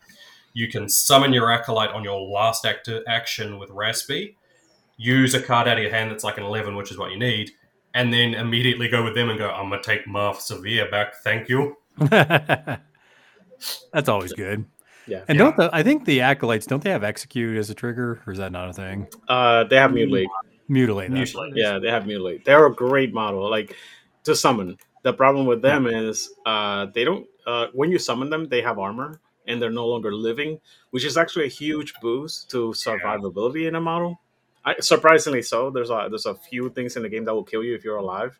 you 0.52 0.68
can 0.68 0.88
summon 0.88 1.32
your 1.32 1.50
acolyte 1.50 1.90
on 1.90 2.02
your 2.02 2.20
last 2.20 2.64
act- 2.64 2.88
action 3.06 3.58
with 3.58 3.70
Raspy, 3.70 4.36
use 4.96 5.34
a 5.34 5.40
card 5.40 5.68
out 5.68 5.76
of 5.76 5.82
your 5.82 5.92
hand 5.92 6.10
that's 6.10 6.24
like 6.24 6.38
an 6.38 6.44
eleven, 6.44 6.76
which 6.76 6.90
is 6.90 6.98
what 6.98 7.10
you 7.10 7.18
need, 7.18 7.50
and 7.94 8.12
then 8.12 8.34
immediately 8.34 8.88
go 8.88 9.04
with 9.04 9.14
them 9.14 9.30
and 9.30 9.38
go. 9.38 9.50
I'm 9.50 9.70
gonna 9.70 9.82
take 9.82 10.06
Marth 10.06 10.40
Severe 10.40 10.90
back. 10.90 11.16
Thank 11.22 11.48
you. 11.48 11.76
That's 13.92 14.08
always 14.08 14.32
good. 14.32 14.66
Yeah. 15.06 15.22
And 15.28 15.38
don't 15.38 15.56
the 15.56 15.70
I 15.72 15.82
think 15.82 16.04
the 16.04 16.20
acolytes 16.20 16.66
don't 16.66 16.82
they 16.82 16.90
have 16.90 17.04
execute 17.04 17.56
as 17.56 17.70
a 17.70 17.74
trigger, 17.74 18.20
or 18.26 18.32
is 18.32 18.38
that 18.38 18.52
not 18.52 18.68
a 18.68 18.72
thing? 18.72 19.06
Uh, 19.28 19.64
they 19.64 19.76
have 19.76 19.92
mutilate. 19.92 20.28
Mutilate. 20.68 21.10
Mutilate. 21.10 21.34
what 21.34 21.56
it 21.56 21.60
is. 21.60 21.64
Yeah, 21.64 21.78
they 21.78 21.90
have 21.90 22.06
mutilate. 22.06 22.44
They're 22.44 22.66
a 22.66 22.74
great 22.74 23.12
model. 23.12 23.48
Like 23.50 23.76
to 24.24 24.34
summon. 24.34 24.76
The 25.02 25.12
problem 25.12 25.46
with 25.46 25.62
them 25.62 25.86
is 25.86 26.30
uh, 26.44 26.86
they 26.86 27.04
don't. 27.04 27.26
Uh, 27.46 27.66
when 27.72 27.92
you 27.92 27.98
summon 27.98 28.28
them, 28.28 28.48
they 28.48 28.60
have 28.62 28.78
armor 28.78 29.20
and 29.46 29.62
they're 29.62 29.70
no 29.70 29.86
longer 29.86 30.12
living, 30.12 30.58
which 30.90 31.04
is 31.04 31.16
actually 31.16 31.44
a 31.44 31.48
huge 31.48 31.94
boost 32.00 32.50
to 32.50 32.70
survivability 32.70 33.68
in 33.68 33.76
a 33.76 33.80
model. 33.80 34.20
I, 34.64 34.74
surprisingly 34.80 35.42
so. 35.42 35.70
There's 35.70 35.90
a 35.90 36.08
there's 36.10 36.26
a 36.26 36.34
few 36.34 36.70
things 36.70 36.96
in 36.96 37.02
the 37.02 37.08
game 37.08 37.24
that 37.24 37.34
will 37.34 37.44
kill 37.44 37.62
you 37.62 37.74
if 37.74 37.84
you're 37.84 37.98
alive. 37.98 38.38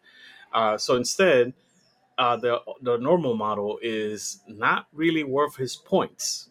Uh, 0.53 0.77
so 0.77 0.97
instead, 0.97 1.55
uh, 2.19 2.37
the 2.37 2.61
the 2.83 2.97
normal 2.99 3.37
model 3.37 3.79
is 3.81 4.41
not 4.49 4.87
really 4.93 5.23
worth 5.23 5.57
his 5.57 5.77
points 5.77 6.51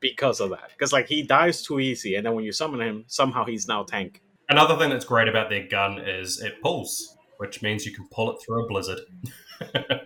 because 0.00 0.40
of 0.40 0.50
that. 0.50 0.70
Because 0.70 0.92
like 0.92 1.06
he 1.06 1.22
dies 1.22 1.62
too 1.62 1.78
easy, 1.78 2.16
and 2.16 2.26
then 2.26 2.34
when 2.34 2.44
you 2.44 2.52
summon 2.52 2.80
him, 2.80 3.04
somehow 3.06 3.44
he's 3.44 3.68
now 3.68 3.84
tank. 3.84 4.22
Another 4.52 4.76
thing 4.76 4.90
that's 4.90 5.06
great 5.06 5.28
about 5.28 5.48
their 5.48 5.66
gun 5.66 5.98
is 5.98 6.40
it 6.42 6.60
pulls, 6.60 7.16
which 7.38 7.62
means 7.62 7.86
you 7.86 7.92
can 7.92 8.06
pull 8.08 8.30
it 8.30 8.36
through 8.44 8.64
a 8.64 8.68
blizzard. 8.68 9.00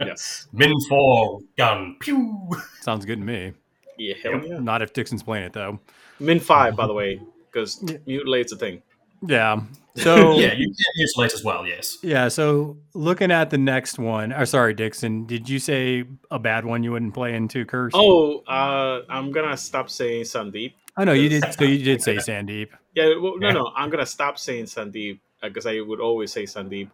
Yes. 0.01 0.49
Min 0.53 0.73
four 0.89 1.41
gun. 1.57 1.97
Pew. 2.01 2.47
Sounds 2.83 3.05
good 3.07 3.19
to 3.21 3.25
me. 3.25 3.55
Yeah. 3.97 4.15
Hell 4.23 4.47
yeah. 4.47 4.59
Not 4.59 4.83
if 4.83 4.93
Dixon's 4.93 5.23
playing 5.23 5.47
it 5.47 5.53
though. 5.55 5.81
Min 6.21 6.39
five, 6.41 6.77
by 6.77 6.87
the 6.87 6.93
way, 7.01 7.21
because 7.51 7.83
Yeah. 7.83 7.97
mutilate's 8.07 8.53
a 8.53 8.57
thing. 8.57 8.83
Yeah. 9.27 9.63
So 9.97 10.33
yeah, 10.39 10.53
you 10.53 10.67
can 10.67 10.75
use 10.97 11.15
late 11.17 11.33
as 11.33 11.43
well. 11.43 11.67
Yes. 11.67 11.97
Yeah, 12.03 12.29
so 12.29 12.77
looking 12.93 13.31
at 13.31 13.49
the 13.49 13.57
next 13.57 13.99
one, 13.99 14.31
or 14.33 14.45
sorry, 14.45 14.75
Dixon, 14.75 15.25
did 15.25 15.49
you 15.49 15.59
say 15.59 16.05
a 16.31 16.39
bad 16.39 16.67
one 16.67 16.83
you 16.85 16.93
wouldn't 16.93 17.15
play 17.15 17.35
into 17.35 17.65
Curse? 17.65 17.93
Oh, 17.95 18.41
uh, 18.47 19.03
I'm 19.09 19.33
gonna 19.33 19.57
stop 19.57 19.89
saying 19.89 20.25
Sandeep. 20.25 20.75
I 20.97 21.05
know 21.05 21.13
you 21.13 21.29
did. 21.29 21.45
So 21.55 21.65
you 21.65 21.85
did 21.85 22.03
say 22.03 22.17
Sandeep. 22.17 22.69
Yeah, 22.95 23.15
well, 23.21 23.39
no, 23.39 23.49
Yeah. 23.49 23.53
no, 23.53 23.73
I'm 23.77 23.91
gonna 23.91 24.07
stop 24.07 24.39
saying 24.39 24.65
Sandeep 24.65 25.21
because 25.43 25.67
I 25.67 25.81
would 25.81 26.01
always 26.01 26.33
say 26.33 26.45
Sandeep. 26.45 26.91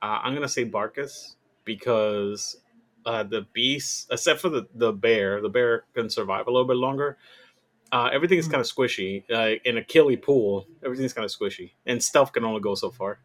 Uh, 0.00 0.20
I'm 0.22 0.34
gonna 0.34 0.48
say 0.48 0.64
Barkus 0.64 1.34
because 1.64 2.56
uh, 3.04 3.22
the 3.24 3.46
beast, 3.52 4.08
except 4.10 4.40
for 4.40 4.48
the 4.48 4.68
the 4.74 4.92
bear, 4.92 5.40
the 5.40 5.48
bear 5.48 5.84
can 5.94 6.08
survive 6.10 6.46
a 6.46 6.50
little 6.50 6.66
bit 6.68 6.76
longer. 6.76 7.18
Uh, 7.92 8.08
everything 8.12 8.38
is 8.38 8.46
kind 8.46 8.60
of 8.60 8.66
squishy. 8.66 9.24
Uh, 9.30 9.58
in 9.64 9.76
a 9.76 9.82
killy 9.82 10.16
pool, 10.16 10.66
everything's 10.84 11.12
kind 11.12 11.24
of 11.24 11.32
squishy, 11.32 11.72
and 11.86 12.02
stealth 12.02 12.32
can 12.32 12.44
only 12.44 12.60
go 12.60 12.74
so 12.76 12.90
far. 12.90 13.18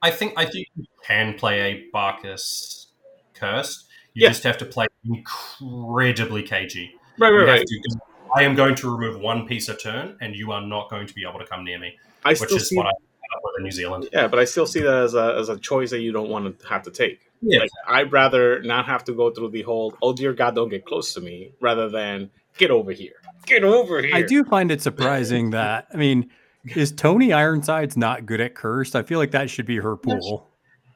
I 0.00 0.10
think 0.10 0.32
I 0.36 0.46
think 0.46 0.66
you 0.74 0.84
can 1.04 1.34
play 1.34 1.60
a 1.60 1.90
Barkus 1.94 2.86
cursed. 3.34 3.84
You 4.14 4.22
Yeah. 4.22 4.28
just 4.30 4.42
have 4.44 4.58
to 4.58 4.64
play 4.64 4.86
incredibly 5.04 6.42
cagey. 6.42 6.94
Right, 7.18 7.28
You 7.28 7.40
right, 7.40 7.48
have 7.48 7.58
right. 7.58 8.11
To 8.36 8.40
go, 8.40 8.44
I 8.44 8.48
am 8.48 8.54
going 8.54 8.74
to 8.76 8.96
remove 8.96 9.20
one 9.20 9.46
piece 9.46 9.68
a 9.68 9.76
turn, 9.76 10.16
and 10.20 10.34
you 10.34 10.52
are 10.52 10.60
not 10.60 10.90
going 10.90 11.06
to 11.06 11.14
be 11.14 11.22
able 11.28 11.38
to 11.38 11.46
come 11.46 11.64
near 11.64 11.78
me, 11.78 11.96
I 12.24 12.30
which 12.30 12.38
still 12.38 12.56
is 12.56 12.68
see, 12.68 12.76
what 12.76 12.86
I 12.86 12.90
ended 12.90 13.36
up 13.36 13.40
with 13.44 13.54
in 13.58 13.64
New 13.64 13.70
Zealand. 13.70 14.08
yeah, 14.12 14.28
but 14.28 14.38
I 14.38 14.44
still 14.44 14.66
see 14.66 14.80
that 14.80 14.94
as 14.94 15.14
a 15.14 15.36
as 15.38 15.48
a 15.48 15.58
choice 15.58 15.90
that 15.90 16.00
you 16.00 16.12
don't 16.12 16.28
want 16.28 16.58
to 16.58 16.66
have 16.68 16.82
to 16.84 16.90
take. 16.90 17.20
Yeah, 17.40 17.60
Like 17.60 17.70
I'd 17.88 18.12
rather 18.12 18.62
not 18.62 18.86
have 18.86 19.04
to 19.04 19.14
go 19.14 19.30
through 19.30 19.50
the 19.50 19.62
whole 19.62 19.96
"Oh 20.00 20.12
dear 20.12 20.32
God, 20.32 20.54
don't 20.54 20.68
get 20.68 20.84
close 20.84 21.12
to 21.14 21.20
me," 21.20 21.52
rather 21.60 21.88
than 21.88 22.30
"Get 22.56 22.70
over 22.70 22.92
here, 22.92 23.14
get 23.46 23.64
over 23.64 24.00
here." 24.00 24.14
I 24.14 24.22
do 24.22 24.44
find 24.44 24.70
it 24.70 24.80
surprising 24.80 25.50
that 25.58 25.88
I 25.92 25.96
mean, 25.96 26.30
is 26.64 26.92
Toni 26.92 27.32
Ironsides 27.32 27.96
not 27.96 28.26
good 28.26 28.40
at 28.40 28.54
Cursed? 28.54 28.94
I 28.94 29.02
feel 29.02 29.18
like 29.18 29.32
that 29.32 29.50
should 29.50 29.66
be 29.66 29.78
her 29.78 29.96
pool. 29.96 30.48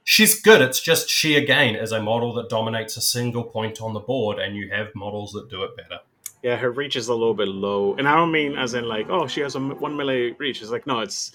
she's 0.05 0.41
good. 0.41 0.61
It's 0.61 0.81
just 0.81 1.11
she 1.11 1.35
again 1.37 1.75
is 1.75 1.91
a 1.91 2.01
model 2.01 2.33
that 2.35 2.49
dominates 2.49 2.97
a 2.97 3.01
single 3.01 3.43
point 3.43 3.81
on 3.81 3.93
the 3.93 4.01
board, 4.01 4.39
and 4.39 4.55
you 4.55 4.71
have 4.71 4.95
models 4.95 5.33
that 5.33 5.51
do 5.51 5.65
it 5.65 5.77
better. 5.77 5.99
Yeah, 6.43 6.57
her 6.57 6.71
reach 6.71 6.97
is 6.97 7.09
a 7.09 7.15
little 7.15 7.35
bit 7.35 7.49
low, 7.49 7.95
and 7.97 8.07
I 8.09 8.15
don't 8.15 8.31
mean 8.31 8.57
as 8.57 8.75
in 8.75 8.85
like, 8.87 9.09
oh, 9.11 9.27
she 9.27 9.41
has 9.41 9.55
a 9.57 9.61
one 9.61 9.97
melee 9.97 10.33
reach. 10.33 10.63
It's 10.63 10.71
like 10.71 10.87
no, 10.87 11.01
it's 11.01 11.33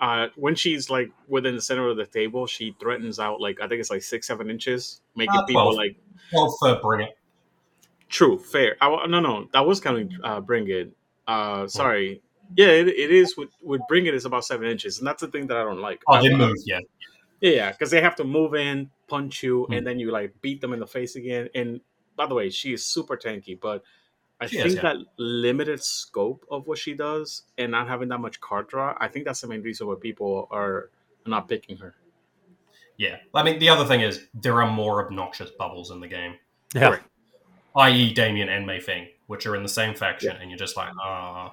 uh, 0.00 0.28
when 0.36 0.54
she's 0.54 0.90
like 0.90 1.10
within 1.28 1.54
the 1.54 1.62
center 1.62 1.88
of 1.88 1.96
the 1.96 2.06
table, 2.06 2.46
she 2.46 2.74
threatens 2.80 3.18
out 3.18 3.40
like 3.40 3.60
I 3.60 3.68
think 3.68 3.80
it's 3.80 3.90
like 3.90 4.02
six, 4.02 4.26
seven 4.26 4.50
inches, 4.50 5.00
making 5.16 5.36
Uh, 5.36 5.44
people 5.46 5.62
12. 5.72 5.76
like 5.76 5.96
Well, 6.32 6.54
for 6.58 6.78
bring 6.82 7.08
it. 7.08 7.16
true, 8.08 8.38
fair. 8.38 8.76
I, 8.80 9.06
no, 9.06 9.20
no, 9.20 9.48
that 9.52 9.66
was 9.66 9.80
counting. 9.80 10.10
Uh, 10.22 10.40
bring 10.40 10.68
it. 10.68 10.92
Uh, 11.26 11.66
sorry. 11.68 12.22
Yeah, 12.56 12.68
it, 12.68 12.88
it 12.88 13.10
is. 13.12 13.36
With, 13.36 13.50
with 13.62 13.80
bring 13.88 14.06
it 14.06 14.14
is 14.14 14.24
about 14.24 14.44
seven 14.44 14.66
inches, 14.68 14.98
and 14.98 15.06
that's 15.06 15.20
the 15.20 15.28
thing 15.28 15.46
that 15.46 15.56
I 15.56 15.62
don't 15.62 15.80
like. 15.80 16.02
Oh, 16.08 16.20
they 16.20 16.34
move. 16.34 16.56
Yeah, 16.66 16.80
Yeah, 17.40 17.50
yeah, 17.52 17.70
because 17.72 17.90
they 17.90 18.00
have 18.00 18.16
to 18.16 18.24
move 18.24 18.54
in, 18.54 18.90
punch 19.08 19.42
you, 19.42 19.66
Hmm. 19.66 19.74
and 19.74 19.86
then 19.86 20.00
you 20.00 20.10
like 20.10 20.34
beat 20.42 20.60
them 20.60 20.72
in 20.72 20.80
the 20.80 20.86
face 20.86 21.14
again. 21.14 21.48
And 21.54 21.80
by 22.16 22.26
the 22.26 22.34
way, 22.34 22.50
she 22.50 22.72
is 22.72 22.84
super 22.84 23.16
tanky, 23.16 23.58
but 23.58 23.84
I 24.40 24.46
She 24.46 24.56
think 24.56 24.66
is, 24.68 24.74
yeah. 24.76 24.82
that 24.82 24.96
limited 25.18 25.82
scope 25.82 26.46
of 26.50 26.66
what 26.66 26.78
she 26.78 26.94
does 26.94 27.42
and 27.58 27.70
not 27.72 27.88
having 27.88 28.08
that 28.08 28.18
much 28.20 28.40
card 28.40 28.68
draw, 28.68 28.96
I 28.98 29.06
think 29.08 29.26
that's 29.26 29.40
the 29.42 29.48
main 29.48 29.62
reason 29.62 29.86
why 29.86 29.96
people 30.00 30.48
are 30.50 30.90
not 31.26 31.48
picking 31.48 31.76
her. 31.78 31.94
yeah. 32.96 33.16
I 33.34 33.42
mean, 33.42 33.58
the 33.58 33.68
other 33.68 33.84
thing 33.84 34.00
is 34.00 34.26
there 34.34 34.62
are 34.62 34.70
more 34.70 35.04
obnoxious 35.04 35.50
bubbles 35.58 35.90
in 35.90 36.00
the 36.00 36.08
game, 36.08 36.34
Yeah. 36.74 36.88
Correct. 36.88 37.04
i.e., 37.76 38.12
Damian 38.14 38.48
and 38.48 38.66
Mei 38.66 38.80
Feng, 38.80 39.08
which 39.26 39.46
are 39.46 39.54
in 39.56 39.62
the 39.62 39.68
same 39.68 39.94
faction, 39.94 40.34
and 40.40 40.50
you're 40.50 40.58
just 40.58 40.76
like, 40.76 40.92
ah. 41.00 41.52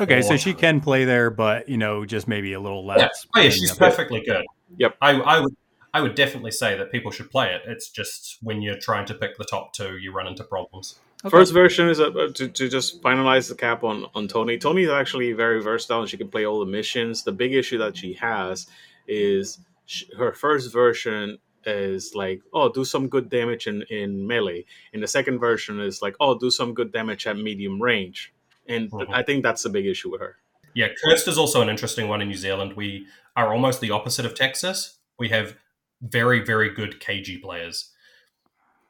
Okay, 0.00 0.22
so 0.22 0.36
she 0.36 0.54
can 0.54 0.80
play 0.80 1.04
there, 1.04 1.30
but 1.30 1.68
you 1.68 1.76
know, 1.76 2.04
just 2.06 2.26
maybe 2.26 2.52
a 2.54 2.60
little 2.60 2.82
Yeah, 2.86 2.94
less. 2.96 3.26
oh, 3.36 3.40
yeah, 3.40 3.50
she's 3.50 3.76
the 3.76 3.84
other- 3.84 3.90
perfectly 3.90 4.22
good. 4.24 4.44
Yep. 4.78 4.96
I, 5.02 5.10
I 5.20 5.40
would 5.40 5.54
I 5.94 6.00
would 6.00 6.14
definitely 6.14 6.52
say 6.52 6.74
that 6.78 6.90
people 6.90 7.10
should 7.10 7.30
play 7.30 7.54
it. 7.54 7.62
It's 7.66 7.90
just 7.90 8.38
when 8.40 8.62
you're 8.62 8.78
trying 8.78 9.04
to 9.06 9.14
pick 9.14 9.36
the 9.36 9.44
top 9.44 9.74
two, 9.74 9.98
you 9.98 10.10
run 10.10 10.26
into 10.26 10.42
problems. 10.42 10.98
Okay. 11.24 11.30
First 11.30 11.52
version 11.52 11.88
is 11.88 12.00
uh, 12.00 12.10
to, 12.34 12.48
to 12.48 12.68
just 12.68 13.00
finalize 13.02 13.48
the 13.48 13.54
cap 13.54 13.84
on, 13.84 14.06
on 14.14 14.26
Toni. 14.26 14.58
Toni 14.58 14.82
is 14.84 14.90
actually 14.90 15.32
very 15.32 15.62
versatile 15.62 16.00
and 16.00 16.08
she 16.10 16.16
can 16.16 16.28
play 16.28 16.44
all 16.44 16.58
the 16.60 16.66
missions. 16.66 17.22
The 17.22 17.30
big 17.32 17.54
issue 17.54 17.78
that 17.78 17.96
she 17.96 18.14
has 18.14 18.66
is 19.06 19.58
sh 19.86 20.04
her 20.18 20.32
first 20.32 20.72
version 20.72 21.38
is 21.64 22.12
like, 22.16 22.42
oh, 22.52 22.72
do 22.72 22.84
some 22.84 23.08
good 23.08 23.28
damage 23.30 23.68
in, 23.68 23.82
in 23.82 24.26
melee. 24.26 24.64
And 24.92 25.00
the 25.00 25.06
second 25.06 25.38
version 25.38 25.80
is 25.80 26.02
like, 26.02 26.16
oh, 26.18 26.36
do 26.36 26.50
some 26.50 26.74
good 26.74 26.92
damage 26.92 27.24
at 27.28 27.36
medium 27.36 27.80
range. 27.80 28.32
And 28.68 28.90
th- 28.90 29.08
Mhm. 29.08 29.14
I 29.14 29.22
think 29.22 29.44
that's 29.44 29.62
the 29.62 29.70
big 29.70 29.86
issue 29.86 30.10
with 30.10 30.20
her. 30.20 30.38
Yeah, 30.74 30.88
Cursed 31.04 31.28
is 31.28 31.38
also 31.38 31.60
an 31.62 31.68
interesting 31.68 32.08
one 32.08 32.20
in 32.20 32.28
New 32.28 32.34
Zealand. 32.36 32.72
We 32.74 33.06
are 33.36 33.52
almost 33.52 33.80
the 33.80 33.90
opposite 33.92 34.24
of 34.26 34.34
Texas. 34.34 34.98
We 35.20 35.28
have 35.28 35.54
very, 36.00 36.40
very 36.44 36.70
good 36.70 36.98
KG 36.98 37.40
players. 37.40 37.90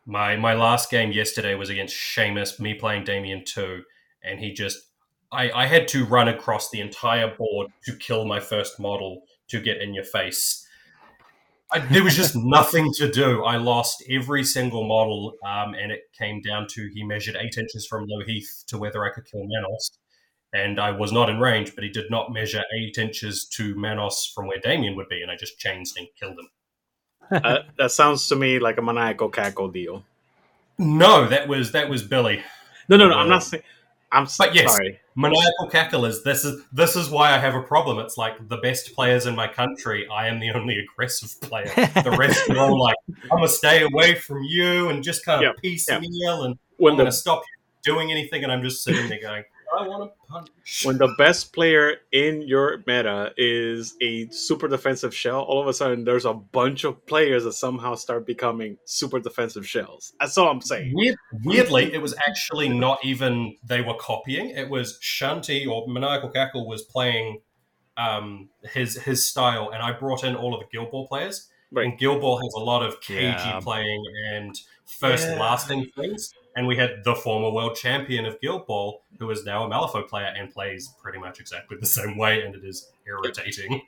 My 0.05 0.36
my 0.36 0.55
last 0.55 0.90
game 0.90 1.12
yesterday 1.12 1.55
was 1.55 1.70
against 1.70 1.96
Seamus, 1.96 2.59
me 2.59 2.74
playing 2.74 3.05
Damian 3.05 3.44
2, 3.44 3.82
and 4.24 4.40
he 4.40 4.53
just 4.53 4.90
I, 5.30 5.50
I 5.50 5.66
had 5.66 5.88
to 5.88 6.05
run 6.05 6.28
across 6.28 6.70
the 6.70 6.80
entire 6.80 7.34
board 7.34 7.72
to 7.84 7.96
kill 7.96 8.26
my 8.26 8.38
first 8.40 8.78
model 8.78 9.22
to 9.48 9.61
get 9.61 9.80
in 9.80 9.94
your 9.94 10.05
face. 10.05 10.66
I, 11.72 11.78
there 11.78 12.05
was 12.05 12.14
just 12.14 12.36
nothing 12.36 12.92
to 12.96 13.11
do. 13.11 13.42
I 13.44 13.57
lost 13.57 14.05
every 14.11 14.44
single 14.44 14.86
model, 14.86 15.34
um, 15.44 15.74
and 15.74 15.90
it 15.90 16.03
came 16.18 16.40
down 16.42 16.66
to 16.70 16.90
he 16.92 17.03
measured 17.05 17.36
eight 17.36 17.57
inches 17.57 17.86
from 17.86 18.05
low 18.07 18.24
heath 18.24 18.64
to 18.68 18.78
whether 18.78 19.05
I 19.05 19.11
could 19.11 19.24
kill 19.24 19.44
Manos. 19.44 19.98
And 20.55 20.78
I 20.78 20.90
was 20.90 21.12
not 21.12 21.30
in 21.30 21.40
range, 21.40 21.74
but 21.74 21.82
he 21.82 21.88
did 21.88 22.11
not 22.11 22.30
measure 22.30 22.62
eight 22.78 22.98
inches 22.98 23.46
to 23.57 23.74
Manos 23.74 24.30
from 24.34 24.48
where 24.48 24.59
Damian 24.59 24.96
would 24.96 25.09
be, 25.09 25.22
and 25.22 25.30
I 25.30 25.36
just 25.36 25.59
changed 25.59 25.96
and 25.96 26.07
killed 26.20 26.38
him. 26.38 26.48
uh, 27.45 27.59
that 27.78 27.91
sounds 27.93 28.28
to 28.28 28.37
me 28.37 28.59
like 28.59 28.78
a 28.78 28.83
maniacal 28.83 29.28
cackle 29.28 29.68
deal. 29.68 30.05
No, 30.78 31.26
that 31.28 31.49
was 31.49 31.72
that 31.72 31.89
was 31.89 32.03
Billy. 32.03 32.43
No, 32.89 32.97
no, 32.97 33.09
no. 33.09 33.14
I'm 33.14 33.26
Uh, 33.26 33.30
not 33.30 33.43
saying. 33.45 33.62
I'm 34.11 34.26
but 34.39 34.55
yes. 34.55 34.70
sorry. 34.70 35.01
Maniacal 35.14 35.68
cackle 35.70 36.05
is 36.05 36.22
this 36.22 36.45
is 36.45 36.62
this 36.72 36.97
is 36.97 37.09
why 37.09 37.33
I 37.33 37.39
have 37.39 37.55
a 37.55 37.62
problem. 37.62 37.99
It's 37.99 38.18
like 38.18 38.47
the 38.49 38.59
best 38.59 38.95
players 38.95 39.26
in 39.26 39.35
my 39.35 39.49
country. 39.49 40.07
I 40.09 40.28
am 40.28 40.39
the 40.39 40.51
only 40.53 40.78
aggressive 40.78 41.41
player. 41.41 41.66
The 41.66 42.14
rest 42.18 42.49
are 42.51 42.59
all 42.59 42.78
like, 42.78 42.97
I'm 43.09 43.39
gonna 43.39 43.49
stay 43.49 43.83
away 43.83 44.14
from 44.14 44.43
you 44.43 44.89
and 44.91 45.03
just 45.03 45.24
kind 45.24 45.43
of 45.45 45.55
Yeah, 45.55 45.61
piecemeal 45.61 46.45
and 46.45 46.59
When 46.76 46.93
I'm 46.93 46.99
gonna 46.99 47.12
stop 47.12 47.43
you 47.85 47.93
doing 47.95 48.11
anything. 48.11 48.43
And 48.43 48.53
I'm 48.53 48.62
just 48.62 48.85
sitting 48.85 49.09
there 49.09 49.20
going, 49.20 49.45
I 49.79 49.87
want 49.89 50.11
to 50.11 50.27
punch. 50.29 50.49
when 50.85 50.99
the 50.99 51.14
best 51.18 51.53
player 51.53 51.97
in 52.12 52.43
your 52.43 52.79
meta 52.87 53.33
is 53.37 53.95
a 54.03 54.29
super 54.31 54.68
defensive 54.68 55.14
shell, 55.14 55.41
all 55.41 55.61
of 55.61 55.66
a 55.68 55.73
sudden 55.75 56.05
there's 56.05 56.25
a 56.25 56.35
bunch 56.35 56.85
of 56.85 57.05
players 57.07 57.45
that 57.45 57.53
somehow 57.55 57.95
start 57.95 58.27
becoming 58.27 58.77
super 58.85 59.18
defensive 59.20 59.66
shells. 59.66 60.12
That's 60.20 60.37
all 60.39 60.49
I'm 60.51 60.61
saying. 60.61 60.93
Weird, 60.95 61.16
weirdly, 61.45 61.93
it 61.93 62.03
was 62.03 62.14
actually 62.29 62.68
not 62.68 63.05
even 63.05 63.57
they 63.64 63.81
were 63.81 63.95
copying. 63.95 64.51
It 64.51 64.68
was 64.68 64.99
Shanti 65.03 65.66
or 65.66 65.87
Maniacal 65.89 66.31
Cackle 66.31 66.66
was 66.68 66.83
playing 66.83 67.41
um, 67.97 68.49
his 68.73 68.97
his 68.97 69.27
style, 69.27 69.70
and 69.73 69.83
I 69.83 69.93
brought 69.93 70.25
in 70.25 70.35
all 70.35 70.55
of 70.55 70.61
the 70.61 70.66
Guild 70.73 70.91
Ball 70.91 71.07
players. 71.09 71.49
Right. 71.70 71.87
And 71.87 71.99
Guild 71.99 72.20
Ball 72.20 72.37
has 72.39 72.53
a 72.55 72.61
lot 72.61 72.83
of 72.83 73.01
KG 73.01 73.20
Yeah. 73.23 73.61
playing 73.61 74.03
and 74.33 74.59
first 74.87 75.27
Yeah. 75.27 75.41
lasting 75.41 75.87
things. 75.97 76.35
And 76.55 76.66
we 76.66 76.76
had 76.76 77.03
the 77.05 77.14
former 77.14 77.50
world 77.50 77.76
champion 77.76 78.26
of 78.26 78.40
Guild 78.40 78.66
Ball, 78.66 79.03
who 79.18 79.30
is 79.30 79.44
now 79.44 79.64
a 79.64 79.70
Malifaux 79.70 80.07
player 80.07 80.32
and 80.36 80.50
plays 80.50 80.94
pretty 81.03 81.18
much 81.18 81.40
exactly 81.40 81.78
the 81.80 81.86
same 81.86 82.18
way, 82.18 82.42
and 82.42 82.55
it 82.55 82.62
is 82.64 82.92
irritating. 83.07 83.82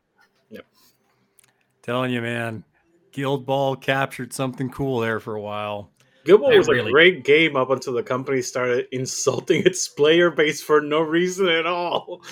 Telling 1.85 2.13
you, 2.13 2.23
man, 2.23 2.65
Guild 3.13 3.45
Ball 3.45 3.77
captured 3.77 4.33
something 4.33 4.71
cool 4.71 5.01
there 5.01 5.21
for 5.21 5.35
a 5.35 5.41
while. 5.41 5.91
Guild 6.25 6.41
Ball 6.41 6.49
They 6.53 6.57
was 6.57 6.69
a 6.69 6.91
great 6.91 7.25
game 7.25 7.57
up 7.57 7.69
until 7.69 7.93
the 7.93 8.03
company 8.03 8.41
started 8.41 8.87
insulting 8.93 9.67
its 9.67 9.87
player 9.87 10.31
base 10.31 10.63
for 10.63 10.81
no 10.81 11.03
reason 11.03 11.47
at 11.47 11.67
all. 11.67 12.23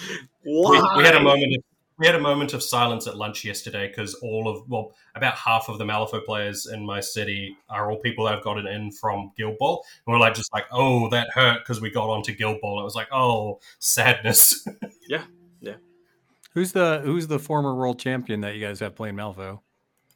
we, 0.42 0.82
we 0.96 1.04
had 1.04 1.16
a 1.16 1.20
moment 1.20 1.54
of, 1.54 1.62
we 1.98 2.06
had 2.06 2.14
a 2.14 2.20
moment 2.20 2.52
of 2.54 2.62
silence 2.62 3.06
at 3.06 3.16
lunch 3.16 3.44
yesterday 3.44 3.86
because 3.88 4.14
all 4.14 4.48
of 4.48 4.68
well 4.68 4.92
about 5.14 5.34
half 5.34 5.68
of 5.68 5.78
the 5.78 5.84
Malifaux 5.84 6.24
players 6.24 6.66
in 6.66 6.84
my 6.84 7.00
city 7.00 7.56
are 7.68 7.90
all 7.90 7.98
people 7.98 8.24
that 8.24 8.34
have 8.34 8.42
gotten 8.42 8.66
in 8.66 8.90
from 8.92 9.30
Guild 9.36 9.58
Ball 9.58 9.84
and 10.06 10.12
we're 10.12 10.18
like 10.20 10.34
just 10.34 10.52
like 10.52 10.64
oh 10.72 11.08
that 11.10 11.28
hurt 11.34 11.60
because 11.60 11.80
we 11.80 11.90
got 11.90 12.08
onto 12.08 12.34
Guild 12.34 12.60
Ball 12.60 12.80
it 12.80 12.84
was 12.84 12.94
like 12.94 13.08
oh 13.12 13.60
sadness 13.78 14.66
yeah, 15.08 15.24
yeah. 15.60 15.74
Who's 16.54 16.72
the 16.72 17.00
Who's 17.04 17.26
the 17.28 17.38
former 17.38 17.74
world 17.74 17.98
champion 17.98 18.40
that 18.42 18.54
you 18.54 18.60
guys 18.66 18.80
have 18.80 18.94
playing 18.94 19.14
Malifaux? 19.16 19.60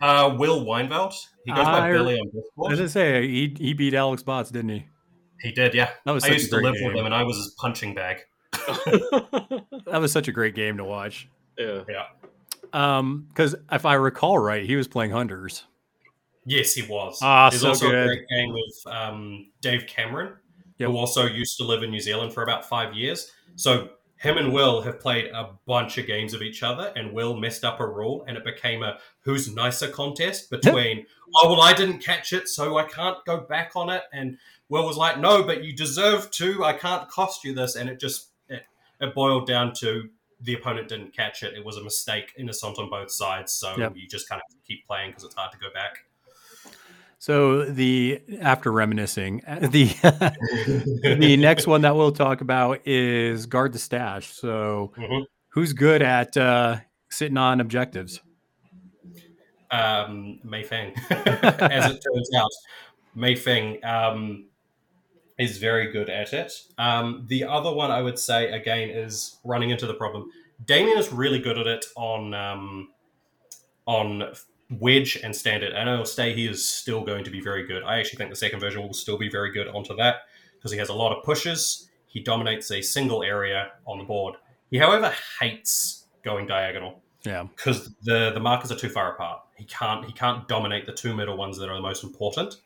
uh 0.00 0.34
Will 0.38 0.64
Weinveld 0.64 1.14
he 1.44 1.52
goes 1.52 1.64
by 1.64 1.88
I- 1.88 1.92
Billy 1.92 2.14
on 2.14 2.26
I 2.26 2.30
was 2.34 2.44
Discord 2.44 2.76
gonna 2.76 2.88
say 2.88 3.26
he 3.28 3.54
he 3.58 3.72
beat 3.74 3.94
Alex 3.94 4.22
Bots, 4.22 4.50
didn't 4.50 4.70
he? 4.70 4.86
he 5.40 5.52
did 5.52 5.74
yeah 5.74 5.90
That 6.06 6.12
was 6.12 6.24
I 6.24 6.28
used 6.28 6.50
to 6.50 6.56
live 6.56 6.74
game. 6.74 6.86
with 6.88 6.96
him 6.96 7.04
and 7.06 7.14
I 7.14 7.22
was 7.22 7.36
his 7.36 7.54
punching 7.58 7.94
bag 7.94 8.20
That 9.86 10.00
was 10.00 10.10
such 10.12 10.28
a 10.28 10.32
great 10.32 10.54
game 10.54 10.76
to 10.78 10.84
watch. 10.84 11.28
Yeah. 11.58 11.82
Um, 12.72 13.26
because 13.28 13.54
if 13.72 13.86
I 13.86 13.94
recall 13.94 14.38
right, 14.38 14.64
he 14.64 14.76
was 14.76 14.88
playing 14.88 15.12
hunters. 15.12 15.64
yes 16.44 16.74
he 16.74 16.82
was 16.82 17.18
Ah, 17.22 17.48
there's 17.50 17.62
so 17.62 17.68
also 17.70 17.90
good. 17.90 18.02
a 18.02 18.06
great 18.06 18.28
game 18.28 18.52
with 18.52 18.94
um, 18.94 19.46
Dave 19.60 19.86
Cameron 19.86 20.34
Yep. 20.78 20.90
who 20.90 20.96
also 20.98 21.24
used 21.24 21.56
to 21.56 21.64
live 21.64 21.82
in 21.82 21.90
New 21.90 22.00
Zealand 22.00 22.34
for 22.34 22.42
about 22.42 22.68
five 22.68 22.92
years. 22.94 23.32
So 23.54 23.88
him 24.16 24.36
and 24.36 24.52
Will 24.52 24.82
have 24.82 25.00
played 25.00 25.26
a 25.32 25.50
bunch 25.66 25.96
of 25.96 26.06
games 26.06 26.34
of 26.34 26.42
each 26.42 26.62
other, 26.62 26.92
and 26.96 27.12
Will 27.14 27.34
messed 27.36 27.64
up 27.64 27.80
a 27.80 27.86
rule, 27.86 28.24
and 28.28 28.36
it 28.36 28.44
became 28.44 28.82
a 28.82 28.98
who's 29.20 29.54
nicer 29.54 29.88
contest 29.88 30.50
between, 30.50 31.06
oh, 31.36 31.50
well, 31.50 31.62
I 31.62 31.72
didn't 31.72 32.00
catch 32.00 32.32
it, 32.34 32.48
so 32.48 32.76
I 32.76 32.84
can't 32.84 33.16
go 33.24 33.40
back 33.40 33.72
on 33.74 33.88
it. 33.90 34.02
And 34.12 34.36
Will 34.68 34.84
was 34.86 34.96
like, 34.98 35.18
no, 35.18 35.42
but 35.42 35.64
you 35.64 35.74
deserve 35.74 36.30
to. 36.32 36.62
I 36.64 36.74
can't 36.74 37.08
cost 37.08 37.42
you 37.44 37.54
this. 37.54 37.74
And 37.76 37.88
it 37.88 37.98
just, 38.00 38.28
it, 38.50 38.62
it 39.00 39.14
boiled 39.14 39.46
down 39.46 39.72
to 39.80 40.10
the 40.40 40.54
opponent 40.54 40.88
didn't 40.88 41.14
catch 41.14 41.42
it. 41.42 41.54
It 41.54 41.64
was 41.64 41.76
a 41.76 41.82
mistake, 41.82 42.32
innocent 42.38 42.78
on 42.78 42.90
both 42.90 43.10
sides. 43.10 43.52
So 43.52 43.74
Yep. 43.78 43.92
you 43.96 44.06
just 44.08 44.28
kind 44.28 44.40
of 44.40 44.64
keep 44.66 44.86
playing 44.86 45.10
because 45.10 45.24
it's 45.24 45.34
hard 45.34 45.52
to 45.52 45.58
go 45.58 45.68
back. 45.72 46.04
So 47.18 47.64
the 47.64 48.20
after 48.40 48.70
reminiscing, 48.70 49.38
the 49.60 49.86
the 51.18 51.36
next 51.38 51.66
one 51.66 51.80
that 51.82 51.96
we'll 51.96 52.12
talk 52.12 52.40
about 52.42 52.86
is 52.86 53.46
guard 53.46 53.72
the 53.72 53.78
stash. 53.78 54.26
So 54.28 54.92
Mhm. 54.98 55.24
who's 55.48 55.72
good 55.72 56.02
at 56.02 56.36
uh, 56.36 56.78
sitting 57.10 57.38
on 57.38 57.60
objectives? 57.60 58.20
um, 59.72 60.38
Mei 60.44 60.62
Feng. 60.62 60.94
As 61.10 61.86
it 61.86 62.00
turns 62.00 62.30
out, 62.38 62.50
Mei 63.14 63.34
Feng 63.34 63.84
um, 63.84 64.46
is 65.38 65.58
very 65.58 65.92
good 65.92 66.08
at 66.08 66.32
it. 66.32 66.52
Um, 66.78 67.24
the 67.28 67.44
other 67.44 67.72
one 67.72 67.90
I 67.90 68.02
would 68.02 68.18
say 68.18 68.50
again 68.50 68.90
is 68.90 69.38
running 69.44 69.70
into 69.70 69.86
the 69.86 69.94
problem. 69.94 70.30
Damian 70.64 70.98
is 70.98 71.12
really 71.12 71.38
good 71.38 71.58
at 71.58 71.66
it 71.66 71.84
on 71.96 72.32
um, 72.34 72.88
on 73.86 74.34
wedge 74.70 75.16
and 75.22 75.34
standard. 75.34 75.72
And 75.72 75.88
I'll 75.88 76.04
stay 76.04 76.32
he 76.32 76.46
is 76.46 76.66
still 76.68 77.04
going 77.04 77.24
to 77.24 77.30
be 77.30 77.40
very 77.40 77.66
good. 77.66 77.82
I 77.82 77.98
actually 77.98 78.18
think 78.18 78.30
the 78.30 78.36
second 78.36 78.60
version 78.60 78.82
will 78.82 78.92
still 78.92 79.18
be 79.18 79.28
very 79.28 79.52
good 79.52 79.68
onto 79.68 79.94
that 79.96 80.22
because 80.54 80.72
he 80.72 80.78
has 80.78 80.88
a 80.88 80.94
lot 80.94 81.16
of 81.16 81.24
pushes. 81.24 81.88
He 82.06 82.20
dominates 82.20 82.70
a 82.70 82.82
single 82.82 83.22
area 83.22 83.72
on 83.86 83.98
the 83.98 84.04
board. 84.04 84.36
He, 84.70 84.78
however, 84.78 85.12
hates 85.40 86.06
going 86.24 86.46
diagonal 86.46 87.02
Yeah, 87.24 87.44
because 87.44 87.94
the 88.02 88.32
the 88.32 88.40
markers 88.40 88.72
are 88.72 88.76
too 88.76 88.88
far 88.88 89.14
apart. 89.14 89.42
He 89.56 89.64
can't 89.64 90.04
he 90.04 90.12
can't 90.12 90.48
dominate 90.48 90.86
the 90.86 90.92
two 90.92 91.14
middle 91.14 91.36
ones 91.36 91.58
that 91.58 91.68
are 91.68 91.76
the 91.76 91.82
most 91.82 92.02
important, 92.02 92.56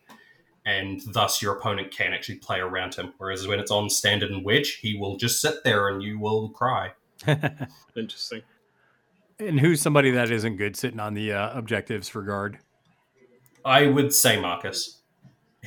and 0.67 1.01
thus 1.07 1.41
your 1.41 1.57
opponent 1.57 1.91
can 1.91 2.13
actually 2.13 2.37
play 2.37 2.59
around 2.61 2.95
him. 2.95 3.13
Whereas 3.19 3.47
when 3.47 3.59
it's 3.59 3.71
on 3.71 3.89
standard 3.89 4.31
and 4.31 4.45
wedge, 4.45 4.77
he 4.77 4.97
will 4.97 5.17
just 5.17 5.41
sit 5.41 5.65
there 5.65 5.89
and 5.89 6.03
you 6.03 6.19
will 6.19 6.51
cry. 6.51 6.93
Interesting. 7.97 8.43
and 9.39 9.61
who's 9.61 9.81
somebody 9.81 10.11
that 10.11 10.31
isn't 10.31 10.57
good 10.57 10.77
sitting 10.77 11.01
on 11.01 11.15
the 11.15 11.33
uh, 11.33 11.59
objectives 11.59 12.09
for 12.09 12.23
guard? 12.23 12.59
I 13.65 13.87
would 13.87 14.13
say 14.13 14.41
Marcus. 14.41 15.01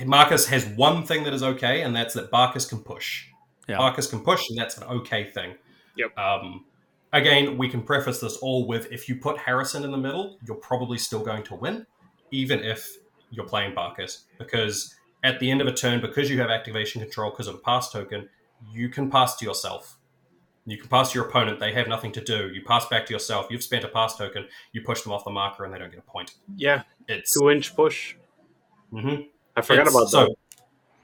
Marcus 0.05 0.47
has 0.47 0.65
one 0.65 1.05
thing 1.05 1.23
that 1.23 1.33
is 1.33 1.43
okay, 1.43 1.81
and 1.81 1.95
that's 1.95 2.15
that 2.15 2.31
Barcus 2.31 2.67
can 2.67 2.79
push. 2.79 3.27
Yeah. 3.67 3.77
Barcus 3.77 4.09
can 4.09 4.21
push, 4.21 4.49
and 4.49 4.57
that's 4.57 4.77
an 4.77 4.83
okay 4.85 5.29
thing. 5.29 5.55
Yep. 5.97 6.17
Um, 6.17 6.65
again, 7.11 7.57
we 7.57 7.69
can 7.69 7.83
preface 7.83 8.19
this 8.19 8.37
all 8.37 8.67
with 8.67 8.91
if 8.91 9.07
you 9.07 9.15
put 9.15 9.37
Harrison 9.37 9.83
in 9.83 9.91
the 9.91 9.97
middle, 9.97 10.37
you're 10.45 10.57
probably 10.57 10.97
still 10.97 11.23
going 11.23 11.43
to 11.43 11.55
win, 11.55 11.85
even 12.31 12.59
if 12.59 12.97
you're 13.33 13.45
playing 13.45 13.73
Barcus. 13.73 14.23
Because 14.37 14.93
at 15.23 15.39
the 15.39 15.49
end 15.49 15.59
of 15.61 15.67
a 15.67 15.73
turn, 15.73 15.99
because 16.01 16.29
you 16.29 16.39
have 16.39 16.49
activation 16.49 17.01
control 17.01 17.31
because 17.31 17.47
of 17.47 17.55
a 17.55 17.59
pass 17.59 17.91
token, 17.91 18.29
you 18.71 18.89
can 18.89 19.09
pass 19.09 19.35
to 19.37 19.45
yourself. 19.45 19.97
You 20.65 20.77
can 20.77 20.87
pass 20.87 21.11
to 21.11 21.19
your 21.19 21.27
opponent, 21.27 21.59
they 21.59 21.73
have 21.73 21.87
nothing 21.89 22.13
to 22.13 22.21
do. 22.21 22.49
You 22.53 22.61
pass 22.63 22.85
back 22.87 23.05
to 23.07 23.13
yourself, 23.13 23.47
you've 23.49 23.63
spent 23.63 23.83
a 23.83 23.89
pass 23.89 24.15
token, 24.15 24.47
you 24.71 24.81
push 24.81 25.01
them 25.01 25.11
off 25.11 25.25
the 25.25 25.31
marker, 25.31 25.65
and 25.65 25.73
they 25.73 25.77
don't 25.77 25.89
get 25.89 25.99
a 25.99 26.03
point. 26.09 26.35
Yeah, 26.55 26.83
It's. 27.09 27.37
two 27.37 27.49
inch 27.49 27.75
push. 27.75 28.15
Mm-hmm. 28.93 29.23
I 29.57 29.61
forgot 29.61 29.87
It's- 29.87 29.95
about 29.95 30.09
so. 30.09 30.35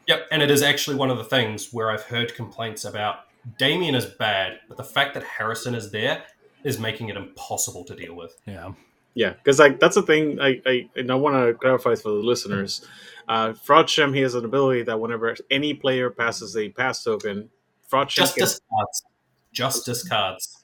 Yep, 0.08 0.28
and 0.32 0.42
it 0.42 0.50
is 0.50 0.64
actually 0.64 0.96
one 0.96 1.12
of 1.12 1.18
the 1.20 1.24
things 1.24 1.72
where 1.72 1.92
I've 1.92 2.02
heard 2.04 2.34
complaints 2.34 2.84
about 2.86 3.26
Damian 3.60 3.94
is 3.96 4.06
bad, 4.06 4.60
but 4.68 4.76
the 4.78 4.84
fact 4.84 5.14
that 5.14 5.24
Harrison 5.24 5.76
is 5.76 5.92
there 5.92 6.24
is 6.64 6.80
making 6.80 7.10
it 7.10 7.16
impossible 7.18 7.84
to 7.86 7.96
deal 7.96 8.16
with. 8.16 8.36
Yeah, 8.48 8.72
Yeah, 9.14 9.34
because 9.34 9.60
like 9.60 9.80
that's 9.80 9.96
the 9.96 10.02
thing. 10.02 10.40
I, 10.40 10.62
I 10.66 10.90
and 10.96 11.12
I 11.12 11.16
want 11.16 11.36
to 11.36 11.54
clarify 11.54 11.96
for 11.96 12.10
the 12.10 12.16
listeners. 12.24 12.86
Uh, 13.28 13.54
Frodsham, 13.54 14.16
he 14.16 14.22
has 14.22 14.34
an 14.34 14.46
ability 14.46 14.84
that 14.84 15.00
whenever 15.00 15.36
any 15.52 15.74
player 15.74 16.10
passes 16.10 16.56
a 16.58 16.70
pass 16.70 17.04
token, 17.04 17.50
Frodsham 17.92 18.16
Just 18.16 18.36
can, 18.36 18.46
discards. 18.46 19.04
Just 19.52 19.86
discards. 19.86 20.64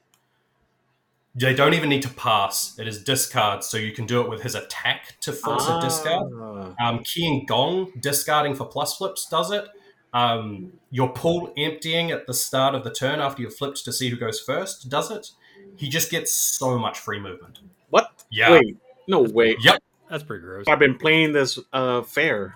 They 1.37 1.53
don't 1.53 1.73
even 1.73 1.89
need 1.89 2.01
to 2.03 2.09
pass. 2.09 2.79
It 2.79 2.87
is 2.87 3.03
discards, 3.03 3.67
so 3.67 3.77
you 3.77 3.91
can 3.91 4.05
do 4.05 4.21
it 4.21 4.29
with 4.29 4.41
his 4.41 4.55
attack 4.55 5.19
to 5.21 5.33
force 5.33 5.67
a 5.67 5.81
discard. 5.81 6.31
Ah, 6.33 6.73
Um, 6.87 6.99
Qi 6.99 7.27
and 7.27 7.47
Gong 7.47 7.91
discarding 7.99 8.55
for 8.55 8.65
plus 8.65 8.95
flips 8.95 9.27
does 9.27 9.51
it. 9.51 9.65
Um, 10.13 10.79
your 10.91 11.11
pool 11.11 11.53
emptying 11.57 12.09
at 12.09 12.25
the 12.25 12.33
start 12.33 12.73
of 12.73 12.85
the 12.85 12.91
turn 12.91 13.19
after 13.19 13.41
you've 13.41 13.55
flipped 13.55 13.83
to 13.83 13.91
see 13.91 14.07
who 14.09 14.15
goes 14.15 14.39
first 14.39 14.87
does 14.89 15.11
it. 15.11 15.31
He 15.77 15.89
just 15.89 16.09
gets 16.11 16.33
so 16.33 16.77
much 16.77 16.99
free 16.99 17.19
movement. 17.19 17.59
What? 17.89 18.23
Yeah. 18.31 18.51
Wait, 18.51 18.77
no 19.07 19.21
way. 19.21 19.55
Yep. 19.61 19.81
that's 20.09 20.23
pretty 20.23 20.41
gross. 20.43 20.65
I've 20.67 20.79
been 20.79 20.97
playing 20.97 21.33
this 21.33 21.59
uh, 21.73 22.01
fair. 22.01 22.55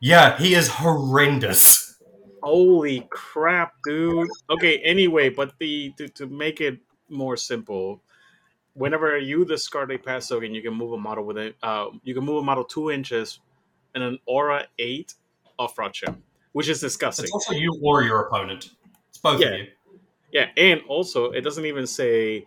Yeah, 0.00 0.36
he 0.38 0.54
is 0.54 0.68
horrendous. 0.68 1.96
Holy 2.42 3.06
crap, 3.10 3.72
dude. 3.84 4.28
Okay, 4.50 4.78
anyway, 4.78 5.30
but 5.30 5.54
the 5.58 5.92
to, 5.96 6.08
to 6.08 6.26
make 6.26 6.60
it 6.60 6.78
more 7.08 7.36
simple, 7.38 8.02
whenever 8.74 9.16
you 9.16 9.44
discard 9.46 9.90
a 9.92 9.98
pass 9.98 10.28
token, 10.28 10.54
you 10.54 10.60
can 10.60 10.74
move 10.74 10.92
a 10.92 10.98
model 10.98 11.24
within. 11.24 11.54
Uh, 11.62 11.86
you 12.02 12.14
can 12.14 12.24
move 12.24 12.36
a 12.38 12.42
model 12.42 12.64
two 12.64 12.90
inches 12.90 13.40
and 13.94 14.04
an 14.04 14.18
aura 14.26 14.66
eight 14.78 15.14
off 15.58 15.78
of 15.78 15.92
Frodsham, 15.92 16.16
which 16.52 16.68
is 16.68 16.80
disgusting. 16.80 17.24
It's 17.24 17.32
also 17.32 17.54
you 17.54 17.74
or 17.82 18.02
your 18.02 18.22
opponent. 18.26 18.72
It's 19.08 19.18
both 19.18 19.40
Yeah. 19.40 19.46
of 19.48 19.58
you. 19.60 19.66
Yeah, 20.34 20.48
and 20.56 20.82
also 20.88 21.30
it 21.30 21.42
doesn't 21.42 21.64
even 21.64 21.86
say 21.86 22.44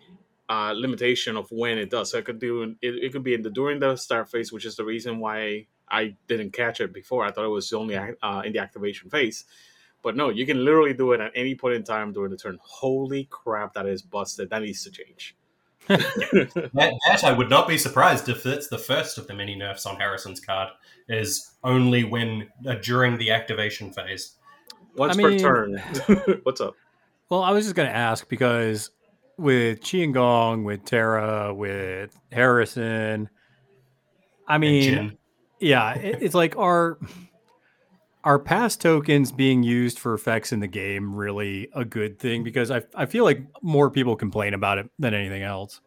uh, 0.50 0.74
limitation 0.76 1.38
of 1.38 1.50
when 1.52 1.78
it 1.78 1.90
does. 1.90 2.12
So 2.12 2.18
it 2.18 2.26
could 2.26 2.38
do 2.38 2.64
it, 2.64 2.76
it 2.82 3.14
could 3.14 3.24
be 3.24 3.34
in 3.34 3.42
the 3.42 3.50
during 3.50 3.80
the 3.80 3.96
start 3.96 4.30
phase, 4.30 4.52
which 4.52 4.66
is 4.66 4.76
the 4.76 4.84
reason 4.84 5.20
why 5.20 5.68
I 5.90 6.16
didn't 6.28 6.52
catch 6.52 6.82
it 6.82 6.94
before. 6.94 7.26
I 7.26 7.32
thought 7.32 7.46
it 7.46 7.50
was 7.50 7.72
only 7.72 7.96
uh, 7.96 8.42
in 8.46 8.52
the 8.52 8.60
activation 8.60 9.10
phase. 9.10 9.46
But 10.04 10.18
no, 10.18 10.30
you 10.30 10.46
can 10.46 10.64
literally 10.64 10.94
do 10.94 11.14
it 11.14 11.22
at 11.22 11.32
any 11.34 11.56
point 11.56 11.76
in 11.76 11.84
time 11.84 12.12
during 12.12 12.30
the 12.30 12.38
turn. 12.38 12.60
Holy 12.62 13.24
crap, 13.32 13.74
that 13.74 13.86
is 13.86 14.02
busted. 14.02 14.50
That 14.50 14.62
needs 14.62 14.84
to 14.84 14.92
change. 14.92 15.36
That, 15.88 16.94
that 17.08 17.24
I 17.24 17.32
would 17.32 17.50
not 17.50 17.68
be 17.68 17.78
surprised 17.78 18.28
if 18.28 18.46
it's 18.46 18.68
the 18.68 18.78
first 18.78 19.18
of 19.18 19.28
the 19.28 19.34
many 19.34 19.56
nerfs 19.56 19.86
on 19.86 19.96
Harrison's 19.96 20.42
card. 20.42 20.70
Is 21.08 21.54
only 21.64 22.04
when 22.04 22.50
uh, 22.68 22.76
during 22.76 23.18
the 23.18 23.32
activation 23.32 23.94
phase. 23.94 24.34
Once 24.98 25.18
I 25.18 25.22
per 25.22 25.40
turn. 25.40 25.78
What's 26.44 26.60
up? 26.60 26.76
Well, 27.30 27.44
I 27.44 27.52
was 27.52 27.66
just 27.66 27.76
going 27.76 27.90
to 27.90 27.96
ask 27.96 28.28
because 28.30 28.92
with 29.38 29.82
Qi 29.82 30.04
and 30.04 30.14
Gong, 30.14 30.64
with 30.64 30.86
Tara, 30.86 31.54
with 31.54 32.18
Harrison, 32.32 33.30
I 34.48 34.58
mean, 34.58 35.18
yeah, 35.60 35.96
it, 35.96 36.22
it's 36.22 36.36
like 36.36 36.58
are 36.58 36.98
are 38.24 38.40
pass 38.40 38.76
tokens 38.76 39.32
being 39.32 39.64
used 39.64 40.00
for 40.00 40.14
effects 40.14 40.52
in 40.52 40.60
the 40.60 40.68
game 40.68 41.16
really 41.16 41.70
a 41.74 41.84
good 41.84 42.20
thing? 42.20 42.44
Because 42.44 42.72
I 42.72 42.84
I 42.96 43.06
feel 43.06 43.24
like 43.24 43.42
more 43.62 43.90
people 43.92 44.16
complain 44.16 44.54
about 44.54 44.78
it 44.78 44.90
than 44.98 45.14
anything 45.14 45.44
else. 45.44 45.82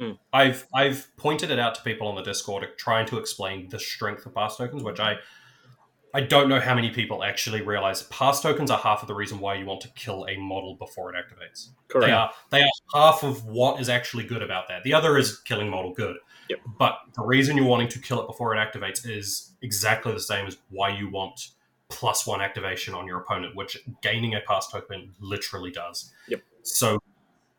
Hmm. 0.00 0.12
I've 0.32 0.66
I've 0.74 1.08
pointed 1.16 1.50
it 1.50 1.58
out 1.58 1.76
to 1.76 1.82
people 1.82 2.08
on 2.08 2.16
the 2.16 2.22
Discord, 2.22 2.66
trying 2.76 3.06
to 3.06 3.18
explain 3.18 3.68
the 3.68 3.78
strength 3.78 4.26
of 4.26 4.34
pass 4.34 4.56
tokens, 4.56 4.82
which 4.82 4.98
I 4.98 5.16
I 6.14 6.20
don't 6.20 6.48
know 6.48 6.60
how 6.60 6.74
many 6.74 6.90
people 6.90 7.24
actually 7.24 7.62
realize. 7.62 8.02
Pass 8.04 8.40
tokens 8.42 8.70
are 8.70 8.78
half 8.78 9.02
of 9.02 9.08
the 9.08 9.14
reason 9.14 9.40
why 9.40 9.54
you 9.54 9.64
want 9.64 9.80
to 9.82 9.88
kill 9.90 10.26
a 10.28 10.36
model 10.36 10.74
before 10.74 11.14
it 11.14 11.16
activates. 11.16 11.68
Correct. 11.88 12.06
They 12.06 12.12
are 12.12 12.30
they 12.50 12.60
are 12.60 12.70
half 12.92 13.22
of 13.22 13.46
what 13.46 13.80
is 13.80 13.88
actually 13.88 14.24
good 14.24 14.42
about 14.42 14.68
that. 14.68 14.82
The 14.82 14.92
other 14.92 15.16
is 15.16 15.38
killing 15.40 15.70
model 15.70 15.92
good. 15.92 16.16
Yep. 16.50 16.60
But 16.78 16.98
the 17.16 17.22
reason 17.22 17.56
you're 17.56 17.66
wanting 17.66 17.88
to 17.88 17.98
kill 17.98 18.20
it 18.20 18.26
before 18.26 18.54
it 18.54 18.58
activates 18.58 19.08
is 19.08 19.52
exactly 19.62 20.12
the 20.12 20.20
same 20.20 20.46
as 20.46 20.58
why 20.70 20.90
you 20.90 21.08
want 21.10 21.48
plus 21.88 22.26
one 22.26 22.40
activation 22.40 22.94
on 22.94 23.06
your 23.06 23.20
opponent, 23.20 23.54
which 23.54 23.78
gaining 24.02 24.34
a 24.34 24.40
pass 24.40 24.68
token 24.68 25.12
literally 25.20 25.70
does. 25.70 26.10
Yep. 26.28 26.42
So 26.62 26.98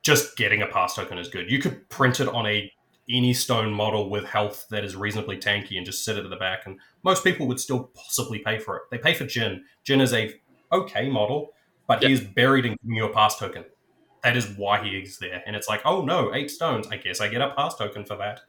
just 0.04 0.36
getting 0.36 0.62
a 0.62 0.68
pass 0.68 0.96
token 0.96 1.18
is 1.18 1.30
good. 1.30 1.50
You 1.50 1.60
could 1.60 1.88
print 1.90 2.20
it 2.20 2.28
on 2.28 2.46
a 2.46 2.72
any 3.10 3.34
stone 3.34 3.74
model 3.74 4.10
with 4.10 4.26
health 4.26 4.66
that 4.70 4.84
is 4.84 4.96
reasonably 4.96 5.38
tanky 5.38 5.78
and 5.78 5.86
just 5.86 6.06
sit 6.06 6.18
it 6.18 6.24
at 6.24 6.30
the 6.30 6.36
back, 6.36 6.66
and 6.66 6.80
most 7.04 7.24
people 7.24 7.48
would 7.48 7.60
still 7.60 7.92
possibly 7.96 8.40
pay 8.40 8.60
for 8.60 8.78
it. 8.78 8.84
They 8.92 8.98
pay 8.98 9.14
for 9.14 9.26
Jin. 9.26 9.64
Jin 9.84 10.02
is 10.02 10.14
a 10.14 10.34
okay 10.72 11.10
model, 11.10 11.54
but 11.88 12.04
he 12.04 12.12
is 12.12 12.22
buried 12.22 12.66
in 12.66 12.78
giving 12.82 12.96
you 12.96 13.06
a 13.06 13.14
pass 13.14 13.38
token. 13.38 13.66
That 14.24 14.38
is 14.38 14.48
why 14.58 14.84
he 14.84 14.92
is 14.92 15.18
there. 15.18 15.44
And 15.46 15.56
it's 15.56 15.68
like, 15.68 15.82
oh 15.86 16.04
no, 16.04 16.34
eight 16.34 16.50
stones. 16.50 16.88
I 16.88 16.98
guess 16.98 17.20
I 17.20 17.28
get 17.28 17.42
a 17.42 17.50
pass 17.50 17.76
token 17.76 18.06
for 18.06 18.16
that. 18.18 18.42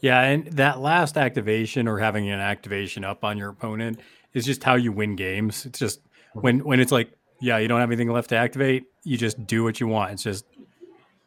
Yeah, 0.00 0.20
and 0.22 0.46
that 0.52 0.80
last 0.80 1.16
activation 1.16 1.86
or 1.86 1.98
having 1.98 2.28
an 2.30 2.40
activation 2.40 3.04
up 3.04 3.22
on 3.22 3.36
your 3.36 3.50
opponent 3.50 4.00
is 4.32 4.44
just 4.44 4.64
how 4.64 4.74
you 4.74 4.92
win 4.92 5.14
games. 5.14 5.66
It's 5.66 5.78
just 5.78 6.00
when 6.32 6.64
when 6.64 6.80
it's 6.80 6.92
like, 6.92 7.12
yeah, 7.40 7.58
you 7.58 7.68
don't 7.68 7.80
have 7.80 7.90
anything 7.90 8.10
left 8.10 8.30
to 8.30 8.36
activate, 8.36 8.84
you 9.04 9.16
just 9.16 9.46
do 9.46 9.62
what 9.62 9.80
you 9.80 9.86
want. 9.86 10.12
It's 10.12 10.22
just 10.22 10.44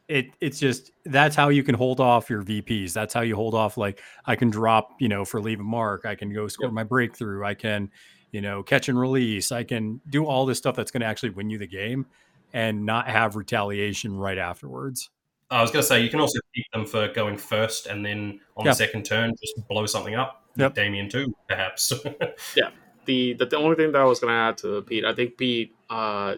it 0.08 0.28
it's 0.42 0.60
just 0.60 0.92
that's 1.06 1.36
how 1.36 1.50
you 1.50 1.64
can 1.64 1.76
hold 1.76 2.00
off 2.00 2.30
your 2.30 2.44
VPs. 2.44 2.94
That's 2.94 3.14
how 3.14 3.22
you 3.22 3.36
hold 3.36 3.54
off 3.56 3.78
like 3.78 4.02
I 4.26 4.36
can 4.36 4.50
drop, 4.50 4.92
you 5.00 5.08
know, 5.08 5.26
for 5.26 5.40
leave 5.42 5.60
a 5.60 5.64
mark, 5.64 6.06
I 6.06 6.16
can 6.16 6.34
go 6.34 6.48
score 6.48 6.72
my 6.72 6.84
breakthrough, 6.84 7.44
I 7.44 7.54
can, 7.54 7.90
you 8.32 8.42
know, 8.42 8.64
catch 8.64 8.90
and 8.90 9.00
release, 9.00 9.52
I 9.52 9.64
can 9.64 10.02
do 10.10 10.26
all 10.26 10.46
this 10.46 10.58
stuff 10.58 10.76
that's 10.76 10.92
going 10.92 11.02
to 11.02 11.08
actually 11.08 11.30
win 11.32 11.50
you 11.50 11.58
the 11.58 11.68
game 11.68 12.06
and 12.54 12.86
not 12.86 13.08
have 13.08 13.36
retaliation 13.36 14.16
right 14.16 14.38
afterwards. 14.38 15.10
I 15.50 15.62
was 15.62 15.72
going 15.72 15.84
to 15.84 15.88
say 15.88 16.02
you 16.02 16.10
can 16.10 16.20
also 16.20 16.40
keep 16.56 16.66
them 16.74 16.86
for 16.86 17.08
going 17.10 17.38
first, 17.38 17.86
and 17.86 18.04
then 18.06 18.40
on 18.58 18.66
Yeah. 18.66 18.72
the 18.72 18.76
second 18.76 19.06
turn, 19.06 19.34
just 19.40 19.68
blow 19.68 19.86
something 19.86 20.16
up. 20.16 20.44
Yep. 20.56 20.74
Damian 20.76 21.10
too, 21.10 21.34
perhaps. 21.48 21.90
the, 23.06 23.34
the 23.34 23.46
the 23.46 23.58
only 23.58 23.76
thing 23.76 23.92
that 23.92 24.02
I 24.02 24.06
was 24.06 24.20
gonna 24.20 24.34
add 24.34 24.58
to 24.60 24.82
Pete, 24.82 25.06
I 25.06 25.14
think 25.14 25.38
Pete, 25.38 25.74
uh, 25.90 26.36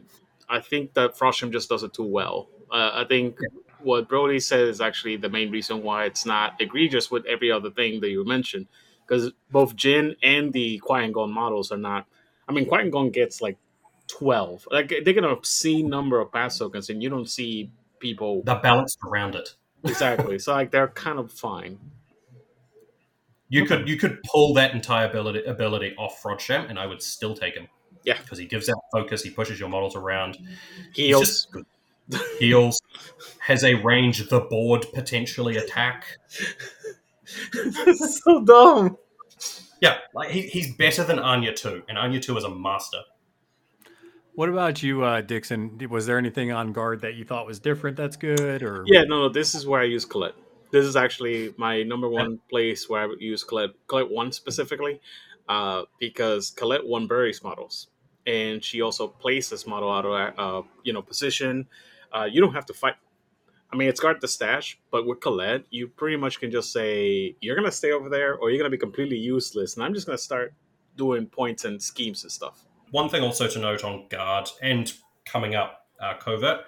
I 0.50 0.60
think 0.60 0.94
that 0.94 1.18
Frodsham 1.18 1.52
just 1.52 1.70
does 1.70 1.84
it 1.84 1.94
too 1.94 2.04
well. 2.04 2.50
Uh, 2.72 2.92
I 2.94 3.06
think 3.08 3.38
what 3.80 4.10
Brody 4.10 4.40
said 4.40 4.62
is 4.68 4.82
actually 4.82 5.18
the 5.18 5.30
main 5.30 5.52
reason 5.52 5.84
why 5.84 6.06
it's 6.06 6.26
not 6.26 6.60
egregious 6.60 7.12
with 7.12 7.26
every 7.26 7.52
other 7.52 7.70
thing 7.70 8.02
that 8.02 8.10
you 8.10 8.26
mentioned, 8.26 8.68
because 9.08 9.32
both 9.52 9.76
Jin 9.76 10.16
and 10.24 10.52
the 10.52 10.82
Qi 10.86 11.06
and 11.06 11.14
Gong 11.14 11.32
models 11.32 11.72
are 11.72 11.78
not. 11.78 12.08
I 12.48 12.54
mean, 12.54 12.66
Qi 12.66 12.82
and 12.82 12.92
Gong 12.92 13.12
gets 13.12 13.42
like 13.42 13.58
twelve. 14.08 14.68
Like 14.72 14.90
they 14.90 15.14
get 15.14 15.24
an 15.24 15.26
obscene 15.26 15.90
number 15.90 16.20
of 16.20 16.32
pass 16.32 16.58
tokens, 16.58 16.90
and 16.90 17.02
you 17.02 17.10
don't 17.10 17.30
see 17.30 17.72
people 18.00 18.44
They're 18.44 18.60
balanced 18.60 19.00
around 19.08 19.36
it. 19.36 19.56
exactly. 19.84 20.40
so 20.40 20.54
like 20.54 20.72
they're 20.72 20.88
kind 20.90 21.20
of 21.20 21.32
fine. 21.32 21.80
You 23.50 23.66
could 23.66 23.88
you 23.88 23.98
could 23.98 24.22
pull 24.24 24.54
that 24.56 24.74
entire 24.74 25.08
ability 25.08 25.44
ability 25.46 25.96
off 25.98 26.22
Frodsham, 26.22 26.70
and 26.70 26.80
I 26.80 26.88
would 26.88 27.02
still 27.02 27.36
take 27.36 27.54
him. 27.54 27.68
Yeah. 28.04 28.20
because 28.22 28.38
he 28.38 28.46
gives 28.46 28.70
out 28.70 28.78
focus. 28.92 29.24
He 29.24 29.32
pushes 29.32 29.60
your 29.60 29.70
models 29.70 29.96
around. 29.96 30.38
He 30.94 31.08
He's 31.08 31.16
also 31.16 31.26
just 31.26 31.52
good. 31.52 31.66
Heals 32.40 32.80
has 33.40 33.64
a 33.64 33.76
range 33.76 34.28
the 34.30 34.42
board 34.42 34.86
potentially 34.94 35.58
attack. 35.58 36.06
so 38.24 38.44
dumb. 38.46 38.98
Yeah, 39.82 39.98
like 40.14 40.30
he, 40.30 40.42
he's 40.44 40.76
better 40.76 41.04
than 41.04 41.20
Anya 41.20 41.54
two, 41.54 41.84
and 41.90 41.98
Anya 41.98 42.20
two 42.20 42.38
is 42.38 42.44
a 42.44 42.50
master. 42.50 43.00
What 44.36 44.50
about 44.50 44.84
you, 44.84 45.04
uh, 45.04 45.22
Dixon? 45.22 45.80
Was 45.90 46.06
there 46.06 46.18
anything 46.18 46.52
on 46.52 46.74
guard 46.74 47.02
that 47.02 47.16
you 47.16 47.24
thought 47.24 47.46
was 47.46 47.60
different 47.60 47.96
that's 47.96 48.18
good 48.18 48.64
or 48.64 48.84
Yeah, 48.86 49.04
no, 49.04 49.22
no. 49.22 49.30
This 49.30 49.56
is 49.56 49.66
where 49.66 49.80
I 49.80 49.86
use 49.86 50.04
Colette. 50.04 50.36
This 50.72 50.86
is 50.86 50.96
actually 50.96 51.54
my 51.58 51.84
number 51.84 52.10
one 52.10 52.40
place 52.50 52.90
where 52.90 53.02
I 53.02 53.06
would 53.06 53.22
use 53.22 53.44
Colette. 53.44 53.72
Colette 53.88 54.12
one 54.12 54.32
specifically, 54.32 55.00
uh, 55.48 55.84
because 56.00 56.50
Colette 56.52 56.86
one 56.86 57.08
Burry's 57.08 57.44
models, 57.44 57.88
and 58.28 58.64
she 58.64 58.82
also 58.82 59.08
plays 59.08 59.50
this 59.50 59.66
model 59.66 59.92
out 59.92 60.06
of 60.06 60.66
uh, 60.66 60.68
you 60.84 60.92
know 60.92 61.02
position. 61.02 61.68
Uh, 62.16 62.24
you 62.26 62.42
don't 62.42 62.54
have 62.54 62.66
to 62.68 62.74
fight. 62.74 62.96
I 63.74 63.76
mean, 63.76 63.90
it's 63.90 64.00
guard 64.00 64.22
the 64.22 64.28
stash, 64.28 64.80
but 64.92 65.06
with 65.06 65.20
Colette, 65.20 65.66
you 65.70 65.88
pretty 65.88 66.16
much 66.16 66.40
can 66.40 66.50
just 66.52 66.72
say 66.72 67.36
you're 67.42 67.56
gonna 67.56 67.72
stay 67.72 67.92
over 67.92 68.10
there, 68.10 68.36
or 68.38 68.50
you're 68.50 68.60
gonna 68.60 68.70
be 68.70 68.78
completely 68.78 69.18
useless, 69.18 69.76
and 69.76 69.84
I'm 69.84 69.94
just 69.94 70.06
gonna 70.06 70.18
start 70.18 70.54
doing 70.96 71.26
points 71.26 71.66
and 71.66 71.82
schemes 71.82 72.24
and 72.24 72.32
stuff. 72.32 72.64
One 72.92 73.10
thing 73.10 73.24
also 73.24 73.48
to 73.48 73.60
note 73.60 73.84
on 73.84 74.08
guard 74.08 74.50
and 74.62 74.92
coming 75.26 75.56
up 75.56 75.88
uh, 76.00 76.14
covert, 76.18 76.62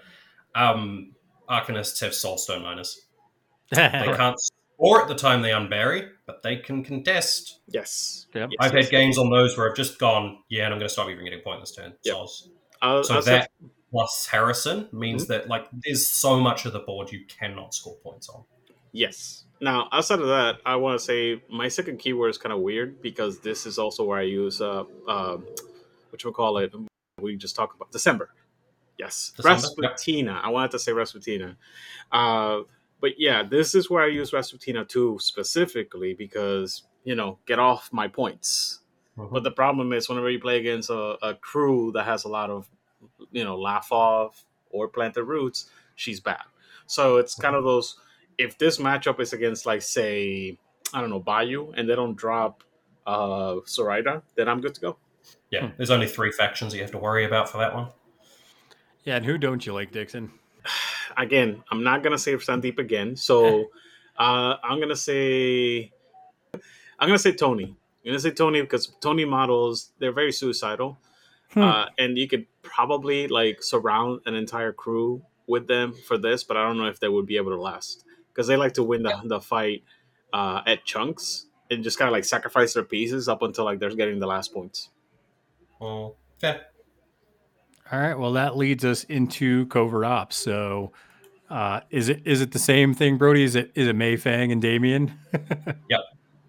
um, 0.56 1.14
Arcanists 1.50 2.02
have 2.02 2.12
Soulstone 2.12 2.64
miners. 2.64 3.06
They 3.72 4.14
can't 4.16 4.38
score 4.40 5.02
at 5.02 5.08
the 5.08 5.16
time 5.16 5.42
they 5.42 5.50
unbury, 5.52 6.10
but 6.26 6.42
they 6.44 6.58
can 6.58 6.84
contest. 6.84 7.62
Yes. 7.68 8.28
Yep. 8.34 8.50
I've 8.60 8.74
yes, 8.74 8.86
had 8.86 8.92
games 8.92 9.18
on 9.18 9.30
those 9.30 9.58
where 9.58 9.70
I've 9.70 9.76
just 9.76 10.00
gone, 10.00 10.40
yeah, 10.50 10.66
and 10.66 10.74
I'm 10.74 10.80
going 10.80 10.88
to 10.88 10.94
stop 10.94 11.10
even 11.10 11.24
getting 11.24 11.42
point 11.42 11.62
this 11.62 11.74
turn. 11.74 11.94
Yep. 12.04 12.14
Souls. 12.16 12.50
I'll- 12.82 13.04
So 13.04 13.16
I'll 13.16 13.22
say- 13.22 13.32
that 13.32 13.52
plus 13.92 14.28
Harrison 14.28 14.88
means 14.92 15.24
Mm-hmm. 15.24 15.32
that 15.34 15.48
like 15.48 15.68
there's 15.84 16.06
so 16.08 16.40
much 16.40 16.66
of 16.66 16.74
the 16.74 16.80
board 16.80 17.12
you 17.12 17.26
cannot 17.28 17.74
score 17.74 17.96
points 18.04 18.30
on. 18.30 18.44
Yes. 18.92 19.46
Now, 19.60 19.90
outside 19.92 20.20
of 20.20 20.28
that, 20.28 20.58
I 20.66 20.76
want 20.76 21.00
to 21.00 21.04
say 21.04 21.42
my 21.50 21.68
second 21.68 21.98
keyword 21.98 22.30
is 22.30 22.38
kind 22.38 22.54
of 22.54 22.60
weird 22.62 23.02
because 23.02 23.40
this 23.40 23.66
is 23.66 23.78
also 23.80 24.04
where 24.04 24.20
I 24.20 24.24
use 24.24 24.62
uh, 24.62 24.84
um, 25.08 25.46
what 26.10 26.24
you 26.24 26.32
call 26.32 26.58
it. 26.60 26.74
We 27.20 27.36
just 27.36 27.56
talked 27.56 27.76
about 27.76 27.92
December. 27.92 28.30
Yes, 29.00 29.32
December, 29.36 29.84
yep. 29.84 30.44
I 30.44 30.50
wanted 30.50 30.72
to 30.72 30.80
say 30.80 30.92
Rasputina, 30.92 31.56
uh, 32.12 32.62
but 33.00 33.20
yeah, 33.20 33.44
this 33.44 33.76
is 33.76 33.92
where 33.92 34.04
I 34.04 34.08
use 34.08 34.32
Rasputina 34.32 34.88
too 34.88 35.18
specifically 35.20 36.16
because 36.16 36.84
you 37.04 37.14
know 37.14 37.38
get 37.46 37.60
off 37.60 37.90
my 37.94 38.08
points. 38.08 38.80
Mhm. 39.18 39.32
But 39.32 39.44
the 39.44 39.52
problem 39.52 39.94
is 39.94 40.10
whenever 40.10 40.32
you 40.32 40.40
play 40.40 40.58
against 40.58 40.90
a, 40.90 41.18
a 41.22 41.36
crew 41.36 41.92
that 41.94 42.06
has 42.06 42.24
a 42.26 42.28
lot 42.28 42.50
of 42.50 42.68
you 43.32 43.44
know 43.44 43.58
laugh 43.58 43.92
off 43.92 44.46
or 44.70 44.88
plant 44.88 45.14
the 45.14 45.24
roots, 45.24 45.70
she's 45.96 46.20
bad. 46.20 46.44
So 46.86 47.18
it's 47.18 47.36
kind 47.36 47.56
of 47.56 47.64
those. 47.64 47.98
If 48.38 48.58
this 48.58 48.78
matchup 48.78 49.20
is 49.20 49.34
against 49.34 49.66
like 49.66 49.82
say 49.82 50.58
I 50.94 51.02
don't 51.02 51.10
know 51.10 51.20
Bayou 51.20 51.72
and 51.76 51.90
they 51.90 51.96
don't 51.96 52.16
drop 52.16 52.64
uh 53.06 53.58
Zoraida, 53.68 54.24
then 54.36 54.48
I'm 54.48 54.62
good 54.62 54.76
to 54.76 54.82
go. 54.82 54.98
Yeah, 55.52 55.72
there's 55.78 55.92
only 55.92 56.08
three 56.08 56.32
factions 56.32 56.74
you 56.74 56.82
have 56.82 56.92
to 56.92 56.98
worry 56.98 57.26
about 57.26 57.50
for 57.50 57.58
that 57.58 57.74
one. 57.74 57.88
yeah, 59.04 59.16
and 59.18 59.26
who 59.26 59.38
don't 59.38 59.66
you 59.66 59.74
like, 59.74 59.92
Dixon? 59.92 60.32
Again, 61.18 61.64
I'm 61.72 61.84
not 61.84 62.04
gonna 62.04 62.18
say 62.18 62.36
Sandeep 62.36 62.78
again, 62.78 63.16
so 63.16 63.66
uh, 64.18 64.56
I'm 64.64 64.80
gonna 64.80 64.96
say 64.96 65.92
I'm 67.00 67.08
gonna 67.08 67.18
say 67.18 67.32
Toni. 67.32 67.64
I'm 67.66 67.76
gonna 68.06 68.20
say 68.20 68.32
Toni 68.32 68.62
because 68.62 68.88
Toni 69.02 69.26
models 69.26 69.92
they're 70.00 70.12
very 70.12 70.32
suicidal, 70.32 70.98
Hmm. 71.52 71.62
uh, 71.62 71.86
and 71.98 72.18
you 72.18 72.28
could 72.28 72.46
probably 72.62 73.28
like 73.28 73.64
surround 73.64 74.22
an 74.26 74.36
entire 74.36 74.74
crew 74.74 75.24
with 75.48 75.68
them 75.68 75.94
for 75.94 76.18
this, 76.18 76.44
but 76.44 76.58
I 76.58 76.64
don't 76.64 76.78
know 76.78 76.88
if 76.88 77.00
they 77.00 77.08
would 77.08 77.26
be 77.26 77.38
able 77.38 77.52
to 77.52 77.62
last 77.62 78.04
because 78.34 78.48
they 78.48 78.58
like 78.58 78.74
to 78.74 78.84
win 78.84 79.04
the, 79.04 79.20
the 79.24 79.40
fight 79.40 79.84
uh, 80.34 80.62
at 80.66 80.84
chunks 80.86 81.46
and 81.72 81.84
just 81.84 81.98
kind 81.98 82.08
of 82.08 82.14
like 82.14 82.26
sacrifice 82.26 82.74
their 82.74 82.84
pieces 82.84 83.28
up 83.30 83.42
until 83.42 83.66
like 83.66 83.80
they're 83.80 83.96
getting 83.96 84.20
the 84.20 84.28
last 84.28 84.54
points. 84.54 84.90
Well, 85.80 86.18
fair. 86.40 86.68
All 87.92 88.00
right. 88.00 88.18
Well, 88.18 88.34
that 88.34 88.58
leads 88.58 88.84
us 88.84 89.06
into 89.06 89.66
covert 89.68 90.06
ops. 90.06 90.36
So, 90.36 90.92
uh, 91.50 91.82
is 91.90 92.10
it 92.10 92.22
is 92.26 92.42
it 92.42 92.52
the 92.52 92.60
same 92.60 92.94
thing, 92.94 93.18
Brody? 93.18 93.44
Is 93.44 93.56
it 93.56 93.72
is 93.76 93.88
it 93.88 93.96
Mei 93.96 94.18
Feng 94.18 94.52
and 94.52 94.62
Damian? 94.62 95.18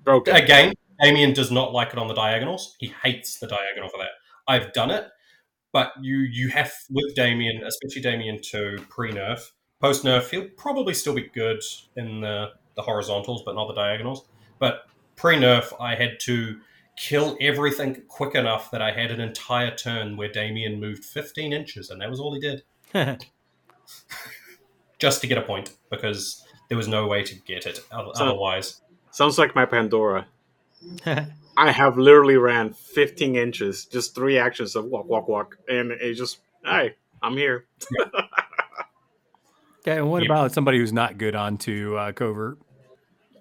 Broken. 0.04 0.34
Again, 0.34 0.72
Damian 1.02 1.34
does 1.34 1.50
not 1.50 1.72
like 1.72 1.88
it 1.88 1.98
on 1.98 2.08
the 2.08 2.14
diagonals. 2.14 2.76
He 2.78 2.94
hates 3.02 3.38
the 3.38 3.46
diagonal 3.46 3.88
for 3.90 3.98
that. 3.98 4.08
I've 4.48 4.72
done 4.72 4.90
it, 4.90 5.06
but 5.72 5.92
you 6.00 6.18
you 6.18 6.48
have 6.48 6.72
with 6.90 7.14
Damian, 7.14 7.62
especially 7.64 8.02
Damian 8.02 8.40
two 8.42 8.84
pre 8.88 9.12
nerf, 9.12 9.50
post 9.80 10.04
nerf, 10.04 10.30
he'll 10.30 10.48
probably 10.56 10.94
still 10.94 11.14
be 11.14 11.28
good 11.34 11.60
in 11.96 12.20
the 12.22 12.52
the 12.74 12.82
horizontals, 12.82 13.42
but 13.44 13.54
not 13.54 13.68
the 13.68 13.74
diagonals. 13.74 14.24
But 14.58 14.86
pre 15.16 15.36
nerf, 15.36 15.72
I 15.80 15.94
had 15.94 16.18
to 16.20 16.60
kill 16.96 17.36
everything 17.40 18.02
quick 18.08 18.34
enough 18.34 18.70
that 18.72 18.82
I 18.82 18.90
had 18.90 19.10
an 19.12 19.20
entire 19.20 19.72
turn 19.74 20.16
where 20.16 20.28
Damian 20.32 20.80
moved 20.80 21.04
15 21.04 21.52
inches, 21.52 21.90
and 21.90 22.00
that 22.00 22.10
was 22.10 22.18
all 22.18 22.34
he 22.34 22.40
did, 22.40 22.62
just 24.98 25.20
to 25.20 25.26
get 25.26 25.38
a 25.38 25.42
point 25.42 25.76
because 25.90 26.44
there 26.68 26.76
was 26.76 26.88
no 26.88 27.06
way 27.06 27.22
to 27.22 27.34
get 27.34 27.66
it 27.66 27.80
oth- 27.92 28.16
So- 28.16 28.24
otherwise. 28.26 28.80
Sounds 29.10 29.38
like 29.38 29.54
my 29.54 29.64
Pandora. 29.64 30.26
I 31.58 31.72
have 31.72 31.98
literally 31.98 32.36
ran 32.36 32.72
15 32.72 33.34
inches, 33.34 33.84
just 33.86 34.14
three 34.14 34.38
actions 34.38 34.76
of 34.76 34.84
walk, 34.84 35.06
walk, 35.08 35.26
walk, 35.26 35.56
and 35.68 35.90
it 35.90 36.14
just, 36.14 36.38
hey, 36.64 36.94
I'm 37.20 37.36
here. 37.36 37.66
okay. 39.82 39.98
And 39.98 40.08
what 40.08 40.22
Yeah. 40.22 40.28
about 40.28 40.52
somebody 40.52 40.78
who's 40.78 40.92
not 40.92 41.18
good 41.18 41.34
onto 41.34 41.96
uh, 41.96 42.12
covert? 42.12 42.58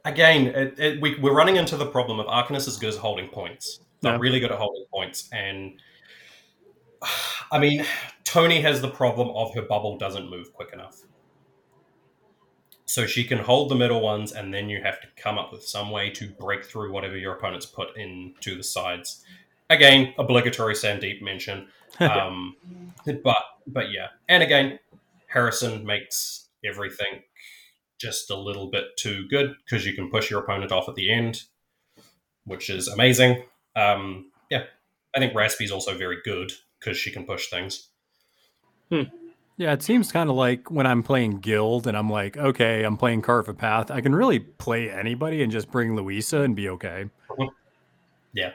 again, 0.06 0.48
it, 0.48 0.80
it, 0.80 1.02
we, 1.02 1.20
we're 1.20 1.36
running 1.36 1.58
into 1.58 1.76
the 1.76 1.86
problem 1.86 2.18
of 2.20 2.26
Arcanist 2.28 2.68
is 2.68 2.78
good 2.78 2.94
at 2.94 3.00
holding 3.00 3.28
points. 3.28 3.82
They're 4.02 4.14
Yeah. 4.14 4.20
really 4.20 4.40
good 4.40 4.52
at 4.52 4.58
holding 4.58 4.86
points. 4.92 5.30
And 5.32 5.80
I 7.52 7.60
mean, 7.60 7.86
Toni 8.24 8.62
has 8.62 8.82
the 8.82 8.90
problem 8.90 9.30
of 9.36 9.54
her 9.54 9.62
bubble 9.62 9.98
doesn't 9.98 10.30
move 10.30 10.52
quick 10.54 10.70
enough. 10.74 10.96
So 12.88 13.06
she 13.06 13.26
can 13.26 13.40
hold 13.40 13.70
the 13.70 13.76
middle 13.76 14.02
ones, 14.02 14.32
and 14.32 14.54
then 14.54 14.70
you 14.70 14.82
have 14.82 15.02
to 15.02 15.08
come 15.18 15.38
up 15.38 15.52
with 15.52 15.64
some 15.64 15.92
way 15.92 16.10
to 16.12 16.30
break 16.30 16.66
through 16.66 16.92
whatever 16.92 17.18
your 17.18 17.36
opponents 17.36 17.66
put 17.66 17.96
into 17.98 18.56
the 18.56 18.64
sides. 18.64 19.24
Again, 19.70 20.14
obligatory 20.18 20.74
Sandeep 20.74 21.22
mention. 21.22 21.68
Um, 22.00 22.56
but 23.24 23.38
but 23.66 23.90
yeah, 23.90 24.10
and 24.30 24.44
again, 24.44 24.78
Harrison 25.28 25.84
makes 25.84 26.48
everything 26.64 27.24
just 27.98 28.30
a 28.30 28.36
little 28.36 28.70
bit 28.70 28.96
too 28.98 29.28
good 29.30 29.56
because 29.64 29.86
you 29.86 29.94
can 29.94 30.10
push 30.10 30.30
your 30.30 30.42
opponent 30.42 30.72
off 30.72 30.88
at 30.88 30.96
the 30.96 31.12
end, 31.12 31.44
which 32.46 32.70
is 32.70 32.88
amazing. 32.88 33.44
Um, 33.76 34.32
yeah, 34.52 34.66
I 35.16 35.20
think 35.20 35.34
Raspy's 35.34 35.72
also 35.72 35.98
very 35.98 36.18
good 36.24 36.52
because 36.80 36.98
she 36.98 37.12
can 37.12 37.26
push 37.26 37.50
things. 37.50 37.90
Yeah, 39.58 39.74
it 39.74 39.82
seems 39.82 40.12
kind 40.12 40.30
of 40.30 40.36
like 40.36 40.70
when 40.70 40.86
I'm 40.86 41.02
playing 41.02 41.40
Guild 41.40 41.88
and 41.88 41.98
I'm 41.98 42.10
like, 42.10 42.38
okay, 42.38 42.84
I'm 42.84 42.96
playing 42.96 43.24
Carve 43.24 43.50
a 43.50 43.54
Path. 43.56 43.90
I 43.90 44.02
can 44.02 44.14
really 44.14 44.40
play 44.40 44.92
anybody 44.92 45.42
and 45.42 45.52
just 45.52 45.72
bring 45.72 45.96
Louisa 45.96 46.42
and 46.42 46.56
be 46.56 46.70
okay. 46.70 47.10
Mhm. 47.32 47.50
Yeah. 48.34 48.52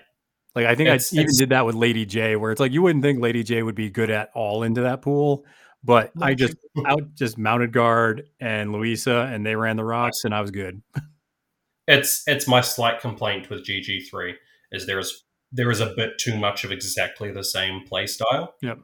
Like 0.54 0.66
I 0.66 0.74
think 0.76 0.88
It's- 0.88 1.12
I 1.12 1.22
even 1.22 1.34
did 1.36 1.48
that 1.48 1.66
with 1.66 1.74
Lady 1.74 2.06
J, 2.06 2.36
where 2.36 2.52
it's 2.52 2.60
like 2.60 2.72
you 2.72 2.82
wouldn't 2.82 3.02
think 3.02 3.20
Lady 3.20 3.42
J 3.42 3.62
would 3.64 3.74
be 3.74 3.90
good 3.90 4.10
at 4.10 4.30
all 4.34 4.62
into 4.62 4.82
that 4.82 5.02
pool, 5.02 5.44
but 5.82 6.12
I 6.20 6.34
just 6.34 6.56
out 6.86 7.14
just 7.14 7.36
mounted 7.36 7.72
guard 7.72 8.28
and 8.38 8.70
Louisa, 8.72 9.28
and 9.32 9.44
they 9.44 9.56
ran 9.56 9.76
the 9.76 9.84
rocks, 9.84 10.24
and 10.24 10.32
I 10.34 10.40
was 10.40 10.50
good. 10.52 10.82
It's 11.88 12.22
it's 12.28 12.46
my 12.46 12.60
slight 12.60 13.00
complaint 13.00 13.50
with 13.50 13.64
GG 13.66 14.08
three 14.08 14.36
is 14.70 14.86
there 14.86 15.00
is 15.00 15.24
there 15.50 15.70
is 15.70 15.80
a 15.80 15.92
bit 15.96 16.16
too 16.18 16.36
much 16.38 16.62
of 16.64 16.70
exactly 16.70 17.32
the 17.32 17.42
same 17.42 17.80
play 17.88 18.06
style. 18.06 18.54
Yep. 18.62 18.78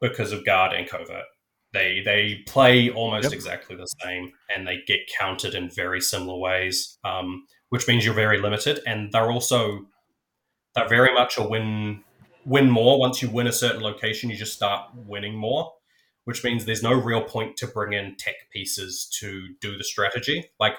Because 0.00 0.32
of 0.32 0.44
guard 0.44 0.72
and 0.72 0.88
covert. 0.88 1.24
They 1.72 2.00
they 2.04 2.42
play 2.46 2.90
almost 2.90 3.24
Yep. 3.24 3.32
exactly 3.32 3.76
the 3.76 3.86
same 4.02 4.32
and 4.54 4.66
they 4.66 4.78
get 4.86 5.00
countered 5.18 5.54
in 5.54 5.70
very 5.70 6.00
similar 6.00 6.38
ways. 6.38 6.98
Um, 7.04 7.46
which 7.68 7.86
means 7.86 8.04
you're 8.04 8.14
very 8.14 8.40
limited 8.40 8.80
and 8.86 9.12
they're 9.12 9.30
also 9.30 9.86
they're 10.74 10.88
very 10.88 11.12
much 11.14 11.36
a 11.38 11.42
win 11.42 12.02
win 12.44 12.70
more. 12.70 12.98
Once 12.98 13.20
you 13.22 13.30
win 13.30 13.46
a 13.46 13.52
certain 13.52 13.82
location, 13.82 14.30
you 14.30 14.36
just 14.36 14.54
start 14.54 14.90
winning 14.94 15.34
more. 15.34 15.72
Which 16.24 16.44
means 16.44 16.64
there's 16.64 16.82
no 16.82 16.92
real 16.92 17.22
point 17.22 17.56
to 17.58 17.66
bring 17.66 17.92
in 17.92 18.16
tech 18.16 18.34
pieces 18.52 19.08
to 19.20 19.48
do 19.60 19.76
the 19.76 19.84
strategy. 19.84 20.50
Like 20.58 20.74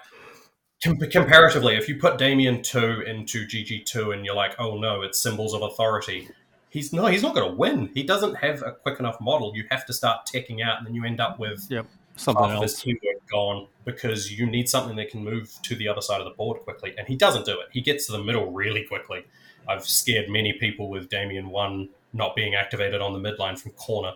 Com- 0.84 0.98
comparatively, 0.98 1.76
if 1.76 1.88
you 1.88 1.98
put 1.98 2.18
Damian 2.18 2.64
two 2.64 3.02
into 3.02 3.46
GG 3.46 3.86
two 3.86 4.12
and 4.12 4.26
you're 4.26 4.36
like, 4.36 4.56
oh 4.60 4.78
no, 4.80 5.04
it's 5.04 5.20
symbols 5.20 5.54
of 5.54 5.62
authority, 5.62 6.28
he's 6.72 6.92
no, 6.92 7.06
he's 7.06 7.22
not 7.22 7.36
going 7.36 7.48
to 7.48 7.56
win. 7.56 7.92
He 7.94 8.02
doesn't 8.02 8.36
have 8.36 8.64
a 8.64 8.72
quick 8.72 9.00
enough 9.00 9.22
model. 9.22 9.56
You 9.56 9.66
have 9.70 9.86
to 9.86 9.94
start 9.94 10.26
teching 10.26 10.66
out, 10.66 10.80
and 10.80 10.88
then 10.88 10.96
you 10.96 11.06
end 11.06 11.20
up 11.20 11.38
with 11.38 11.68
Something 12.16 12.44
half 12.44 12.58
of 12.58 12.64
his 12.64 12.80
teamwork 12.80 13.30
gone 13.32 13.68
because 13.86 14.32
you 14.32 14.46
need 14.46 14.68
something 14.68 14.96
that 14.98 15.10
can 15.10 15.24
move 15.24 15.54
to 15.64 15.76
the 15.76 15.88
other 15.88 16.02
side 16.02 16.20
of 16.20 16.26
the 16.26 16.32
board 16.32 16.60
quickly, 16.62 16.94
and 16.98 17.08
he 17.08 17.16
doesn't 17.16 17.46
do 17.46 17.54
it. 17.60 17.68
He 17.72 17.82
gets 17.82 18.08
to 18.08 18.12
the 18.14 18.24
middle 18.24 18.52
really 18.52 18.84
quickly. 18.84 19.26
I've 19.68 19.86
scared 19.86 20.30
many 20.30 20.54
people 20.54 20.90
with 20.90 21.10
Damian 21.10 21.50
one 21.50 21.90
not 22.14 22.36
being 22.36 22.56
activated 22.56 23.02
on 23.02 23.14
the 23.14 23.20
midline 23.20 23.58
from 23.58 23.72
corner. 23.72 24.14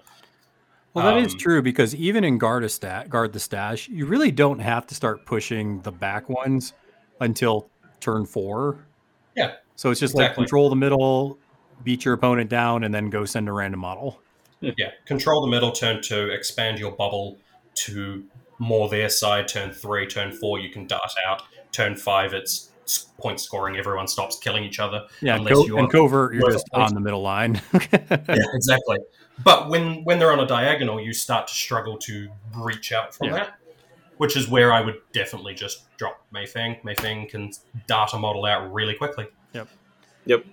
Well, 0.93 1.05
that 1.05 1.17
is 1.17 1.33
Um, 1.33 1.39
true 1.39 1.61
because 1.61 1.93
even 1.95 2.23
in 2.23 2.37
guard 2.37 2.63
a 2.63 2.69
stat, 2.69 3.09
guard 3.09 3.33
the 3.33 3.39
stash, 3.39 3.89
you 3.89 4.05
really 4.05 4.31
don't 4.31 4.59
have 4.59 4.87
to 4.87 4.95
start 4.95 5.25
pushing 5.25 5.81
the 5.81 5.91
back 5.91 6.29
ones 6.29 6.73
until 7.19 7.69
turn 7.99 8.25
four. 8.25 8.85
Yeah, 9.35 9.55
So 9.75 9.91
it's 9.91 9.99
just 9.99 10.15
like 10.15 10.35
control 10.35 10.69
the 10.69 10.75
middle, 10.75 11.37
beat 11.83 12.05
your 12.05 12.13
opponent 12.13 12.49
down, 12.49 12.83
and 12.83 12.93
then 12.93 13.09
go 13.09 13.25
send 13.25 13.47
a 13.49 13.51
random 13.51 13.79
model. 13.81 14.21
Yeah, 14.61 14.91
control 15.05 15.41
the 15.41 15.47
middle 15.47 15.71
turn 15.71 16.01
two, 16.01 16.29
expand 16.29 16.79
your 16.79 16.91
bubble 16.91 17.37
to 17.75 18.23
more 18.57 18.89
their 18.89 19.09
side. 19.09 19.47
Turn 19.47 19.71
three, 19.71 20.07
turn 20.07 20.31
four, 20.31 20.59
you 20.59 20.69
can 20.69 20.87
dart 20.87 21.11
out. 21.27 21.43
Turn 21.71 21.95
five, 21.95 22.33
it's 22.33 22.71
point 23.19 23.39
scoring. 23.39 23.75
Everyone 23.77 24.07
stops 24.07 24.39
killing 24.39 24.63
each 24.63 24.79
other. 24.79 25.05
Yeah, 25.21 25.35
unless 25.35 25.53
co- 25.53 25.65
you 25.65 25.77
and 25.77 25.91
covert, 25.91 26.33
you're 26.33 26.43
you're 26.43 26.51
just 26.51 26.65
on 26.73 26.93
the 26.93 26.99
middle 27.01 27.21
line. 27.21 27.61
Yeah, 27.73 28.45
exactly. 28.53 28.97
But 29.43 29.69
when 29.69 30.03
when 30.05 30.17
they're 30.19 30.31
on 30.31 30.39
a 30.39 30.47
diagonal, 30.47 30.99
you 31.01 31.13
start 31.13 31.47
to 31.47 31.53
struggle 31.53 31.97
to 31.99 32.29
reach 32.57 32.91
out 32.93 33.13
from 33.13 33.27
Yeah. 33.27 33.33
that, 33.33 33.55
which 34.17 34.37
is 34.37 34.47
where 34.47 34.71
I 34.71 34.81
would 34.81 34.95
definitely 35.11 35.53
just 35.53 35.95
drop 35.97 36.25
Mei 36.31 36.45
Feng. 36.45 36.77
Mayfang 36.85 37.29
can 37.29 37.51
dart 37.87 38.13
a 38.13 38.17
model 38.17 38.45
out 38.45 38.71
really 38.73 38.95
quickly. 38.95 39.27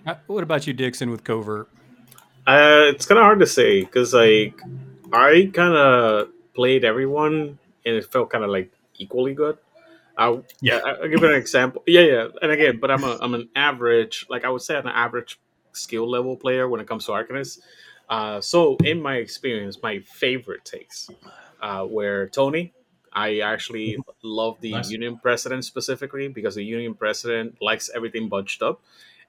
Uh, 0.05 0.15
what 0.27 0.43
about 0.43 0.67
you, 0.67 0.73
Dixon, 0.73 1.09
with 1.09 1.23
covert? 1.23 1.69
Uh, 2.45 2.91
it's 2.93 3.05
kind 3.05 3.17
of 3.19 3.23
hard 3.23 3.39
to 3.39 3.47
say 3.47 3.81
because 3.81 4.13
like 4.13 4.59
I 5.11 5.49
kind 5.53 5.75
of 5.75 6.29
played 6.53 6.83
everyone 6.83 7.57
and 7.85 7.95
it 7.95 8.11
felt 8.11 8.29
kind 8.29 8.43
of 8.43 8.49
like 8.49 8.71
equally 8.95 9.33
good. 9.33 9.57
I, 10.17 10.39
Yeah. 10.61 10.79
I, 10.85 10.89
I'll 10.91 11.07
give 11.07 11.21
you 11.21 11.27
an 11.29 11.35
example. 11.35 11.83
Yeah, 11.87 12.01
yeah. 12.01 12.27
And 12.41 12.51
again, 12.51 12.79
but 12.79 12.91
I'm 12.91 13.03
a 13.03 13.17
I'm 13.21 13.33
an 13.33 13.49
average, 13.55 14.25
like 14.29 14.45
I 14.45 14.49
would 14.49 14.61
say, 14.61 14.77
an 14.77 14.87
average 14.87 15.39
skill 15.71 16.09
level 16.09 16.35
player 16.35 16.67
when 16.67 16.81
it 16.81 16.87
comes 16.87 17.05
to 17.05 17.11
Arcanist. 17.11 17.59
Uh, 18.09 18.41
so 18.41 18.75
in 18.83 19.01
my 19.01 19.15
experience, 19.15 19.79
my 19.81 19.99
favorite 20.01 20.65
takes 20.65 21.09
uh, 21.61 21.85
were 21.89 22.27
Toni. 22.27 22.73
I 23.11 23.39
actually 23.39 23.97
love 24.23 24.59
the 24.59 24.71
Nice. 24.71 24.89
Union 24.89 25.17
President 25.17 25.63
specifically 25.65 26.27
because 26.27 26.55
the 26.55 26.63
Union 26.63 26.93
President 26.95 27.57
likes 27.61 27.89
everything 27.95 28.27
bunched 28.27 28.61
up. 28.61 28.81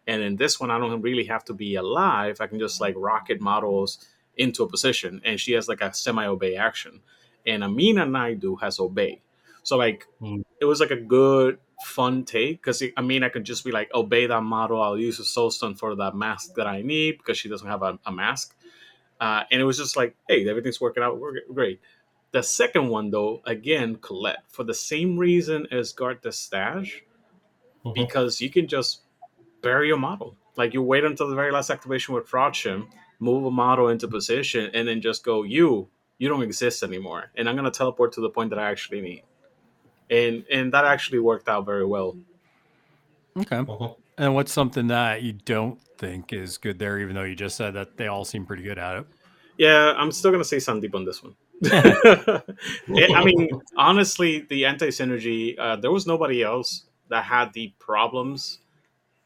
And 0.06 0.22
in 0.22 0.36
this 0.36 0.60
one, 0.60 0.70
I 0.70 0.78
don't 0.78 1.00
really 1.00 1.24
have 1.24 1.44
to 1.46 1.54
be 1.54 1.76
alive. 1.76 2.40
I 2.40 2.46
can 2.46 2.58
just 2.58 2.80
like 2.80 2.94
rocket 2.96 3.40
models 3.40 4.06
into 4.36 4.62
a 4.62 4.68
position, 4.68 5.20
and 5.24 5.40
she 5.40 5.52
has 5.52 5.68
like 5.68 5.80
a 5.80 5.94
semi 5.94 6.26
obey 6.26 6.56
action. 6.56 7.00
And 7.46 7.62
Amina 7.62 8.06
Naidu 8.06 8.56
has 8.56 8.80
obey. 8.80 9.22
So 9.62 9.76
like 9.76 10.06
Hmm. 10.20 10.42
it 10.60 10.66
was 10.66 10.80
like 10.80 10.90
a 10.90 10.96
good 11.00 11.58
fun 11.84 12.24
take 12.24 12.62
because 12.62 12.82
I 12.96 13.02
mean 13.02 13.22
I 13.22 13.28
could 13.28 13.44
just 13.44 13.64
be 13.64 13.72
like 13.72 13.90
obey 13.94 14.26
that 14.26 14.42
model. 14.42 14.80
I'll 14.82 14.98
use 14.98 15.18
a 15.18 15.24
soul 15.24 15.50
stone 15.50 15.74
for 15.74 15.94
that 15.96 16.14
mask 16.14 16.54
that 16.56 16.66
I 16.66 16.82
need 16.82 17.18
because 17.18 17.38
she 17.38 17.48
doesn't 17.48 17.66
have 17.68 17.82
a, 17.82 17.98
a 18.06 18.12
mask. 18.12 18.54
Uh, 19.20 19.44
and 19.50 19.60
it 19.60 19.64
was 19.64 19.78
just 19.78 19.96
like, 19.96 20.16
hey, 20.28 20.46
everything's 20.48 20.80
working 20.80 21.02
out 21.02 21.18
we're 21.18 21.40
great. 21.52 21.80
The 22.32 22.42
second 22.42 22.88
one 22.88 23.10
though, 23.10 23.40
again, 23.46 23.96
Colette 23.96 24.44
for 24.48 24.64
the 24.64 24.74
same 24.74 25.18
reason 25.18 25.66
as 25.70 25.92
guard 25.92 26.18
the 26.22 26.32
stash 26.32 27.02
Mhm. 27.84 27.94
because 27.94 28.40
you 28.40 28.50
can 28.50 28.66
just 28.66 29.02
bury 29.64 29.88
your 29.88 29.96
model. 29.96 30.36
Like 30.56 30.74
you 30.74 30.82
wait 30.82 31.04
until 31.04 31.28
the 31.28 31.34
very 31.34 31.50
last 31.50 31.70
activation 31.70 32.14
with 32.14 32.28
Frodsham, 32.30 32.86
move 33.18 33.44
a 33.44 33.50
model 33.50 33.88
into 33.88 34.06
position, 34.06 34.70
and 34.74 34.86
then 34.86 35.00
just 35.00 35.24
go, 35.24 35.42
you, 35.42 35.88
you 36.18 36.28
don't 36.28 36.42
exist 36.42 36.82
anymore. 36.82 37.30
And 37.36 37.48
I'm 37.48 37.56
gonna 37.56 37.70
teleport 37.70 38.12
to 38.12 38.20
the 38.20 38.30
point 38.30 38.50
that 38.50 38.58
I 38.58 38.70
actually 38.70 39.00
need. 39.00 39.22
And 40.10 40.44
and 40.52 40.72
that 40.72 40.84
actually 40.84 41.18
worked 41.18 41.48
out 41.48 41.66
very 41.66 41.84
well. 41.84 42.16
Okay. 43.36 43.56
Mhm. 43.56 43.96
And 44.16 44.34
what's 44.34 44.52
something 44.52 44.86
that 44.88 45.22
you 45.22 45.32
don't 45.32 45.80
think 45.98 46.32
is 46.32 46.56
good 46.56 46.78
there, 46.78 47.00
even 47.00 47.16
though 47.16 47.24
you 47.24 47.34
just 47.34 47.56
said 47.56 47.74
that 47.74 47.96
they 47.96 48.06
all 48.06 48.24
seem 48.24 48.46
pretty 48.46 48.62
good 48.62 48.78
at 48.78 48.98
it? 48.98 49.06
Yeah, 49.58 49.92
I'm 49.96 50.12
still 50.12 50.30
gonna 50.30 50.44
say 50.44 50.58
Sandeep 50.58 50.94
on 50.94 51.04
this 51.04 51.22
one. 51.22 51.34
I 51.64 53.24
mean, 53.24 53.48
honestly, 53.76 54.40
the 54.48 54.66
anti 54.66 54.88
synergy, 54.88 55.56
uh, 55.58 55.76
there 55.76 55.90
was 55.90 56.06
nobody 56.06 56.42
else 56.42 56.84
that 57.08 57.24
had 57.24 57.52
the 57.52 57.72
problems 57.78 58.60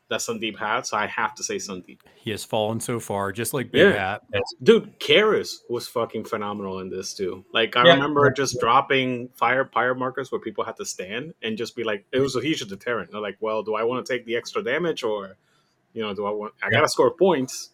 that 0.09 0.21
Sandeep 0.21 0.59
had, 0.59 0.87
so 0.87 0.97
I 0.97 1.07
have 1.07 1.35
to 1.35 1.43
say 1.43 1.57
Sandeep. 1.57 2.01
He 2.15 2.31
has 2.31 2.45
fallen 2.45 2.81
so 2.81 2.99
far, 2.99 3.31
just 3.31 3.53
like 3.53 3.71
Big 3.71 3.93
Yeah. 3.93 4.19
Hat. 4.19 4.23
Dude, 4.63 4.99
Kaeris 4.99 5.57
was 5.69 5.87
fucking 5.87 6.25
phenomenal 6.25 6.81
in 6.81 6.89
this 6.89 7.15
too. 7.15 7.45
Like 7.53 7.77
I 7.77 7.85
Yeah. 7.87 7.95
remember 7.95 8.31
just 8.31 8.59
dropping 8.61 9.29
fire 9.35 9.65
pyre 9.65 9.95
markers 9.95 10.33
where 10.33 10.41
people 10.41 10.65
had 10.65 10.77
to 10.77 10.85
stand 10.87 11.35
and 11.43 11.59
just 11.59 11.77
be 11.77 11.85
like, 11.85 12.07
it 12.13 12.21
was 12.21 12.37
a 12.37 12.41
huge 12.41 12.61
deterrent. 12.67 13.13
They're 13.13 13.21
like, 13.21 13.37
well, 13.41 13.63
do 13.63 13.75
I 13.75 13.85
want 13.85 14.05
to 14.05 14.13
take 14.13 14.25
the 14.25 14.37
extra 14.37 14.63
damage 14.63 15.03
or, 15.03 15.37
you 15.93 16.03
know, 16.03 16.15
do 16.15 16.25
I 16.27 16.31
want? 16.31 16.55
I 16.63 16.71
gotta 16.71 16.89
score 16.89 17.11
points. 17.11 17.71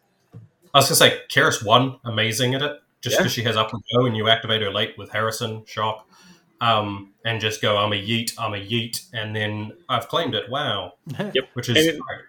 I 0.73 0.79
was 0.79 0.87
gonna 0.87 0.97
say, 0.97 1.21
Kaeris 1.33 1.65
one 1.65 1.99
amazing 2.05 2.55
at 2.55 2.63
it, 2.63 2.81
just 3.01 3.15
Yeah. 3.15 3.21
because 3.21 3.33
she 3.33 3.43
has 3.45 3.57
up 3.57 3.73
and 3.73 3.81
go, 3.97 4.07
and 4.07 4.17
you 4.17 4.29
activate 4.29 4.61
her 4.61 4.73
late 4.73 4.99
with 4.99 5.11
Harrison 5.11 5.65
shock, 5.67 6.09
um, 6.61 7.13
and 7.25 7.41
just 7.41 7.61
go, 7.63 7.77
I'm 7.77 7.93
a 7.93 7.97
yeet, 7.97 8.33
I'm 8.39 8.55
a 8.55 8.59
yeet, 8.59 9.09
and 9.13 9.35
then 9.35 9.73
I've 9.89 10.09
claimed 10.09 10.35
it. 10.35 10.49
Wow, 10.51 10.95
Yep. 11.19 11.49
which 11.55 11.69
is 11.69 11.77
And 11.77 11.87
it- 11.97 12.01
great. 12.01 12.21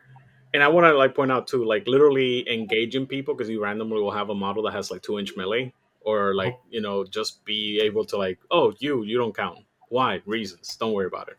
And 0.54 0.64
I 0.64 0.70
want 0.70 0.86
to 0.86 0.94
like 0.98 1.14
point 1.14 1.34
out 1.34 1.48
too, 1.48 1.66
like 1.66 1.86
literally 1.86 2.50
engaging 2.50 3.06
people 3.08 3.34
because 3.36 3.50
you 3.50 3.62
randomly 3.62 4.00
will 4.02 4.12
have 4.12 4.30
a 4.30 4.36
model 4.36 4.64
that 4.64 4.72
has 4.72 4.90
like 4.90 5.02
two 5.02 5.20
inch 5.20 5.36
melee, 5.36 5.74
or 6.00 6.34
like 6.34 6.58
you 6.70 6.80
know 6.80 7.04
just 7.04 7.44
be 7.44 7.82
able 7.82 8.06
to 8.06 8.16
like, 8.18 8.40
oh, 8.52 8.74
you 8.80 9.04
you 9.04 9.18
don't 9.18 9.36
count. 9.36 9.60
Why? 9.90 10.22
Reasons. 10.26 10.78
Don't 10.78 10.94
worry 10.94 11.08
about 11.08 11.28
it. 11.28 11.36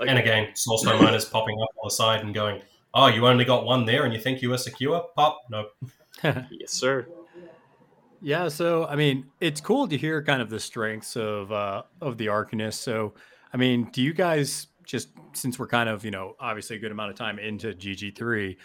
Like, 0.00 0.08
And 0.08 0.18
again, 0.18 0.48
Soulstone 0.54 1.02
Miners 1.02 1.26
popping 1.26 1.60
up 1.60 1.68
on 1.82 1.84
the 1.88 1.90
side 1.90 2.22
and 2.24 2.32
going, 2.32 2.62
oh, 2.94 3.08
you 3.08 3.26
only 3.26 3.44
got 3.44 3.66
one 3.66 3.84
there, 3.84 4.04
and 4.04 4.14
you 4.14 4.18
think 4.20 4.40
you 4.40 4.48
were 4.48 4.56
secure? 4.56 5.04
Pop, 5.14 5.42
no. 5.50 5.66
yes, 6.50 6.70
sir. 6.72 7.06
Yeah, 8.22 8.48
so 8.48 8.86
I 8.86 8.94
mean, 8.94 9.26
it's 9.40 9.60
cool 9.60 9.88
to 9.88 9.96
hear 9.96 10.22
kind 10.22 10.40
of 10.40 10.48
the 10.48 10.60
strengths 10.60 11.16
of 11.16 11.50
uh 11.50 11.82
of 12.00 12.18
the 12.18 12.26
Arcanist. 12.26 12.74
So, 12.74 13.14
I 13.52 13.56
mean, 13.56 13.88
do 13.92 14.00
you 14.00 14.12
guys 14.12 14.68
just 14.84 15.08
since 15.32 15.58
we're 15.58 15.66
kind 15.66 15.88
of, 15.88 16.04
you 16.04 16.10
know, 16.10 16.36
obviously 16.38 16.76
a 16.76 16.78
good 16.78 16.92
amount 16.92 17.10
of 17.10 17.16
time 17.16 17.38
into 17.38 17.72
GG3, 17.72 18.56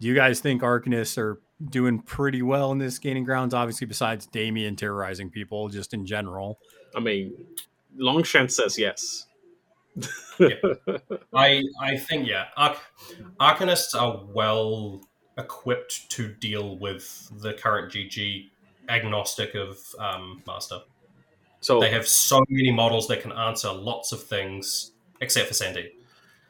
do 0.00 0.06
you 0.06 0.14
guys 0.14 0.40
think 0.40 0.62
Arcanists 0.62 1.18
are 1.18 1.40
doing 1.70 2.00
pretty 2.00 2.42
well 2.42 2.72
in 2.72 2.78
this 2.78 2.98
gaining 2.98 3.24
grounds? 3.24 3.52
Obviously, 3.52 3.86
besides 3.86 4.26
Damian 4.26 4.76
terrorizing 4.76 5.30
people, 5.30 5.68
just 5.68 5.92
in 5.92 6.06
general. 6.06 6.58
I 6.96 7.00
mean, 7.00 7.34
Longshanks 7.96 8.56
says 8.56 8.78
yes. 8.78 9.26
I 11.34 11.62
I 11.80 11.96
think 11.98 12.26
yeah, 12.26 12.46
Arc- 12.56 12.80
Arcanists 13.38 13.94
are 13.94 14.24
well 14.24 15.02
equipped 15.36 16.10
to 16.12 16.28
deal 16.28 16.78
with 16.78 17.30
the 17.40 17.52
current 17.52 17.92
GG 17.92 18.48
agnostic 18.92 19.54
of 19.54 19.78
um, 19.98 20.42
Master. 20.46 20.80
So 21.60 21.80
They 21.80 21.90
have 21.90 22.06
so 22.08 22.44
many 22.48 22.72
models 22.72 23.06
that 23.08 23.22
can 23.22 23.32
answer 23.32 23.72
lots 23.72 24.12
of 24.12 24.22
things, 24.22 24.92
except 25.20 25.48
for 25.48 25.54
Sandy. 25.54 25.92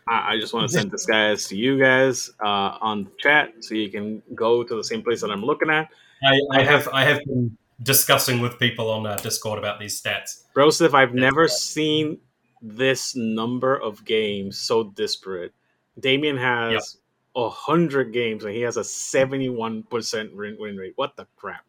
I, 0.09 0.32
I 0.32 0.40
just 0.40 0.52
want 0.52 0.69
to 0.70 0.77
send 0.77 0.90
this 0.90 1.06
guys 1.06 1.47
to 1.48 1.56
you 1.56 1.78
guys 1.78 2.31
uh, 2.43 2.78
on 2.81 3.09
chat 3.19 3.52
so 3.60 3.74
you 3.74 3.90
can 3.90 4.23
go 4.35 4.64
to 4.64 4.74
the 4.74 4.85
same 4.85 5.02
place 5.02 5.20
that 5.20 5.31
I'm 5.31 5.44
looking 5.44 5.70
at. 5.70 5.89
I, 6.24 6.40
I 6.51 6.62
have 6.62 6.89
I 6.93 7.05
have 7.05 7.20
been 7.24 7.56
discussing 7.82 8.40
with 8.40 8.59
people 8.59 8.90
on 8.90 9.06
uh, 9.06 9.16
Discord 9.16 9.59
about 9.59 9.78
these 9.78 10.01
stats. 10.01 10.44
Broseph, 10.55 10.94
I've 10.94 11.14
never 11.14 11.47
seen 11.48 12.19
this 12.60 13.14
number 13.16 13.77
of 13.77 14.05
games 14.05 14.59
so 14.59 14.85
disparate. 14.85 15.52
Damian 15.98 16.36
has 16.36 16.98
a 17.36 17.48
hundred 17.48 18.12
games 18.12 18.44
and 18.44 18.55
he 18.55 18.62
has 18.62 18.77
a 18.77 18.85
seventy-one 18.85 19.82
percent 19.85 20.35
win 20.35 20.56
win 20.59 20.77
rate. 20.77 20.94
What 20.97 21.16
the 21.16 21.27
crap? 21.36 21.64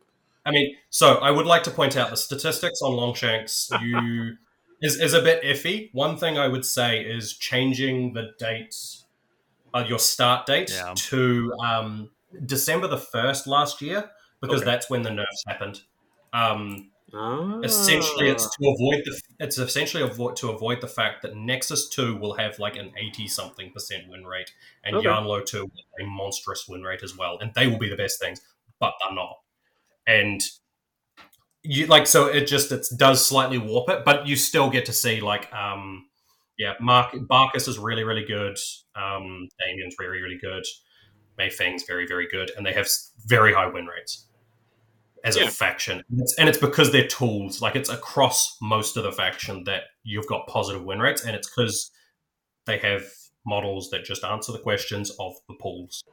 I 0.45 0.51
mean, 0.51 0.75
so 0.89 1.15
I 1.15 1.31
would 1.31 1.45
like 1.45 1.63
to 1.63 1.71
point 1.71 1.95
out 1.97 2.09
the 2.09 2.17
statistics 2.17 2.81
on 2.81 2.93
Longshanks. 2.93 3.69
You 3.81 4.37
is 4.81 4.99
is 4.99 5.13
a 5.13 5.21
bit 5.21 5.41
iffy. 5.43 5.89
One 5.93 6.17
thing 6.17 6.37
I 6.37 6.47
would 6.49 6.65
say 6.65 6.99
is 7.01 7.37
changing 7.37 8.13
the 8.13 8.31
dates, 8.37 9.05
uh, 9.73 9.85
your 9.87 9.99
start 9.99 10.45
date 10.45 10.71
Yeah. 10.71 10.93
to 10.95 11.53
um, 11.63 12.11
December 12.45 12.87
the 12.87 12.97
first 12.97 13.47
last 13.47 13.81
year, 13.81 14.11
because 14.41 14.61
Okay. 14.61 14.71
that's 14.71 14.89
when 14.89 15.03
the 15.03 15.11
nerfs 15.11 15.43
happened. 15.47 15.81
Um, 16.33 16.89
Ah. 17.15 17.59
essentially, 17.63 18.27
it's 18.29 18.49
to 18.57 18.69
avoid 18.69 19.03
the 19.05 19.21
it's 19.39 19.57
essentially 19.59 20.01
avoid 20.03 20.35
to 20.37 20.49
avoid 20.49 20.81
the 20.81 20.87
fact 20.87 21.21
that 21.21 21.35
Nexus 21.35 21.87
Two 21.87 22.15
will 22.17 22.33
have 22.33 22.57
like 22.59 22.75
an 22.75 22.91
eighty 22.97 23.27
something 23.27 23.71
percent 23.71 24.09
win 24.09 24.25
rate, 24.25 24.51
and 24.83 24.95
Okay. 24.97 25.05
Yan 25.07 25.25
Lo 25.25 25.41
Two 25.41 25.61
will 25.65 25.83
have 25.99 26.07
a 26.07 26.09
monstrous 26.09 26.67
win 26.67 26.81
rate 26.83 27.03
as 27.03 27.15
well, 27.15 27.37
and 27.39 27.53
they 27.53 27.67
will 27.67 27.77
be 27.77 27.87
the 27.89 27.95
best 27.95 28.19
things, 28.19 28.41
but 28.79 28.93
they're 28.99 29.13
not. 29.15 29.37
And 30.07 30.41
you 31.63 31.87
like 31.87 32.07
so 32.07 32.25
it 32.27 32.45
just 32.45 32.71
it 32.71 32.85
does 32.97 33.25
slightly 33.25 33.57
warp 33.57 33.89
it, 33.89 34.03
but 34.03 34.27
you 34.27 34.35
still 34.35 34.69
get 34.69 34.85
to 34.85 34.93
see 34.93 35.21
like 35.21 35.51
um 35.53 36.05
yeah, 36.57 36.73
Mark 36.79 37.13
Barkus 37.13 37.67
is 37.67 37.79
really 37.79 38.03
really 38.03 38.25
good, 38.25 38.57
um 38.95 39.47
Damian's 39.59 39.95
really 39.99 40.19
really 40.21 40.37
good, 40.41 40.63
Mei 41.37 41.49
Feng's 41.49 41.83
very 41.87 42.05
very 42.05 42.27
good, 42.27 42.51
and 42.57 42.65
they 42.65 42.73
have 42.73 42.87
very 43.25 43.53
high 43.53 43.67
win 43.67 43.85
rates 43.85 44.27
as 45.23 45.37
Yeah. 45.37 45.45
a 45.45 45.51
faction. 45.51 46.03
And 46.09 46.19
it's, 46.21 46.35
and 46.37 46.49
it's 46.49 46.57
because 46.57 46.91
they're 46.91 47.07
tools. 47.07 47.61
Like 47.61 47.77
it's 47.77 47.89
across 47.89 48.57
most 48.61 48.97
of 48.97 49.03
the 49.03 49.11
faction 49.13 49.63
that 49.63 49.83
you've 50.03 50.27
got 50.27 50.47
positive 50.47 50.83
win 50.83 50.99
rates, 50.99 51.23
and 51.23 51.33
it's 51.33 51.49
because 51.49 51.91
they 52.65 52.77
have 52.79 53.05
models 53.45 53.89
that 53.91 54.03
just 54.03 54.23
answer 54.25 54.51
the 54.51 54.59
questions 54.59 55.11
of 55.19 55.33
the 55.47 55.53
pools. 55.55 56.03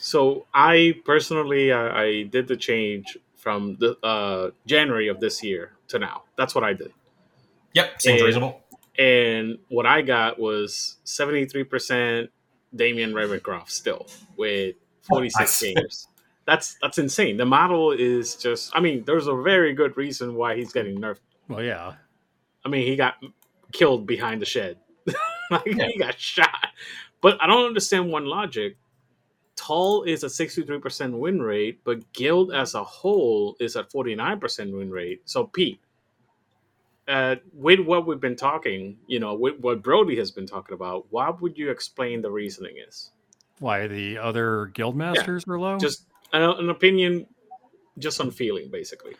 So 0.00 0.46
I 0.54 0.94
personally, 1.04 1.72
I, 1.72 2.02
I 2.02 2.22
did 2.24 2.48
the 2.48 2.56
change 2.56 3.16
from 3.42 3.76
the 3.80 3.98
uh, 4.06 4.50
January 4.66 5.08
of 5.08 5.18
this 5.20 5.42
year 5.42 5.72
to 5.88 5.98
now. 5.98 6.22
That's 6.38 6.54
what 6.54 6.62
I 6.64 6.72
did, 6.74 6.92
Yep, 7.74 8.00
seems 8.00 8.20
Yeah. 8.20 8.26
reasonable. 8.26 8.62
and 8.98 9.58
what 9.68 9.84
I 9.86 10.02
got 10.02 10.38
was 10.38 10.98
seventy-three 11.04 11.64
percent 11.64 12.30
Damian 12.74 13.12
Ravencroft 13.12 13.70
still 13.70 14.06
with 14.36 14.76
forty-six 15.02 15.62
Nice. 15.62 15.74
games. 15.74 16.08
That's 16.46 16.76
that's 16.82 16.98
insane. 16.98 17.36
The 17.36 17.46
model 17.46 17.92
is 17.92 18.34
just. 18.36 18.72
I 18.76 18.80
mean, 18.80 19.04
there's 19.06 19.28
a 19.28 19.36
very 19.36 19.74
good 19.74 19.96
reason 19.96 20.34
why 20.34 20.56
he's 20.56 20.72
getting 20.72 20.98
nerfed. 20.98 21.20
Well, 21.48 21.62
yeah. 21.62 21.92
I 22.64 22.68
mean, 22.68 22.84
he 22.84 22.96
got 22.96 23.14
killed 23.72 24.06
behind 24.08 24.42
the 24.42 24.46
shed. 24.46 24.78
like 25.52 25.66
Yeah. 25.66 25.86
he 25.86 25.98
got 25.98 26.18
shot. 26.18 26.66
But 27.20 27.40
I 27.40 27.46
don't 27.46 27.66
understand 27.66 28.10
one 28.10 28.26
logic. 28.26 28.76
Tull 29.56 30.02
is 30.04 30.24
a 30.24 30.26
63% 30.26 31.18
win 31.18 31.40
rate, 31.40 31.80
but 31.84 32.12
Guild 32.12 32.52
as 32.52 32.74
a 32.74 32.82
whole 32.82 33.56
is 33.60 33.76
at 33.76 33.90
49% 33.90 34.76
win 34.76 34.90
rate. 34.90 35.22
So 35.24 35.44
Pete, 35.44 35.80
uh, 37.08 37.36
with 37.52 37.80
what 37.80 38.06
we've 38.06 38.20
been 38.20 38.36
talking, 38.36 38.96
you 39.06 39.20
know, 39.20 39.34
with 39.34 39.58
what 39.60 39.82
Brody 39.82 40.16
has 40.16 40.30
been 40.30 40.46
talking 40.46 40.74
about, 40.74 41.06
what 41.10 41.40
would 41.42 41.58
you 41.58 41.70
explain 41.70 42.22
the 42.22 42.30
reasoning 42.30 42.76
is? 42.88 43.10
Why 43.58 43.86
the 43.86 44.18
other 44.18 44.66
guild 44.74 44.96
masters 44.96 45.44
are 45.46 45.58
low? 45.58 45.78
Just 45.78 46.06
an, 46.32 46.42
an 46.42 46.70
opinion, 46.70 47.26
just 47.98 48.20
on 48.20 48.30
feeling, 48.30 48.70
basically. 48.70 49.14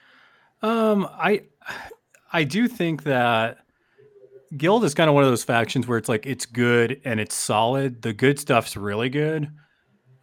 Um, 0.62 1.08
I 1.12 1.42
I 2.32 2.44
do 2.44 2.66
think 2.66 3.02
that 3.04 3.58
Guild 4.56 4.84
is 4.84 4.94
kind 4.94 5.08
of 5.08 5.14
one 5.14 5.24
of 5.24 5.30
those 5.30 5.44
factions 5.44 5.86
where 5.86 5.98
it's 5.98 6.08
like 6.08 6.26
it's 6.26 6.46
good 6.46 7.00
and 7.04 7.20
it's 7.20 7.34
solid. 7.34 8.02
The 8.02 8.12
good 8.12 8.38
stuff's 8.38 8.76
really 8.76 9.08
good. 9.08 9.50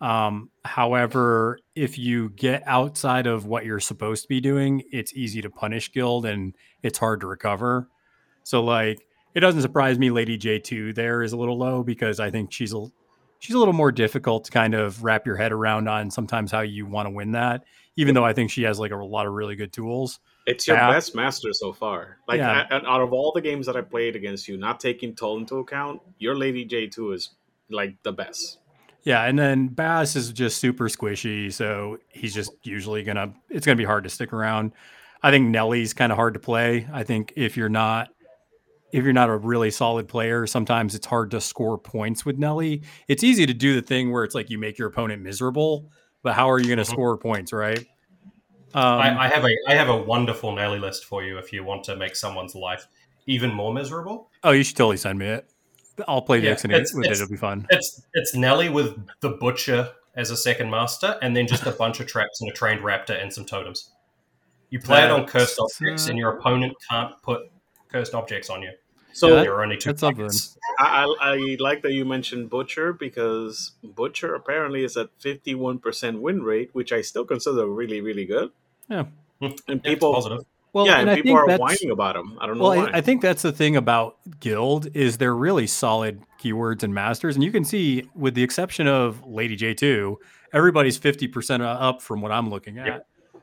Um, 0.02 0.50
however, 0.64 1.60
if 1.76 1.98
you 1.98 2.30
get 2.30 2.64
outside 2.66 3.28
of 3.28 3.46
what 3.46 3.66
you're 3.66 3.80
supposed 3.80 4.24
to 4.24 4.28
be 4.30 4.40
doing, 4.40 4.84
it's 4.92 5.14
easy 5.14 5.42
to 5.42 5.50
punish 5.50 5.92
Guild 5.92 6.26
and 6.26 6.56
it's 6.84 6.98
hard 6.98 7.20
to 7.22 7.28
recover. 7.28 7.90
So 8.44 8.64
like 8.64 9.06
it 9.36 9.42
doesn't 9.42 9.62
surprise 9.62 10.00
me 10.00 10.10
Lady 10.10 10.38
J2 10.38 10.96
there 10.96 11.22
is 11.22 11.34
a 11.34 11.38
little 11.38 11.58
low 11.58 11.84
because 11.84 12.20
I 12.20 12.32
think 12.32 12.52
she's 12.52 12.74
a 12.74 12.86
she's 13.40 13.56
a 13.56 13.60
little 13.60 13.74
more 13.74 13.92
difficult 13.92 14.46
to 14.46 14.52
kind 14.52 14.74
of 14.74 15.04
wrap 15.04 15.26
your 15.26 15.36
head 15.38 15.52
around 15.52 15.88
on 15.88 16.10
sometimes 16.12 16.52
how 16.52 16.62
you 16.62 16.86
want 16.86 17.06
to 17.06 17.12
win 17.12 17.32
that, 17.34 17.64
even 17.96 18.16
though 18.16 18.26
I 18.26 18.34
think 18.34 18.52
she 18.52 18.64
has 18.64 18.80
like 18.80 18.92
a 18.92 18.96
lot 18.96 19.28
of 19.28 19.34
really 19.34 19.56
good 19.56 19.72
tools. 19.72 20.20
It's 20.48 20.68
your 20.68 20.78
Yeah. 20.78 20.92
best 20.92 21.14
master 21.16 21.54
so 21.54 21.72
far. 21.74 22.18
Like 22.28 22.40
Yeah. 22.40 22.66
a- 22.72 22.86
out 22.88 23.02
of 23.02 23.14
all 23.14 23.32
the 23.34 23.42
games 23.42 23.66
that 23.68 23.76
I 23.76 23.82
played 23.82 24.16
against 24.16 24.48
you, 24.48 24.58
not 24.58 24.80
taking 24.80 25.14
Tull 25.14 25.38
into 25.38 25.58
account, 25.58 26.02
your 26.18 26.36
Lady 26.36 26.66
J2 26.66 27.14
is 27.14 27.30
like 27.70 28.02
the 28.04 28.12
best. 28.12 28.60
Yeah, 29.04 29.24
and 29.24 29.40
then 29.40 29.68
Bass 29.68 30.16
is 30.16 30.32
just 30.32 30.58
super 30.58 30.90
squishy, 30.90 31.52
so 31.52 31.98
he's 32.10 32.34
just 32.34 32.52
usually 32.64 33.04
gonna 33.04 33.34
it's 33.50 33.66
gonna 33.66 33.76
be 33.76 33.86
hard 33.86 34.04
to 34.04 34.10
stick 34.10 34.34
around. 34.34 34.74
I 35.24 35.32
think 35.32 35.50
Nellie's 35.50 35.94
kind 35.94 36.12
of 36.12 36.18
hard 36.18 36.34
to 36.36 36.40
play. 36.40 36.88
I 36.92 37.04
think 37.04 37.34
if 37.36 37.56
you're 37.58 37.70
not 37.70 38.10
if 38.92 39.04
you're 39.04 39.14
not 39.14 39.30
a 39.30 39.38
really 39.38 39.70
solid 39.72 40.08
player, 40.08 40.48
sometimes 40.48 40.96
it's 40.96 41.06
hard 41.06 41.32
to 41.32 41.40
score 41.42 41.78
points 41.78 42.26
with 42.26 42.38
Nellie. 42.38 42.82
It's 43.08 43.24
easy 43.24 43.46
to 43.46 43.54
do 43.54 43.76
the 43.76 43.82
thing 43.82 44.12
where 44.12 44.24
it's 44.24 44.34
like 44.36 44.50
you 44.50 44.58
make 44.58 44.78
your 44.78 44.88
opponent 44.88 45.22
miserable, 45.22 45.92
but 46.24 46.34
how 46.34 46.50
are 46.50 46.60
you 46.60 46.66
going 46.66 46.78
to 46.78 46.84
Mhm. 46.84 46.88
score 46.94 47.18
points, 47.18 47.54
right? 47.54 47.86
Um, 48.74 48.84
I, 49.00 49.26
I 49.26 49.28
have 49.28 49.46
a 49.46 49.50
I 49.68 49.76
have 49.76 49.90
a 49.90 49.98
wonderful 49.98 50.54
Nellie 50.54 50.80
list 50.80 51.06
for 51.06 51.24
you 51.24 51.38
if 51.38 51.54
you 51.54 51.64
want 51.64 51.84
to 51.86 51.96
make 51.96 52.16
someone's 52.16 52.56
life 52.56 52.88
even 53.28 53.54
more 53.54 53.74
miserable. 53.74 54.30
oh, 54.44 54.52
you 54.52 54.64
should 54.64 54.76
totally 54.76 54.98
send 54.98 55.20
me 55.20 55.28
it. 55.28 55.50
I'll 56.08 56.22
play 56.22 56.40
Yeah, 56.40 56.50
Dixon 56.52 56.72
it's- 56.72 56.94
with 56.94 57.06
it. 57.06 57.08
it's- 57.08 57.22
It'll 57.22 57.32
be 57.32 57.38
fun. 57.38 57.68
It's 57.70 58.02
it's 58.14 58.36
Nellie 58.36 58.70
with 58.70 58.98
the 59.22 59.30
butcher 59.30 59.92
as 60.16 60.32
a 60.32 60.38
second 60.38 60.70
master, 60.70 61.18
and 61.22 61.36
then 61.36 61.48
just 61.48 61.66
a 61.66 61.72
bunch 61.72 62.00
of 62.00 62.08
traps 62.08 62.42
and 62.42 62.50
a 62.50 62.54
trained 62.54 62.82
raptor 62.82 63.20
and 63.22 63.32
some 63.34 63.46
totems. 63.46 63.92
You 64.70 64.80
play 64.80 65.04
it 65.04 65.12
on 65.12 65.26
cursed 65.26 65.58
objects, 65.60 66.08
uh, 66.08 66.12
and 66.12 66.20
your 66.20 66.32
opponent 66.38 66.74
can't 66.90 67.20
put 67.24 67.50
cursed 67.92 68.14
objects 68.14 68.50
on 68.50 68.62
you. 68.62 68.72
So 69.12 69.30
Yeah, 69.36 69.42
there 69.44 69.54
are 69.56 69.64
only 69.64 69.78
two 69.78 69.90
that's 69.90 70.02
something. 70.02 70.30
I, 70.78 71.04
I 71.20 71.34
I 71.34 71.58
like 71.60 71.82
that 71.82 71.94
you 71.94 72.06
mentioned 72.06 72.50
Butcher 72.52 72.94
because 72.94 73.72
Butcher 73.84 74.36
apparently 74.36 74.84
is 74.84 74.96
at 74.98 75.10
fifty 75.20 75.56
one 75.56 75.80
percent 75.80 76.22
win 76.22 76.44
rate, 76.44 76.70
which 76.74 76.92
I 76.94 77.02
still 77.02 77.26
consider 77.26 77.66
really 77.66 78.02
really 78.02 78.26
good. 78.26 78.52
Yeah. 78.88 79.06
And 79.42 79.54
Yeah, 79.68 79.76
it's 79.76 79.84
people, 79.84 80.14
positive. 80.14 80.46
Well, 80.74 80.86
yeah, 80.86 81.00
and 81.00 81.10
and 81.10 81.24
people 81.24 81.38
are 81.38 81.58
whining 81.58 81.92
about 81.92 82.16
them. 82.16 82.38
I 82.40 82.46
don't 82.46 82.58
know 82.58 82.64
well, 82.64 82.78
why. 82.78 82.92
I, 82.92 82.98
I 82.98 83.02
think 83.02 83.22
that's 83.22 83.42
the 83.42 83.52
thing 83.52 83.76
about 83.76 84.18
Guild 84.40 84.88
is 84.96 85.18
they're 85.18 85.36
really 85.36 85.66
solid 85.66 86.22
keywords 86.40 86.84
and 86.84 86.94
masters, 86.94 87.36
and 87.36 87.44
you 87.44 87.52
can 87.52 87.66
see, 87.66 88.08
with 88.16 88.36
the 88.36 88.44
exception 88.44 88.88
of 88.88 89.26
Lady 89.26 89.56
J 89.56 89.74
two, 89.74 90.20
everybody's 90.54 90.98
fifty 90.98 91.28
percent 91.28 91.64
up 91.64 92.02
from 92.02 92.22
what 92.22 92.32
I'm 92.32 92.50
looking 92.50 92.78
at. 92.78 92.86
Yeah. 92.86 93.00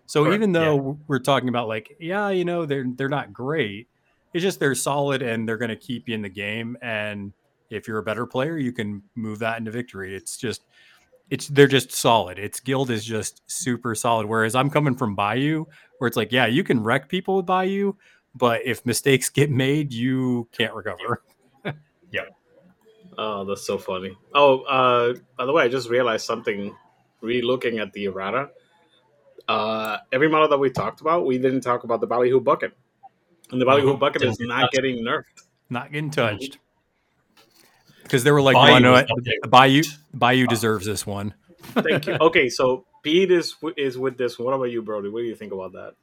So 0.06 0.22
Correct, 0.22 0.36
even 0.36 0.54
yeah. 0.54 0.60
though 0.60 1.00
we're 1.08 1.18
talking 1.18 1.48
about 1.48 1.66
like, 1.66 1.96
yeah, 1.98 2.28
you 2.28 2.44
know, 2.44 2.64
they're 2.64 2.86
they're 2.86 3.08
not 3.08 3.32
great, 3.32 3.88
it's 4.32 4.42
just 4.42 4.60
they're 4.60 4.76
solid 4.76 5.20
and 5.20 5.48
they're 5.48 5.56
going 5.56 5.70
to 5.70 5.76
keep 5.76 6.08
you 6.08 6.14
in 6.14 6.22
the 6.22 6.28
game. 6.28 6.76
And 6.80 7.32
if 7.70 7.88
you're 7.88 7.98
a 7.98 8.04
better 8.04 8.24
player, 8.24 8.56
you 8.56 8.72
can 8.72 9.02
move 9.16 9.40
that 9.40 9.58
into 9.58 9.72
victory. 9.72 10.14
It's 10.14 10.36
just, 10.36 10.62
it's 11.28 11.48
they're 11.48 11.66
just 11.66 11.90
solid. 11.90 12.38
It's 12.38 12.60
Guild 12.60 12.90
is 12.90 13.04
just 13.04 13.42
super 13.46 13.96
solid. 13.96 14.26
Whereas 14.26 14.54
I'm 14.54 14.70
coming 14.70 14.94
from 14.94 15.16
Bayou, 15.16 15.64
where 15.98 16.08
it's 16.08 16.16
like, 16.16 16.32
yeah, 16.32 16.46
you 16.46 16.64
can 16.64 16.82
wreck 16.82 17.08
people 17.08 17.36
with 17.36 17.46
Bayou, 17.46 17.94
but 18.34 18.62
if 18.64 18.84
mistakes 18.84 19.28
get 19.28 19.50
made, 19.50 19.92
you 19.92 20.48
can't 20.52 20.74
recover. 20.74 21.22
Yep. 22.12 22.36
Oh, 23.18 23.44
that's 23.44 23.66
so 23.66 23.78
funny. 23.78 24.16
Oh, 24.32 24.60
uh, 24.60 25.14
by 25.36 25.44
the 25.44 25.52
way, 25.52 25.64
I 25.64 25.68
just 25.68 25.88
realized 25.90 26.24
something. 26.24 26.74
Re-looking 27.20 27.78
at 27.78 27.92
the 27.94 28.04
errata, 28.04 28.50
uh, 29.48 29.96
every 30.12 30.28
model 30.28 30.48
that 30.48 30.58
we 30.58 30.70
talked 30.70 31.00
about, 31.00 31.26
we 31.26 31.38
didn't 31.38 31.62
talk 31.62 31.82
about 31.84 32.00
the 32.00 32.06
Ballyhoo 32.06 32.40
bucket, 32.40 32.72
and 33.50 33.60
the 33.60 33.64
Ballyhoo 33.64 33.96
bucket 33.96 34.22
is 34.22 34.36
Didn't 34.36 34.52
touched. 34.52 34.72
getting 34.72 35.04
nerfed. 35.04 35.22
Not 35.70 35.90
getting 35.90 36.10
touched. 36.10 36.58
Because 38.02 38.22
they 38.22 38.30
were 38.30 38.42
like, 38.42 38.54
Bayou 38.54 38.72
well, 38.74 38.80
no, 38.80 38.94
is 38.96 39.10
what? 39.10 39.50
Bayou. 39.50 39.82
Bayou 40.14 40.46
deserves 40.46 40.86
this 40.86 41.06
one. 41.06 41.34
Thank 41.72 42.06
you. 42.06 42.16
Okay, 42.20 42.48
so 42.48 42.84
Pete 43.06 43.30
is 43.30 43.54
is 43.76 43.96
with 43.96 44.18
this. 44.18 44.38
What 44.38 44.52
about 44.52 44.64
you, 44.64 44.82
Brody? 44.82 45.08
What 45.08 45.20
do 45.20 45.26
you 45.26 45.36
think 45.36 45.52
about 45.52 45.72
that? 45.72 45.94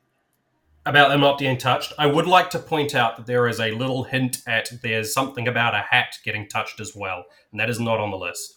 about 0.86 1.10
them 1.10 1.22
not 1.22 1.38
being 1.38 1.58
touched, 1.58 1.94
I 1.98 2.08
would 2.08 2.28
like 2.28 2.50
to 2.52 2.60
point 2.60 2.94
out 2.94 3.18
that 3.18 3.26
there 3.26 3.48
is 3.48 3.60
a 3.60 3.72
little 3.72 4.04
hint 4.04 4.40
at 4.48 4.70
there's 4.82 5.14
something 5.14 5.48
about 5.48 5.74
a 5.74 5.80
hat 5.80 6.18
getting 6.26 6.48
touched 6.48 6.80
as 6.80 6.94
well, 6.96 7.26
and 7.52 7.60
that 7.60 7.70
is 7.70 7.80
not 7.80 8.00
on 8.00 8.12
the 8.12 8.18
list. 8.18 8.56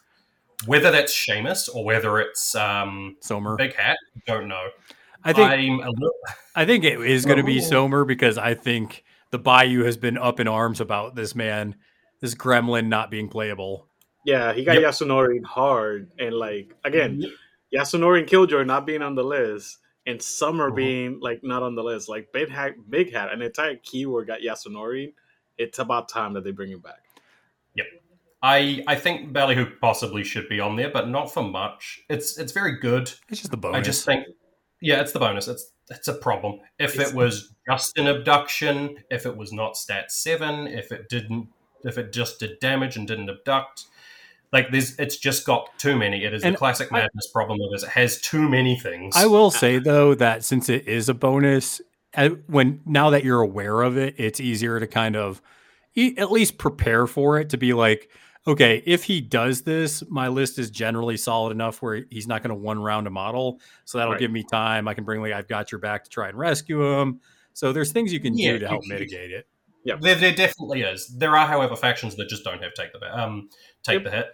Whether 0.65 0.91
that's 0.91 1.13
Seamus 1.13 1.69
or 1.73 1.85
whether 1.85 2.19
it's 2.19 2.55
um, 2.55 3.17
Som'er. 3.21 3.57
Big 3.57 3.75
Hat, 3.75 3.97
don't 4.27 4.49
know. 4.49 4.69
I 5.23 5.33
think 5.33 5.51
I'm 5.51 5.81
a 5.81 5.91
little, 5.91 6.15
I 6.55 6.65
think 6.65 6.85
it 6.85 7.01
is 7.01 7.25
going 7.25 7.39
to 7.39 7.45
be. 7.45 7.61
Som'er 7.61 8.05
because 8.05 8.39
I 8.39 8.55
think 8.55 9.05
the 9.31 9.39
Bayou 9.39 9.85
has 9.85 9.97
been 9.97 10.17
up 10.17 10.41
in 10.41 10.49
arms 10.49 10.81
about 10.81 11.15
this 11.15 11.35
man, 11.35 11.77
this 12.21 12.35
gremlin 12.35 12.87
not 12.87 13.11
being 13.11 13.29
playable. 13.29 13.87
Yeah, 14.25 14.53
he 14.53 14.65
got 14.65 14.81
Yep. 14.81 14.91
Yasunori 14.91 15.45
hard, 15.45 16.11
and 16.19 16.35
like 16.35 16.75
again, 16.85 17.23
Yasunori 17.77 18.21
and 18.21 18.29
Killjoy 18.29 18.65
not 18.65 18.87
being 18.87 19.03
on 19.03 19.15
the 19.15 19.25
list, 19.25 19.79
and 20.07 20.21
Som'er 20.21 20.71
Mhm. 20.71 20.77
being 20.77 21.21
like 21.21 21.43
not 21.43 21.63
on 21.63 21.75
the 21.75 21.83
list. 21.83 22.09
Like 22.09 22.33
Big 22.33 22.49
Hat, 22.49 22.75
Big 22.89 23.13
Hat, 23.13 23.33
an 23.33 23.43
entire 23.43 23.77
keyword 23.77 24.27
got 24.29 24.41
Yasunori. 24.41 25.13
It's 25.59 25.79
about 25.79 26.09
time 26.09 26.35
that 26.35 26.45
they 26.45 26.51
bring 26.53 26.71
him 26.71 26.81
back. 26.81 27.03
Yep. 27.75 27.87
I 28.43 28.85
I 28.87 28.95
think 28.97 29.33
Ballyhoo 29.33 29.79
possibly 29.81 30.23
should 30.25 30.49
be 30.49 30.61
on 30.61 30.77
there, 30.77 30.91
but 30.91 31.09
not 31.09 31.33
for 31.33 31.43
much. 31.43 32.03
It's 32.09 32.39
it's 32.39 32.53
very 32.53 32.79
good. 32.79 33.13
It's 33.29 33.41
just 33.41 33.51
the 33.51 33.57
bonus. 33.57 33.79
I 33.79 33.83
just 33.83 34.05
think, 34.05 34.27
yeah, 34.81 35.01
it's 35.01 35.13
the 35.13 35.19
bonus. 35.19 35.49
It's 35.49 35.73
it's 35.91 36.09
a 36.09 36.15
problem. 36.15 36.61
If 36.79 36.95
It's- 36.95 37.11
it 37.11 37.17
was 37.17 37.55
just 37.69 37.97
an 37.97 38.07
abduction, 38.09 39.05
if 39.11 39.25
it 39.25 39.37
was 39.37 39.53
not 39.53 39.77
stat 39.77 40.11
seven, 40.11 40.67
if 40.67 40.91
it 40.93 41.09
didn't, 41.09 41.49
if 41.85 41.97
it 41.97 42.13
just 42.13 42.41
did 42.41 42.59
damage 42.61 42.97
and 42.97 43.07
didn't 43.09 43.31
abduct, 43.31 43.85
like 44.53 44.71
there's, 44.71 44.99
it's 44.99 45.17
just 45.17 45.45
got 45.47 45.77
too 45.79 45.97
many. 45.97 46.25
It 46.25 46.33
is 46.35 46.43
And 46.45 46.55
the 46.55 46.59
classic 46.59 46.93
I- 46.93 47.01
madness 47.01 47.29
problem 47.33 47.59
of 47.61 47.83
it 47.83 47.89
has 47.89 48.21
too 48.21 48.49
many 48.49 48.79
things. 48.79 49.15
I 49.17 49.27
will 49.27 49.51
say 49.51 49.79
though 49.79 50.15
that 50.15 50.45
since 50.45 50.69
it 50.69 50.87
is 50.89 51.09
a 51.09 51.15
bonus, 51.15 51.81
uh, 52.15 52.31
when 52.47 52.81
now 52.87 53.11
that 53.11 53.25
you're 53.25 53.41
aware 53.43 53.83
of 53.83 53.97
it, 53.97 54.15
it's 54.19 54.41
easier 54.41 54.81
to 54.81 54.87
kind 54.87 55.17
of 55.17 55.43
at 56.19 56.31
least 56.31 56.59
prepare 56.59 57.07
for 57.07 57.39
it 57.39 57.51
to 57.51 57.57
be 57.57 57.73
like, 57.73 58.11
okay, 58.47 58.83
if 58.87 59.03
he 59.05 59.21
does 59.21 59.63
this, 59.63 60.03
my 60.09 60.29
list 60.29 60.59
is 60.59 60.71
generally 60.71 61.17
solid 61.17 61.51
enough 61.51 61.83
where 61.83 62.05
he's 62.11 62.29
not 62.29 62.43
going 62.43 62.51
to 62.51 62.55
one 62.55 62.79
round 62.81 63.07
a 63.07 63.11
model, 63.11 63.61
so 63.85 63.99
that'll 63.99 64.13
Right. 64.13 64.21
give 64.21 64.31
me 64.31 64.45
time. 64.45 64.87
I 64.87 64.95
can 64.95 65.05
bring 65.05 65.21
like 65.21 65.33
I've 65.33 65.49
got 65.49 65.73
your 65.73 65.81
back 65.81 66.05
to 66.05 66.11
try 66.11 66.29
and 66.29 66.39
rescue 66.39 66.83
him. 67.01 67.21
So 67.55 67.73
there's 67.73 67.91
things 67.91 68.13
you 68.13 68.21
can 68.21 68.37
Yeah, 68.39 68.53
do 68.53 68.59
to 68.61 68.69
help 68.69 68.87
mitigate 68.87 69.31
it. 69.33 69.49
There, 70.01 70.15
there 70.17 70.35
definitely 70.35 70.83
is. 70.83 71.07
There 71.17 71.37
are, 71.37 71.47
however, 71.47 71.77
factions 71.77 72.17
that 72.17 72.29
just 72.29 72.45
don't 72.45 72.63
have 72.63 72.75
take 72.75 72.93
the 72.93 72.99
ba- 72.99 73.17
um 73.19 73.49
take 73.83 74.03
the 74.05 74.11
hit. 74.11 74.27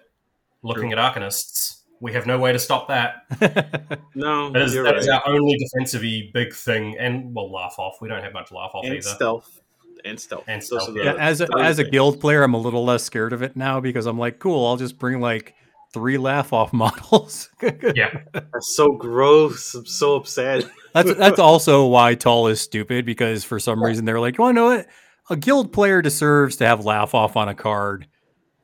Looking 0.62 0.93
at 0.93 0.99
Arcanists, 0.99 1.81
we 2.01 2.12
have 2.15 2.27
no 2.27 2.39
way 2.39 2.53
to 2.53 2.59
stop 2.59 2.89
that. 2.89 3.24
No, 4.15 4.51
That 4.51 4.62
is, 4.62 4.74
you're 4.74 4.85
that 4.85 4.91
right. 4.93 4.99
is 5.01 5.09
our 5.09 5.23
only 5.27 5.57
defensive 5.57 6.03
big 6.35 6.55
thing, 6.55 6.97
and 6.99 7.35
well, 7.35 7.51
laugh 7.51 7.74
off. 7.79 7.97
We 8.01 8.09
don't 8.09 8.23
have 8.23 8.33
much 8.35 8.53
laugh 8.53 8.70
off 8.74 8.85
and 8.85 8.93
either. 8.95 9.03
stealth, 9.03 9.61
and 10.05 10.20
stealth, 10.20 10.45
And 10.47 10.61
Those 10.61 10.66
stealth, 10.66 10.95
the- 10.95 11.05
yeah, 11.05 11.15
as 11.15 11.41
a, 11.41 11.49
as 11.59 11.79
a 11.79 11.85
guild 11.85 12.20
player, 12.20 12.43
I'm 12.43 12.55
a 12.55 12.59
little 12.59 12.85
less 12.85 13.03
scared 13.03 13.33
of 13.33 13.43
it 13.43 13.57
now 13.57 13.81
because 13.81 14.05
I'm 14.07 14.19
like, 14.19 14.39
cool, 14.39 14.66
I'll 14.66 14.77
just 14.77 14.99
bring 14.99 15.20
like 15.20 15.55
three 15.95 16.19
laugh 16.19 16.53
off 16.53 16.73
models. 16.74 17.49
yeah, 17.95 18.20
That's 18.33 18.77
so 18.77 18.93
gross. 18.93 19.74
I'm 19.74 19.87
so 19.87 20.16
upset. 20.16 20.65
That's 20.95 21.15
that's 21.15 21.39
also 21.39 21.87
why 21.87 22.15
Tull 22.15 22.49
is 22.49 22.61
stupid 22.61 23.07
because 23.07 23.45
for 23.45 23.59
some 23.59 23.83
reason 23.83 24.05
they're 24.05 24.20
like, 24.20 24.39
oh, 24.39 24.49
you 24.49 24.53
know 24.53 24.66
what? 24.66 24.87
A 25.31 25.36
guild 25.36 25.73
player 25.73 26.03
deserves 26.03 26.57
to 26.57 26.66
have 26.66 26.85
laugh 26.85 27.15
off 27.15 27.36
on 27.36 27.49
a 27.49 27.55
card. 27.55 28.07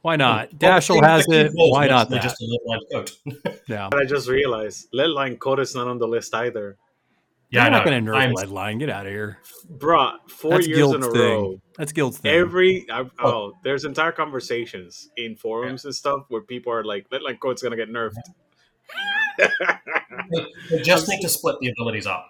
Why 0.02 0.16
not? 0.16 0.50
Dashel 0.52 1.02
has 1.02 1.26
it. 1.28 1.50
Why 1.54 1.86
not 1.88 2.08
that? 2.10 2.22
Just 2.22 2.40
a 2.40 2.44
little 2.44 2.66
line 2.66 2.80
coat. 2.92 3.16
Yeah, 3.68 3.88
But 3.90 4.00
I 4.00 4.04
just 4.04 4.28
realized 4.28 4.88
Leadline 4.94 5.38
Coat 5.38 5.60
is 5.60 5.74
not 5.74 5.88
on 5.88 5.98
the 5.98 6.06
list 6.08 6.34
either. 6.34 6.76
yeah, 7.50 7.62
I 7.62 7.66
I'm 7.66 7.72
not 7.72 7.84
going 7.84 8.04
to 8.04 8.10
nerf 8.10 8.16
I'm- 8.16 8.32
lead 8.32 8.48
line. 8.48 8.78
Get 8.78 8.90
out 8.90 9.06
of 9.06 9.12
here. 9.12 9.38
bro. 9.68 10.12
four 10.28 10.52
That's 10.52 10.66
years 10.68 10.92
in 10.92 11.02
a 11.02 11.10
thing. 11.10 11.20
row. 11.20 11.60
That's 11.76 11.92
guild's 11.92 12.18
thing. 12.18 12.32
Every 12.32 12.86
I, 12.90 13.00
oh. 13.00 13.10
oh, 13.20 13.52
there's 13.64 13.84
entire 13.84 14.12
conversations 14.12 15.08
in 15.16 15.36
forums 15.36 15.84
and 15.84 15.94
stuff 15.94 16.22
where 16.28 16.42
people 16.42 16.72
are 16.72 16.84
like, 16.84 17.06
"Leadline 17.10 17.38
Coat's 17.38 17.62
gonna 17.62 17.76
get 17.76 17.88
nerfed." 17.90 18.14
They 20.70 20.82
just 20.82 21.08
need 21.08 21.20
to 21.20 21.28
split 21.28 21.56
the 21.60 21.68
abilities 21.70 22.06
up. 22.06 22.26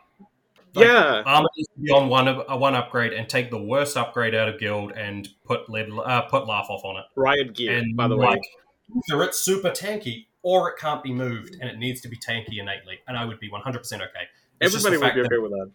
Like, 0.75 0.87
yeah, 0.87 1.23
Armor 1.25 1.49
needs 1.57 1.69
to 1.75 1.81
be 1.81 1.91
on 1.91 2.09
one 2.09 2.29
of- 2.29 2.45
a 2.49 2.57
one 2.57 2.75
upgrade 2.75 3.13
and 3.13 3.29
take 3.29 3.51
the 3.51 3.61
worst 3.63 3.97
upgrade 3.97 4.35
out 4.35 4.49
of 4.49 4.59
guild 4.61 4.93
and 4.93 5.29
put 5.45 5.69
lead, 5.71 5.89
uh, 5.91 6.23
put 6.23 6.47
laugh 6.47 6.67
off 6.69 6.85
on 6.85 6.97
it. 6.99 7.05
Riot 7.17 7.55
Gear. 7.55 7.79
And 7.79 7.97
by 7.97 8.07
the 8.09 8.17
way, 8.17 8.27
like, 8.27 8.43
either 9.11 9.23
it's 9.25 9.39
super 9.39 9.71
tanky 9.71 10.27
or 10.43 10.71
it 10.71 10.79
can't 10.79 11.03
be 11.03 11.13
moved 11.13 11.57
and 11.61 11.69
it 11.71 11.79
needs 11.79 12.01
to 12.03 12.09
be 12.09 12.17
tanky 12.17 12.59
innately, 12.59 13.01
and 13.09 13.17
I 13.17 13.25
would 13.25 13.41
be 13.41 13.51
one 13.51 13.63
hundred 13.63 13.79
percent 13.79 14.03
okay. 14.03 14.29
It's 14.61 14.73
the 14.73 14.79
everybody 14.89 14.97
would 14.99 15.03
fact 15.05 15.15
be 15.17 15.23
that- 15.37 15.43
with 15.43 15.53
that. 15.53 15.71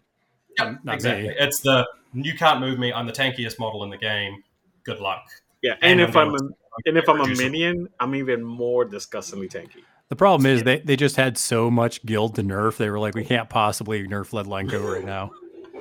Yeah, 0.58 0.74
Not 0.84 0.94
exactly. 0.94 1.28
me. 1.28 1.34
It's 1.38 1.60
the 1.60 1.86
you 2.12 2.34
can't 2.34 2.60
move 2.60 2.78
me. 2.78 2.92
I'm 2.92 3.06
the 3.06 3.12
tankiest 3.12 3.58
model 3.58 3.82
in 3.82 3.90
the 3.90 3.96
game. 3.98 4.44
Good 4.84 5.00
luck. 5.00 5.24
Yeah, 5.62 5.72
And 5.82 6.00
and, 6.00 6.02
I'm 6.02 6.08
if 6.08 6.16
I'm 6.16 6.34
a, 6.34 6.38
and 6.86 6.98
if 6.98 7.08
I'm 7.08 7.16
a 7.20 7.22
Reduce 7.24 7.40
it. 7.40 7.42
minion, 7.44 7.88
I'm 7.98 8.14
even 8.14 8.44
more 8.44 8.84
disgustingly 8.84 9.48
tanky. 9.48 9.82
The 10.10 10.16
problem 10.16 10.46
is 10.46 10.62
they, 10.62 10.80
they 10.80 10.96
just 10.96 11.16
had 11.16 11.38
so 11.38 11.70
much 11.70 12.04
guild 12.04 12.34
to 12.36 12.42
nerf. 12.42 12.76
They 12.76 12.90
were 12.90 12.98
like, 13.00 13.14
we 13.14 13.24
can't 13.24 13.48
possibly 13.48 14.06
nerf 14.06 14.30
code 14.70 14.84
right 14.84 15.04
now. 15.04 15.30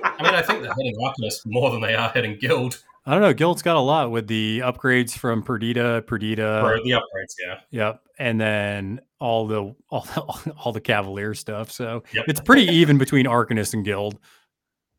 I 0.04 0.24
mean, 0.24 0.34
I 0.34 0.41
think 0.41 0.62
they're 0.64 0.74
hitting 0.74 0.95
Arcanist 1.04 1.41
more 1.45 1.72
than 1.72 1.82
they 1.82 1.95
are 1.95 2.10
hitting 2.12 2.38
Guild 2.40 2.82
I 3.06 3.12
don't 3.12 3.22
know. 3.22 3.34
Guild's 3.34 3.62
got 3.62 3.76
a 3.76 3.82
lot 3.82 4.12
with 4.12 4.28
the 4.28 4.60
upgrades 4.64 5.12
from 5.12 5.44
Perdita, 5.44 6.06
Perdita. 6.08 6.82
the 6.86 6.91
upgrades. 6.91 7.34
Yeah, 7.45 7.60
Yep, 7.72 8.02
and 8.18 8.40
then 8.40 9.02
all 9.20 9.45
the 9.45 9.76
all 9.90 10.02
the, 10.02 10.54
all 10.58 10.72
the 10.72 10.80
Cavalier 10.80 11.34
stuff. 11.34 11.70
So 11.70 12.04
Yep. 12.14 12.26
it's 12.30 12.40
pretty 12.40 12.64
even 12.72 12.98
between 12.98 13.26
Arcanist 13.26 13.74
and 13.74 13.84
Guild. 13.84 14.18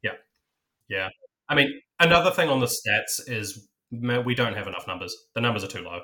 yeah. 0.03 0.11
Yeah. 0.89 1.09
I 1.49 1.55
mean, 1.55 1.81
another 1.99 2.31
thing 2.31 2.51
on 2.51 2.61
the 2.61 2.67
stats 2.67 3.27
is 3.27 3.69
we 3.91 4.35
don't 4.35 4.55
have 4.55 4.67
enough 4.67 4.87
numbers. 4.87 5.17
The 5.35 5.41
numbers 5.41 5.65
are 5.65 5.69
too 5.69 5.81
low. 5.83 6.01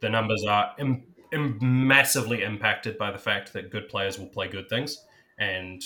The 0.00 0.10
numbers 0.10 0.44
are 0.48 0.70
im- 0.78 1.13
massively 1.38 2.42
impacted 2.42 2.98
by 2.98 3.10
the 3.10 3.18
fact 3.18 3.52
that 3.52 3.70
good 3.70 3.88
players 3.88 4.18
will 4.18 4.26
play 4.28 4.48
good 4.48 4.68
things, 4.68 5.04
and 5.38 5.82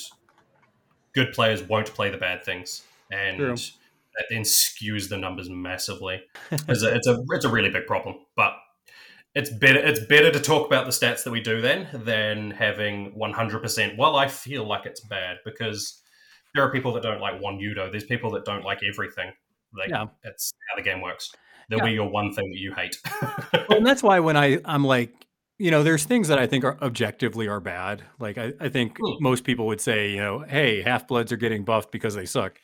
good 1.13 1.33
players 1.33 1.63
won't 1.63 1.87
play 1.93 2.09
the 2.09 2.17
bad 2.17 2.43
things, 2.43 2.83
and 3.11 3.37
True. 3.37 3.55
that 3.55 4.25
then 4.29 4.41
skews 4.41 5.09
the 5.09 5.17
numbers 5.17 5.49
massively. 5.49 6.21
it's, 6.51 6.83
a, 6.83 6.95
it's 6.95 7.07
a 7.07 7.23
it's 7.31 7.45
a 7.45 7.49
really 7.49 7.69
big 7.69 7.85
problem, 7.87 8.15
but. 8.35 8.53
It's 9.35 9.51
better. 9.51 9.77
It's 9.77 9.99
better 10.07 10.31
to 10.31 10.39
talk 10.39 10.65
about 10.65 10.85
the 10.85 10.91
stats 10.91 11.23
that 11.23 11.29
we 11.29 11.39
do 11.39 11.61
then 11.61 11.87
than 11.93 12.49
having 12.49 13.11
100%. 13.11 13.95
Well, 13.95 14.15
I 14.15 14.27
feel 14.27 14.67
like 14.67 14.87
it's 14.87 15.01
bad 15.01 15.37
because 15.45 16.01
there 16.55 16.63
are 16.63 16.71
people 16.71 16.93
that 16.93 17.03
don't 17.03 17.21
like 17.21 17.39
one 17.39 17.59
Udo. 17.61 17.91
There's 17.91 18.05
people 18.05 18.31
that 18.31 18.43
don't 18.43 18.63
like 18.63 18.79
everything. 18.83 19.31
Like 19.77 19.89
Yeah. 19.89 20.07
it's 20.23 20.51
how 20.69 20.77
the 20.77 20.81
game 20.81 20.99
works. 21.01 21.31
There'll 21.69 21.85
be 21.85 21.91
your 21.91 22.09
one 22.09 22.33
thing 22.33 22.49
that 22.49 22.57
you 22.57 22.73
hate. 22.73 22.97
Well, 23.69 23.77
and 23.77 23.85
that's 23.85 24.01
why 24.01 24.19
when 24.19 24.35
I 24.35 24.59
I'm 24.65 24.83
like, 24.83 25.13
you 25.59 25.69
know, 25.71 25.83
there's 25.83 26.05
things 26.05 26.29
that 26.29 26.39
I 26.39 26.47
think 26.47 26.63
are 26.63 26.77
objectively 26.81 27.47
are 27.47 27.59
bad. 27.59 28.03
Like 28.19 28.37
I, 28.37 28.53
I 28.59 28.69
think 28.69 28.97
Hmm. 28.97 29.21
most 29.21 29.43
people 29.43 29.67
would 29.67 29.81
say, 29.81 30.09
you 30.11 30.17
know, 30.17 30.39
hey, 30.39 30.81
half 30.81 31.07
bloods 31.07 31.31
are 31.31 31.37
getting 31.37 31.63
buffed 31.65 31.91
because 31.91 32.15
they 32.15 32.25
suck. 32.25 32.59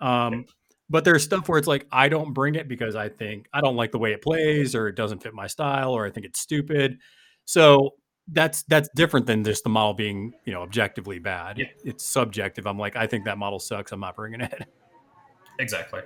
Um, 0.00 0.46
but 0.88 1.04
there's 1.04 1.24
stuff 1.24 1.48
where 1.48 1.58
it's 1.58 1.66
like 1.66 1.86
I 1.90 2.08
don't 2.08 2.32
bring 2.32 2.54
it 2.54 2.68
because 2.68 2.94
I 2.94 3.08
think 3.08 3.48
I 3.52 3.60
don't 3.60 3.76
like 3.76 3.90
the 3.90 3.98
way 3.98 4.12
it 4.12 4.22
plays 4.22 4.74
or 4.76 4.88
it 4.88 4.94
doesn't 4.94 5.22
fit 5.22 5.34
my 5.34 5.48
style 5.48 5.90
or 5.92 6.06
I 6.06 6.10
think 6.10 6.24
it's 6.24 6.38
stupid. 6.40 6.98
So 7.44 7.94
that's 8.28 8.62
that's 8.64 8.88
different 8.94 9.26
than 9.26 9.42
just 9.44 9.64
the 9.64 9.70
model 9.70 9.94
being, 9.94 10.32
you 10.44 10.52
know, 10.52 10.62
objectively 10.62 11.18
bad. 11.18 11.58
Yeah. 11.58 11.66
It's 11.84 12.04
subjective. 12.04 12.66
I'm 12.66 12.78
like, 12.78 12.94
I 12.96 13.06
think 13.08 13.24
that 13.24 13.38
model 13.38 13.58
sucks. 13.58 13.90
I'm 13.92 14.00
not 14.00 14.14
bringing 14.16 14.40
it. 14.40 14.62
Exactly. 15.58 16.02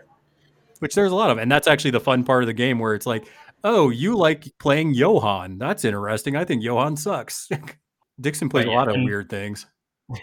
Which 0.78 0.94
there's 0.94 1.12
a 1.12 1.14
lot 1.14 1.30
of, 1.30 1.38
and 1.38 1.50
that's 1.52 1.68
actually 1.68 1.90
the 1.90 2.00
fun 2.00 2.24
part 2.24 2.42
of 2.42 2.46
the 2.46 2.54
game 2.54 2.78
where 2.78 2.94
it's 2.94 3.04
like, 3.06 3.26
oh, 3.65 3.91
you 3.91 4.16
like 4.16 4.47
playing 4.59 4.95
Johan. 4.95 5.59
That's 5.59 5.85
interesting. 5.85 6.37
I 6.37 6.45
think 6.45 6.62
Johan 6.62 6.97
sucks. 6.97 7.49
Dixon 8.20 8.49
plays 8.49 8.65
But 8.65 8.66
a 8.66 8.70
yeah, 8.70 8.74
lot 8.74 8.89
of 8.89 8.97
weird 9.01 9.31
things. 9.31 9.66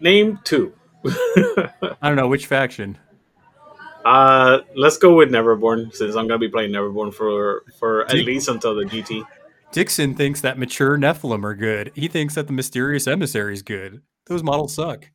Name 0.00 0.38
two. 0.44 0.74
I 1.06 1.70
don't 2.02 2.16
know 2.16 2.28
which 2.28 2.46
faction. 2.46 2.98
uh, 4.04 4.58
let's 4.74 4.98
go 4.98 5.14
with 5.16 5.30
Neverborn 5.30 5.94
since 5.94 6.14
I'm 6.14 6.26
gonna 6.28 6.38
be 6.38 6.48
playing 6.48 6.72
Neverborn 6.72 7.14
for 7.14 7.62
for 7.78 8.02
at 8.10 8.10
Dude. 8.10 8.26
least 8.26 8.48
until 8.48 8.74
the 8.74 8.84
GT. 8.84 9.24
Dixon 9.72 10.14
thinks 10.14 10.40
that 10.42 10.58
mature 10.58 10.96
Nephilim 10.98 11.44
are 11.44 11.54
good. 11.54 11.92
He 11.94 12.08
thinks 12.08 12.34
that 12.34 12.46
the 12.46 12.52
mysterious 12.52 13.06
emissary 13.06 13.54
is 13.54 13.62
good. 13.62 14.02
Those 14.26 14.42
models 14.42 14.74
suck. 14.74 15.10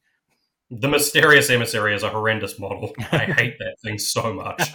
the 0.70 0.88
mysterious 0.88 1.50
emissary 1.50 1.94
is 1.96 2.04
a 2.04 2.10
horrendous 2.10 2.60
model. 2.60 2.94
I 3.12 3.20
hate 3.26 3.58
that 3.60 3.76
thing 3.84 3.98
so 4.00 4.34
much. 4.34 4.72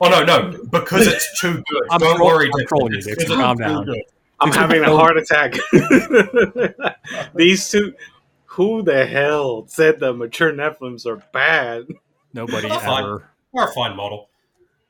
Oh 0.00 0.08
no, 0.10 0.24
no, 0.24 0.58
because 0.70 1.06
it's 1.06 1.40
too 1.40 1.62
good. 1.68 1.82
I'm 1.90 1.98
Don't 2.00 2.16
troll- 2.16 2.28
worry, 2.28 2.50
I'm 2.54 2.66
trolling 2.66 2.92
you, 2.92 2.98
It's 3.04 3.24
Calm 3.24 3.56
down. 3.56 3.84
good. 3.86 4.02
I'm 4.40 4.52
having 4.52 4.82
a 4.84 4.94
heart 4.94 5.16
attack. 5.16 5.54
These 7.34 7.70
two, 7.70 7.94
who 8.44 8.82
the 8.82 9.06
hell 9.06 9.66
said 9.68 9.98
the 10.00 10.12
mature 10.12 10.52
Nephilims 10.52 11.06
are 11.06 11.22
bad? 11.32 11.86
Nobody 12.34 12.68
That's 12.68 12.84
fine. 12.84 13.04
ever. 13.04 13.30
Or 13.52 13.68
a 13.70 13.72
fine 13.72 13.96
model. 13.96 14.28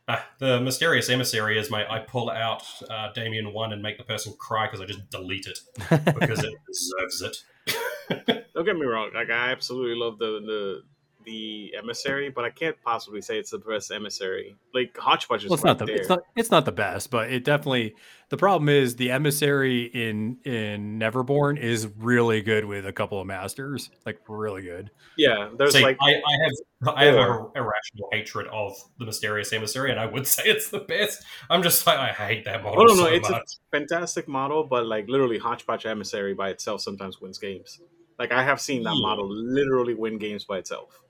Uh, 0.08 0.18
the 0.38 0.60
mysterious 0.60 1.08
emissary 1.08 1.58
is 1.58 1.70
my. 1.70 1.84
I 1.88 1.98
pull 2.00 2.30
out 2.30 2.62
uh, 2.90 3.12
Damian 3.12 3.52
one 3.52 3.72
and 3.72 3.82
make 3.82 3.98
the 3.98 4.04
person 4.04 4.34
cry 4.38 4.66
because 4.66 4.80
I 4.80 4.84
just 4.86 5.08
delete 5.10 5.46
it 5.46 5.58
because 6.14 6.44
it 6.44 6.54
deserves 6.66 7.22
it. 7.22 8.44
Don't 8.54 8.64
get 8.64 8.76
me 8.76 8.86
wrong. 8.86 9.10
Like 9.14 9.30
I 9.30 9.50
absolutely 9.50 9.96
love 9.96 10.18
the 10.18 10.40
the 10.40 10.82
the 11.26 11.74
emissary, 11.76 12.30
but 12.30 12.44
I 12.44 12.50
can't 12.50 12.76
possibly 12.82 13.20
say 13.20 13.38
it's 13.38 13.50
the 13.50 13.58
best 13.58 13.90
emissary. 13.90 14.56
Like 14.72 14.96
Hodgepodge 14.96 15.44
is 15.44 15.50
Well, 15.50 15.54
it's 15.56 15.64
right 15.64 15.70
not 15.70 15.78
the 15.78 15.86
there. 15.86 15.96
it's 15.96 16.08
not 16.08 16.20
it's 16.36 16.50
not 16.50 16.64
the 16.64 16.72
best, 16.72 17.10
but 17.10 17.30
it 17.30 17.44
definitely 17.44 17.94
the 18.30 18.36
problem 18.36 18.68
is 18.68 18.96
the 18.96 19.10
emissary 19.10 19.84
in 19.84 20.38
in 20.44 20.98
Neverborn 20.98 21.58
is 21.58 21.86
really 21.98 22.42
good 22.42 22.64
with 22.64 22.86
a 22.86 22.92
couple 22.92 23.20
of 23.20 23.26
masters, 23.26 23.90
like 24.04 24.18
really 24.28 24.62
good. 24.62 24.90
yeah, 25.16 25.50
there's 25.56 25.72
See, 25.72 25.82
like 25.82 25.98
I, 26.00 26.10
I 26.10 26.44
have 26.44 26.96
I 26.96 27.04
have 27.04 27.14
a 27.16 27.44
irrational 27.54 28.08
hatred 28.12 28.46
of 28.48 28.74
the 28.98 29.06
mysterious 29.06 29.52
emissary, 29.52 29.90
and 29.90 30.00
I 30.00 30.06
would 30.06 30.26
say 30.34 30.44
it's 30.46 30.70
the 30.70 30.80
best. 30.80 31.22
I'm 31.48 31.62
just 31.62 31.86
like 31.86 31.98
I 31.98 32.08
hate 32.12 32.44
that 32.44 32.62
model 32.62 32.82
oh 32.82 32.86
no 32.86 32.94
no, 32.94 33.06
so 33.06 33.06
it's 33.06 33.28
much. 33.30 33.42
a 33.42 33.78
fantastic 33.78 34.28
model, 34.28 34.64
but 34.64 34.86
like 34.86 35.08
literally 35.08 35.38
Hodgepodge 35.38 35.86
emissary 35.86 36.34
by 36.34 36.50
itself 36.50 36.80
sometimes 36.80 37.20
wins 37.20 37.38
games. 37.38 37.80
Like 38.18 38.32
I 38.32 38.42
have 38.42 38.60
seen 38.60 38.82
that 38.84 38.94
Yeah. 38.94 39.02
model 39.02 39.28
literally 39.30 39.94
win 39.94 40.18
games 40.18 40.44
by 40.44 40.58
itself. 40.58 41.00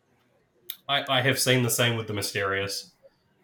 I, 0.88 1.04
I 1.08 1.20
have 1.22 1.38
seen 1.38 1.62
the 1.62 1.70
same 1.70 1.96
with 1.96 2.06
the 2.06 2.12
mysterious. 2.14 2.92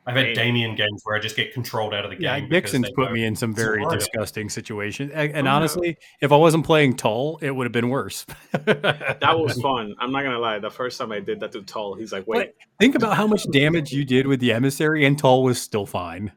I've 0.04 0.16
had 0.16 0.26
Damn. 0.26 0.34
Damian 0.34 0.74
games 0.74 1.00
where 1.04 1.16
I 1.16 1.20
just 1.20 1.36
get 1.36 1.52
controlled 1.54 1.94
out 1.94 2.04
of 2.04 2.10
the 2.10 2.20
Yeah, 2.20 2.40
game. 2.40 2.48
because 2.48 2.72
Dixon's 2.72 2.90
put 2.96 3.12
me 3.12 3.24
in 3.24 3.36
some 3.36 3.54
very 3.54 3.84
disgusting 3.86 4.48
situations, 4.48 5.12
and, 5.14 5.30
and 5.30 5.46
Oh, 5.46 5.50
no. 5.50 5.56
honestly, 5.56 5.96
if 6.20 6.32
I 6.32 6.36
wasn't 6.36 6.66
playing 6.66 6.96
Tull, 6.96 7.38
it 7.40 7.52
would 7.52 7.66
have 7.66 7.72
been 7.72 7.88
worse. 7.88 8.26
That 8.64 9.38
was 9.38 9.60
fun. 9.60 9.94
I'm 10.00 10.10
not 10.10 10.24
gonna 10.24 10.40
lie. 10.40 10.58
The 10.58 10.70
first 10.72 10.98
time 10.98 11.12
I 11.12 11.20
did 11.20 11.38
that 11.40 11.52
to 11.52 11.62
Tull, 11.62 11.94
he's 11.94 12.12
like, 12.12 12.26
"Wait, 12.26 12.54
Think 12.80 12.96
about 12.96 13.16
how 13.16 13.28
much 13.28 13.44
damage 13.52 13.92
you 13.92 14.04
did 14.04 14.26
with 14.26 14.40
the 14.40 14.52
emissary, 14.52 15.04
and 15.06 15.16
Tull 15.16 15.44
was 15.44 15.60
still 15.62 15.86
fine. 15.86 16.32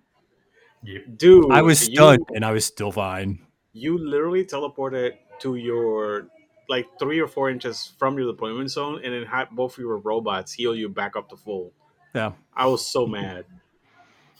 dude, 1.18 1.52
I 1.52 1.62
was 1.64 1.88
you- 1.88 1.96
stunned, 1.96 2.26
and 2.36 2.46
I 2.46 2.52
was 2.52 2.66
still 2.66 2.92
fine. 2.92 3.40
you 3.74 3.98
literally 3.98 4.46
teleported 4.46 5.14
to 5.40 5.56
your 5.56 6.28
like 6.70 6.88
three 7.00 7.20
or 7.20 7.28
four 7.28 7.50
inches 7.50 7.94
from 7.98 8.18
your 8.18 8.32
deployment 8.32 8.72
zone 8.72 9.02
and 9.04 9.14
then 9.14 9.24
had 9.24 9.50
both 9.52 9.74
of 9.74 9.80
your 9.80 9.98
robots 9.98 10.54
heal 10.54 10.76
you 10.76 10.90
back 10.90 11.16
up 11.16 11.30
to 11.30 11.38
full. 11.38 11.74
Yeah. 12.14 12.32
I 12.56 12.68
was 12.68 12.86
so 12.86 13.06
mad. 13.06 13.46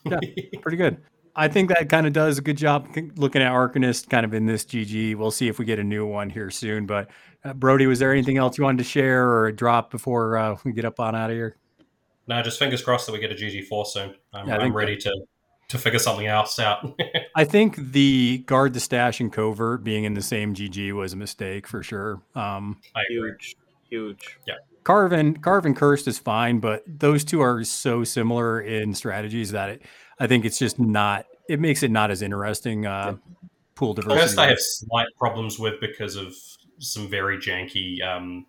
yeah, 0.06 0.20
Pretty 0.62 0.78
good. 0.78 0.98
I 1.36 1.50
think 1.50 1.70
that 1.70 1.90
kind 1.90 2.08
of 2.08 2.14
does 2.14 2.38
a 2.38 2.42
good 2.42 2.56
job 2.56 2.88
looking 3.18 3.42
at 3.42 3.52
Arcanist 3.52 4.10
kind 4.10 4.26
of 4.26 4.34
in 4.34 4.46
this 4.46 4.64
GG. 4.64 5.16
We'll 5.16 5.32
see 5.32 5.50
if 5.50 5.60
we 5.60 5.66
get 5.66 5.80
a 5.80 5.84
new 5.84 6.06
one 6.06 6.30
here 6.30 6.50
soon. 6.50 6.86
But 6.86 7.10
uh, 7.44 7.54
Brodie, 7.54 7.88
was 7.88 8.00
there 8.00 8.14
anything 8.14 8.38
else 8.38 8.58
you 8.58 8.64
wanted 8.64 8.78
to 8.78 8.86
share 8.86 9.30
or 9.30 9.52
drop 9.52 9.92
before 9.92 10.38
uh, 10.38 10.58
we 10.64 10.72
get 10.72 10.86
up 10.86 11.00
on 11.00 11.14
out 11.14 11.30
of 11.30 11.36
here? 11.36 11.58
No, 12.28 12.42
just 12.42 12.58
fingers 12.58 12.82
crossed 12.82 13.06
that 13.08 13.12
we 13.12 13.20
get 13.20 13.32
a 13.32 13.36
GG4 13.36 13.86
soon. 13.86 14.16
I'm, 14.34 14.48
Yeah, 14.48 14.54
I 14.54 14.56
I'm 14.56 14.62
think 14.62 14.76
ready 14.76 14.96
to, 14.98 15.26
to 15.68 15.78
figure 15.78 16.00
something 16.00 16.28
else 16.28 16.60
out. 16.60 17.00
I 17.36 17.46
think 17.46 17.76
the 17.92 18.40
guard 18.46 18.74
the 18.74 18.80
stash 18.80 19.20
and 19.20 19.32
covert 19.32 19.84
being 19.84 20.04
in 20.04 20.14
the 20.14 20.22
same 20.22 20.54
GG 20.54 20.94
was 20.94 21.14
a 21.14 21.18
mistake 21.18 21.68
for 21.68 21.84
sure. 21.84 22.22
Um, 22.36 22.82
I 22.96 23.02
agree. 23.10 23.32
Huge, 23.32 23.56
huge. 23.90 24.38
Carvin, 24.84 25.38
Carvin 25.38 25.74
Cursed 25.74 26.08
is 26.08 26.20
fine, 26.20 26.60
but 26.60 26.84
those 26.88 27.24
two 27.24 27.42
are 27.42 27.64
so 27.64 28.04
similar 28.04 28.62
in 28.62 28.94
strategies 28.94 29.52
that 29.52 29.70
it, 29.70 29.82
I 30.20 30.28
think 30.28 30.46
it's 30.46 30.60
just 30.60 30.80
not. 30.80 31.26
It 31.50 31.60
makes 31.60 31.84
it 31.84 31.92
not 31.92 32.12
as 32.12 32.22
interesting. 32.22 32.86
Uh, 32.86 33.18
pool 33.74 33.94
diversity. 33.94 34.22
First, 34.22 34.38
I 34.38 34.48
have 34.48 34.60
slight 34.60 35.08
problems 35.18 35.60
with 35.60 35.80
because 35.82 36.16
of 36.16 36.34
some 36.80 37.08
very 37.08 37.38
janky 37.38 38.04
um, 38.04 38.46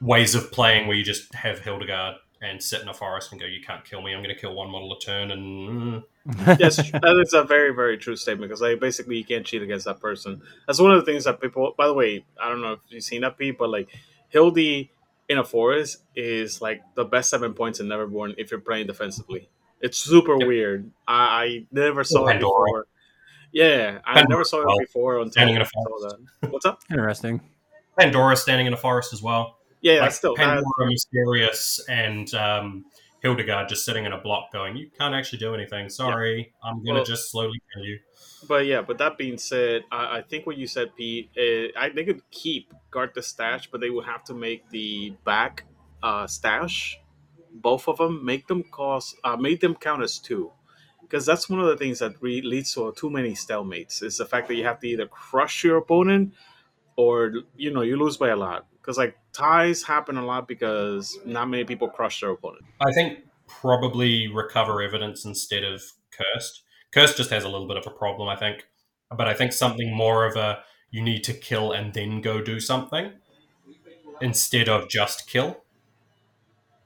ways 0.00 0.34
of 0.34 0.50
playing 0.50 0.86
where 0.86 0.96
you 0.96 1.04
just 1.04 1.34
have 1.34 1.60
Hildegard 1.60 2.16
and 2.42 2.60
sit 2.62 2.82
in 2.82 2.88
a 2.88 2.94
forest 2.94 3.32
and 3.32 3.40
go, 3.40 3.46
"You 3.46 3.60
can't 3.62 3.84
kill 3.84 4.02
me. 4.02 4.12
I'm 4.12 4.22
going 4.22 4.34
to 4.34 4.40
kill 4.40 4.54
one 4.54 4.68
model 4.70 4.92
a 4.92 4.98
turn." 4.98 5.30
And 5.30 6.02
yes, 6.58 6.76
that 6.92 7.22
is 7.24 7.32
a 7.32 7.44
very, 7.44 7.72
very 7.74 7.96
true 7.96 8.16
statement 8.16 8.48
because 8.50 8.60
like 8.60 8.80
basically 8.80 9.16
you 9.16 9.24
can't 9.24 9.46
cheat 9.46 9.62
against 9.62 9.84
that 9.86 10.00
person. 10.00 10.42
That's 10.66 10.80
one 10.80 10.90
of 10.92 10.98
the 11.04 11.10
things 11.10 11.24
that 11.24 11.40
people. 11.40 11.74
By 11.78 11.86
the 11.86 11.94
way, 11.94 12.24
I 12.42 12.48
don't 12.48 12.60
know 12.60 12.72
if 12.74 12.80
you've 12.88 13.02
seen 13.04 13.20
that, 13.22 13.38
Pete, 13.38 13.56
but 13.58 13.70
like 13.70 13.88
Hildy 14.28 14.90
in 15.28 15.38
a 15.38 15.44
forest 15.44 16.02
is 16.16 16.60
like 16.60 16.82
the 16.96 17.04
best 17.04 17.30
seven 17.30 17.54
points 17.54 17.80
in 17.80 17.86
Neverborn 17.86 18.34
if 18.36 18.50
you're 18.50 18.60
playing 18.60 18.86
defensively. 18.88 19.48
It's 19.80 19.98
super 19.98 20.36
Yep. 20.38 20.46
weird. 20.48 20.90
I, 21.08 21.14
I 21.14 21.66
never 21.72 22.04
saw 22.04 22.26
it 22.28 22.34
before. 22.40 22.86
Yeah, 23.52 23.98
I 24.04 24.14
Pandora 24.14 24.28
never 24.30 24.44
saw 24.44 24.60
as 24.60 24.64
well. 24.66 24.76
it 24.78 24.86
before 24.86 25.16
until 25.18 25.32
Standing 25.32 25.56
in 25.56 25.62
I 25.62 25.64
a 25.64 25.68
saw 25.68 26.08
that. 26.08 26.50
What's 26.50 26.64
up? 26.66 26.80
interesting. 26.90 27.40
Pandora 27.98 28.34
standing 28.36 28.66
in 28.66 28.72
a 28.72 28.76
forest 28.76 29.12
as 29.12 29.22
well. 29.22 29.58
Yeah, 29.82 30.00
like 30.02 30.12
still 30.12 30.34
Pandora, 30.36 30.86
Mysterious, 30.86 31.84
and 31.88 32.32
um, 32.34 32.84
Hildegard 33.20 33.68
just 33.68 33.84
sitting 33.84 34.04
in 34.04 34.12
a 34.12 34.18
block 34.18 34.52
going, 34.52 34.76
You 34.76 34.88
can't 34.98 35.14
actually 35.14 35.40
do 35.40 35.54
anything. 35.54 35.88
Sorry. 35.88 36.52
I'm 36.64 36.76
going 36.76 36.86
to 36.86 36.92
Well- 36.94 37.04
just 37.04 37.30
slowly 37.30 37.60
kill 37.74 37.84
you. 37.84 37.98
But 38.48 38.66
yeah, 38.66 38.82
but 38.82 38.98
that 38.98 39.18
being 39.18 39.38
said, 39.38 39.84
I, 39.92 40.18
I 40.18 40.22
think 40.22 40.46
what 40.46 40.56
you 40.56 40.66
said, 40.66 40.96
Pete, 40.96 41.30
uh, 41.38 41.78
I 41.78 41.90
they 41.90 42.04
could 42.04 42.22
keep 42.32 42.72
guard 42.90 43.12
the 43.14 43.22
stash, 43.22 43.70
but 43.70 43.80
they 43.80 43.88
would 43.88 44.04
have 44.04 44.24
to 44.24 44.34
make 44.34 44.68
the 44.70 45.14
back 45.24 45.64
uh, 46.02 46.26
stash, 46.26 46.98
both 47.52 47.86
of 47.86 47.98
them, 47.98 48.24
make 48.24 48.48
them 48.48 48.64
cost, 48.64 49.14
uh, 49.22 49.36
make 49.36 49.60
them 49.60 49.76
count 49.76 50.02
as 50.02 50.18
two, 50.18 50.50
because 51.02 51.24
that's 51.24 51.48
one 51.48 51.60
of 51.60 51.66
the 51.66 51.76
things 51.76 52.00
that 52.00 52.20
re- 52.20 52.42
leads 52.42 52.74
to 52.74 52.92
too 52.96 53.10
many 53.10 53.34
stalemates. 53.34 54.02
Is 54.02 54.16
the 54.16 54.26
fact 54.26 54.48
that 54.48 54.56
you 54.56 54.64
have 54.64 54.80
to 54.80 54.88
either 54.88 55.06
crush 55.06 55.62
your 55.62 55.76
opponent, 55.76 56.34
or 56.96 57.32
you 57.56 57.70
know 57.72 57.82
you 57.82 57.96
lose 57.96 58.16
by 58.16 58.30
a 58.30 58.36
lot. 58.36 58.66
Because 58.80 58.98
like 58.98 59.16
ties 59.32 59.82
happen 59.82 60.16
a 60.16 60.24
lot 60.24 60.46
because 60.48 61.18
not 61.24 61.48
many 61.48 61.64
people 61.64 61.88
crush 61.88 62.20
their 62.20 62.30
opponent. 62.30 62.64
I 62.80 62.92
think 62.92 63.20
probably 63.46 64.28
recover 64.28 64.82
evidence 64.82 65.24
instead 65.24 65.64
of 65.64 65.82
cursed. 66.10 66.62
Cursed 66.92 67.16
just 67.16 67.30
has 67.30 67.44
a 67.44 67.48
little 67.48 67.68
bit 67.68 67.76
of 67.76 67.86
a 67.86 67.90
problem, 67.90 68.28
I 68.28 68.36
think. 68.36 68.66
But 69.16 69.28
I 69.28 69.34
think 69.34 69.52
something 69.52 69.94
more 69.94 70.26
of 70.26 70.36
a 70.36 70.60
you 70.90 71.02
need 71.02 71.24
to 71.24 71.32
kill 71.32 71.72
and 71.72 71.92
then 71.92 72.20
go 72.20 72.42
do 72.42 72.60
something 72.60 73.12
instead 74.20 74.68
of 74.68 74.88
just 74.88 75.28
kill. 75.28 75.64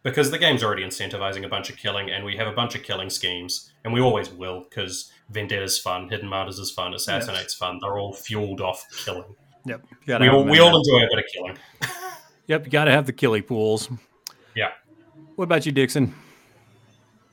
Because 0.02 0.30
the 0.30 0.38
game's 0.38 0.62
already 0.62 0.84
incentivizing 0.84 1.44
a 1.44 1.48
bunch 1.48 1.68
of 1.68 1.76
killing, 1.76 2.08
and 2.10 2.24
we 2.24 2.36
have 2.36 2.46
a 2.46 2.52
bunch 2.52 2.76
of 2.76 2.84
killing 2.84 3.10
schemes, 3.10 3.72
and 3.82 3.92
we 3.92 4.00
always 4.00 4.30
will, 4.30 4.60
because 4.60 5.10
Vendetta's 5.32 5.80
fun, 5.80 6.08
Hidden 6.08 6.28
Martyrs 6.28 6.60
is 6.60 6.70
fun, 6.70 6.94
Assassinate's 6.94 7.54
fun. 7.54 7.80
They're 7.82 7.98
all 7.98 8.12
fueled 8.12 8.60
off 8.60 8.86
killing. 9.04 9.34
Yep. 9.64 9.82
We 10.06 10.28
all, 10.28 10.44
we 10.44 10.60
all 10.60 10.76
enjoy 10.76 11.04
a 11.04 11.08
bit 11.10 11.18
of 11.18 11.24
killing. 11.32 11.58
Yep. 12.46 12.64
You 12.66 12.70
got 12.70 12.84
to 12.84 12.92
have 12.92 13.06
the 13.06 13.12
killy 13.12 13.42
pools. 13.42 13.88
Yeah. 14.54 14.70
What 15.34 15.44
about 15.44 15.66
you, 15.66 15.72
Dixon? 15.72 16.14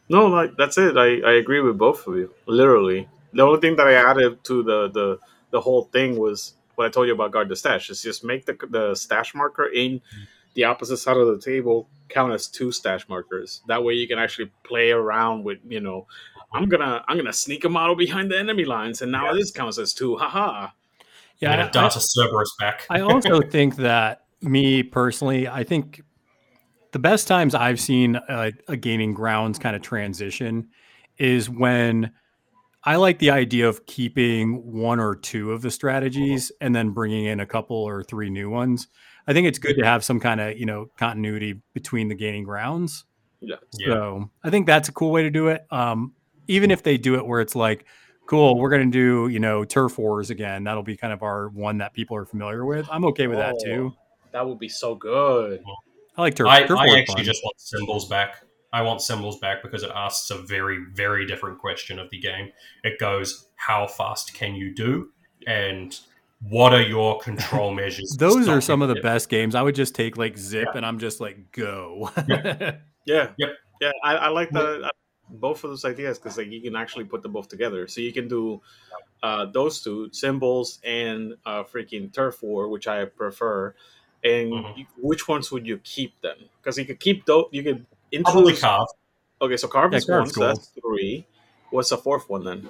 No, 0.10 0.28
like 0.28 0.56
that's 0.58 0.78
it. 0.78 0.98
I, 0.98 1.20
I 1.22 1.34
agree 1.34 1.62
with 1.62 1.78
both 1.78 2.06
of 2.08 2.16
you. 2.16 2.34
Literally, 2.46 3.08
the 3.32 3.42
only 3.44 3.60
thing 3.62 3.76
that 3.78 3.88
I 3.88 3.94
added 3.94 4.44
to 4.46 4.64
the 4.64 4.90
the, 4.90 5.20
the 5.52 5.62
whole 5.62 5.86
thing 5.86 6.18
was 6.18 6.56
what 6.76 6.86
I 6.86 6.90
told 6.90 7.08
you 7.08 7.14
about 7.14 7.32
guard 7.32 7.50
the 7.50 7.56
stash. 7.56 7.90
Is 7.90 8.02
just 8.04 8.24
make 8.24 8.46
the 8.46 8.58
the 8.70 8.96
stash 8.96 9.34
marker 9.34 9.68
in 9.68 10.02
the 10.56 10.66
opposite 10.66 10.98
side 10.98 11.18
of 11.18 11.28
the 11.28 11.40
table 11.40 11.88
count 12.10 12.34
as 12.34 12.48
two 12.48 12.72
stash 12.72 13.08
markers. 13.08 13.62
That 13.68 13.84
way, 13.84 13.94
you 13.94 14.08
can 14.08 14.20
actually 14.20 14.52
play 14.64 14.92
around 14.92 15.44
with 15.46 15.60
you 15.68 15.80
know 15.80 16.06
I'm 16.52 16.68
gonna 16.68 17.04
I'm 17.08 17.16
gonna 17.18 17.34
sneak 17.34 17.64
a 17.64 17.70
model 17.70 17.96
behind 17.96 18.30
the 18.30 18.38
enemy 18.38 18.66
lines, 18.66 19.02
and 19.02 19.12
now 19.12 19.34
this 19.34 19.52
counts 19.52 19.78
as 19.78 19.94
two. 19.94 20.18
Haha. 20.18 20.68
Yeah, 21.40 21.54
and 21.54 21.62
I- 21.62 21.68
a 21.68 21.72
data 21.72 22.00
Cerberus 22.00 22.56
back. 22.60 22.86
I 22.90 23.00
also 23.02 23.42
think 23.50 23.78
that 23.78 24.23
me 24.44 24.84
personally, 24.84 25.48
I 25.48 25.64
think 25.64 26.02
the 26.92 27.00
best 27.00 27.28
times 27.28 27.56
I've 27.56 27.80
seen 27.80 28.16
a, 28.16 28.52
a 28.68 28.78
gaining 28.78 29.14
grounds 29.14 29.60
kind 29.60 29.76
of 29.76 29.82
transition 29.82 30.70
is 31.18 31.50
when 31.50 32.12
I 32.84 32.98
like 32.98 33.20
the 33.20 33.32
idea 33.32 33.70
of 33.70 33.86
keeping 33.86 34.72
one 34.72 35.00
or 35.00 35.16
two 35.16 35.52
of 35.52 35.62
the 35.62 35.72
strategies 35.72 36.52
and 36.60 36.76
then 36.76 36.90
bringing 36.90 37.26
in 37.26 37.40
a 37.40 37.46
couple 37.46 37.78
or 37.78 38.04
three 38.04 38.30
new 38.30 38.50
ones. 38.50 38.88
I 39.26 39.34
think 39.34 39.48
it's 39.48 39.60
good 39.60 39.78
to 39.78 39.86
have 39.86 40.04
some 40.04 40.20
kind 40.20 40.42
of 40.42 40.58
you 40.58 40.66
know 40.66 40.88
continuity 40.98 41.62
between 41.74 42.10
the 42.10 42.16
gaining 42.16 42.44
grounds. 42.44 43.06
Yeah. 43.40 43.56
Yeah. 43.78 43.88
So 43.88 44.32
I 44.44 44.50
think 44.50 44.68
that's 44.68 44.90
a 44.90 44.92
cool 44.92 45.12
way 45.12 45.24
to 45.24 45.30
do 45.30 45.48
it. 45.48 45.66
Um, 45.72 46.14
even 46.48 46.72
if 46.72 46.84
they 46.84 46.98
do 46.98 47.16
it 47.16 47.26
where 47.26 47.42
it's 47.42 47.56
like, 47.56 47.86
cool, 48.26 48.58
we're 48.58 48.70
going 48.70 48.90
to 48.90 48.92
do, 48.92 49.28
you 49.32 49.40
know, 49.40 49.64
turf 49.64 49.98
wars 49.98 50.30
again. 50.30 50.64
That'll 50.64 50.84
be 50.84 50.98
kind 50.98 51.14
of 51.14 51.24
our 51.24 51.50
one 51.50 51.78
that 51.80 51.94
people 51.94 52.18
are 52.18 52.26
familiar 52.26 52.66
with. 52.66 52.88
I'm 52.92 53.06
okay 53.06 53.28
with 53.28 53.38
that 53.38 53.56
too. 53.64 53.94
That 54.34 54.48
would 54.48 54.60
be 54.60 54.70
so 54.70 54.96
good. 54.96 55.64
I 56.18 56.22
like 56.22 56.36
turf. 56.36 56.48
I, 56.48 56.64
I 56.64 57.00
actually 57.00 57.06
fun. 57.06 57.24
just 57.24 57.44
want 57.44 57.60
symbols 57.60 58.08
back. 58.08 58.44
I 58.74 58.82
want 58.82 59.02
symbols 59.02 59.40
back 59.40 59.62
because 59.62 59.84
it 59.84 59.92
asks 59.96 60.32
a 60.32 60.38
very, 60.40 60.84
very 60.94 61.26
different 61.26 61.60
question 61.60 62.00
of 62.00 62.10
the 62.10 62.20
game. 62.20 62.52
It 62.84 63.00
goes, 63.00 63.48
how 63.56 63.88
fast 63.88 64.34
can 64.34 64.56
you 64.56 64.74
do? 64.74 65.10
And 65.46 65.98
what 66.50 66.74
are 66.74 66.82
your 66.82 67.20
control 67.20 67.74
measures? 67.76 68.16
Those 68.18 68.48
are 68.48 68.62
some 68.62 68.82
of 68.82 68.90
the 68.90 68.96
from- 68.96 69.04
best 69.04 69.30
games. 69.30 69.54
I 69.56 69.62
would 69.62 69.76
just 69.76 69.94
take 69.96 70.18
like 70.18 70.38
zip 70.38 70.70
and 70.76 70.86
I'm 70.86 71.00
just 71.00 71.22
like 71.22 71.52
go. 71.52 72.12
Yeah. 73.06 73.32
Yep. 73.38 73.50
Yeah, 73.82 73.92
I, 74.02 74.16
I 74.16 74.28
like 74.30 74.50
the 74.50 74.90
both 75.30 75.64
of 75.64 75.72
those 75.72 75.84
ideas 75.84 76.18
because 76.18 76.38
like 76.38 76.48
you 76.48 76.62
can 76.62 76.76
actually 76.76 77.04
put 77.04 77.22
them 77.22 77.34
both 77.34 77.50
together. 77.50 77.88
So 77.88 78.02
you 78.02 78.14
can 78.14 78.28
do 78.28 78.62
uh, 79.22 79.48
those 79.48 79.82
two 79.82 80.10
symbols 80.14 80.80
and 80.84 81.36
uh, 81.46 81.64
freaking 81.64 82.14
turf 82.14 82.42
war, 82.42 82.70
which 82.70 82.88
I 82.88 83.06
prefer. 83.06 83.76
And 84.24 84.54
Mhm. 84.54 84.78
you, 84.78 84.86
which 84.98 85.28
ones 85.28 85.52
would 85.52 85.68
you 85.68 85.78
keep 85.80 86.14
then? 86.22 86.38
Because 86.62 86.78
you 86.78 86.86
could 86.86 87.00
keep 87.00 87.26
those. 87.26 87.46
You 87.52 87.64
could 87.64 87.86
introduce. 88.12 88.32
Probably 88.32 88.42
introduce. 88.54 88.62
carve. 88.62 88.88
Okay, 89.42 89.58
so 89.58 89.68
carve 89.68 89.92
Yeah, 89.92 89.98
is 89.98 90.08
one. 90.08 90.20
carve's 90.20 90.34
So 90.34 90.40
that's 90.48 90.72
three. 90.82 91.28
What's 91.72 91.90
the 91.90 91.98
fourth 91.98 92.30
one 92.30 92.46
then? 92.46 92.70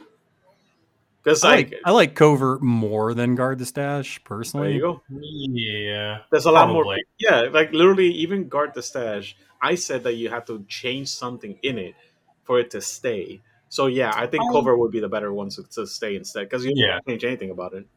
Because 1.23 1.43
I 1.43 1.55
like, 1.55 1.71
like 1.71 1.81
I 1.85 1.91
like 1.91 2.15
covert 2.15 2.61
more 2.61 3.13
than 3.13 3.35
guard 3.35 3.59
the 3.59 3.65
stash 3.65 4.17
there 4.17 4.25
personally. 4.25 4.73
you 4.73 4.81
go. 4.81 5.01
Yeah. 5.09 6.19
There's 6.31 6.45
a 6.45 6.51
lot 6.51 6.69
more. 6.69 6.97
Yeah, 7.19 7.41
like 7.51 7.71
literally, 7.71 8.07
even 8.11 8.49
guard 8.49 8.73
the 8.73 8.81
stash. 8.83 9.37
I 9.61 9.75
said 9.75 10.03
that 10.03 10.15
you 10.15 10.29
have 10.29 10.45
to 10.45 10.65
change 10.67 11.07
something 11.09 11.57
in 11.63 11.77
it 11.77 11.95
for 12.43 12.59
it 12.59 12.71
to 12.71 12.81
stay. 12.81 13.41
So 13.69 13.87
yeah, 13.87 14.11
I 14.13 14.27
think 14.27 14.43
Um, 14.43 14.51
cover 14.53 14.77
would 14.77 14.91
be 14.91 14.99
the 14.99 15.07
better 15.07 15.31
one 15.33 15.49
to, 15.49 15.63
to 15.75 15.87
stay 15.87 16.15
instead 16.15 16.49
because 16.49 16.65
you 16.65 16.73
Yeah. 16.75 16.93
can't 16.93 17.05
change 17.05 17.23
anything 17.23 17.51
about 17.51 17.73
it. 17.73 17.87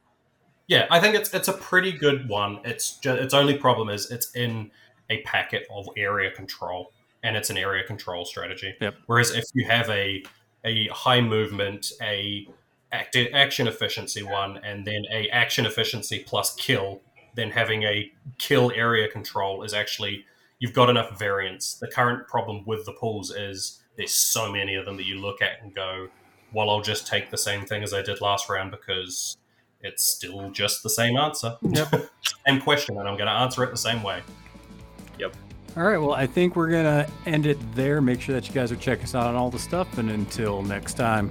Yeah, 0.68 0.86
I 0.90 1.00
think 1.00 1.14
it's 1.14 1.32
it's 1.32 1.48
a 1.48 1.52
pretty 1.52 1.92
good 1.92 2.28
one. 2.28 2.60
It's 2.64 2.98
just, 2.98 3.20
its 3.20 3.34
only 3.34 3.56
problem 3.56 3.88
is 3.88 4.10
it's 4.10 4.32
in 4.32 4.70
a 5.10 5.22
packet 5.22 5.66
of 5.70 5.88
area 5.96 6.30
control, 6.30 6.92
and 7.22 7.36
it's 7.36 7.50
an 7.50 7.56
area 7.56 7.84
control 7.84 8.24
strategy. 8.24 8.74
Yep. 8.80 8.94
Whereas 9.06 9.30
if 9.30 9.44
you 9.54 9.66
have 9.66 9.88
a 9.90 10.24
a 10.64 10.88
high 10.88 11.20
movement, 11.20 11.92
a 12.02 12.48
act, 12.92 13.16
action 13.16 13.68
efficiency 13.68 14.22
one, 14.22 14.58
and 14.58 14.84
then 14.84 15.04
a 15.12 15.28
action 15.30 15.66
efficiency 15.66 16.24
plus 16.26 16.54
kill, 16.56 17.00
then 17.34 17.50
having 17.50 17.84
a 17.84 18.10
kill 18.38 18.72
area 18.74 19.08
control 19.08 19.62
is 19.62 19.72
actually 19.72 20.24
you've 20.58 20.72
got 20.72 20.90
enough 20.90 21.18
variance. 21.18 21.74
The 21.74 21.88
current 21.88 22.26
problem 22.26 22.64
with 22.66 22.84
the 22.86 22.92
pools 22.92 23.30
is 23.30 23.82
there's 23.96 24.12
so 24.12 24.50
many 24.50 24.74
of 24.74 24.84
them 24.84 24.96
that 24.96 25.06
you 25.06 25.20
look 25.20 25.42
at 25.42 25.62
and 25.62 25.74
go, 25.74 26.08
well, 26.52 26.70
I'll 26.70 26.82
just 26.82 27.06
take 27.06 27.30
the 27.30 27.38
same 27.38 27.64
thing 27.66 27.82
as 27.82 27.92
I 27.92 28.02
did 28.02 28.20
last 28.20 28.48
round 28.48 28.70
because 28.70 29.36
it's 29.80 30.04
still 30.04 30.50
just 30.50 30.82
the 30.82 30.90
same 30.90 31.16
answer. 31.16 31.56
Yep. 31.62 32.10
same 32.46 32.60
question, 32.60 32.98
and 32.98 33.08
I'm 33.08 33.16
going 33.16 33.28
to 33.28 33.32
answer 33.32 33.62
it 33.64 33.70
the 33.70 33.76
same 33.76 34.02
way. 34.02 34.22
Yep. 35.18 35.36
All 35.76 35.82
right, 35.82 35.98
well, 35.98 36.12
I 36.12 36.26
think 36.26 36.56
we're 36.56 36.70
gonna 36.70 37.06
end 37.26 37.44
it 37.44 37.58
there. 37.74 38.00
Make 38.00 38.22
sure 38.22 38.34
that 38.34 38.48
you 38.48 38.54
guys 38.54 38.72
are 38.72 38.76
checking 38.76 39.04
us 39.04 39.14
out 39.14 39.26
on 39.26 39.34
all 39.34 39.50
the 39.50 39.58
stuff, 39.58 39.98
and 39.98 40.10
until 40.10 40.62
next 40.62 40.94
time, 40.94 41.30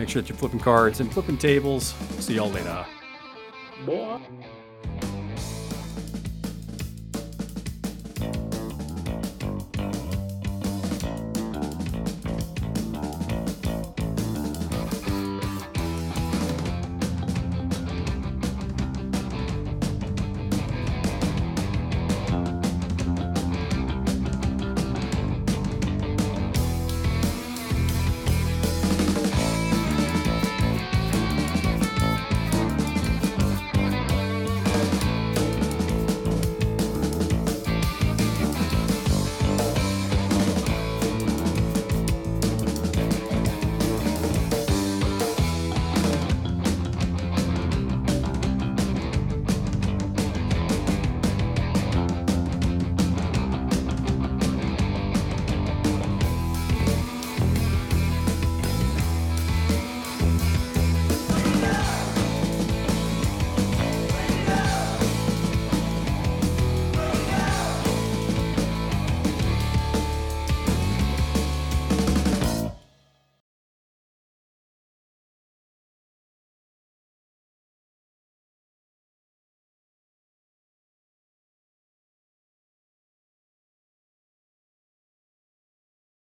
make 0.00 0.08
sure 0.08 0.20
that 0.20 0.28
you're 0.28 0.36
flipping 0.36 0.58
cards 0.58 0.98
and 0.98 1.12
flipping 1.12 1.38
tables. 1.38 1.94
See 2.18 2.34
y'all 2.34 2.50
later. 2.50 2.84
Boy. 3.86 4.18